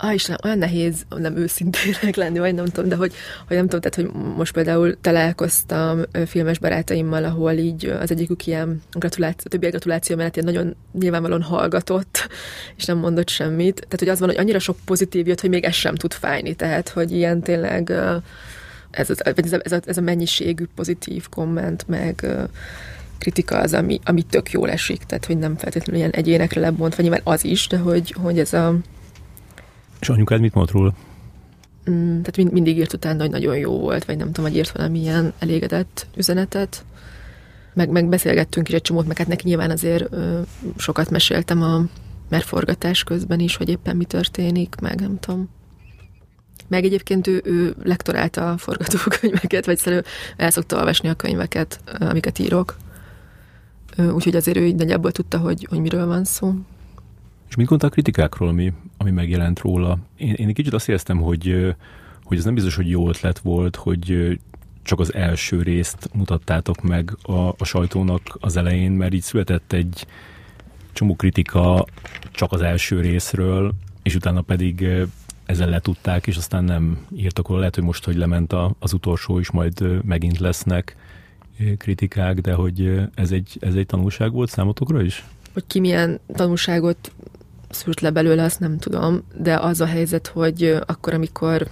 ah, 0.01 0.15
Istenem, 0.15 0.39
olyan 0.45 0.59
nehéz 0.59 1.05
nem 1.09 1.37
őszintének 1.37 2.17
lenni, 2.17 2.39
vagy 2.39 2.55
nem 2.55 2.65
tudom, 2.65 2.89
de 2.89 2.97
hogy, 2.97 3.13
hogy 3.47 3.57
nem 3.57 3.69
tudom, 3.69 3.81
tehát, 3.81 4.13
hogy 4.13 4.21
most 4.37 4.53
például 4.53 5.01
találkoztam 5.01 6.03
filmes 6.27 6.59
barátaimmal, 6.59 7.25
ahol 7.25 7.53
így 7.53 7.87
az 7.87 8.11
egyikük 8.11 8.47
ilyen 8.47 8.83
gratuláció, 8.93 9.43
a 9.45 9.49
többi 9.49 9.69
gratuláció 9.69 10.17
mellett 10.17 10.37
ilyen 10.37 10.53
nagyon 10.53 10.77
nyilvánvalóan 10.93 11.43
hallgatott, 11.43 12.29
és 12.77 12.85
nem 12.85 12.99
mondott 12.99 13.29
semmit. 13.29 13.75
Tehát, 13.75 13.99
hogy 13.99 14.09
az 14.09 14.19
van, 14.19 14.29
hogy 14.29 14.39
annyira 14.39 14.59
sok 14.59 14.77
pozitív 14.85 15.27
jött, 15.27 15.41
hogy 15.41 15.51
még 15.51 15.65
ez 15.65 15.75
sem 15.75 15.95
tud 15.95 16.13
fájni. 16.13 16.55
Tehát, 16.55 16.89
hogy 16.89 17.13
ilyen 17.13 17.41
tényleg 17.41 17.91
ez, 18.91 19.11
ez, 19.11 19.19
ez, 19.19 19.53
a, 19.53 19.59
ez, 19.63 19.73
a, 19.73 19.81
ez 19.85 19.97
a 19.97 20.01
mennyiségű 20.01 20.65
pozitív 20.75 21.29
komment, 21.29 21.89
meg 21.89 22.27
kritika 23.19 23.59
az, 23.59 23.75
ami, 23.75 24.01
ami 24.05 24.23
tök 24.23 24.51
jól 24.51 24.71
esik, 24.71 25.05
tehát 25.05 25.25
hogy 25.25 25.39
nem 25.39 25.57
feltétlenül 25.57 26.01
ilyen 26.01 26.13
egyénekre 26.13 26.61
lebontva, 26.61 27.03
nyilván 27.03 27.21
az 27.25 27.45
is, 27.45 27.67
de 27.67 27.79
hogy, 27.79 28.15
hogy 28.23 28.39
ez 28.39 28.53
a 28.53 28.75
és 30.01 30.09
anyukád 30.09 30.41
mit 30.41 30.55
mondott 30.55 30.75
róla? 30.75 30.95
Mm, 31.91 32.09
tehát 32.09 32.37
mind, 32.37 32.53
mindig 32.53 32.77
írt 32.77 32.93
utána, 32.93 33.21
hogy 33.21 33.31
nagyon 33.31 33.57
jó 33.57 33.79
volt, 33.79 34.05
vagy 34.05 34.17
nem 34.17 34.33
tudom, 34.33 34.51
hogy 34.51 34.59
írt 34.59 34.71
valamilyen 34.71 35.33
elégedett 35.39 36.07
üzenetet. 36.17 36.85
Meg, 37.75 37.91
meg 37.91 38.09
beszélgettünk 38.09 38.69
is 38.69 38.75
egy 38.75 38.83
csomót, 38.83 39.07
meg 39.07 39.17
hát 39.17 39.27
neki 39.27 39.49
nyilván 39.49 39.71
azért 39.71 40.13
ö, 40.13 40.41
sokat 40.77 41.11
meséltem 41.11 41.63
a 41.63 41.85
merforgatás 42.29 43.05
közben 43.05 43.41
is, 43.41 43.57
hogy 43.57 43.69
éppen 43.69 43.97
mi 43.97 44.05
történik, 44.05 44.75
meg 44.81 45.01
nem 45.01 45.19
tudom. 45.21 45.49
Meg 46.69 46.85
egyébként 46.85 47.27
ő, 47.27 47.41
ő 47.45 47.75
lektorálta 47.83 48.51
a 48.51 48.57
forgatókönyveket, 48.57 49.67
vagy 49.67 49.79
szerű 49.79 49.99
el 50.37 50.51
szokta 50.51 50.77
olvasni 50.77 51.09
a 51.09 51.15
könyveket, 51.15 51.81
amiket 51.99 52.39
írok. 52.39 52.77
úgyhogy 54.13 54.37
azért 54.37 54.57
ő 54.57 54.67
így 54.67 54.75
nagyjából 54.75 55.13
tudta, 55.13 55.39
hogy, 55.39 55.67
hogy 55.71 55.81
miről 55.81 56.07
van 56.07 56.25
szó. 56.25 56.55
És 57.51 57.57
mit 57.57 57.67
gondolt 57.67 57.93
a 57.93 57.95
kritikákról, 57.95 58.49
ami, 58.49 58.73
ami 58.97 59.11
megjelent 59.11 59.61
róla? 59.61 59.99
Én, 60.17 60.33
én 60.35 60.49
egy 60.49 60.55
kicsit 60.55 60.73
azt 60.73 60.89
éreztem, 60.89 61.21
hogy, 61.21 61.75
hogy 62.25 62.39
ez 62.39 62.45
nem 62.45 62.55
biztos, 62.55 62.77
hogy 62.77 62.91
jó 62.91 63.09
ötlet 63.09 63.39
volt, 63.39 63.77
hogy 63.77 64.39
csak 64.83 65.01
az 65.01 65.15
első 65.15 65.63
részt 65.63 66.11
mutattátok 66.13 66.83
meg 66.83 67.17
a, 67.23 67.49
a 67.49 67.65
sajtónak 67.65 68.39
az 68.41 68.57
elején, 68.57 68.91
mert 68.91 69.13
így 69.15 69.23
született 69.23 69.73
egy 69.73 70.07
csomó 70.93 71.17
kritika 71.17 71.85
csak 72.31 72.53
az 72.53 72.63
első 72.63 73.01
részről, 73.01 73.73
és 74.03 74.15
utána 74.15 74.41
pedig 74.41 74.87
ezzel 75.47 75.69
letudták, 75.69 76.27
és 76.27 76.37
aztán 76.37 76.65
nem 76.65 77.07
írtak 77.17 77.49
róla. 77.49 77.59
Lehet, 77.59 77.75
hogy 77.75 77.85
most, 77.85 78.05
hogy 78.05 78.17
lement 78.17 78.53
a, 78.53 78.75
az 78.79 78.93
utolsó 78.93 79.39
is, 79.39 79.51
majd 79.51 80.05
megint 80.05 80.39
lesznek 80.39 80.97
kritikák, 81.79 82.41
de 82.41 82.53
hogy 82.53 83.01
ez 83.15 83.33
egy, 83.33 83.57
ez 83.61 83.75
egy 83.75 83.87
tanulság 83.87 84.33
volt 84.33 84.51
számotokra 84.51 85.03
is? 85.03 85.25
Hogy 85.53 85.65
ki 85.67 85.81
milyen 85.81 86.21
tanulságot 86.35 87.13
szűrt 87.71 88.01
le 88.01 88.11
belőle, 88.11 88.43
azt 88.43 88.61
nem 88.61 88.79
tudom, 88.79 89.25
de 89.35 89.57
az 89.57 89.81
a 89.81 89.87
helyzet, 89.87 90.27
hogy 90.27 90.77
akkor, 90.87 91.15
amikor 91.15 91.69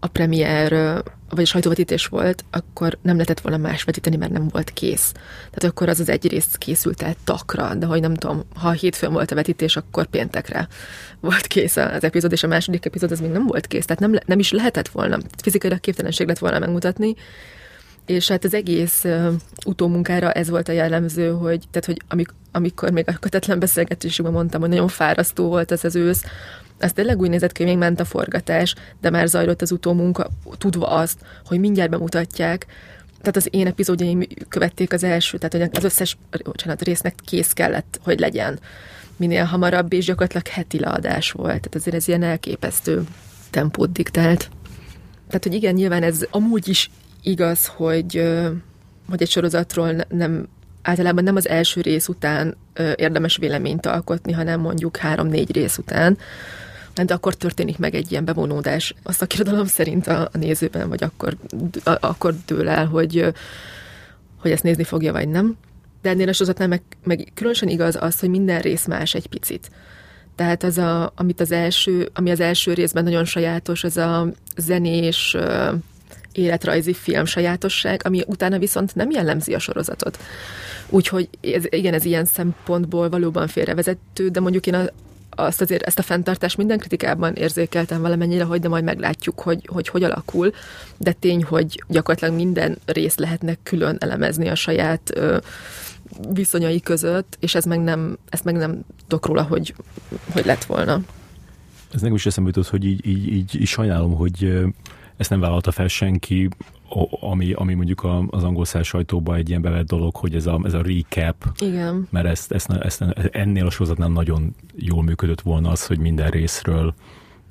a 0.00 0.06
premier 0.06 1.02
vagy 1.28 1.42
a 1.42 1.46
sajtóvetítés 1.46 2.06
volt, 2.06 2.44
akkor 2.50 2.98
nem 3.02 3.14
lehetett 3.14 3.40
volna 3.40 3.58
más 3.58 3.82
vetíteni, 3.82 4.16
mert 4.16 4.32
nem 4.32 4.48
volt 4.48 4.70
kész. 4.70 5.12
Tehát 5.50 5.64
akkor 5.64 5.88
az 5.88 6.00
az 6.00 6.08
egy 6.08 6.28
rész 6.28 6.54
készült 6.58 7.02
el 7.02 7.14
takra, 7.24 7.74
de 7.74 7.86
hogy 7.86 8.00
nem 8.00 8.14
tudom, 8.14 8.42
ha 8.54 8.70
hétfőn 8.70 9.12
volt 9.12 9.30
a 9.30 9.34
vetítés, 9.34 9.76
akkor 9.76 10.06
péntekre 10.06 10.68
volt 11.20 11.46
kész 11.46 11.76
az 11.76 12.04
epizód, 12.04 12.32
és 12.32 12.42
a 12.42 12.46
második 12.46 12.84
epizód 12.84 13.10
az 13.10 13.20
még 13.20 13.30
nem 13.30 13.46
volt 13.46 13.66
kész. 13.66 13.84
Tehát 13.84 14.02
nem, 14.02 14.18
nem 14.26 14.38
is 14.38 14.52
lehetett 14.52 14.88
volna, 14.88 15.18
fizikailag 15.42 15.80
képtelenség 15.80 16.26
lett 16.26 16.38
volna 16.38 16.58
megmutatni, 16.58 17.14
és 18.06 18.28
hát 18.28 18.44
az 18.44 18.54
egész 18.54 19.04
uh, 19.04 19.32
utómunkára 19.66 20.32
ez 20.32 20.48
volt 20.48 20.68
a 20.68 20.72
jellemző, 20.72 21.30
hogy, 21.30 21.64
tehát, 21.70 21.84
hogy 21.86 22.02
amik, 22.08 22.28
amikor 22.52 22.90
még 22.90 23.08
a 23.08 23.12
kötetlen 23.12 23.58
beszélgetésükben 23.58 24.32
mondtam, 24.32 24.60
hogy 24.60 24.70
nagyon 24.70 24.88
fárasztó 24.88 25.48
volt 25.48 25.72
ez 25.72 25.84
az 25.84 25.96
ősz, 25.96 26.24
ez 26.78 26.92
tényleg 26.92 27.20
úgy 27.20 27.28
nézett 27.28 27.52
ki, 27.52 27.62
hogy 27.62 27.70
még 27.70 27.80
ment 27.80 28.00
a 28.00 28.04
forgatás, 28.04 28.74
de 29.00 29.10
már 29.10 29.26
zajlott 29.26 29.62
az 29.62 29.72
utómunka, 29.72 30.28
tudva 30.58 30.86
azt, 30.86 31.18
hogy 31.44 31.60
mindjárt 31.60 31.90
bemutatják, 31.90 32.66
tehát 33.18 33.36
az 33.36 33.48
én 33.50 33.66
epizódjaim 33.66 34.22
követték 34.48 34.92
az 34.92 35.04
első, 35.04 35.38
tehát 35.38 35.68
hogy 35.68 35.76
az 35.76 35.84
összes 35.84 36.16
bocsánat, 36.44 36.82
résznek 36.82 37.14
kész 37.24 37.52
kellett, 37.52 38.00
hogy 38.04 38.20
legyen 38.20 38.58
minél 39.16 39.44
hamarabb, 39.44 39.92
és 39.92 40.04
gyakorlatilag 40.04 40.46
heti 40.46 40.78
leadás 40.78 41.30
volt. 41.30 41.46
Tehát 41.46 41.74
azért 41.74 41.96
ez 41.96 42.08
ilyen 42.08 42.22
elképesztő 42.22 43.02
tempót 43.50 43.92
diktált. 43.92 44.50
Tehát, 45.26 45.42
hogy 45.42 45.54
igen, 45.54 45.74
nyilván 45.74 46.02
ez 46.02 46.26
amúgy 46.30 46.68
is 46.68 46.90
igaz, 47.22 47.66
hogy, 47.66 48.32
hogy 49.08 49.22
egy 49.22 49.30
sorozatról 49.30 49.94
nem 50.08 50.48
általában 50.82 51.24
nem 51.24 51.36
az 51.36 51.48
első 51.48 51.80
rész 51.80 52.08
után 52.08 52.56
érdemes 52.94 53.36
véleményt 53.36 53.86
alkotni, 53.86 54.32
hanem 54.32 54.60
mondjuk 54.60 54.96
három-négy 54.96 55.52
rész 55.52 55.78
után. 55.78 56.18
De 57.04 57.14
akkor 57.14 57.34
történik 57.34 57.78
meg 57.78 57.94
egy 57.94 58.10
ilyen 58.10 58.24
bevonódás 58.24 58.94
a 59.02 59.12
szakirodalom 59.12 59.66
szerint 59.66 60.06
a, 60.06 60.28
a 60.32 60.38
nézőben, 60.38 60.88
vagy 60.88 61.02
akkor, 61.02 61.36
a, 61.84 61.96
akkor 62.00 62.34
dől 62.46 62.68
el, 62.68 62.86
hogy, 62.86 63.32
hogy 64.40 64.50
ezt 64.50 64.62
nézni 64.62 64.84
fogja, 64.84 65.12
vagy 65.12 65.28
nem. 65.28 65.56
De 66.02 66.10
ennél 66.10 66.28
a 66.28 66.32
sorozatnál 66.32 66.68
meg, 66.68 66.82
meg 67.04 67.28
különösen 67.34 67.68
igaz 67.68 67.96
az, 68.00 68.20
hogy 68.20 68.28
minden 68.28 68.60
rész 68.60 68.86
más 68.86 69.14
egy 69.14 69.26
picit. 69.26 69.70
Tehát 70.34 70.62
az, 70.62 70.78
a, 70.78 71.12
amit 71.16 71.40
az 71.40 71.52
első, 71.52 72.10
ami 72.14 72.30
az 72.30 72.40
első 72.40 72.72
részben 72.72 73.04
nagyon 73.04 73.24
sajátos, 73.24 73.84
az 73.84 73.96
a 73.96 74.28
zenés, 74.56 75.36
életrajzi 76.32 76.92
film 76.92 77.24
sajátosság, 77.24 78.00
ami 78.04 78.22
utána 78.26 78.58
viszont 78.58 78.94
nem 78.94 79.10
jellemzi 79.10 79.54
a 79.54 79.58
sorozatot. 79.58 80.18
Úgyhogy 80.88 81.28
ez, 81.40 81.64
igen, 81.68 81.94
ez 81.94 82.04
ilyen 82.04 82.24
szempontból 82.24 83.08
valóban 83.08 83.48
félrevezető, 83.48 84.28
de 84.28 84.40
mondjuk 84.40 84.66
én 84.66 84.74
a, 84.74 84.84
azt 85.30 85.60
azért, 85.60 85.82
ezt 85.82 85.98
a 85.98 86.02
fenntartást 86.02 86.56
minden 86.56 86.78
kritikában 86.78 87.34
érzékeltem 87.34 88.00
valamennyire, 88.00 88.44
hogy 88.44 88.60
de 88.60 88.68
majd 88.68 88.84
meglátjuk, 88.84 89.40
hogy, 89.40 89.66
hogy 89.66 89.88
hogy 89.88 90.02
alakul, 90.02 90.52
de 90.98 91.12
tény, 91.12 91.44
hogy 91.44 91.82
gyakorlatilag 91.88 92.34
minden 92.34 92.78
rész 92.84 93.16
lehetnek 93.16 93.58
külön 93.62 93.96
elemezni 94.00 94.48
a 94.48 94.54
saját 94.54 95.10
ö, 95.14 95.38
viszonyai 96.32 96.80
között, 96.80 97.36
és 97.40 97.54
ez 97.54 97.64
meg 97.64 97.80
nem, 97.80 98.18
ezt 98.28 98.44
meg 98.44 98.54
nem 98.54 98.80
tudok 99.08 99.26
róla, 99.26 99.42
hogy, 99.42 99.74
hogy 100.32 100.44
lett 100.44 100.64
volna. 100.64 101.00
Ez 101.92 102.00
nekem 102.00 102.16
is 102.16 102.26
eszembe 102.26 102.50
jutott, 102.54 102.70
hogy 102.70 102.84
így, 102.84 103.06
így, 103.06 103.32
így, 103.32 103.60
így 103.60 103.66
sajnálom, 103.66 104.14
hogy 104.14 104.62
ezt 105.16 105.30
nem 105.30 105.40
vállalta 105.40 105.70
fel 105.70 105.88
senki, 105.88 106.48
ami, 107.20 107.52
ami 107.52 107.74
mondjuk 107.74 108.06
az 108.30 108.44
angol 108.44 108.64
száz 108.64 108.86
sajtóban 108.86 109.36
egy 109.36 109.48
ilyen 109.48 109.62
bevett 109.62 109.86
dolog, 109.86 110.16
hogy 110.16 110.34
ez 110.34 110.46
a, 110.46 110.60
ez 110.64 110.74
a 110.74 110.82
recap, 110.82 111.52
Igen. 111.58 112.06
mert 112.10 112.26
ezt, 112.26 112.52
ezt, 112.52 112.70
ezt, 112.70 113.04
ennél 113.32 113.66
a 113.66 113.70
sorozatnál 113.70 114.08
nagyon 114.08 114.54
jól 114.74 115.02
működött 115.02 115.40
volna 115.40 115.70
az, 115.70 115.86
hogy 115.86 115.98
minden 115.98 116.30
részről 116.30 116.94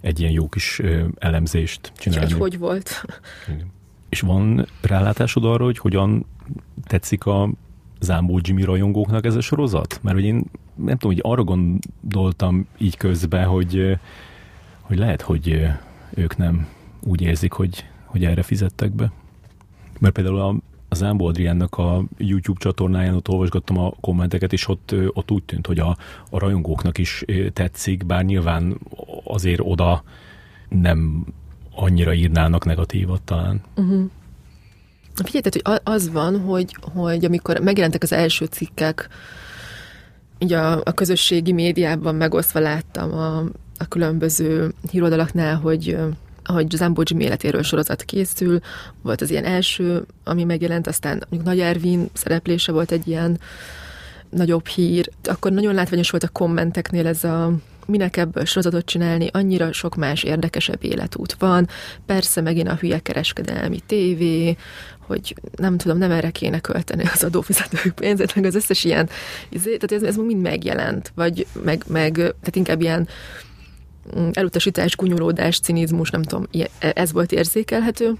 egy 0.01 0.19
ilyen 0.19 0.31
jó 0.31 0.49
kis 0.49 0.81
elemzést 1.19 1.91
csinálni. 1.97 2.31
Hogy 2.31 2.39
hogy 2.39 2.57
volt. 2.57 3.05
Igen. 3.47 3.71
És 4.09 4.21
van 4.21 4.67
rálátásod 4.81 5.45
arra, 5.45 5.63
hogy 5.63 5.77
hogyan 5.77 6.25
tetszik 6.83 7.25
a 7.25 7.49
Zámbó 7.99 8.39
Jimmy 8.41 8.63
rajongóknak 8.63 9.25
ez 9.25 9.35
a 9.35 9.41
sorozat? 9.41 9.99
Mert 10.01 10.15
hogy 10.15 10.25
én 10.25 10.45
nem 10.75 10.97
tudom, 10.97 11.15
hogy 11.15 11.31
arra 11.31 11.43
gondoltam 11.43 12.67
így 12.77 12.97
közben, 12.97 13.45
hogy, 13.45 13.97
hogy 14.81 14.97
lehet, 14.97 15.21
hogy 15.21 15.67
ők 16.13 16.37
nem 16.37 16.67
úgy 17.03 17.21
érzik, 17.21 17.51
hogy, 17.51 17.85
hogy 18.05 18.25
erre 18.25 18.43
fizettek 18.43 18.91
be. 18.91 19.11
Mert 19.99 20.13
például 20.13 20.39
a, 20.39 20.55
az 20.89 21.03
Ámbó 21.03 21.25
Adriánnak 21.25 21.77
a 21.77 22.03
YouTube 22.17 22.59
csatornáján 22.59 23.15
ott 23.15 23.29
olvasgattam 23.29 23.77
a 23.77 23.93
kommenteket, 24.01 24.53
és 24.53 24.67
ott, 24.67 24.95
ott 25.13 25.31
úgy 25.31 25.43
tűnt, 25.43 25.67
hogy 25.67 25.79
a, 25.79 25.97
a 26.29 26.39
rajongóknak 26.39 26.97
is 26.97 27.25
tetszik, 27.53 28.05
bár 28.05 28.25
nyilván 28.25 28.77
azért 29.23 29.59
oda 29.63 30.03
nem 30.69 31.25
annyira 31.75 32.13
írnának 32.13 32.65
negatívat 32.65 33.21
talán. 33.21 33.61
Uh-huh. 33.75 34.09
Figyelj, 35.23 35.43
tehát, 35.43 35.81
hogy 35.83 35.93
az 35.93 36.11
van, 36.11 36.39
hogy, 36.41 36.75
hogy 36.93 37.25
amikor 37.25 37.59
megjelentek 37.59 38.03
az 38.03 38.11
első 38.11 38.45
cikkek, 38.45 39.09
így 40.37 40.53
a, 40.53 40.71
a 40.83 40.91
közösségi 40.93 41.51
médiában 41.51 42.15
megosztva 42.15 42.59
láttam 42.59 43.13
a, 43.13 43.37
a 43.77 43.85
különböző 43.89 44.73
híroldalaknál, 44.91 45.55
hogy 45.55 45.97
ahogy 46.43 46.69
Zambo 46.69 47.01
Jimmy 47.05 47.23
életéről 47.23 47.63
sorozat 47.63 48.03
készül, 48.03 48.59
volt 49.01 49.21
az 49.21 49.29
ilyen 49.29 49.45
első, 49.45 50.05
ami 50.23 50.43
megjelent, 50.43 50.87
aztán 50.87 51.23
mondjuk 51.29 51.43
Nagy 51.43 51.59
Ervin 51.59 52.09
szereplése 52.13 52.71
volt 52.71 52.91
egy 52.91 53.07
ilyen 53.07 53.39
nagyobb 54.29 54.67
hír. 54.67 55.09
Akkor 55.23 55.51
nagyon 55.51 55.73
látványos 55.73 56.09
volt 56.09 56.23
a 56.23 56.29
kommenteknél 56.29 57.07
ez 57.07 57.23
a 57.23 57.51
minek 57.85 58.17
ebből 58.17 58.45
sorozatot 58.45 58.85
csinálni, 58.85 59.29
annyira 59.31 59.71
sok 59.71 59.95
más 59.95 60.23
érdekesebb 60.23 60.83
életút 60.83 61.33
van. 61.33 61.67
Persze 62.05 62.41
megint 62.41 62.67
a 62.67 62.75
hülye 62.75 62.99
kereskedelmi 62.99 63.79
tévé, 63.85 64.55
hogy 64.99 65.35
nem 65.55 65.77
tudom, 65.77 65.97
nem 65.97 66.11
erre 66.11 66.29
kéne 66.29 66.59
költeni 66.59 67.03
az 67.13 67.23
adófizetők 67.23 67.93
pénzét, 67.95 68.35
meg 68.35 68.45
az 68.45 68.55
összes 68.55 68.83
ilyen, 68.83 69.09
izé, 69.49 69.77
tehát 69.77 70.03
ez, 70.03 70.09
ez 70.09 70.15
mind 70.15 70.41
megjelent, 70.41 71.11
vagy 71.15 71.47
meg, 71.63 71.83
meg 71.87 72.13
tehát 72.13 72.55
inkább 72.55 72.81
ilyen 72.81 73.07
elutasítás, 74.33 74.95
kunyolódás, 74.95 75.59
cinizmus, 75.59 76.09
nem 76.09 76.21
tudom, 76.21 76.47
ez 76.79 77.11
volt 77.11 77.31
érzékelhető. 77.31 78.13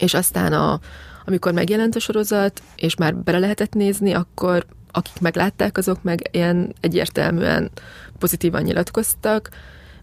És 0.00 0.14
aztán, 0.14 0.52
a, 0.52 0.80
amikor 1.24 1.52
megjelent 1.52 1.94
a 1.94 2.00
sorozat, 2.00 2.62
és 2.76 2.96
már 2.96 3.16
bele 3.16 3.38
lehetett 3.38 3.72
nézni, 3.72 4.12
akkor 4.12 4.66
akik 4.90 5.20
meglátták, 5.20 5.78
azok 5.78 6.02
meg 6.02 6.28
ilyen 6.30 6.74
egyértelműen 6.80 7.70
pozitívan 8.18 8.62
nyilatkoztak, 8.62 9.48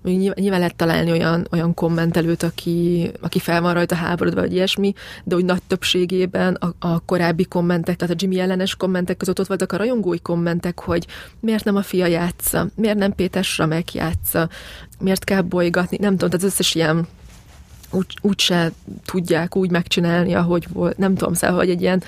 Nyilván 0.03 0.59
lehet 0.59 0.75
találni 0.75 1.11
olyan, 1.11 1.47
olyan 1.51 1.73
kommentelőt, 1.73 2.43
aki, 2.43 3.11
aki 3.21 3.39
fel 3.39 3.61
van 3.61 3.73
rajta 3.73 3.95
háborodva, 3.95 4.41
vagy 4.41 4.53
ilyesmi, 4.53 4.93
de 5.23 5.35
úgy 5.35 5.45
nagy 5.45 5.61
többségében 5.67 6.53
a, 6.53 6.87
a 6.87 6.99
korábbi 6.99 7.45
kommentek, 7.45 7.95
tehát 7.95 8.13
a 8.13 8.17
Jimmy 8.19 8.39
ellenes 8.39 8.75
kommentek 8.75 9.17
között 9.17 9.39
ott 9.39 9.47
voltak 9.47 9.71
a 9.71 9.77
rajongói 9.77 10.19
kommentek, 10.19 10.79
hogy 10.79 11.07
miért 11.39 11.63
nem 11.63 11.75
a 11.75 11.81
fia 11.81 12.05
játsza, 12.05 12.67
miért 12.75 12.97
nem 12.97 13.13
Péter 13.15 13.43
Samek 13.43 13.93
játsza, 13.93 14.49
miért 14.99 15.23
kell 15.23 15.41
bolygatni, 15.41 15.97
nem 15.99 16.11
tudom, 16.11 16.29
tehát 16.29 16.45
az 16.45 16.51
összes 16.51 16.75
ilyen 16.75 17.07
úgy, 17.91 18.17
úgy 18.21 18.39
se 18.39 18.71
tudják 19.05 19.55
úgy 19.55 19.71
megcsinálni, 19.71 20.33
ahogy 20.33 20.65
volt, 20.73 20.97
nem 20.97 21.15
tudom, 21.15 21.33
szóval, 21.33 21.57
hogy 21.57 21.69
egy 21.69 21.81
ilyen, 21.81 22.03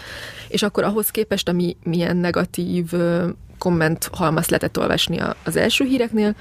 és 0.47 0.63
akkor 0.63 0.83
ahhoz 0.83 1.09
képest, 1.09 1.49
ami 1.49 1.77
milyen 1.83 2.17
negatív 2.17 2.91
komment 3.57 4.09
halmaz 4.11 4.47
lehetett 4.47 4.79
olvasni 4.79 5.19
az 5.43 5.55
első 5.55 5.85
híreknél, 5.85 6.35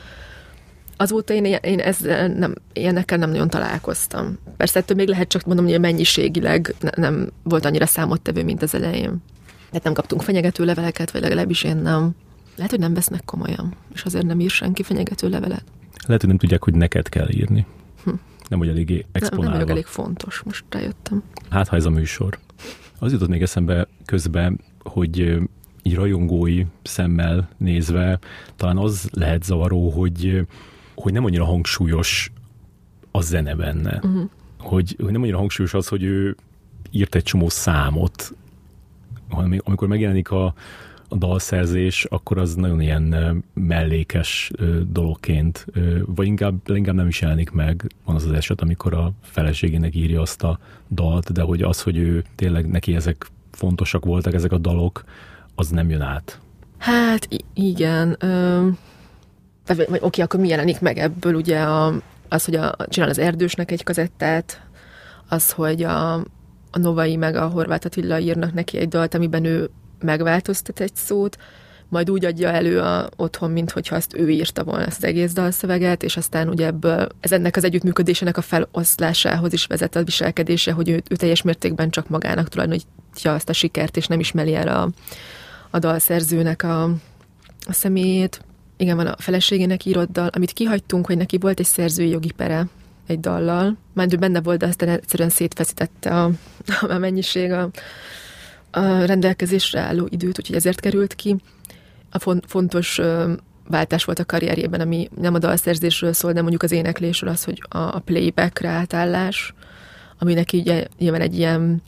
azóta 0.97 1.35
én, 1.35 1.45
én 1.45 1.81
ezzel 1.81 2.29
nem, 2.29 2.55
ilyenekkel 2.73 3.19
nem 3.19 3.31
nagyon 3.31 3.49
találkoztam. 3.49 4.39
Persze 4.57 4.79
ettől 4.79 4.97
még 4.97 5.09
lehet 5.09 5.29
csak 5.29 5.45
mondom, 5.45 5.67
hogy 5.67 5.81
mennyiségileg 5.81 6.75
nem 6.97 7.31
volt 7.43 7.65
annyira 7.65 7.87
számottevő, 7.87 8.45
mint 8.45 8.63
az 8.63 8.75
elején. 8.75 9.23
Tehát 9.69 9.85
nem 9.85 9.93
kaptunk 9.93 10.23
fenyegető 10.23 10.65
leveleket, 10.65 11.11
vagy 11.11 11.21
legalábbis 11.21 11.63
én 11.63 11.77
nem. 11.77 12.15
Lehet, 12.57 12.71
hogy 12.71 12.81
nem 12.81 12.95
vesznek 12.95 13.25
komolyan, 13.25 13.75
és 13.95 14.03
azért 14.03 14.27
nem 14.27 14.41
ír 14.41 14.51
senki 14.51 14.83
fenyegető 14.83 15.29
levelet. 15.29 15.65
Lehet, 16.07 16.21
hogy 16.21 16.31
nem 16.31 16.39
tudják, 16.39 16.65
hogy 16.65 16.75
neked 16.75 17.09
kell 17.09 17.29
írni. 17.31 17.67
Hm. 18.05 18.11
Nem, 18.49 18.59
hogy 18.59 18.69
eléggé 18.69 19.05
exponálva. 19.13 19.51
Nem, 19.51 19.59
nem 19.59 19.69
elég 19.69 19.87
fontos, 19.87 20.43
most 20.45 20.65
rájöttem. 20.71 21.23
Hát, 21.51 21.69
ha 21.69 21.77
ez 21.77 21.85
a 21.85 21.91
műsor. 21.91 22.39
Az 22.99 23.13
jutott 23.13 23.29
még 23.29 23.43
eszembe 23.43 23.89
közben, 24.05 24.61
hogy 24.83 25.41
így 25.83 25.95
rajongói 25.95 26.65
szemmel 26.83 27.49
nézve 27.57 28.19
talán 28.57 28.79
az 28.79 29.09
lehet 29.13 29.43
zavaró, 29.43 29.91
hogy, 29.91 30.47
hogy 30.95 31.13
nem 31.13 31.25
annyira 31.25 31.45
hangsúlyos 31.45 32.33
a 33.11 33.21
zene 33.21 33.55
benne. 33.55 34.01
Uh-huh. 34.03 34.31
Hogy, 34.59 34.97
hogy 35.03 35.13
nem 35.13 35.23
annyira 35.23 35.39
hangsúlyos 35.39 35.75
az, 35.75 35.89
hogy 35.89 36.03
ő 36.03 36.37
írt 36.91 37.15
egy 37.15 37.23
csomó 37.23 37.49
számot, 37.49 38.35
hanem 39.29 39.61
amikor 39.65 39.89
megjelenik 39.89 40.31
a, 40.31 40.55
a 41.09 41.17
dalszerzés, 41.17 42.05
akkor 42.05 42.39
az 42.39 42.55
nagyon 42.55 42.81
ilyen 42.81 43.45
mellékes 43.55 44.51
dologként, 44.91 45.67
vagy 46.07 46.27
inkább, 46.27 46.55
inkább 46.67 46.95
nem 46.95 47.09
is 47.09 47.21
jelenik 47.21 47.51
meg. 47.51 47.93
Van 48.05 48.17
az 48.17 48.25
az 48.25 48.33
eset, 48.33 48.61
amikor 48.61 48.95
a 48.95 49.13
feleségének 49.21 49.95
írja 49.95 50.21
azt 50.21 50.43
a 50.43 50.59
dalt, 50.91 51.33
de 51.33 51.43
hogy 51.43 51.63
az, 51.63 51.83
hogy 51.83 51.97
ő 51.97 52.25
tényleg 52.35 52.69
neki 52.69 52.95
ezek 52.95 53.27
fontosak 53.51 54.05
voltak, 54.05 54.35
ezek 54.35 54.53
a 54.53 54.59
dalok, 54.59 55.05
az 55.55 55.69
nem 55.69 55.91
jön 55.91 56.01
át. 56.01 56.41
Hát 56.79 57.29
igen. 57.55 58.17
Ö, 58.19 58.69
vagy, 59.67 59.99
oké, 60.01 60.23
akkor 60.23 60.41
mi 60.41 60.49
jelenik 60.49 60.81
meg 60.81 60.99
ebből? 60.99 61.35
Ugye 61.35 61.61
a, 61.61 61.95
az, 62.29 62.45
hogy 62.45 62.55
a, 62.55 62.77
csinál 62.89 63.09
az 63.09 63.19
erdősnek 63.19 63.71
egy 63.71 63.83
kazettát, 63.83 64.61
az, 65.29 65.51
hogy 65.51 65.83
a, 65.83 66.15
a 66.71 66.79
Novai 66.79 67.17
meg 67.17 67.37
a 67.37 67.47
Horváth 67.47 67.87
Attila 67.87 68.19
írnak 68.19 68.53
neki 68.53 68.79
egy 68.79 68.89
dalt, 68.89 69.15
amiben 69.15 69.45
ő 69.45 69.71
megváltoztat 70.01 70.81
egy 70.81 70.95
szót, 70.95 71.39
majd 71.89 72.11
úgy 72.11 72.25
adja 72.25 72.49
elő 72.49 72.81
a, 72.81 73.09
otthon, 73.17 73.51
mint 73.51 73.71
hogyha 73.71 73.97
azt 73.97 74.17
ő 74.17 74.31
írta 74.31 74.65
volna 74.65 74.85
ezt 74.85 74.97
az 74.97 75.05
egész 75.05 75.33
dalszöveget, 75.33 76.03
és 76.03 76.17
aztán 76.17 76.49
ugye 76.49 76.67
ebből 76.67 77.09
ez 77.21 77.33
ennek 77.33 77.57
az 77.57 77.65
együttműködésének 77.65 78.37
a 78.37 78.43
feloszlásához 78.43 79.53
is 79.53 79.67
vezet 79.67 79.97
a 79.97 80.05
viselkedése, 80.05 80.73
hogy 80.73 80.89
ő, 80.89 81.03
ő 81.09 81.17
teljes 81.17 81.43
mértékben 81.43 81.91
csak 81.91 82.09
magának 82.09 82.49
tulajdonítja 82.49 83.35
azt 83.35 83.49
a 83.49 83.53
sikert, 83.53 83.97
és 83.97 84.07
nem 84.07 84.21
ismeri 84.21 84.55
el 84.55 84.69
a, 84.69 84.89
a 85.71 85.79
dalszerzőnek 85.79 86.63
a, 86.63 86.83
a 87.67 87.73
személyét. 87.73 88.41
Igen, 88.77 88.97
van 88.97 89.07
a 89.07 89.17
feleségének 89.19 89.85
írott 89.85 90.19
amit 90.19 90.53
kihagytunk, 90.53 91.07
hogy 91.07 91.17
neki 91.17 91.39
volt 91.39 91.59
egy 91.59 91.67
szerzői 91.67 92.09
jogi 92.09 92.33
pere 92.33 92.67
egy 93.07 93.21
dallal. 93.21 93.77
Már 93.93 94.09
ő 94.13 94.17
benne 94.17 94.41
volt, 94.41 94.59
de 94.59 94.67
aztán 94.67 94.89
egyszerűen 94.89 95.29
szétfeszítette 95.29 96.21
a, 96.23 96.31
a 96.95 96.99
mennyiség 96.99 97.53
a, 97.53 97.71
a 98.71 99.05
rendelkezésre 99.05 99.81
álló 99.81 100.07
időt, 100.11 100.39
úgyhogy 100.39 100.57
ezért 100.57 100.81
került 100.81 101.15
ki. 101.15 101.37
A 102.11 102.41
fontos 102.47 103.01
váltás 103.69 104.05
volt 104.05 104.19
a 104.19 104.25
karrierjében, 104.25 104.81
ami 104.81 105.09
nem 105.21 105.35
a 105.35 105.39
dalszerzésről 105.39 106.13
szól, 106.13 106.33
de 106.33 106.41
mondjuk 106.41 106.63
az 106.63 106.73
éneklésről 106.73 107.31
az, 107.31 107.45
hogy 107.45 107.63
a 107.69 107.99
playbackre 107.99 108.69
átállás, 108.69 109.55
ami 110.19 110.35
neki 110.35 110.59
ugye 110.59 110.87
nyilván 110.99 111.21
egy 111.21 111.39
ilyen 111.39 111.83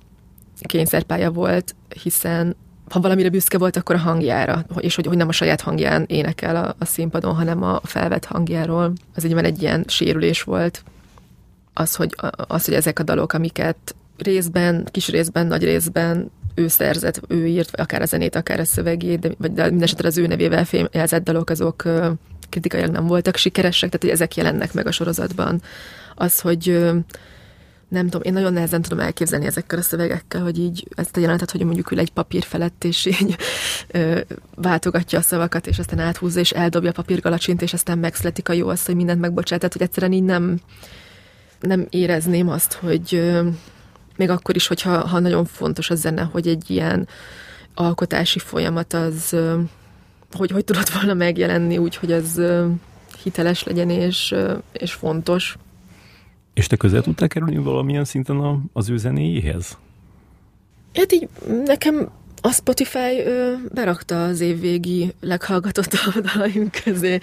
kényszerpálya 0.61 1.31
volt, 1.31 1.75
hiszen 2.03 2.57
ha 2.91 3.01
valamire 3.01 3.31
büszke 3.31 3.59
volt, 3.59 3.77
akkor 3.77 3.95
a 3.95 3.99
hangjára, 3.99 4.65
és 4.79 4.95
hogy, 4.95 5.07
hogy 5.07 5.17
nem 5.17 5.29
a 5.29 5.33
saját 5.33 5.61
hangján 5.61 6.05
énekel 6.07 6.57
a, 6.57 6.75
a 6.79 6.85
színpadon, 6.85 7.35
hanem 7.35 7.63
a 7.63 7.81
felvett 7.85 8.25
hangjáról. 8.25 8.93
Az 9.15 9.25
egy, 9.25 9.33
egy 9.33 9.63
ilyen 9.63 9.85
sérülés 9.87 10.43
volt. 10.43 10.83
Az 11.73 11.95
hogy, 11.95 12.15
az, 12.37 12.65
hogy 12.65 12.75
ezek 12.75 12.99
a 12.99 13.03
dalok, 13.03 13.33
amiket 13.33 13.95
részben, 14.19 14.89
kis 14.91 15.09
részben, 15.09 15.47
nagy 15.47 15.65
részben 15.65 16.31
ő 16.55 16.69
szerzett, 16.69 17.21
ő 17.29 17.47
írt 17.47 17.81
akár 17.81 18.03
a 18.03 18.07
zenét, 18.07 18.35
akár 18.35 18.61
a 18.61 18.65
szövegét, 18.65 19.19
de, 19.19 19.31
vagy 19.39 19.53
de 19.53 19.71
mindesetre 19.71 20.09
az 20.09 20.19
ő 20.19 20.27
nevével 20.27 20.65
fémjelzett 20.65 21.25
dalok, 21.25 21.51
azok 21.51 21.85
kritikailag 22.51 22.91
nem 22.91 23.07
voltak 23.07 23.37
sikeresek, 23.37 23.89
tehát 23.89 24.05
hogy 24.05 24.15
ezek 24.15 24.37
jelennek 24.37 24.73
meg 24.73 24.87
a 24.87 24.91
sorozatban. 24.91 25.63
Az, 26.15 26.41
hogy 26.41 26.81
nem 27.89 28.05
tudom, 28.05 28.23
én 28.23 28.33
nagyon 28.33 28.53
nehezen 28.53 28.83
tudom 28.83 29.01
elképzelni 29.01 29.47
ezekkel 29.47 29.79
a 29.79 29.83
szövegekkel, 29.83 30.43
hogy 30.43 30.59
így 30.59 30.89
ezt 30.95 31.17
a 31.17 31.21
jelenetet, 31.21 31.51
hogy 31.51 31.65
mondjuk 31.65 31.91
ül 31.91 31.99
egy 31.99 32.13
papír 32.13 32.43
felett, 32.43 32.85
és 32.85 33.07
így 33.07 33.37
ö, 33.89 34.21
váltogatja 34.55 35.19
a 35.19 35.23
szavakat, 35.23 35.67
és 35.67 35.79
aztán 35.79 35.99
áthúzza, 35.99 36.41
és 36.41 36.51
eldobja 36.51 36.91
a 36.91 36.93
papírgalacsint, 36.93 37.63
és 37.63 37.73
aztán 37.73 37.99
megszületik 37.99 38.49
a 38.49 38.53
jó 38.53 38.69
az, 38.69 38.85
hogy 38.85 38.95
mindent 38.95 39.21
megbocsát. 39.21 39.59
Tehát, 39.59 39.73
hogy 39.73 39.83
egyszerűen 39.83 40.13
így 40.13 40.23
nem, 40.23 40.59
nem 41.61 41.87
érezném 41.91 42.49
azt, 42.49 42.73
hogy 42.73 43.15
ö, 43.15 43.49
még 44.17 44.31
akkor 44.31 44.57
is, 44.57 44.67
hogyha 44.67 45.07
ha 45.07 45.19
nagyon 45.19 45.45
fontos 45.45 45.91
a 45.91 45.95
zene, 45.95 46.23
hogy 46.23 46.49
egy 46.49 46.71
ilyen 46.71 47.09
alkotási 47.75 48.39
folyamat 48.39 48.93
az, 48.93 49.37
hogy, 50.33 50.51
hogy 50.51 50.65
tudott 50.65 50.89
volna 50.89 51.15
megjelenni 51.15 51.79
úgy, 51.79 51.97
hogy 51.97 52.13
az 52.13 52.43
hiteles 53.23 53.63
legyen 53.63 53.91
és, 53.91 54.35
és 54.73 54.93
fontos. 54.93 55.57
És 56.57 56.67
te 56.67 56.77
közel 56.77 57.03
tudtál 57.03 57.29
kerülni 57.29 57.57
valamilyen 57.57 58.05
szinten 58.05 58.71
az 58.73 58.89
ő 58.89 58.97
zenéjéhez? 58.97 59.77
Hát 60.95 61.13
így 61.13 61.29
nekem 61.65 62.11
a 62.41 62.53
Spotify 62.53 63.23
ö, 63.25 63.53
berakta 63.73 64.25
az 64.25 64.41
évvégi 64.41 65.15
leghallgatott 65.21 65.93
dalaim 66.33 66.71
közé 66.85 67.21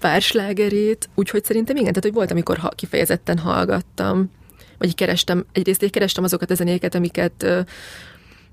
pár 0.00 0.22
slágerét, 0.22 1.08
úgyhogy 1.14 1.44
szerintem 1.44 1.76
igen, 1.76 1.88
tehát 1.88 2.02
hogy 2.02 2.12
volt, 2.12 2.30
amikor 2.30 2.58
ha, 2.58 2.68
kifejezetten 2.68 3.38
hallgattam 3.38 4.30
vagy 4.78 4.94
kerestem, 4.94 5.44
egyrészt 5.52 5.82
én 5.82 5.90
kerestem 5.90 6.24
azokat 6.24 6.50
a 6.50 6.54
zenéket, 6.54 6.94
amiket 6.94 7.66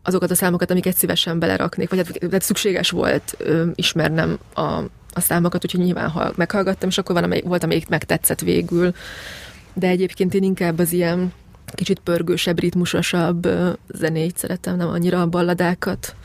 azokat 0.04 0.32
a 0.32 0.36
számokat, 0.36 0.72
amiket 0.72 0.96
szívesen 0.96 1.40
beleraknék, 1.40 1.90
vagy 1.90 2.00
hát, 2.00 2.32
hát 2.32 2.42
szükséges 2.42 2.90
volt 2.90 3.36
ö, 3.38 3.66
ismernem 3.76 4.40
a, 4.54 4.62
a 5.14 5.20
számokat, 5.20 5.64
úgyhogy 5.64 5.80
nyilván 5.86 6.10
ha 6.10 6.32
meghallgattam, 6.36 6.90
és 6.90 6.98
akkor 6.98 7.16
van, 7.16 7.24
amely, 7.24 7.42
volt, 7.46 7.64
amelyik 7.64 7.88
megtetszett 7.88 8.40
végül. 8.40 8.94
De 9.80 9.88
egyébként 9.88 10.34
én 10.34 10.44
inkább 10.44 10.80
az 10.80 10.92
ilyen 10.92 11.34
kicsit 11.66 12.00
pörgősebb, 12.00 12.60
ritmusosabb 12.60 13.48
zenét 13.94 14.38
szeretem, 14.38 14.78
nem 14.78 14.88
annyira 14.88 15.22
a 15.22 15.28
balladákat. 15.28 16.16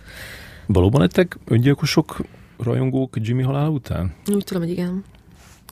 Valóban 0.66 1.00
lettek 1.00 1.38
öngyilkosok, 1.44 2.16
rajongók 2.58 3.16
Jimmy 3.20 3.42
halál 3.42 3.68
után? 3.68 4.14
Úgy 4.32 4.44
tudom, 4.44 4.62
hogy 4.62 4.72
igen. 4.72 5.04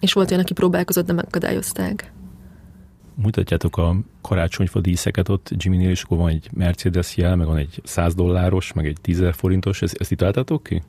És 0.01 0.13
volt 0.13 0.31
olyan, 0.31 0.43
aki 0.43 0.53
próbálkozott, 0.53 1.07
de 1.07 1.13
megakadályozták 1.13 2.13
mutatjátok 3.15 3.77
a 3.77 3.97
karácsonyfa 4.21 4.81
díszeket 4.81 5.29
ott 5.29 5.51
Jimmy-nél, 5.57 5.91
és 5.91 6.03
akkor 6.03 6.19
van 6.19 6.29
egy 6.29 6.49
Mercedes 6.53 7.17
jel, 7.17 7.37
meg 7.37 7.47
van 7.47 7.57
egy 7.57 7.81
100 7.85 8.15
dolláros, 8.15 8.73
meg 8.73 8.87
egy 8.87 8.97
10 9.01 9.23
forintos, 9.33 9.83
ezt, 9.83 9.97
ezt 10.01 10.11
itt 10.11 10.63
ki? 10.63 10.83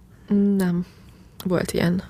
Nem. 0.58 0.86
Volt 1.46 1.72
ilyen. 1.72 2.04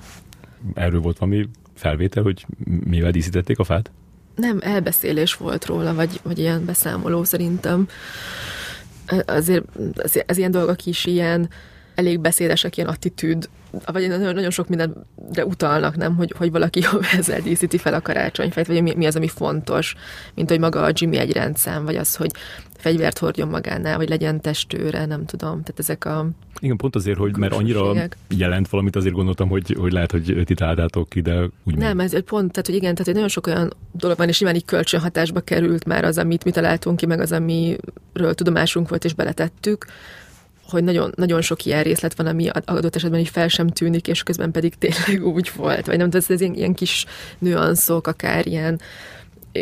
Erről 0.74 1.02
volt 1.02 1.18
valami 1.18 1.50
felvétel, 1.74 2.24
hogy 2.24 2.46
mivel 2.84 3.12
díszítették 3.12 3.60
a 3.60 3.64
fát? 3.64 3.92
Nem, 4.36 4.60
elbeszélés 4.62 5.34
volt 5.34 5.66
róla, 5.66 5.94
vagy, 5.94 6.20
vagy 6.24 6.40
ilyen 6.40 6.66
beszámoló 6.66 7.24
szerintem. 7.24 7.88
Azért 9.26 9.64
az, 9.96 10.24
az 10.28 10.38
ilyen 10.38 10.52
dolgok 10.52 10.86
is 10.86 11.06
ilyen 11.06 11.50
elég 11.96 12.20
beszédesek, 12.20 12.78
ilyen 12.78 12.90
attitűd 12.90 13.50
vagy 13.86 14.08
nagyon, 14.08 14.34
nagyon 14.34 14.50
sok 14.50 14.68
mindenre 14.68 15.46
utalnak, 15.46 15.96
nem, 15.96 16.16
hogy, 16.16 16.34
hogy 16.38 16.52
valaki 16.52 16.84
ezzel 17.18 17.42
díszíti 17.42 17.78
fel 17.78 17.94
a 17.94 18.02
karácsonyfejt, 18.02 18.68
vagy 18.68 18.82
mi, 18.82 18.94
mi 18.96 19.06
az, 19.06 19.16
ami 19.16 19.28
fontos, 19.28 19.96
mint 20.36 20.50
hogy 20.50 20.60
maga 20.60 20.84
a 20.84 20.92
Jimmy 20.94 21.18
egy 21.18 21.32
rendszám, 21.32 21.86
vagy 21.86 21.96
az, 21.96 22.16
hogy 22.16 22.32
fegyvert 22.78 23.18
hordjon 23.18 23.48
magánál, 23.48 23.98
vagy 23.98 24.10
legyen 24.10 24.42
testőre, 24.42 25.06
nem 25.06 25.26
tudom. 25.26 25.50
Tehát 25.50 25.80
ezek 25.80 26.06
a... 26.06 26.30
Igen, 26.60 26.78
pont 26.78 26.96
azért, 26.96 27.18
hogy 27.18 27.38
mert 27.38 27.54
annyira 27.54 27.94
jelent 28.28 28.70
valamit, 28.70 28.96
azért 28.96 29.14
gondoltam, 29.14 29.50
hogy, 29.50 29.76
hogy 29.80 29.92
lehet, 29.92 30.12
hogy 30.12 30.42
ti 30.46 30.54
találtátok 30.54 31.10
ki, 31.10 31.22
de 31.22 31.50
úgy 31.64 31.76
Nem, 31.76 32.00
ez 32.00 32.24
pont, 32.24 32.52
tehát 32.52 32.66
hogy 32.66 32.76
igen, 32.76 32.92
tehát 32.92 33.06
hogy 33.06 33.14
nagyon 33.14 33.30
sok 33.30 33.48
olyan 33.48 33.74
dolog 33.92 34.18
van, 34.18 34.28
és 34.28 34.40
nyilván 34.40 34.60
így 34.60 34.66
kölcsönhatásba 34.66 35.40
került 35.40 35.86
már 35.86 36.04
az, 36.04 36.18
amit 36.18 36.44
mi 36.44 36.52
találtunk 36.52 36.98
ki, 36.98 37.06
meg 37.06 37.20
az, 37.20 37.32
amiről 37.32 38.34
tudomásunk 38.36 38.90
volt, 38.90 39.06
és 39.06 39.14
beletettük 39.14 39.86
hogy 40.70 40.84
nagyon, 40.84 41.12
nagyon 41.16 41.42
sok 41.42 41.66
ilyen 41.66 41.84
részlet 41.84 42.16
van, 42.16 42.26
ami 42.26 42.50
adott 42.66 42.96
esetben 42.96 43.20
így 43.20 43.30
fel 43.30 43.48
sem 43.48 43.68
tűnik, 43.68 44.08
és 44.08 44.24
közben 44.24 44.52
pedig 44.52 44.76
tényleg 44.76 45.26
úgy 45.36 45.52
volt. 45.56 45.86
Vagy 45.86 45.98
nem 45.98 46.10
tudom, 46.10 46.26
ez 46.30 46.42
ilyen, 46.42 46.54
ilyen 46.54 46.74
kis 46.74 47.06
nüanszok, 47.40 48.08
akár 48.08 48.48
ilyen 48.48 48.82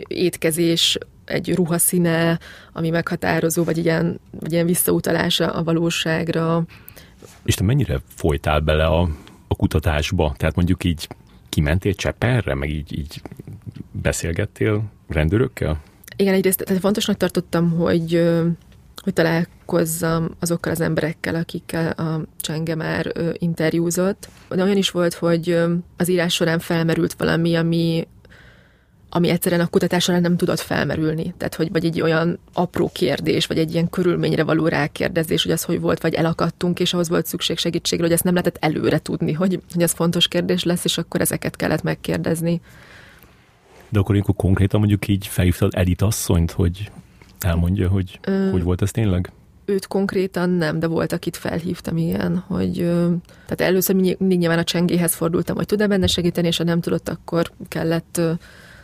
étkezés, 0.07 0.97
egy 1.25 1.55
ruhaszíne, 1.55 2.39
ami 2.73 2.89
meghatározó, 2.89 3.63
vagy 3.63 3.77
ilyen, 3.77 4.19
vagy 4.39 4.51
ilyen 4.51 4.65
visszautalása 4.65 5.53
a 5.53 5.63
valóságra. 5.63 6.63
És 7.43 7.55
te 7.55 7.63
mennyire 7.63 8.01
folytál 8.15 8.59
bele 8.59 8.85
a, 8.85 9.09
a 9.47 9.55
kutatásba? 9.55 10.33
Tehát 10.37 10.55
mondjuk 10.55 10.83
így 10.83 11.07
kimentél 11.49 11.93
Csepperre, 11.93 12.55
meg 12.55 12.69
így, 12.69 12.97
így 12.97 13.21
beszélgettél 13.91 14.83
rendőrökkel? 15.07 15.81
Igen, 16.15 16.33
egyrészt 16.33 16.63
tehát 16.63 16.81
fontosnak 16.81 17.17
tartottam, 17.17 17.71
hogy 17.71 18.31
hogy 19.03 19.13
találkozzam 19.13 20.29
azokkal 20.39 20.71
az 20.71 20.81
emberekkel, 20.81 21.35
akikkel 21.35 21.91
a 21.91 22.21
Csenge 22.41 22.75
már 22.75 23.11
ö, 23.13 23.29
interjúzott. 23.33 24.29
De 24.49 24.63
olyan 24.63 24.77
is 24.77 24.89
volt, 24.89 25.13
hogy 25.13 25.49
ö, 25.49 25.73
az 25.97 26.09
írás 26.09 26.33
során 26.33 26.59
felmerült 26.59 27.13
valami, 27.13 27.55
ami 27.55 28.07
ami 29.13 29.29
egyszerűen 29.29 29.61
a 29.61 29.67
kutatás 29.67 30.03
során 30.03 30.21
nem 30.21 30.37
tudott 30.37 30.59
felmerülni. 30.59 31.33
Tehát, 31.37 31.55
hogy 31.55 31.71
vagy 31.71 31.85
egy 31.85 32.01
olyan 32.01 32.39
apró 32.53 32.89
kérdés, 32.93 33.45
vagy 33.45 33.57
egy 33.57 33.73
ilyen 33.73 33.89
körülményre 33.89 34.43
való 34.43 34.67
rákérdezés, 34.67 35.43
hogy 35.43 35.51
az 35.51 35.63
hogy 35.63 35.79
volt, 35.79 36.01
vagy 36.01 36.13
elakadtunk, 36.13 36.79
és 36.79 36.93
ahhoz 36.93 37.09
volt 37.09 37.25
szükség 37.25 37.57
segítségre, 37.57 38.03
hogy 38.03 38.13
ezt 38.13 38.23
nem 38.23 38.33
lehetett 38.33 38.63
előre 38.63 38.99
tudni, 38.99 39.31
hogy, 39.33 39.59
hogy 39.73 39.81
ez 39.81 39.91
fontos 39.91 40.27
kérdés 40.27 40.63
lesz, 40.63 40.83
és 40.83 40.97
akkor 40.97 41.21
ezeket 41.21 41.55
kellett 41.55 41.83
megkérdezni. 41.83 42.61
De 43.89 43.99
akkor 43.99 44.17
akkor 44.17 44.35
konkrétan 44.35 44.79
mondjuk 44.79 45.07
így 45.07 45.27
felhívtad 45.27 45.71
Edith 45.75 46.03
asszonyt, 46.03 46.51
hogy 46.51 46.91
elmondja, 47.43 47.89
hogy 47.89 48.19
Ö, 48.23 48.49
hogy 48.51 48.63
volt 48.63 48.81
ez 48.81 48.91
tényleg? 48.91 49.31
őt 49.65 49.87
konkrétan 49.87 50.49
nem, 50.49 50.79
de 50.79 50.87
volt, 50.87 51.11
akit 51.11 51.37
felhívtam 51.37 51.97
ilyen, 51.97 52.43
hogy 52.47 52.73
tehát 53.45 53.61
először 53.61 53.95
mindig 53.95 54.37
nyilván 54.37 54.57
a 54.57 54.63
csengéhez 54.63 55.13
fordultam, 55.13 55.55
hogy 55.55 55.65
tud-e 55.65 55.87
benne 55.87 56.07
segíteni, 56.07 56.47
és 56.47 56.57
ha 56.57 56.63
nem 56.63 56.81
tudott, 56.81 57.09
akkor 57.09 57.51
kellett 57.67 58.21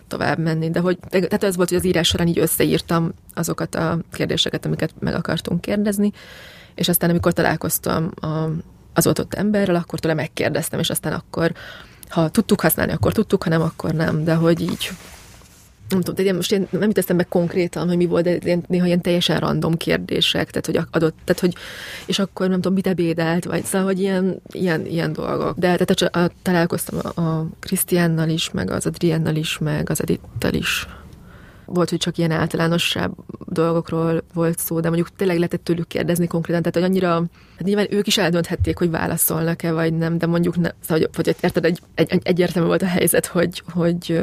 tovább 0.07 0.39
menni. 0.39 0.69
De 0.69 0.79
hogy, 0.79 0.97
tehát 1.09 1.43
ez 1.43 1.55
volt, 1.55 1.69
hogy 1.69 1.77
az 1.77 1.85
írás 1.85 2.07
során 2.07 2.27
így 2.27 2.39
összeírtam 2.39 3.13
azokat 3.33 3.75
a 3.75 3.99
kérdéseket, 4.11 4.65
amiket 4.65 4.93
meg 4.99 5.13
akartunk 5.13 5.61
kérdezni, 5.61 6.11
és 6.75 6.87
aztán 6.87 7.09
amikor 7.09 7.33
találkoztam 7.33 8.11
a, 8.21 8.27
az 8.93 9.07
ott, 9.07 9.19
ott 9.19 9.33
emberrel, 9.33 9.75
akkor 9.75 9.99
tőle 9.99 10.13
megkérdeztem, 10.13 10.79
és 10.79 10.89
aztán 10.89 11.13
akkor 11.13 11.53
ha 12.09 12.29
tudtuk 12.29 12.61
használni, 12.61 12.91
akkor 12.91 13.13
tudtuk, 13.13 13.43
ha 13.43 13.49
nem, 13.49 13.61
akkor 13.61 13.93
nem, 13.93 14.23
de 14.23 14.33
hogy 14.33 14.61
így 14.61 14.89
nem 15.89 16.01
tudom, 16.01 16.15
tehát 16.15 16.33
most 16.33 16.51
én 16.51 16.67
nem 16.69 16.87
jutottam 16.87 17.17
be 17.17 17.23
konkrétan, 17.23 17.87
hogy 17.87 17.97
mi 17.97 18.05
volt, 18.05 18.23
de 18.23 18.35
én, 18.35 18.63
néha 18.67 18.85
ilyen 18.85 19.01
teljesen 19.01 19.39
random 19.39 19.77
kérdések, 19.77 20.49
tehát 20.49 20.65
hogy 20.65 20.87
adott, 20.91 21.15
tehát 21.23 21.41
hogy, 21.41 21.55
és 22.05 22.19
akkor 22.19 22.47
nem 22.47 22.55
tudom, 22.55 22.73
mit 22.73 22.87
ebédelt, 22.87 23.45
vagy 23.45 23.63
szóval, 23.63 23.87
hogy 23.87 23.99
ilyen, 23.99 24.41
ilyen, 24.51 24.85
ilyen 24.85 25.13
dolgok. 25.13 25.57
De 25.57 25.77
tehát 25.77 26.15
a, 26.15 26.19
a, 26.19 26.31
találkoztam 26.41 27.25
a 27.25 27.45
Krisztiánnal 27.59 28.29
is, 28.29 28.51
meg 28.51 28.71
az 28.71 28.85
Adriennal 28.85 29.35
is, 29.35 29.57
meg 29.57 29.89
az 29.89 30.01
Edittel 30.01 30.53
is. 30.53 30.87
Volt, 31.65 31.89
hogy 31.89 31.99
csak 31.99 32.17
ilyen 32.17 32.31
általánosabb 32.31 33.13
dolgokról 33.45 34.23
volt 34.33 34.59
szó, 34.59 34.79
de 34.79 34.87
mondjuk 34.87 35.15
tényleg 35.15 35.37
lehetett 35.37 35.63
tőlük 35.63 35.87
kérdezni 35.87 36.27
konkrétan, 36.27 36.61
tehát 36.61 36.77
hogy 36.77 36.89
annyira, 36.89 37.13
hát 37.57 37.63
nyilván 37.63 37.87
ők 37.89 38.07
is 38.07 38.17
eldönthették, 38.17 38.77
hogy 38.77 38.89
válaszolnak-e, 38.89 39.71
vagy 39.71 39.93
nem, 39.93 40.17
de 40.17 40.25
mondjuk, 40.25 40.55
ne, 40.55 40.69
szóval, 40.81 41.07
hogy, 41.15 41.25
hogy 41.25 41.35
érted, 41.41 41.65
egy, 41.65 41.81
egy, 41.95 42.21
egyértelmű 42.23 42.67
volt 42.67 42.81
a 42.81 42.85
helyzet, 42.85 43.25
hogy, 43.25 43.63
hogy 43.73 44.19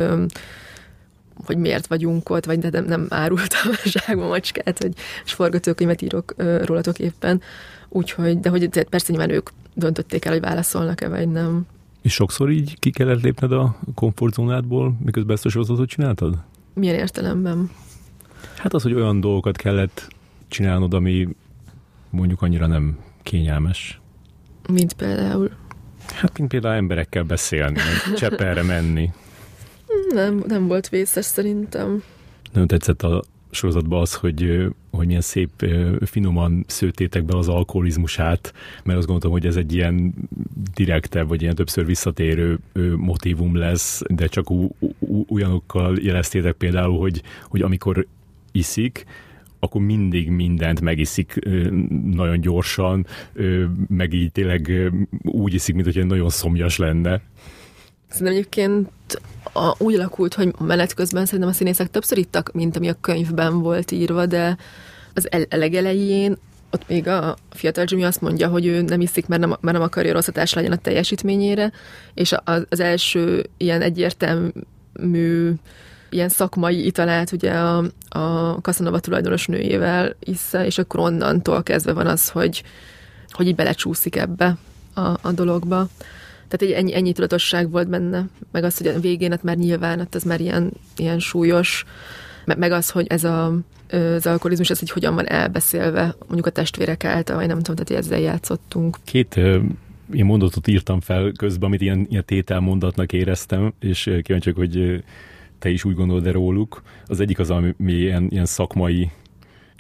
hogy 1.45 1.57
miért 1.57 1.87
vagyunk 1.87 2.31
ott, 2.31 2.45
vagy 2.45 2.59
nem, 2.71 2.85
nem 2.85 3.07
árultam 3.09 3.71
a 3.71 3.89
zsákba 3.89 4.29
macskát, 4.29 4.83
hogy 4.83 4.93
és 5.25 5.33
forgatókönyvet 5.33 6.03
írok 6.03 6.35
ö, 6.37 6.65
rólatok 6.65 6.99
éppen. 6.99 7.41
Úgyhogy, 7.89 8.41
de 8.41 8.49
hogy 8.49 8.85
persze 8.85 9.07
nyilván 9.13 9.31
ők 9.31 9.49
döntötték 9.75 10.25
el, 10.25 10.33
hogy 10.33 10.41
válaszolnak-e, 10.41 11.09
vagy 11.09 11.29
nem. 11.29 11.67
És 12.03 12.13
sokszor 12.13 12.51
így 12.51 12.79
ki 12.79 12.91
kellett 12.91 13.23
lépned 13.23 13.53
a 13.53 13.77
komfortzónádból, 13.95 14.97
miközben 15.05 15.35
ezt 15.35 15.47
a 15.47 15.49
sorozatot 15.49 15.89
csináltad? 15.89 16.39
Milyen 16.75 16.95
értelemben? 16.95 17.71
Hát 18.57 18.75
az, 18.75 18.83
hogy 18.83 18.95
olyan 18.95 19.21
dolgokat 19.21 19.57
kellett 19.57 20.09
csinálnod, 20.49 20.95
ami 20.95 21.29
mondjuk 22.11 22.43
annyira 22.43 22.67
nem 22.67 22.99
kényelmes. 23.23 24.01
Mint 24.69 24.93
például? 24.93 25.51
Hát, 26.15 26.39
mint 26.39 26.51
például 26.51 26.75
emberekkel 26.75 27.23
beszélni, 27.23 27.79
cseppelre 28.17 28.63
menni. 28.63 29.11
Nem, 30.15 30.45
nem 30.47 30.67
volt 30.67 30.89
vészes 30.89 31.25
szerintem. 31.25 32.03
Nagyon 32.53 32.69
tetszett 32.69 33.03
a 33.03 33.23
sorozatban 33.51 34.01
az, 34.01 34.15
hogy, 34.15 34.67
hogy 34.91 35.07
milyen 35.07 35.21
szép 35.21 35.51
finoman 36.01 36.65
szőtétek 36.67 37.25
be 37.25 37.37
az 37.37 37.49
alkoholizmusát, 37.49 38.53
mert 38.85 38.99
azt 38.99 39.07
gondoltam, 39.07 39.31
hogy 39.31 39.47
ez 39.47 39.57
egy 39.57 39.75
ilyen 39.75 40.15
direktebb, 40.75 41.29
vagy 41.29 41.43
ilyen 41.43 41.55
többször 41.55 41.87
visszatérő 41.87 42.59
motivum 42.97 43.57
lesz, 43.57 44.03
de 44.09 44.27
csak 44.27 44.47
olyanokkal 45.29 45.97
jeleztétek 46.01 46.53
például, 46.53 46.99
hogy, 46.99 47.23
hogy 47.49 47.63
amikor 47.63 48.07
iszik, 48.53 49.05
akkor 49.59 49.81
mindig 49.81 50.31
mindent 50.31 50.81
megiszik 50.81 51.39
nagyon 52.05 52.41
gyorsan, 52.41 53.07
meg 53.89 54.13
így 54.13 54.33
tényleg 54.33 54.93
úgy 55.23 55.55
iszik, 55.55 55.75
mint 55.75 55.93
hogy 55.93 56.07
nagyon 56.07 56.29
szomjas 56.29 56.79
lenne. 56.79 57.21
Szerintem 58.15 58.37
egyébként 58.37 58.91
a, 59.53 59.75
úgy 59.79 59.95
alakult, 59.95 60.35
hogy 60.35 60.55
menet 60.59 60.95
közben 60.95 61.25
szerintem 61.25 61.49
a 61.49 61.53
színészek 61.53 61.91
többször 61.91 62.19
ittak, 62.19 62.53
mint 62.53 62.77
ami 62.77 62.89
a 62.89 62.97
könyvben 63.01 63.61
volt 63.61 63.91
írva, 63.91 64.27
de 64.27 64.57
az 65.15 65.33
el- 65.33 65.47
legelején 65.51 66.37
ott 66.71 66.89
még 66.89 67.09
a 67.09 67.37
fiatal 67.51 67.85
Jimmy 67.89 68.05
azt 68.05 68.21
mondja, 68.21 68.49
hogy 68.49 68.67
ő 68.67 68.83
nem 68.83 69.01
iszik, 69.01 69.27
mert 69.27 69.41
nem, 69.41 69.49
mert 69.49 69.77
nem 69.77 69.87
akarja 69.87 70.13
rossz 70.13 70.25
hatás 70.25 70.55
legyen 70.55 70.73
a 70.73 70.77
teljesítményére, 70.77 71.73
és 72.15 72.35
az, 72.45 72.67
az 72.69 72.81
első 72.81 73.47
ilyen 73.57 73.83
egyértelmű 73.83 75.53
ilyen 76.11 76.29
szakmai 76.29 76.87
italát 76.87 77.33
ugye 77.33 77.53
a, 77.53 77.85
a 78.09 78.53
Casanova 78.63 79.01
tulajdonos 79.01 79.47
nőjével 79.47 80.17
issza, 80.21 80.65
és 80.65 80.79
akkor 80.79 81.01
onnantól 81.01 81.63
kezdve 81.63 81.93
van 81.93 82.07
az, 82.07 82.29
hogy, 82.29 82.63
hogy 83.31 83.47
így 83.47 83.55
belecsúszik 83.55 84.17
ebbe 84.17 84.57
a, 84.95 85.01
a 85.01 85.33
dologba. 85.33 85.89
Tehát 86.49 86.63
egy 86.63 86.71
ennyi, 86.71 86.95
ennyi 86.95 87.13
tudatosság 87.13 87.71
volt 87.71 87.89
benne, 87.89 88.29
meg 88.53 88.65
az, 88.65 88.79
hogy 88.79 88.87
a 88.87 89.01
végén 89.01 89.31
hát 89.31 89.43
már 89.43 89.57
nyilván, 89.57 89.99
hát 89.99 90.15
ez 90.15 90.23
már 90.23 90.41
ilyen, 90.41 90.73
ilyen 90.97 91.19
súlyos, 91.19 91.85
meg, 92.45 92.73
az, 92.73 92.91
hogy 92.91 93.07
ez 93.07 93.25
a, 93.25 93.59
az 93.91 94.27
alkoholizmus, 94.27 94.71
ez 94.71 94.83
így 94.83 94.91
hogyan 94.91 95.15
van 95.15 95.29
elbeszélve, 95.29 96.15
mondjuk 96.19 96.47
a 96.47 96.51
testvérek 96.51 97.05
által, 97.05 97.37
vagy 97.37 97.47
nem 97.47 97.61
tudom, 97.61 97.85
tehát 97.85 98.05
ezzel 98.05 98.21
játszottunk. 98.21 98.97
Két 99.05 99.37
én 100.13 100.25
mondatot 100.25 100.67
írtam 100.67 101.01
fel 101.01 101.33
közben, 101.33 101.69
amit 101.69 101.81
ilyen, 101.81 102.07
ilyen 102.11 102.25
tételmondatnak 102.25 103.13
éreztem, 103.13 103.75
és 103.81 104.11
kíváncsiak, 104.23 104.57
hogy 104.57 105.05
te 105.59 105.69
is 105.69 105.85
úgy 105.85 105.95
gondolod-e 105.95 106.31
róluk. 106.31 106.83
Az 107.07 107.21
egyik 107.21 107.39
az, 107.39 107.51
ami 107.51 107.75
ilyen, 107.79 108.27
ilyen 108.31 108.47
szakmai 108.47 109.11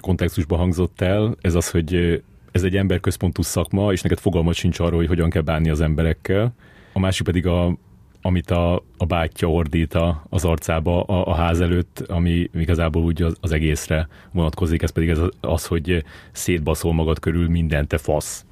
kontextusban 0.01 0.59
hangzott 0.59 1.01
el, 1.01 1.37
ez 1.41 1.55
az, 1.55 1.71
hogy 1.71 2.23
ez 2.55 2.63
egy 2.63 2.77
emberközpontú 2.77 3.43
szakma, 3.43 3.93
és 3.93 4.03
neked 4.03 4.19
fogalmat 4.19 4.55
sincs 4.55 4.79
arról, 4.79 4.99
hogy 4.99 5.09
hogyan 5.09 5.31
kell 5.31 5.43
bánni 5.43 5.71
az 5.71 5.81
emberekkel. 5.81 6.55
A 6.93 6.99
másik 6.99 7.27
pedig 7.27 7.47
a, 7.47 7.77
amit 8.23 8.51
a, 8.51 8.83
a 8.97 9.05
bátyja 9.07 9.51
ordít 9.51 9.99
az 10.29 10.45
arcába 10.45 11.03
a, 11.03 11.27
a 11.27 11.35
ház 11.35 11.61
előtt, 11.61 12.05
ami 12.07 12.51
igazából 12.55 13.03
úgy 13.03 13.23
az, 13.23 13.37
az 13.41 13.53
egészre 13.53 14.09
vonatkozik, 14.33 14.83
ez 14.83 14.91
pedig 14.91 15.09
ez 15.09 15.19
az, 15.41 15.67
hogy 15.67 16.05
szétbaszol 16.33 16.93
magad 16.93 17.19
körül 17.19 17.49
minden, 17.49 17.87
te 17.87 17.99
fasz. 17.99 18.45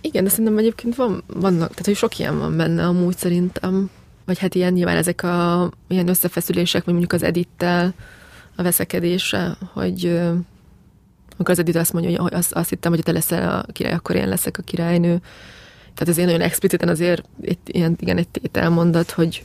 Igen, 0.00 0.24
de 0.24 0.30
szerintem 0.30 0.58
egyébként 0.58 0.94
van, 0.94 1.22
vannak, 1.26 1.68
tehát 1.68 1.84
hogy 1.84 1.96
sok 1.96 2.18
ilyen 2.18 2.38
van 2.38 2.56
benne 2.56 2.86
amúgy 2.86 3.16
szerintem, 3.16 3.90
vagy 4.24 4.38
hát 4.38 4.54
ilyen 4.54 4.72
nyilván 4.72 4.96
ezek 4.96 5.22
a 5.22 5.70
ilyen 5.88 6.08
összefeszülések, 6.08 6.84
vagy 6.84 6.94
mondjuk 6.94 7.12
az 7.12 7.22
edittel 7.22 7.94
a 8.56 8.62
veszekedése, 8.62 9.56
hogy 9.72 10.20
amikor 11.38 11.50
az 11.50 11.58
Edith 11.58 11.78
azt 11.78 11.92
mondja, 11.92 12.22
hogy 12.22 12.34
azt, 12.34 12.52
azt 12.52 12.68
hittem, 12.68 12.92
hogy 12.92 13.02
te 13.02 13.12
leszel 13.12 13.64
a 13.68 13.72
király, 13.72 13.92
akkor 13.92 14.16
én 14.16 14.28
leszek 14.28 14.58
a 14.58 14.62
királynő. 14.62 15.20
Tehát 15.94 16.08
azért 16.08 16.26
nagyon 16.26 16.40
expliciten 16.40 16.88
azért 16.88 17.28
itt, 17.40 17.68
ilyen, 17.68 17.96
igen, 18.00 18.16
egy 18.16 18.28
tételmondat, 18.28 19.10
hogy 19.10 19.44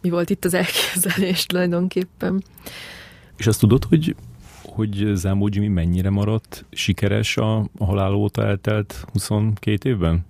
mi 0.00 0.10
volt 0.10 0.30
itt 0.30 0.44
az 0.44 0.54
elképzelés 0.54 1.44
tulajdonképpen. 1.46 2.42
És 3.36 3.46
azt 3.46 3.60
tudod, 3.60 3.84
hogy 3.84 4.14
hogy 4.74 5.10
Zámbó 5.14 5.48
Jimmy 5.52 5.68
mennyire 5.68 6.10
maradt 6.10 6.64
sikeres 6.70 7.36
a, 7.36 7.58
a 7.58 7.84
halál 7.84 8.12
óta 8.12 8.46
eltelt 8.46 9.04
22 9.12 9.88
évben? 9.88 10.24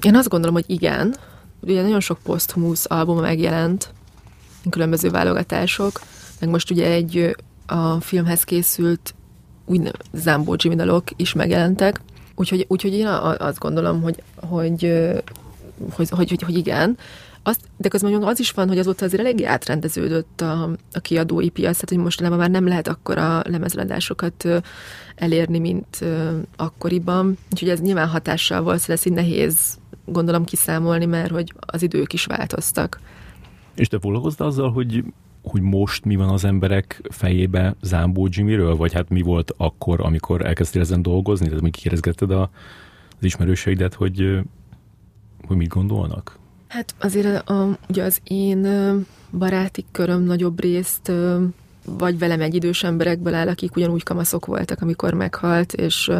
Én 0.00 0.16
azt 0.16 0.28
gondolom, 0.28 0.54
hogy 0.54 0.64
igen. 0.66 1.14
Ugye 1.60 1.82
nagyon 1.82 2.00
sok 2.00 2.18
poszthumusz 2.22 2.84
album 2.88 3.20
megjelent, 3.20 3.92
különböző 4.70 5.10
válogatások, 5.10 6.00
meg 6.40 6.48
most 6.48 6.70
ugye 6.70 6.90
egy 6.90 7.36
a 7.66 8.00
filmhez 8.00 8.44
készült 8.44 9.14
úgy 9.66 9.90
Zambó 10.12 10.54
dalok 10.54 11.04
is 11.16 11.32
megjelentek, 11.32 12.00
úgyhogy, 12.34 12.64
úgyhogy 12.68 12.92
én 12.92 13.06
azt 13.06 13.58
gondolom, 13.58 14.02
hogy, 14.02 14.22
hogy, 14.36 14.80
hogy, 15.90 16.08
hogy, 16.10 16.28
hogy, 16.30 16.42
hogy 16.42 16.56
igen. 16.56 16.98
Azt, 17.42 17.60
de 17.76 17.88
közben 17.88 18.10
mondjuk 18.10 18.32
az 18.32 18.40
is 18.40 18.50
van, 18.50 18.68
hogy 18.68 18.78
azóta 18.78 19.04
azért 19.04 19.22
eléggé 19.22 19.44
átrendeződött 19.44 20.40
a, 20.40 20.70
a 20.92 20.98
kiadói 21.00 21.48
piac, 21.48 21.72
tehát 21.74 21.88
hogy 21.88 21.98
most 21.98 22.36
már 22.36 22.50
nem 22.50 22.66
lehet 22.66 22.88
akkor 22.88 23.18
a 23.18 23.42
lemezeladásokat 23.48 24.48
elérni, 25.14 25.58
mint 25.58 26.04
akkoriban. 26.56 27.38
Úgyhogy 27.52 27.68
ez 27.68 27.80
nyilván 27.80 28.08
hatással 28.08 28.62
volt, 28.62 28.78
szóval 28.78 28.94
ezt 28.94 29.06
így 29.06 29.12
nehéz 29.12 29.78
gondolom 30.04 30.44
kiszámolni, 30.44 31.04
mert 31.04 31.30
hogy 31.30 31.52
az 31.60 31.82
idők 31.82 32.12
is 32.12 32.24
változtak. 32.24 33.00
És 33.74 33.88
te 33.88 33.98
foglalkoztál 33.98 34.46
azzal, 34.46 34.70
hogy 34.70 35.04
hogy 35.50 35.60
most 35.60 36.04
mi 36.04 36.16
van 36.16 36.28
az 36.28 36.44
emberek 36.44 37.02
fejébe 37.10 37.74
Zámbó 37.82 38.28
Jimmyről, 38.30 38.76
vagy 38.76 38.92
hát 38.92 39.08
mi 39.08 39.22
volt 39.22 39.54
akkor, 39.56 40.00
amikor 40.00 40.46
elkezdtél 40.46 40.82
ezen 40.82 41.02
dolgozni, 41.02 41.46
tehát 41.46 41.62
még 41.62 41.76
kérdezgetted 41.76 42.30
a, 42.30 42.50
az 43.18 43.24
ismerőseidet, 43.24 43.94
hogy, 43.94 44.38
hogy 45.46 45.56
mit 45.56 45.68
gondolnak? 45.68 46.38
Hát 46.68 46.94
azért 47.00 47.48
a, 47.48 47.78
ugye 47.88 48.02
az 48.02 48.20
én 48.24 48.66
baráti 49.38 49.84
köröm 49.92 50.22
nagyobb 50.22 50.60
részt 50.60 51.12
vagy 51.84 52.18
velem 52.18 52.40
egy 52.40 52.54
idős 52.54 52.82
emberekből 52.82 53.34
áll, 53.34 53.48
akik 53.48 53.76
ugyanúgy 53.76 54.02
kamaszok 54.02 54.46
voltak, 54.46 54.82
amikor 54.82 55.14
meghalt, 55.14 55.72
és 55.72 56.10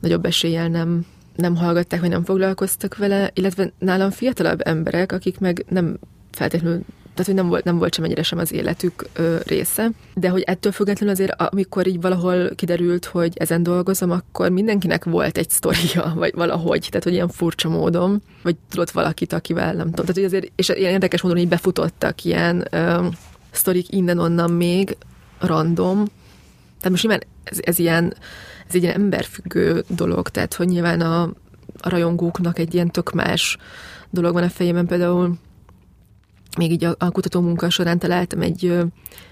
nagyobb 0.00 0.24
eséllyel 0.24 0.68
nem, 0.68 1.06
nem 1.36 1.56
hallgatták, 1.56 2.00
vagy 2.00 2.10
nem 2.10 2.24
foglalkoztak 2.24 2.96
vele, 2.96 3.30
illetve 3.34 3.72
nálam 3.78 4.10
fiatalabb 4.10 4.60
emberek, 4.64 5.12
akik 5.12 5.38
meg 5.38 5.64
nem 5.68 5.98
feltétlenül 6.30 6.84
tehát 7.14 7.26
hogy 7.26 7.34
nem 7.34 7.48
volt, 7.48 7.64
nem 7.64 7.78
volt 7.78 7.94
sem 7.94 8.04
ennyire 8.04 8.22
sem 8.22 8.38
az 8.38 8.52
életük 8.52 9.06
ö, 9.12 9.36
része. 9.46 9.90
De 10.14 10.28
hogy 10.28 10.42
ettől 10.42 10.72
függetlenül 10.72 11.14
azért, 11.14 11.42
amikor 11.42 11.86
így 11.86 12.00
valahol 12.00 12.54
kiderült, 12.54 13.04
hogy 13.04 13.32
ezen 13.34 13.62
dolgozom, 13.62 14.10
akkor 14.10 14.50
mindenkinek 14.50 15.04
volt 15.04 15.38
egy 15.38 15.50
sztoria, 15.50 16.12
vagy 16.16 16.34
valahogy, 16.34 16.86
tehát 16.88 17.04
hogy 17.04 17.12
ilyen 17.12 17.28
furcsa 17.28 17.68
módon, 17.68 18.22
vagy 18.42 18.56
tudott 18.70 18.90
valakit, 18.90 19.32
akivel 19.32 19.72
nem 19.72 19.90
tudom. 19.90 20.04
Tehát, 20.04 20.14
hogy 20.14 20.24
azért, 20.24 20.50
és 20.56 20.68
ilyen 20.68 20.92
érdekes 20.92 21.22
módon 21.22 21.38
így 21.38 21.48
befutottak 21.48 22.24
ilyen 22.24 22.66
ö, 22.70 23.06
sztorik 23.50 23.92
innen-onnan 23.92 24.50
még, 24.50 24.96
random, 25.38 26.04
tehát 26.78 26.90
most 26.90 27.02
nyilván 27.02 27.22
ez, 27.44 27.58
ez 27.62 27.78
ilyen 27.78 28.14
ez 28.68 28.74
egy 28.74 28.82
ilyen 28.82 28.94
emberfüggő 28.94 29.84
dolog, 29.88 30.28
tehát 30.28 30.54
hogy 30.54 30.68
nyilván 30.68 31.00
a, 31.00 31.22
a 31.80 31.88
rajongóknak 31.88 32.58
egy 32.58 32.74
ilyen 32.74 32.90
tök 32.90 33.12
más 33.12 33.56
dolog 34.10 34.32
van 34.32 34.42
a 34.42 34.48
fejében, 34.48 34.86
például 34.86 35.38
még 36.56 36.70
így 36.70 36.84
a, 36.84 36.94
a 36.98 37.10
kutató 37.10 37.40
munka 37.40 37.70
során 37.70 37.98
találtam 37.98 38.40
egy 38.40 38.66
ö, 38.66 38.84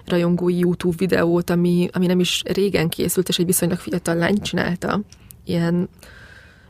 rajongói 0.05 0.59
YouTube 0.59 0.97
videót, 0.99 1.51
ami, 1.51 1.89
ami 1.93 2.07
nem 2.07 2.21
is 2.21 2.43
régen 2.47 2.89
készült, 2.89 3.29
és 3.29 3.39
egy 3.39 3.47
viszonylag 3.47 3.79
fiatal 3.79 4.15
lány 4.15 4.41
csinálta, 4.41 5.01
ilyen 5.45 5.89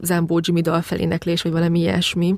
Zambó 0.00 0.40
Jimmy 0.42 0.60
dalfeléneklés, 0.60 1.42
vagy 1.42 1.52
valami 1.52 1.78
ilyesmi, 1.78 2.36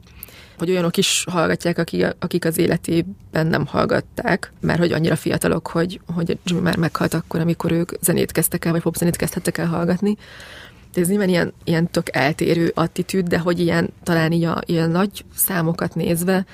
hogy 0.59 0.71
olyanok 0.71 0.97
is 0.97 1.25
hallgatják, 1.31 1.79
akik, 1.79 2.07
akik 2.19 2.45
az 2.45 2.59
életében 2.59 3.47
nem 3.47 3.67
hallgatták, 3.67 4.53
mert 4.61 4.79
hogy 4.79 4.93
annyira 4.93 5.17
fiatalok, 5.17 5.67
hogy, 5.67 6.01
hogy 6.15 6.39
Jimmy 6.45 6.63
már 6.63 6.77
meghalt 6.77 7.15
akkor, 7.15 7.41
amikor 7.41 7.73
ők 7.73 7.91
zenét 8.01 8.33
kezdtek 8.33 8.65
el, 8.65 8.73
vagy 8.73 8.83
popzenét 8.83 9.17
kezdhettek 9.17 9.59
el 9.59 9.67
hallgatni. 9.67 10.17
De 10.95 11.01
ez 11.01 11.09
nyilván 11.09 11.29
ilyen, 11.29 11.53
ilyen 11.65 11.91
tök 11.91 12.17
eltérő 12.17 12.73
attitűd, 12.75 13.27
de 13.29 13.39
hogy 13.39 13.61
ilyen, 13.61 13.91
talán 14.03 14.33
így 14.33 14.45
a, 14.45 14.61
ilyen 14.67 14.91
nagy 14.91 15.25
számokat 15.35 15.95
nézve, 15.95 16.45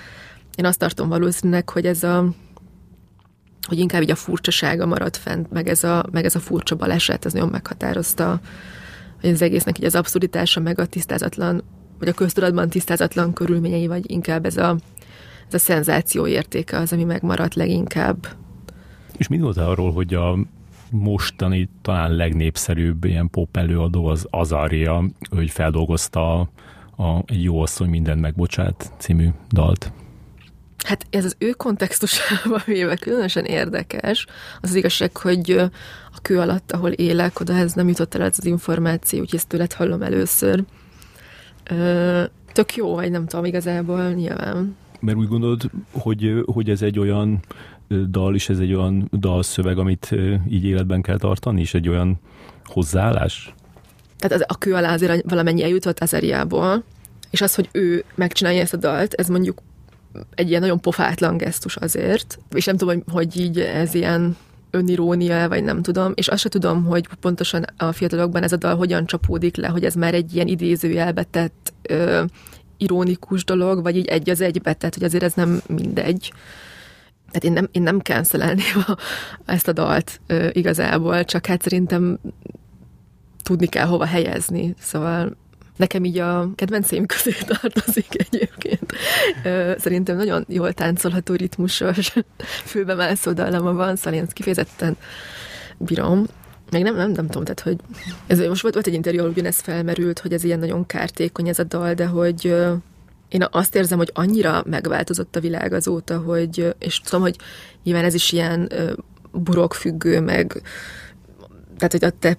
én 0.60 0.66
azt 0.66 0.78
tartom 0.78 1.08
valószínűleg, 1.08 1.68
hogy 1.68 1.86
ez 1.86 2.02
a 2.02 2.28
hogy 3.68 3.78
inkább 3.78 4.02
így 4.02 4.10
a 4.10 4.14
furcsasága 4.14 4.86
maradt 4.86 5.16
fent, 5.16 5.50
meg 5.50 5.68
ez 5.68 5.84
a, 5.84 6.04
meg 6.10 6.24
ez 6.24 6.34
a 6.34 6.40
furcsa 6.40 6.76
baleset, 6.76 7.24
ez 7.24 7.32
nagyon 7.32 7.48
meghatározta 7.48 8.40
hogy 9.20 9.30
az 9.30 9.42
egésznek 9.42 9.78
így 9.78 9.84
az 9.84 9.94
abszurditása, 9.94 10.60
meg 10.60 10.78
a 10.78 10.86
tisztázatlan, 10.86 11.62
vagy 11.98 12.08
a 12.08 12.12
köztudatban 12.12 12.68
tisztázatlan 12.68 13.32
körülményei, 13.32 13.86
vagy 13.86 14.10
inkább 14.10 14.44
ez 14.44 14.56
a, 14.56 14.76
ez 15.46 15.54
a 15.54 15.58
szenzáció 15.58 16.26
értéke 16.26 16.78
az, 16.78 16.92
ami 16.92 17.04
megmaradt 17.04 17.54
leginkább. 17.54 18.26
És 19.16 19.28
mit 19.28 19.40
mondtál 19.40 19.68
arról, 19.68 19.92
hogy 19.92 20.14
a 20.14 20.38
mostani 20.90 21.68
talán 21.82 22.12
legnépszerűbb 22.12 23.04
ilyen 23.04 23.30
pop 23.30 23.56
előadó 23.56 24.06
az 24.06 24.26
Azaria, 24.30 25.04
hogy 25.30 25.50
feldolgozta 25.50 26.40
a, 26.40 26.48
a 27.02 27.24
jó 27.26 27.60
asszony 27.60 27.88
mindent 27.88 28.20
megbocsát 28.20 28.92
című 28.98 29.28
dalt? 29.50 29.92
Hát 30.86 31.06
ez 31.10 31.24
az 31.24 31.36
ő 31.38 31.50
kontextusában 31.50 32.62
véve 32.66 32.96
különösen 32.96 33.44
érdekes. 33.44 34.26
Az, 34.60 34.70
az 34.70 34.74
igazság, 34.74 35.16
hogy 35.16 35.50
a 36.12 36.20
kő 36.22 36.38
alatt, 36.38 36.72
ahol 36.72 36.90
élek, 36.90 37.40
oda 37.40 37.54
ez 37.54 37.72
nem 37.72 37.88
jutott 37.88 38.14
el 38.14 38.22
ez 38.22 38.36
az 38.38 38.46
információ, 38.46 39.20
úgyhogy 39.20 39.38
ezt 39.38 39.48
tőled 39.48 39.72
hallom 39.72 40.02
először. 40.02 40.64
Tök 42.52 42.74
jó, 42.74 42.94
vagy 42.94 43.10
nem 43.10 43.26
tudom 43.26 43.44
igazából, 43.44 44.10
nyilván. 44.10 44.76
Mert 45.00 45.18
úgy 45.18 45.28
gondolod, 45.28 45.70
hogy, 45.92 46.42
hogy 46.44 46.70
ez 46.70 46.82
egy 46.82 46.98
olyan 46.98 47.40
dal, 48.08 48.34
és 48.34 48.48
ez 48.48 48.58
egy 48.58 48.74
olyan 48.74 49.08
dalszöveg, 49.12 49.78
amit 49.78 50.14
így 50.48 50.64
életben 50.64 51.02
kell 51.02 51.18
tartani, 51.18 51.60
és 51.60 51.74
egy 51.74 51.88
olyan 51.88 52.20
hozzáállás? 52.64 53.54
Tehát 54.18 54.44
a 54.50 54.58
kő 54.58 54.74
alá 54.74 54.92
azért 54.92 55.30
valamennyi 55.30 55.62
eljutott 55.62 55.98
Azeriából, 55.98 56.84
és 57.30 57.40
az, 57.40 57.54
hogy 57.54 57.68
ő 57.72 58.04
megcsinálja 58.14 58.60
ezt 58.60 58.74
a 58.74 58.76
dalt, 58.76 59.14
ez 59.14 59.28
mondjuk 59.28 59.58
egy 60.34 60.48
ilyen 60.48 60.60
nagyon 60.60 60.80
pofátlan 60.80 61.36
gesztus 61.36 61.76
azért, 61.76 62.38
és 62.52 62.64
nem 62.64 62.76
tudom, 62.76 63.02
hogy, 63.12 63.40
így 63.40 63.60
ez 63.60 63.94
ilyen 63.94 64.36
önirónia, 64.70 65.48
vagy 65.48 65.64
nem 65.64 65.82
tudom, 65.82 66.12
és 66.14 66.28
azt 66.28 66.42
se 66.42 66.48
tudom, 66.48 66.84
hogy 66.84 67.08
pontosan 67.20 67.64
a 67.76 67.92
fiatalokban 67.92 68.42
ez 68.42 68.52
a 68.52 68.56
dal 68.56 68.76
hogyan 68.76 69.06
csapódik 69.06 69.56
le, 69.56 69.68
hogy 69.68 69.84
ez 69.84 69.94
már 69.94 70.14
egy 70.14 70.34
ilyen 70.34 70.46
idézőjelbe 70.46 71.22
tett 71.22 71.72
ö, 71.82 72.24
ironikus 72.76 73.44
dolog, 73.44 73.82
vagy 73.82 73.96
így 73.96 74.06
egy 74.06 74.30
az 74.30 74.40
egybe, 74.40 74.72
tehát 74.72 74.94
hogy 74.94 75.04
azért 75.04 75.22
ez 75.22 75.34
nem 75.34 75.60
mindegy. 75.66 76.32
Tehát 77.26 77.44
én 77.44 77.52
nem, 77.52 77.68
én 77.72 77.82
nem 77.82 77.98
cancelelném 77.98 78.84
a, 78.86 78.96
ezt 79.44 79.68
a 79.68 79.72
dalt 79.72 80.20
ö, 80.26 80.48
igazából, 80.52 81.24
csak 81.24 81.46
hát 81.46 81.62
szerintem 81.62 82.18
tudni 83.42 83.66
kell 83.66 83.86
hova 83.86 84.04
helyezni, 84.04 84.74
szóval 84.78 85.36
Nekem 85.80 86.04
így 86.04 86.18
a 86.18 86.50
kedvenceim 86.54 87.06
közé 87.06 87.30
tartozik 87.60 88.26
egyébként. 88.30 88.92
Szerintem 89.78 90.16
nagyon 90.16 90.44
jól 90.48 90.72
táncolható 90.72 91.34
ritmusos, 91.34 92.12
főbe 92.64 92.94
mászó 92.94 93.32
dallama 93.32 93.72
van, 93.72 93.96
szóval 93.96 94.12
én 94.12 94.22
ezt 94.22 94.32
kifejezetten 94.32 94.96
bírom. 95.78 96.26
Meg 96.70 96.82
nem, 96.82 96.96
nem, 96.96 97.10
nem 97.10 97.26
tudom, 97.26 97.44
tehát, 97.44 97.60
hogy 97.60 97.76
ez, 98.26 98.38
most 98.38 98.62
volt, 98.62 98.74
volt 98.74 98.86
egy 98.86 98.94
interjú, 98.94 99.18
ahol 99.18 99.30
ugyanez 99.30 99.60
felmerült, 99.60 100.18
hogy 100.18 100.32
ez 100.32 100.44
ilyen 100.44 100.58
nagyon 100.58 100.86
kártékony 100.86 101.48
ez 101.48 101.58
a 101.58 101.64
dal, 101.64 101.94
de 101.94 102.06
hogy 102.06 102.56
én 103.28 103.46
azt 103.50 103.74
érzem, 103.74 103.98
hogy 103.98 104.10
annyira 104.14 104.62
megváltozott 104.66 105.36
a 105.36 105.40
világ 105.40 105.72
azóta, 105.72 106.18
hogy, 106.18 106.74
és 106.78 107.00
tudom, 107.00 107.20
hogy 107.20 107.36
nyilván 107.84 108.04
ez 108.04 108.14
is 108.14 108.32
ilyen 108.32 108.72
burokfüggő, 109.32 110.20
meg 110.20 110.62
tehát, 111.76 111.92
hogy 111.92 112.04
a 112.04 112.10
te 112.10 112.38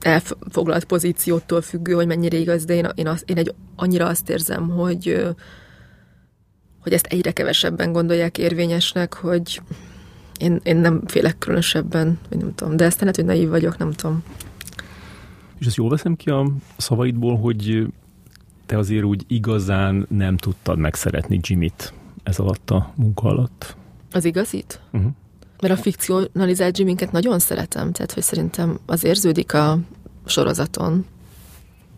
elfoglalt 0.00 0.84
pozíciótól 0.84 1.60
függő, 1.60 1.92
hogy 1.92 2.06
mennyire 2.06 2.36
igaz, 2.36 2.64
de 2.64 2.74
én, 2.74 2.88
én, 2.94 3.06
az, 3.06 3.22
én 3.26 3.36
egy, 3.36 3.54
annyira 3.76 4.06
azt 4.06 4.30
érzem, 4.30 4.68
hogy, 4.68 5.26
hogy 6.80 6.92
ezt 6.92 7.06
egyre 7.06 7.32
kevesebben 7.32 7.92
gondolják 7.92 8.38
érvényesnek, 8.38 9.14
hogy 9.14 9.60
én, 10.38 10.60
én 10.62 10.76
nem 10.76 11.02
félek 11.06 11.38
különösebben, 11.38 12.18
vagy 12.28 12.38
nem 12.38 12.54
tudom, 12.54 12.76
de 12.76 12.84
ezt 12.84 13.00
lehet, 13.00 13.16
hogy 13.16 13.24
naív 13.24 13.48
vagyok, 13.48 13.78
nem 13.78 13.92
tudom. 13.92 14.22
És 15.58 15.66
ezt 15.66 15.76
jól 15.76 15.88
veszem 15.88 16.16
ki 16.16 16.30
a 16.30 16.50
szavaidból, 16.76 17.38
hogy 17.38 17.86
te 18.66 18.78
azért 18.78 19.04
úgy 19.04 19.24
igazán 19.26 20.06
nem 20.08 20.36
tudtad 20.36 20.78
megszeretni 20.78 21.40
Jimmy-t 21.42 21.92
ez 22.22 22.38
alatt 22.38 22.70
a 22.70 22.92
munka 22.94 23.28
alatt. 23.28 23.76
Az 24.12 24.24
igazit? 24.24 24.80
Uh-huh. 24.92 25.10
Mert 25.60 25.78
a 25.78 25.82
fikcionalizált 25.82 26.78
Jiminket 26.78 27.12
nagyon 27.12 27.38
szeretem, 27.38 27.92
tehát 27.92 28.12
hogy 28.12 28.22
szerintem 28.22 28.78
az 28.86 29.04
érződik 29.04 29.54
a 29.54 29.78
sorozaton. 30.26 31.06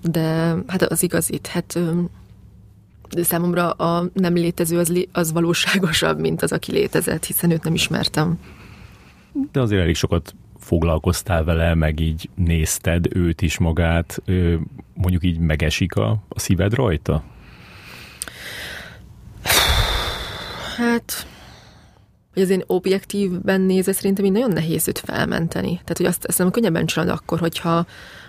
De 0.02 0.54
hát 0.66 0.82
az 0.82 1.02
igazit, 1.02 1.46
hát 1.46 1.78
de 3.10 3.22
számomra 3.22 3.70
a 3.70 4.10
nem 4.12 4.34
létező 4.34 4.78
az, 4.78 5.06
az 5.12 5.32
valóságosabb, 5.32 6.18
mint 6.20 6.42
az, 6.42 6.52
aki 6.52 6.72
létezett, 6.72 7.24
hiszen 7.24 7.50
őt 7.50 7.62
nem 7.62 7.74
ismertem. 7.74 8.38
De 9.52 9.60
azért 9.60 9.82
elég 9.82 9.94
sokat 9.94 10.34
foglalkoztál 10.58 11.44
vele, 11.44 11.74
meg 11.74 12.00
így 12.00 12.28
nézted 12.34 13.16
őt 13.16 13.42
is 13.42 13.58
magát, 13.58 14.22
mondjuk 14.94 15.24
így 15.24 15.38
megesik 15.38 15.94
a, 15.94 16.10
a 16.28 16.38
szíved 16.38 16.74
rajta? 16.74 17.22
Hát 20.76 21.26
hogy 22.32 22.42
az 22.42 22.50
én 22.50 22.62
objektívben 22.66 23.60
nézve 23.60 23.92
szerintem 23.92 24.24
így 24.24 24.32
nagyon 24.32 24.50
nehéz 24.50 24.88
őt 24.88 24.98
felmenteni. 24.98 25.68
Tehát, 25.70 25.96
hogy 25.96 26.06
azt, 26.06 26.24
azt 26.24 26.38
nem 26.38 26.50
könnyebben 26.50 26.86
csinálod 26.86 27.14
akkor, 27.14 27.38
hogyha 27.38 27.86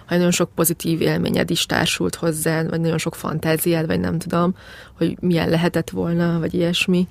ha 0.09 0.15
nagyon 0.15 0.31
sok 0.31 0.49
pozitív 0.55 1.01
élményed 1.01 1.49
is 1.49 1.65
társult 1.65 2.15
hozzá, 2.15 2.63
vagy 2.63 2.81
nagyon 2.81 2.97
sok 2.97 3.15
fantáziád, 3.15 3.85
vagy 3.85 3.99
nem 3.99 4.19
tudom, 4.19 4.55
hogy 4.97 5.17
milyen 5.21 5.49
lehetett 5.49 5.89
volna, 5.89 6.39
vagy 6.39 6.53
ilyesmi. 6.53 7.07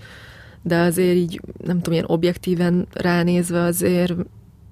De 0.62 0.78
azért 0.78 1.16
így, 1.16 1.40
nem 1.64 1.76
tudom, 1.76 1.92
ilyen 1.92 2.04
objektíven 2.08 2.86
ránézve 2.92 3.62
azért 3.62 4.14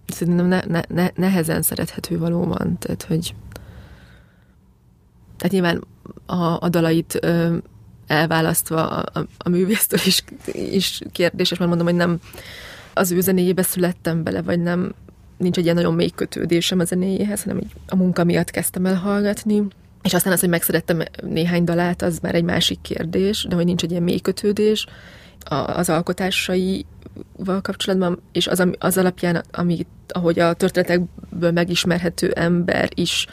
szerintem 0.07 0.47
ne, 0.47 0.61
ne, 0.67 0.81
ne, 0.89 1.09
nehezen 1.15 1.63
szerethető 1.63 2.19
valóban. 2.19 2.79
Tehát, 2.79 3.03
hogy 3.03 3.35
tehát 5.37 5.53
nyilván 5.53 5.85
a, 6.27 6.61
a 6.61 6.69
dalait 6.69 7.19
ö, 7.21 7.57
elválasztva 8.07 8.89
a, 8.89 9.19
a, 9.19 9.27
a 9.39 9.49
művésztől 9.49 10.01
is, 10.05 10.24
is 10.53 11.01
kérdéses, 11.12 11.59
mert 11.59 11.70
mondom, 11.70 11.87
hogy 11.87 11.97
nem 11.97 12.20
az 12.95 13.11
ő 13.11 13.20
zenéjébe 13.20 13.62
születtem 13.62 14.23
bele, 14.23 14.43
vagy 14.43 14.61
nem 14.61 14.95
nincs 15.37 15.57
egy 15.57 15.65
ilyen 15.65 15.77
nagyon 15.77 15.95
mély 15.95 16.11
kötődésem 16.15 16.78
a 16.78 16.85
zenéjéhez, 16.85 17.43
hanem 17.43 17.59
így 17.59 17.70
a 17.89 17.97
munka 17.97 18.24
miatt 18.24 18.51
kezdtem 18.51 18.87
el 18.87 18.95
hallgatni. 18.95 19.62
És 20.03 20.15
aztán 20.15 20.33
az, 20.33 20.41
hogy 20.41 20.49
megszerettem 20.49 21.03
néhány 21.23 21.65
dalát, 21.65 22.03
az 22.03 22.19
már 22.23 22.35
egy 22.35 22.45
másik 22.45 22.81
kérdés, 22.83 23.47
de 23.49 23.55
hogy 23.55 23.65
nincs 23.65 23.83
egy 23.83 23.91
ilyen 23.91 24.03
mély 24.03 24.20
kötődés 24.20 24.87
az 25.66 25.89
alkotásaival 25.89 27.61
kapcsolatban, 27.62 28.23
és 28.33 28.47
az, 28.47 28.65
az 28.78 28.99
alapján, 28.99 29.45
amit, 29.53 29.89
ahogy 30.09 30.39
a 30.39 30.53
történetekből 30.53 31.51
megismerhető 31.51 32.31
ember 32.31 32.89
is 32.95 33.27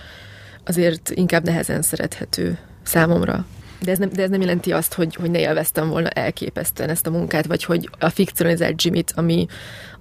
azért 0.66 1.10
inkább 1.10 1.44
nehezen 1.44 1.82
szerethető 1.82 2.58
számomra. 2.84 3.45
De 3.84 3.92
ez 3.92 3.98
nem, 3.98 4.10
de 4.10 4.24
ez 4.24 4.30
nem 4.30 4.42
jelenti 4.42 4.72
azt, 4.72 4.94
hogy, 4.94 5.16
hogy 5.16 5.32
ne 5.32 5.40
élveztem 5.40 5.90
volna 5.90 6.10
elképesztően 6.10 6.90
ezt 6.90 7.08
a 7.08 7.12
munkát, 7.12 7.46
vagy 7.46 7.64
hogy 7.64 7.90
a 8.00 8.10
fikcionalizált 8.10 8.84
Jimmy-t, 8.84 9.14
ami 9.16 9.46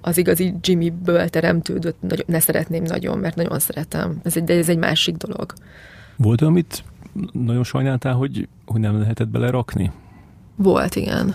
az 0.01 0.19
igazi 0.19 0.55
Jimmy-ből 0.61 1.29
teremtődött, 1.29 2.27
ne 2.27 2.41
szeretném 2.41 2.83
nagyon, 2.83 3.19
mert 3.19 3.37
nagyon 3.37 3.59
szeretem. 3.59 4.21
Ez 4.25 4.37
egy, 4.37 4.45
de 4.45 4.57
ez 4.57 4.69
egy 4.69 4.79
másik 4.79 5.17
dolog. 5.17 5.53
Volt 6.17 6.43
amit 6.43 6.85
nagyon 7.33 7.65
sajnáltál, 7.65 8.15
hogy, 8.15 8.49
hogy 8.67 8.81
nem 8.81 8.99
lehetett 8.99 9.29
belerakni? 9.29 9.93
Volt, 10.57 10.95
igen. 10.95 11.35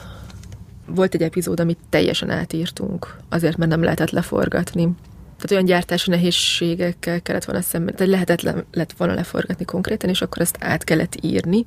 Volt 0.85 1.13
egy 1.13 1.21
epizód, 1.21 1.59
amit 1.59 1.77
teljesen 1.89 2.29
átírtunk, 2.29 3.17
azért, 3.29 3.57
mert 3.57 3.71
nem 3.71 3.83
lehetett 3.83 4.09
leforgatni. 4.09 4.89
Tehát 5.37 5.51
olyan 5.51 5.65
gyártási 5.65 6.09
nehézségekkel 6.09 7.21
kellett 7.21 7.45
volna 7.45 7.61
szemben, 7.61 7.95
tehát 7.95 8.11
lehetetlen 8.11 8.65
lett 8.71 8.93
volna 8.97 9.13
leforgatni 9.13 9.65
konkrétan, 9.65 10.09
és 10.09 10.21
akkor 10.21 10.41
ezt 10.41 10.57
át 10.59 10.83
kellett 10.83 11.17
írni 11.21 11.65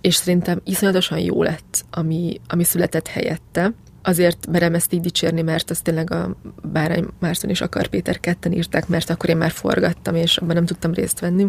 és 0.00 0.14
szerintem 0.14 0.60
iszonyatosan 0.64 1.18
jó 1.18 1.42
lett, 1.42 1.84
ami, 1.90 2.40
ami 2.46 2.64
született 2.64 3.06
helyette. 3.06 3.72
azért 4.02 4.46
merem 4.46 4.74
ezt 4.74 4.92
így 4.92 5.00
dicsérni, 5.00 5.42
mert 5.42 5.70
az 5.70 5.80
tényleg 5.80 6.10
a 6.12 6.36
Bárány 6.62 7.06
Márton 7.18 7.50
és 7.50 7.60
Akar 7.60 7.86
Péter 7.86 8.20
ketten 8.20 8.52
írták, 8.52 8.88
mert 8.88 9.10
akkor 9.10 9.28
én 9.28 9.36
már 9.36 9.50
forgattam, 9.50 10.14
és 10.14 10.36
abban 10.36 10.54
nem 10.54 10.66
tudtam 10.66 10.92
részt 10.92 11.20
venni. 11.20 11.46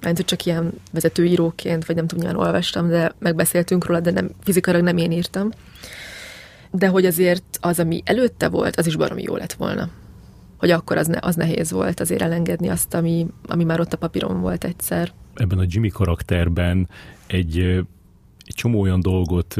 Mert 0.00 0.24
csak 0.24 0.44
ilyen 0.44 0.72
vezetőíróként, 0.92 1.84
vagy 1.84 1.96
nem 1.96 2.06
tudom, 2.06 2.24
milyen 2.24 2.40
olvastam, 2.40 2.88
de 2.88 3.12
megbeszéltünk 3.18 3.86
róla, 3.86 4.00
de 4.00 4.10
nem, 4.10 4.30
fizikailag 4.40 4.82
nem 4.82 4.96
én 4.96 5.12
írtam. 5.12 5.50
De 6.70 6.86
hogy 6.86 7.06
azért 7.06 7.58
az, 7.60 7.78
ami 7.78 8.02
előtte 8.04 8.48
volt, 8.48 8.76
az 8.76 8.86
is 8.86 8.96
baromi 8.96 9.22
jó 9.22 9.36
lett 9.36 9.52
volna. 9.52 9.88
Hogy 10.62 10.70
akkor 10.70 10.96
az, 10.96 11.06
ne, 11.06 11.18
az 11.20 11.36
nehéz 11.36 11.70
volt 11.70 12.00
azért 12.00 12.22
elengedni 12.22 12.68
azt, 12.68 12.94
ami, 12.94 13.26
ami 13.46 13.64
már 13.64 13.80
ott 13.80 13.92
a 13.92 13.96
papíron 13.96 14.40
volt 14.40 14.64
egyszer. 14.64 15.12
Ebben 15.34 15.58
a 15.58 15.64
Jimmy 15.66 15.88
karakterben 15.88 16.88
egy, 17.26 17.58
egy 18.44 18.54
csomó 18.54 18.80
olyan 18.80 19.00
dolgot 19.00 19.56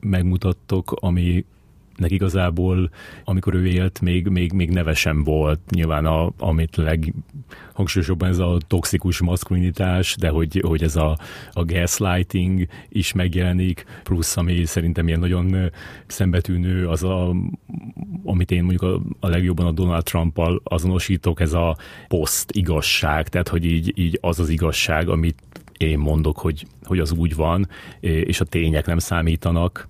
megmutattok, 0.00 0.92
ami 1.00 1.44
nek 1.96 2.10
igazából, 2.10 2.90
amikor 3.24 3.54
ő 3.54 3.66
élt, 3.66 4.00
még, 4.00 4.26
még, 4.26 4.52
még 4.52 4.70
nevesen 4.70 5.24
volt. 5.24 5.60
Nyilván 5.70 6.06
a, 6.06 6.32
amit 6.38 6.76
leghangsúlyosabban 6.76 8.28
ez 8.28 8.38
a 8.38 8.58
toxikus 8.66 9.20
maszkulinitás, 9.20 10.16
de 10.16 10.28
hogy, 10.28 10.62
hogy 10.66 10.82
ez 10.82 10.96
a, 10.96 11.18
a 11.52 11.64
gaslighting 11.64 12.66
is 12.88 13.12
megjelenik, 13.12 13.84
plusz 14.02 14.36
ami 14.36 14.64
szerintem 14.64 15.08
ilyen 15.08 15.20
nagyon 15.20 15.70
szembetűnő, 16.06 16.88
az 16.88 17.02
a, 17.02 17.34
amit 18.24 18.50
én 18.50 18.62
mondjuk 18.62 18.82
a, 18.82 19.26
a 19.26 19.28
legjobban 19.28 19.66
a 19.66 19.72
Donald 19.72 20.04
Trump-al 20.04 20.60
azonosítok, 20.64 21.40
ez 21.40 21.52
a 21.52 21.76
poszt 22.08 22.50
igazság, 22.50 23.28
tehát 23.28 23.48
hogy 23.48 23.64
így, 23.64 23.92
így 23.98 24.18
az 24.20 24.38
az 24.38 24.48
igazság, 24.48 25.08
amit 25.08 25.42
én 25.76 25.98
mondok, 25.98 26.38
hogy, 26.38 26.66
hogy 26.82 26.98
az 26.98 27.12
úgy 27.12 27.34
van, 27.34 27.68
és 28.00 28.40
a 28.40 28.44
tények 28.44 28.86
nem 28.86 28.98
számítanak, 28.98 29.88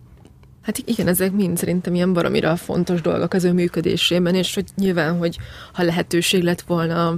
Hát 0.63 0.79
igen, 0.85 1.09
ezek 1.09 1.33
mind 1.33 1.57
szerintem 1.57 1.95
ilyen 1.95 2.13
baromira 2.13 2.57
fontos 2.57 3.01
dolgok 3.01 3.33
az 3.33 3.45
ő 3.45 3.53
működésében, 3.53 4.35
és 4.35 4.55
hogy 4.55 4.65
nyilván, 4.77 5.19
hogy 5.19 5.39
ha 5.73 5.83
lehetőség 5.83 6.43
lett 6.43 6.61
volna 6.61 7.15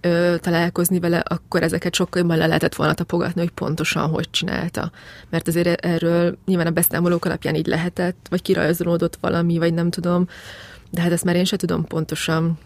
ö, 0.00 0.34
találkozni 0.40 1.00
vele, 1.00 1.18
akkor 1.18 1.62
ezeket 1.62 1.94
sokkal 1.94 2.20
jobban 2.20 2.36
le 2.36 2.46
lehetett 2.46 2.74
volna 2.74 2.94
tapogatni, 2.94 3.40
hogy 3.40 3.50
pontosan 3.50 4.08
hogy 4.08 4.30
csinálta. 4.30 4.90
Mert 5.30 5.48
azért 5.48 5.84
erről 5.84 6.38
nyilván 6.46 6.66
a 6.66 6.70
beszámolók 6.70 7.24
alapján 7.24 7.54
így 7.54 7.66
lehetett, 7.66 8.26
vagy 8.30 8.42
kirajzolódott 8.42 9.18
valami, 9.20 9.58
vagy 9.58 9.74
nem 9.74 9.90
tudom, 9.90 10.28
de 10.90 11.00
hát 11.00 11.12
ezt 11.12 11.24
már 11.24 11.36
én 11.36 11.44
sem 11.44 11.58
tudom 11.58 11.84
pontosan, 11.84 12.58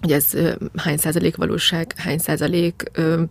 hogy 0.00 0.12
ez 0.12 0.34
ö, 0.34 0.52
hány 0.76 0.96
százalék 0.96 1.36
valóság, 1.36 1.94
hány 1.96 2.18
százalék 2.18 2.82
ö, 2.92 3.22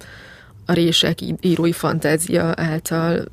a 0.71 0.73
rések 0.73 1.19
írói 1.41 1.71
fantázia 1.71 2.53
által 2.55 3.25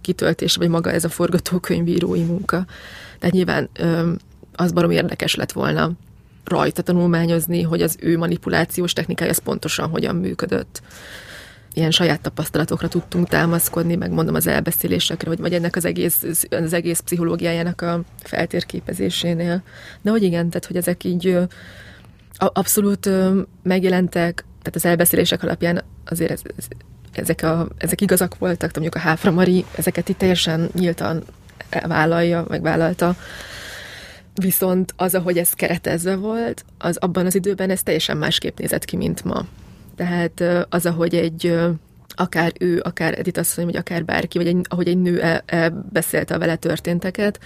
kitöltés, 0.00 0.56
vagy 0.56 0.68
maga 0.68 0.90
ez 0.92 1.04
a 1.04 1.08
forgatókönyvírói 1.08 2.22
munka. 2.22 2.66
Tehát 3.18 3.34
nyilván 3.34 3.70
az 4.54 4.72
barom 4.72 4.90
érdekes 4.90 5.34
lett 5.34 5.52
volna 5.52 5.90
rajta 6.44 6.82
tanulmányozni, 6.82 7.62
hogy 7.62 7.82
az 7.82 7.96
ő 8.00 8.18
manipulációs 8.18 8.92
technikája 8.92 9.30
az 9.30 9.38
pontosan 9.38 9.88
hogyan 9.88 10.16
működött. 10.16 10.82
Ilyen 11.72 11.90
saját 11.90 12.20
tapasztalatokra 12.20 12.88
tudtunk 12.88 13.28
támaszkodni, 13.28 13.96
meg 13.96 14.10
mondom 14.10 14.34
az 14.34 14.46
elbeszélésekre, 14.46 15.28
vagy, 15.28 15.40
vagy 15.40 15.52
ennek 15.52 15.76
az 15.76 15.84
egész, 15.84 16.24
az 16.50 16.72
egész 16.72 17.00
pszichológiájának 17.00 17.80
a 17.80 18.00
feltérképezésénél. 18.22 19.62
De 20.02 20.10
hogy 20.10 20.22
igen, 20.22 20.48
tehát 20.48 20.66
hogy 20.66 20.76
ezek 20.76 21.04
így 21.04 21.38
abszolút 22.38 23.10
megjelentek, 23.62 24.44
tehát 24.66 24.84
az 24.84 24.84
elbeszélések 24.84 25.42
alapján 25.42 25.84
azért 26.04 26.30
ez, 26.30 26.40
ez, 26.56 26.66
ezek, 27.12 27.42
a, 27.42 27.68
ezek 27.78 28.00
igazak 28.00 28.38
voltak, 28.38 28.70
mondjuk 28.72 28.94
a 28.94 28.98
Háfra 28.98 29.30
Mari 29.30 29.64
ezeket 29.76 30.08
itt 30.08 30.18
teljesen 30.18 30.68
nyíltan 30.72 31.24
vállalja, 31.86 32.44
meg 32.48 32.62
vállalta, 32.62 33.16
viszont 34.34 34.92
az, 34.96 35.14
ahogy 35.14 35.38
ez 35.38 35.52
keretezve 35.52 36.16
volt, 36.16 36.64
az 36.78 36.96
abban 36.96 37.26
az 37.26 37.34
időben 37.34 37.70
ez 37.70 37.82
teljesen 37.82 38.16
másképp 38.16 38.58
nézett 38.58 38.84
ki, 38.84 38.96
mint 38.96 39.24
ma. 39.24 39.46
Tehát 39.96 40.42
az, 40.68 40.86
ahogy 40.86 41.14
egy 41.14 41.58
akár 42.08 42.52
ő, 42.58 42.80
akár 42.84 43.18
Edith 43.18 43.38
asszony, 43.38 43.64
vagy 43.64 43.76
akár 43.76 44.04
bárki, 44.04 44.38
vagy 44.38 44.46
egy, 44.46 44.66
ahogy 44.68 44.88
egy 44.88 44.98
nő 44.98 45.22
el, 45.22 45.42
elbeszélte 45.46 46.34
a 46.34 46.38
vele 46.38 46.56
történteket, 46.56 47.40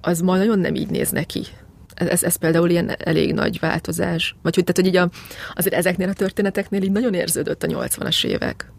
az 0.00 0.20
ma 0.20 0.36
nagyon 0.36 0.58
nem 0.58 0.74
így 0.74 0.90
néz 0.90 1.10
neki 1.10 1.46
ez, 1.94 2.22
ez 2.22 2.36
például 2.36 2.70
ilyen 2.70 2.90
elég 2.98 3.32
nagy 3.32 3.58
változás. 3.60 4.36
Vagy 4.42 4.54
hogy, 4.54 4.64
tehát, 4.64 4.80
hogy 4.80 4.86
így 4.86 5.08
a, 5.08 5.10
azért 5.54 5.74
ezeknél 5.74 6.08
a 6.08 6.12
történeteknél 6.12 6.82
így 6.82 6.92
nagyon 6.92 7.14
érződött 7.14 7.62
a 7.62 7.66
80-as 7.66 8.24
évek, 8.24 8.70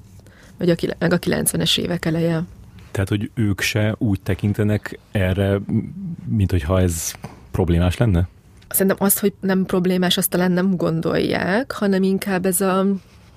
vagy 0.57 0.69
a, 0.69 0.75
meg 0.99 1.13
a 1.13 1.19
90-es 1.19 1.77
évek 1.77 2.05
eleje. 2.05 2.43
Tehát, 2.91 3.09
hogy 3.09 3.31
ők 3.33 3.61
se 3.61 3.95
úgy 3.97 4.21
tekintenek 4.21 4.99
erre, 5.11 5.59
mint 6.27 6.51
hogyha 6.51 6.81
ez 6.81 7.13
problémás 7.51 7.97
lenne? 7.97 8.27
Szerintem 8.69 8.97
azt, 8.99 9.19
hogy 9.19 9.33
nem 9.39 9.65
problémás, 9.65 10.17
azt 10.17 10.29
talán 10.29 10.51
nem 10.51 10.75
gondolják, 10.75 11.71
hanem 11.71 12.03
inkább 12.03 12.45
ez 12.45 12.61
a 12.61 12.85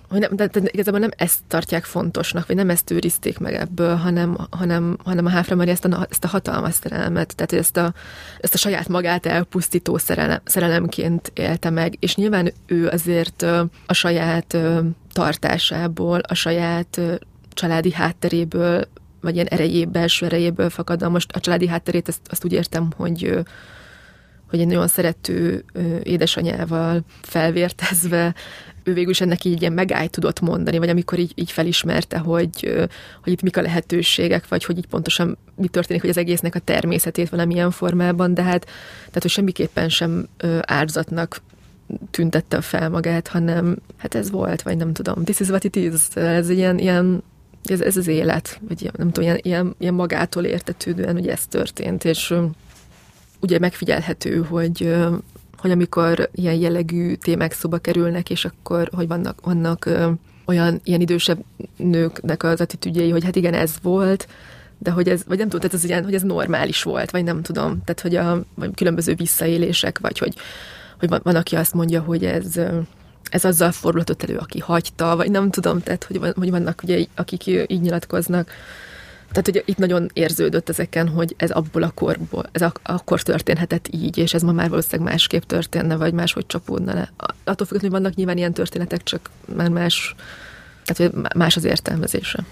hogy 0.09 0.21
nem, 0.21 0.37
de, 0.37 0.47
de 0.47 0.61
igazából 0.65 1.01
nem 1.01 1.11
ezt 1.17 1.39
tartják 1.49 1.85
fontosnak, 1.85 2.47
vagy 2.47 2.57
nem 2.57 2.71
ezt 2.71 2.91
őrizték 2.91 3.39
meg 3.39 3.55
ebből, 3.55 3.95
hanem, 3.95 4.37
hanem, 4.51 4.97
hanem 5.05 5.27
a 5.27 5.31
Háfra 5.31 5.57
Maria 5.57 5.73
ezt 5.73 5.85
a, 5.85 6.07
ezt 6.11 6.25
a 6.25 6.29
hatalmas 6.29 6.75
szerelmet, 6.75 7.35
tehát 7.37 7.53
ezt 7.53 7.77
a, 7.77 7.93
ezt 8.41 8.55
a 8.55 8.59
saját 8.59 8.89
magát 8.89 9.27
elpusztító 9.27 9.99
szerelem, 9.99 10.41
szerelemként 10.45 11.31
élte 11.35 11.71
meg, 11.71 11.97
és 11.99 12.15
nyilván 12.15 12.53
ő 12.67 12.89
azért 12.89 13.43
a 13.87 13.93
saját 13.93 14.57
tartásából, 15.13 16.19
a 16.19 16.35
saját 16.35 17.01
családi 17.55 17.93
hátteréből, 17.93 18.89
vagy 19.21 19.35
ilyen 19.35 19.47
erejéből, 19.47 19.93
belső 19.93 20.27
erejéből 20.27 20.71
fakad. 20.71 21.11
Most 21.11 21.33
a 21.33 21.41
családi 21.41 21.67
hátterét, 21.67 22.09
azt, 22.09 22.21
azt 22.29 22.45
úgy 22.45 22.53
értem, 22.53 22.89
hogy 22.97 23.39
hogy 24.49 24.61
egy 24.61 24.67
nagyon 24.67 24.89
szerető 24.89 25.65
édesanyával 26.03 27.05
felvértezve 27.23 28.35
ő 28.89 28.93
végül 28.93 29.11
is 29.11 29.21
ennek 29.21 29.45
így 29.45 29.61
ilyen 29.61 29.73
megállt 29.73 30.11
tudott 30.11 30.41
mondani, 30.41 30.79
vagy 30.79 30.89
amikor 30.89 31.19
így, 31.19 31.33
így 31.35 31.51
felismerte, 31.51 32.19
hogy, 32.19 32.87
hogy 33.23 33.33
itt 33.33 33.43
mik 33.43 33.57
a 33.57 33.63
lehetőségek, 33.63 34.49
vagy 34.49 34.65
hogy 34.65 34.79
így 34.79 34.87
pontosan 34.87 35.39
mi 35.57 35.69
történik, 35.69 36.01
hogy 36.01 36.11
az 36.11 36.17
egésznek 36.17 36.55
a 36.55 36.59
természetét 36.59 37.29
valamilyen 37.29 37.71
formában, 37.71 38.35
de 38.35 38.43
hát 38.43 38.65
tehát, 38.99 39.23
hogy 39.23 39.31
semmiképpen 39.31 39.89
sem 39.89 40.29
áldozatnak 40.61 41.41
tüntette 42.11 42.61
fel 42.61 42.89
magát, 42.91 43.29
hanem 43.29 43.77
hát 43.97 44.15
ez 44.15 44.31
volt, 44.31 44.63
vagy 44.63 44.77
nem 44.77 44.93
tudom, 44.93 45.25
this 45.25 45.41
is 45.41 45.49
what 45.49 45.65
it 45.65 45.77
is, 45.77 45.93
ez 46.15 46.49
ilyen, 46.49 46.79
ilyen 46.79 47.23
ez, 47.65 47.81
ez 47.81 47.97
az 47.97 48.07
élet, 48.07 48.61
vagy 48.69 48.91
nem 48.97 49.11
tudom, 49.11 49.29
ilyen, 49.29 49.39
ilyen, 49.43 49.75
ilyen 49.79 49.95
magától 49.95 50.45
értetődően, 50.45 51.15
hogy 51.15 51.29
ez 51.29 51.47
történt, 51.47 52.05
és 52.05 52.35
ugye 53.41 53.59
megfigyelhető, 53.59 54.43
hogy 54.43 54.97
hogy 55.59 55.71
amikor 55.71 56.29
ilyen 56.35 56.55
jellegű 56.55 57.15
témák 57.15 57.53
szóba 57.53 57.79
kerülnek, 57.79 58.31
és 58.31 58.45
akkor, 58.45 58.91
hogy 58.95 59.09
vannak, 59.09 59.41
vannak 59.41 59.89
olyan 60.45 60.81
ilyen 60.85 61.01
idősebb 61.01 61.45
nőknek 61.77 62.43
az 62.43 62.61
attitűdjei, 62.61 63.11
hogy 63.11 63.25
hát 63.25 63.37
igen, 63.37 63.55
ez 63.55 63.75
volt, 63.83 64.29
de 64.79 64.91
hogy 64.91 65.09
ez, 65.09 65.25
vagy 65.27 65.39
nem 65.39 65.49
tudom, 65.49 65.61
tehát 65.61 65.85
ez 65.85 65.91
ilyen, 65.91 66.05
hogy 66.05 66.15
ez 66.15 66.23
normális 66.23 66.83
volt, 66.83 67.11
vagy 67.11 67.25
nem 67.25 67.43
tudom, 67.43 67.83
tehát 67.85 68.01
hogy 68.01 68.17
a 68.17 68.45
vagy 68.55 68.75
különböző 68.75 69.15
visszaélések, 69.15 69.99
vagy 69.99 70.19
hogy, 70.19 70.35
hogy 70.99 71.09
van, 71.09 71.21
van, 71.23 71.37
aki 71.37 71.57
azt 71.57 71.75
mondja, 71.75 72.01
hogy 72.01 72.25
ez, 72.25 72.61
ez 73.31 73.45
azzal 73.45 73.73
fordulhatott 73.73 74.23
elő, 74.23 74.37
aki 74.37 74.59
hagyta, 74.59 75.17
vagy 75.17 75.31
nem 75.31 75.51
tudom, 75.51 75.81
tehát 75.81 76.05
hogy, 76.05 76.19
van, 76.19 76.33
hogy 76.37 76.51
vannak 76.51 76.81
ugye, 76.83 77.05
akik 77.15 77.47
így 77.47 77.81
nyilatkoznak, 77.81 78.51
tehát 79.31 79.47
hogy 79.47 79.63
itt 79.67 79.79
nagyon 79.79 80.11
érződött 80.13 80.69
ezeken, 80.69 81.09
hogy 81.09 81.35
ez 81.37 81.51
abból 81.51 81.83
a 81.83 81.91
korból, 81.91 82.49
ez 82.53 82.63
ak- 82.63 82.81
akkor 82.83 83.23
történhetett 83.23 83.89
így, 83.91 84.19
és 84.19 84.35
ez 84.35 84.43
ma 84.43 84.53
már 84.53 84.69
valószínűleg 84.69 85.13
másképp 85.13 85.43
történne, 85.43 85.97
vagy 85.97 86.13
máshogy 86.13 86.47
csapódna 86.47 86.95
le. 86.95 87.13
Attól 87.45 87.67
függetlenül, 87.67 87.99
vannak 87.99 88.15
nyilván 88.15 88.37
ilyen 88.37 88.53
történetek, 88.53 89.03
csak 89.03 89.31
már 89.57 89.69
más, 89.69 90.15
tehát 90.85 91.35
más 91.35 91.57
az 91.57 91.65
értelmezése. 91.65 92.45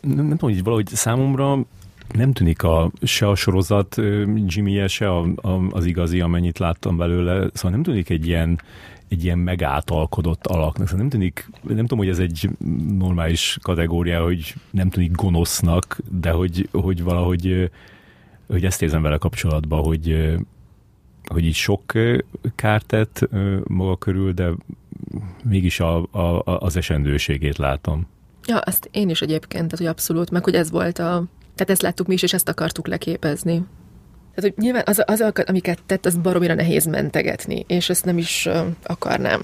Nem, 0.00 0.26
nem 0.26 0.36
tudom, 0.36 0.54
hogy 0.54 0.62
valahogy 0.62 0.86
számomra 0.86 1.58
nem 2.12 2.32
tűnik 2.32 2.62
a, 2.62 2.90
se 3.02 3.28
a 3.28 3.34
sorozat 3.34 3.96
jimmy 4.46 4.88
se 4.88 5.10
a, 5.10 5.26
a, 5.36 5.66
az 5.70 5.84
igazi, 5.84 6.20
amennyit 6.20 6.58
láttam 6.58 6.96
belőle, 6.96 7.50
szóval 7.52 7.70
nem 7.70 7.82
tűnik 7.82 8.10
egy 8.10 8.26
ilyen 8.26 8.60
egy 9.08 9.24
ilyen 9.24 9.38
megátalkodott 9.38 10.46
alaknak. 10.46 10.86
Szóval 10.86 11.00
nem 11.00 11.10
tűnik, 11.10 11.50
nem 11.62 11.76
tudom, 11.76 11.98
hogy 11.98 12.08
ez 12.08 12.18
egy 12.18 12.48
normális 12.98 13.58
kategória, 13.62 14.22
hogy 14.22 14.54
nem 14.70 14.90
tűnik 14.90 15.10
gonosznak, 15.10 15.98
de 16.10 16.30
hogy, 16.30 16.68
hogy 16.72 17.02
valahogy 17.02 17.70
hogy 18.48 18.64
ezt 18.64 18.82
érzem 18.82 19.02
vele 19.02 19.16
kapcsolatban, 19.16 19.82
hogy, 19.82 20.36
hogy 21.24 21.44
így 21.44 21.54
sok 21.54 21.92
kárt 22.54 22.86
tett 22.86 23.28
maga 23.64 23.96
körül, 23.96 24.32
de 24.32 24.50
mégis 25.44 25.80
a, 25.80 25.96
a, 26.10 26.42
az 26.44 26.76
esendőségét 26.76 27.58
látom. 27.58 28.06
Ja, 28.46 28.58
azt 28.58 28.88
én 28.92 29.08
is 29.08 29.20
egyébként, 29.20 29.64
tehát 29.64 29.78
hogy 29.78 29.86
abszolút, 29.86 30.30
meg 30.30 30.44
hogy 30.44 30.54
ez 30.54 30.70
volt 30.70 30.98
a... 30.98 31.24
Tehát 31.54 31.72
ezt 31.72 31.82
láttuk 31.82 32.06
mi 32.06 32.14
is, 32.14 32.22
és 32.22 32.32
ezt 32.32 32.48
akartuk 32.48 32.86
leképezni. 32.86 33.64
Tehát, 34.38 34.54
hogy 34.54 34.64
nyilván 34.64 34.82
az, 34.86 35.02
az, 35.06 35.24
amiket 35.46 35.78
tett, 35.86 36.06
az 36.06 36.16
baromira 36.16 36.54
nehéz 36.54 36.84
mentegetni, 36.84 37.64
és 37.68 37.88
ezt 37.88 38.04
nem 38.04 38.18
is 38.18 38.48
akarnám 38.82 39.40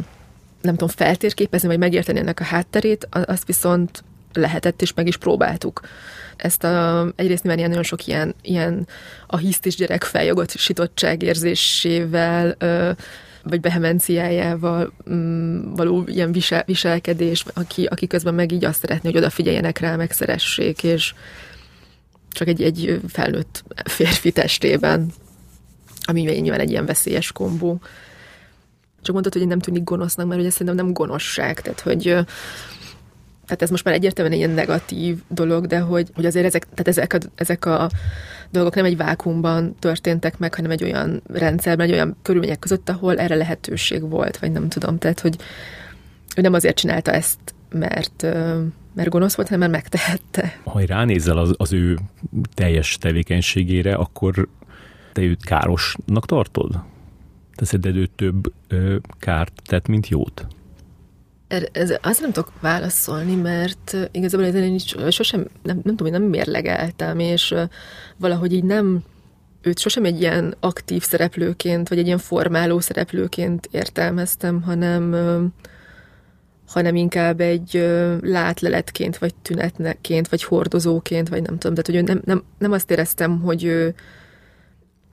nem 0.60 0.74
tudom, 0.76 0.88
feltérképezni, 0.88 1.68
vagy 1.68 1.78
megérteni 1.78 2.18
ennek 2.18 2.40
a 2.40 2.44
hátterét, 2.44 3.08
azt 3.10 3.46
viszont 3.46 4.04
lehetett, 4.32 4.82
és 4.82 4.94
meg 4.94 5.06
is 5.06 5.16
próbáltuk. 5.16 5.80
Ezt 6.36 6.64
a, 6.64 7.06
egyrészt 7.16 7.42
nyilván 7.42 7.58
ilyen 7.58 7.70
nagyon 7.70 7.84
sok 7.84 8.06
ilyen, 8.06 8.34
ilyen 8.42 8.86
a 9.26 9.36
hisztis 9.36 9.76
gyerek 9.76 10.04
feljogosítottság 10.04 11.22
érzésével, 11.22 12.54
ö, 12.58 12.90
vagy 13.42 13.60
behemenciájával 13.60 14.92
mm, 15.10 15.72
való 15.74 16.04
ilyen 16.06 16.32
visel, 16.32 16.62
viselkedés, 16.66 17.44
aki, 17.54 17.84
aki 17.84 18.06
közben 18.06 18.34
meg 18.34 18.52
így 18.52 18.64
azt 18.64 18.80
szeretné, 18.80 19.08
hogy 19.08 19.18
odafigyeljenek 19.18 19.78
rá, 19.78 19.96
megszeressék, 19.96 20.82
és 20.82 21.14
csak 22.34 22.48
egy, 22.48 22.62
egy 22.62 23.00
felnőtt 23.08 23.64
férfi 23.84 24.32
testében, 24.32 25.12
ami 26.06 26.20
nyilván 26.20 26.60
egy 26.60 26.70
ilyen 26.70 26.86
veszélyes 26.86 27.32
kombó. 27.32 27.80
Csak 29.02 29.12
mondtad, 29.12 29.32
hogy 29.32 29.42
én 29.42 29.48
nem 29.48 29.58
tűnik 29.58 29.84
gonosznak, 29.84 30.26
mert 30.26 30.40
ugye 30.40 30.50
szerintem 30.50 30.84
nem 30.84 30.92
gonoszság, 30.92 31.60
tehát 31.60 31.80
hogy 31.80 32.02
tehát 33.46 33.62
ez 33.62 33.70
most 33.70 33.84
már 33.84 33.94
egyértelműen 33.94 34.38
egy 34.38 34.44
ilyen 34.44 34.54
negatív 34.54 35.18
dolog, 35.28 35.66
de 35.66 35.78
hogy, 35.78 36.10
hogy 36.14 36.26
azért 36.26 36.46
ezek, 36.46 36.66
tehát 36.74 36.88
ezek, 36.88 37.12
a, 37.12 37.18
ezek 37.34 37.64
a 37.64 37.90
dolgok 38.50 38.74
nem 38.74 38.84
egy 38.84 38.96
vákumban 38.96 39.76
történtek 39.78 40.38
meg, 40.38 40.54
hanem 40.54 40.70
egy 40.70 40.84
olyan 40.84 41.22
rendszerben, 41.32 41.86
egy 41.86 41.92
olyan 41.92 42.16
körülmények 42.22 42.58
között, 42.58 42.88
ahol 42.88 43.18
erre 43.18 43.34
lehetőség 43.34 44.08
volt, 44.08 44.38
vagy 44.38 44.52
nem 44.52 44.68
tudom. 44.68 44.98
Tehát, 44.98 45.20
hogy 45.20 45.36
ő 46.36 46.40
nem 46.40 46.52
azért 46.52 46.76
csinálta 46.76 47.12
ezt, 47.12 47.38
mert, 47.70 48.26
mert 48.94 49.08
gonosz 49.08 49.34
volt, 49.34 49.48
hanem 49.48 49.70
mert 49.70 49.82
megtehette. 49.82 50.60
Ha 50.64 50.80
ránézel 50.86 51.38
az, 51.38 51.54
az 51.56 51.72
ő 51.72 51.98
teljes 52.54 52.98
tevékenységére, 52.98 53.94
akkor 53.94 54.48
te 55.12 55.22
őt 55.22 55.44
károsnak 55.44 56.26
tartod? 56.26 56.82
Te 57.54 57.64
szerinted 57.64 57.96
ő 57.96 58.06
több 58.06 58.52
ö, 58.68 58.96
kárt 59.18 59.52
tett, 59.64 59.86
mint 59.86 60.08
jót? 60.08 60.46
Er, 61.48 61.68
ez, 61.72 61.94
azt 62.02 62.20
nem 62.20 62.32
tudok 62.32 62.52
válaszolni, 62.60 63.34
mert 63.34 63.96
igazából 64.10 64.46
én 64.46 64.78
sosem, 65.10 65.46
nem, 65.62 65.80
nem 65.84 65.96
tudom, 65.96 66.12
én 66.12 66.20
nem 66.20 66.28
mérlegeltem, 66.28 67.18
és 67.18 67.54
valahogy 68.16 68.52
így 68.52 68.64
nem, 68.64 69.02
őt 69.62 69.78
sosem 69.78 70.04
egy 70.04 70.20
ilyen 70.20 70.54
aktív 70.60 71.02
szereplőként, 71.02 71.88
vagy 71.88 71.98
egy 71.98 72.06
ilyen 72.06 72.18
formáló 72.18 72.80
szereplőként 72.80 73.68
értelmeztem, 73.70 74.62
hanem, 74.62 75.12
hanem 76.66 76.94
inkább 76.94 77.40
egy 77.40 77.86
látleletként, 78.20 79.18
vagy 79.18 79.34
tünetneként, 79.34 80.28
vagy 80.28 80.42
hordozóként, 80.44 81.28
vagy 81.28 81.42
nem 81.42 81.58
tudom. 81.58 81.76
Tehát, 81.76 82.04
hogy 82.04 82.14
nem, 82.14 82.22
nem, 82.24 82.44
nem 82.58 82.72
azt 82.72 82.90
éreztem, 82.90 83.40
hogy 83.40 83.64
ő, 83.64 83.94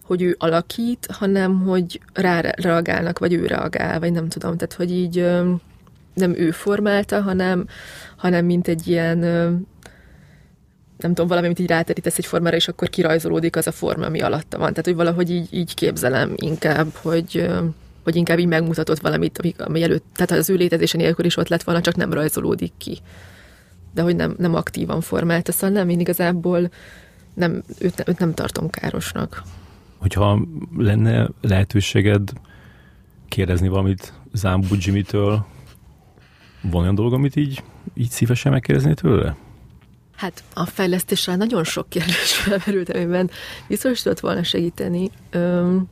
hogy 0.04 0.22
ő 0.22 0.36
alakít, 0.40 1.08
hanem 1.12 1.62
hogy 1.62 2.02
rá 2.14 2.42
reagálnak, 2.42 3.20
vagy 3.20 3.34
ő 3.34 3.46
reagál, 3.46 4.00
vagy 4.00 4.12
nem 4.12 4.30
tudom. 4.30 4.58
Tehát, 4.58 4.74
hogy 4.74 4.92
így 4.92 5.26
nem 6.14 6.36
ő 6.36 6.52
formálta, 6.52 7.22
hanem, 7.22 7.68
hanem 8.16 8.46
mint 8.46 8.68
egy 8.68 8.88
ilyen 8.88 9.20
nem 11.02 11.14
tudom, 11.14 11.28
valami, 11.28 11.46
amit 11.46 11.60
így 11.60 11.68
ráterítesz 11.68 12.18
egy 12.18 12.26
formára, 12.26 12.56
és 12.56 12.68
akkor 12.68 12.90
kirajzolódik 12.90 13.56
az 13.56 13.68
a 13.68 13.72
forma, 13.72 14.06
ami 14.06 14.22
alatta 14.22 14.58
van. 14.58 14.70
Tehát, 14.70 14.86
hogy 14.86 14.96
valahogy 14.96 15.32
így, 15.32 15.48
így 15.54 15.74
képzelem 15.74 16.34
inkább, 16.36 16.88
hogy, 16.94 17.50
hogy 18.04 18.16
inkább 18.16 18.40
így 18.40 18.48
megmutatott 18.48 19.00
valamit, 19.00 19.38
ami, 19.38 19.54
ami 19.58 19.84
előtt, 19.84 20.06
tehát 20.14 20.32
az 20.32 20.50
ő 20.50 20.56
létezése 20.56 20.98
nélkül 20.98 21.26
is 21.26 21.38
ott 21.38 21.48
lett 21.48 21.64
volna, 21.64 21.82
csak 21.82 21.96
nem 21.96 22.14
rajzolódik 22.14 22.72
ki. 22.78 23.00
De 23.94 24.02
hogy 24.02 24.16
nem, 24.16 24.36
nem 24.38 24.56
aktívan 24.56 25.02
formálta, 25.02 25.52
szóval 25.52 25.70
nem, 25.70 25.90
én 25.90 26.00
igazából 26.00 26.72
nem, 27.34 27.64
őt, 27.80 28.04
őt 28.08 28.20
nem 28.20 28.34
tartom 28.34 28.70
károsnak. 28.70 29.44
Hogyha 29.98 30.42
lenne 30.78 31.30
lehetőséged 31.42 32.30
kérdezni 33.28 33.68
valamit 33.68 34.14
Zámbú 34.34 34.76
Jimmy-től, 34.80 35.46
van 36.62 36.82
olyan 36.82 36.96
dolog, 36.96 37.14
amit 37.14 37.36
így, 37.36 37.64
így 37.94 38.10
szívesen 38.10 38.52
megkérdezni 38.52 38.94
tőle? 38.94 39.36
Hát 40.16 40.44
a 40.54 40.66
fejlesztéssel 40.66 41.36
nagyon 41.38 41.64
sok 41.64 41.90
kérdés 41.90 42.34
felmerült, 42.44 42.90
amiben 42.90 43.30
biztos 43.68 44.02
tudott 44.02 44.20
volna 44.20 44.44
segíteni. 44.44 45.10
Öm, 45.30 45.90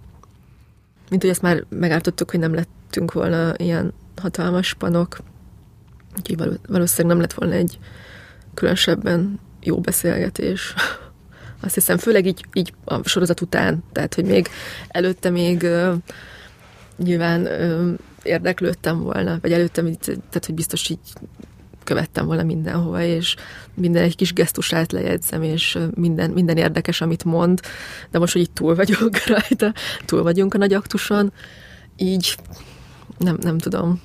mint 1.09 1.21
hogy 1.21 1.31
ezt 1.31 1.41
már 1.41 1.63
megártottuk, 1.69 2.31
hogy 2.31 2.39
nem 2.39 2.53
lettünk 2.53 3.11
volna 3.11 3.53
ilyen 3.57 3.93
hatalmas 4.21 4.73
panok. 4.73 5.17
Úgyhogy 6.17 6.59
valószínűleg 6.67 7.17
nem 7.17 7.19
lett 7.19 7.33
volna 7.33 7.53
egy 7.53 7.79
különösebben 8.53 9.39
jó 9.61 9.79
beszélgetés. 9.79 10.73
Azt 11.61 11.73
hiszem, 11.73 11.97
főleg 11.97 12.25
így, 12.25 12.45
így 12.53 12.73
a 12.85 13.07
sorozat 13.07 13.41
után, 13.41 13.83
tehát, 13.91 14.13
hogy 14.13 14.25
még 14.25 14.47
előtte 14.87 15.29
még 15.29 15.61
uh, 15.61 15.93
nyilván 16.97 17.41
uh, 17.41 17.97
érdeklődtem 18.23 18.99
volna, 18.99 19.37
vagy 19.41 19.51
előttem, 19.51 19.87
így, 19.87 19.99
tehát 19.99 20.45
hogy 20.45 20.55
biztos 20.55 20.89
így 20.89 20.99
követtem 21.89 22.25
volna 22.25 22.43
mindenhova, 22.43 23.01
és 23.03 23.35
minden 23.73 24.03
egy 24.03 24.15
kis 24.15 24.33
gesztusát 24.33 24.91
lejegyzem, 24.91 25.43
és 25.43 25.77
minden, 25.95 26.29
minden 26.29 26.57
érdekes, 26.57 27.01
amit 27.01 27.23
mond, 27.23 27.59
de 28.11 28.19
most, 28.19 28.33
hogy 28.33 28.41
itt 28.41 28.53
túl 28.53 28.75
vagyok 28.75 29.23
rajta, 29.35 29.73
túl 30.05 30.23
vagyunk 30.23 30.53
a 30.53 30.57
nagy 30.57 30.73
aktuson, 30.73 31.33
így 31.95 32.35
nem, 33.17 33.37
nem 33.41 33.57
tudom. 33.57 34.01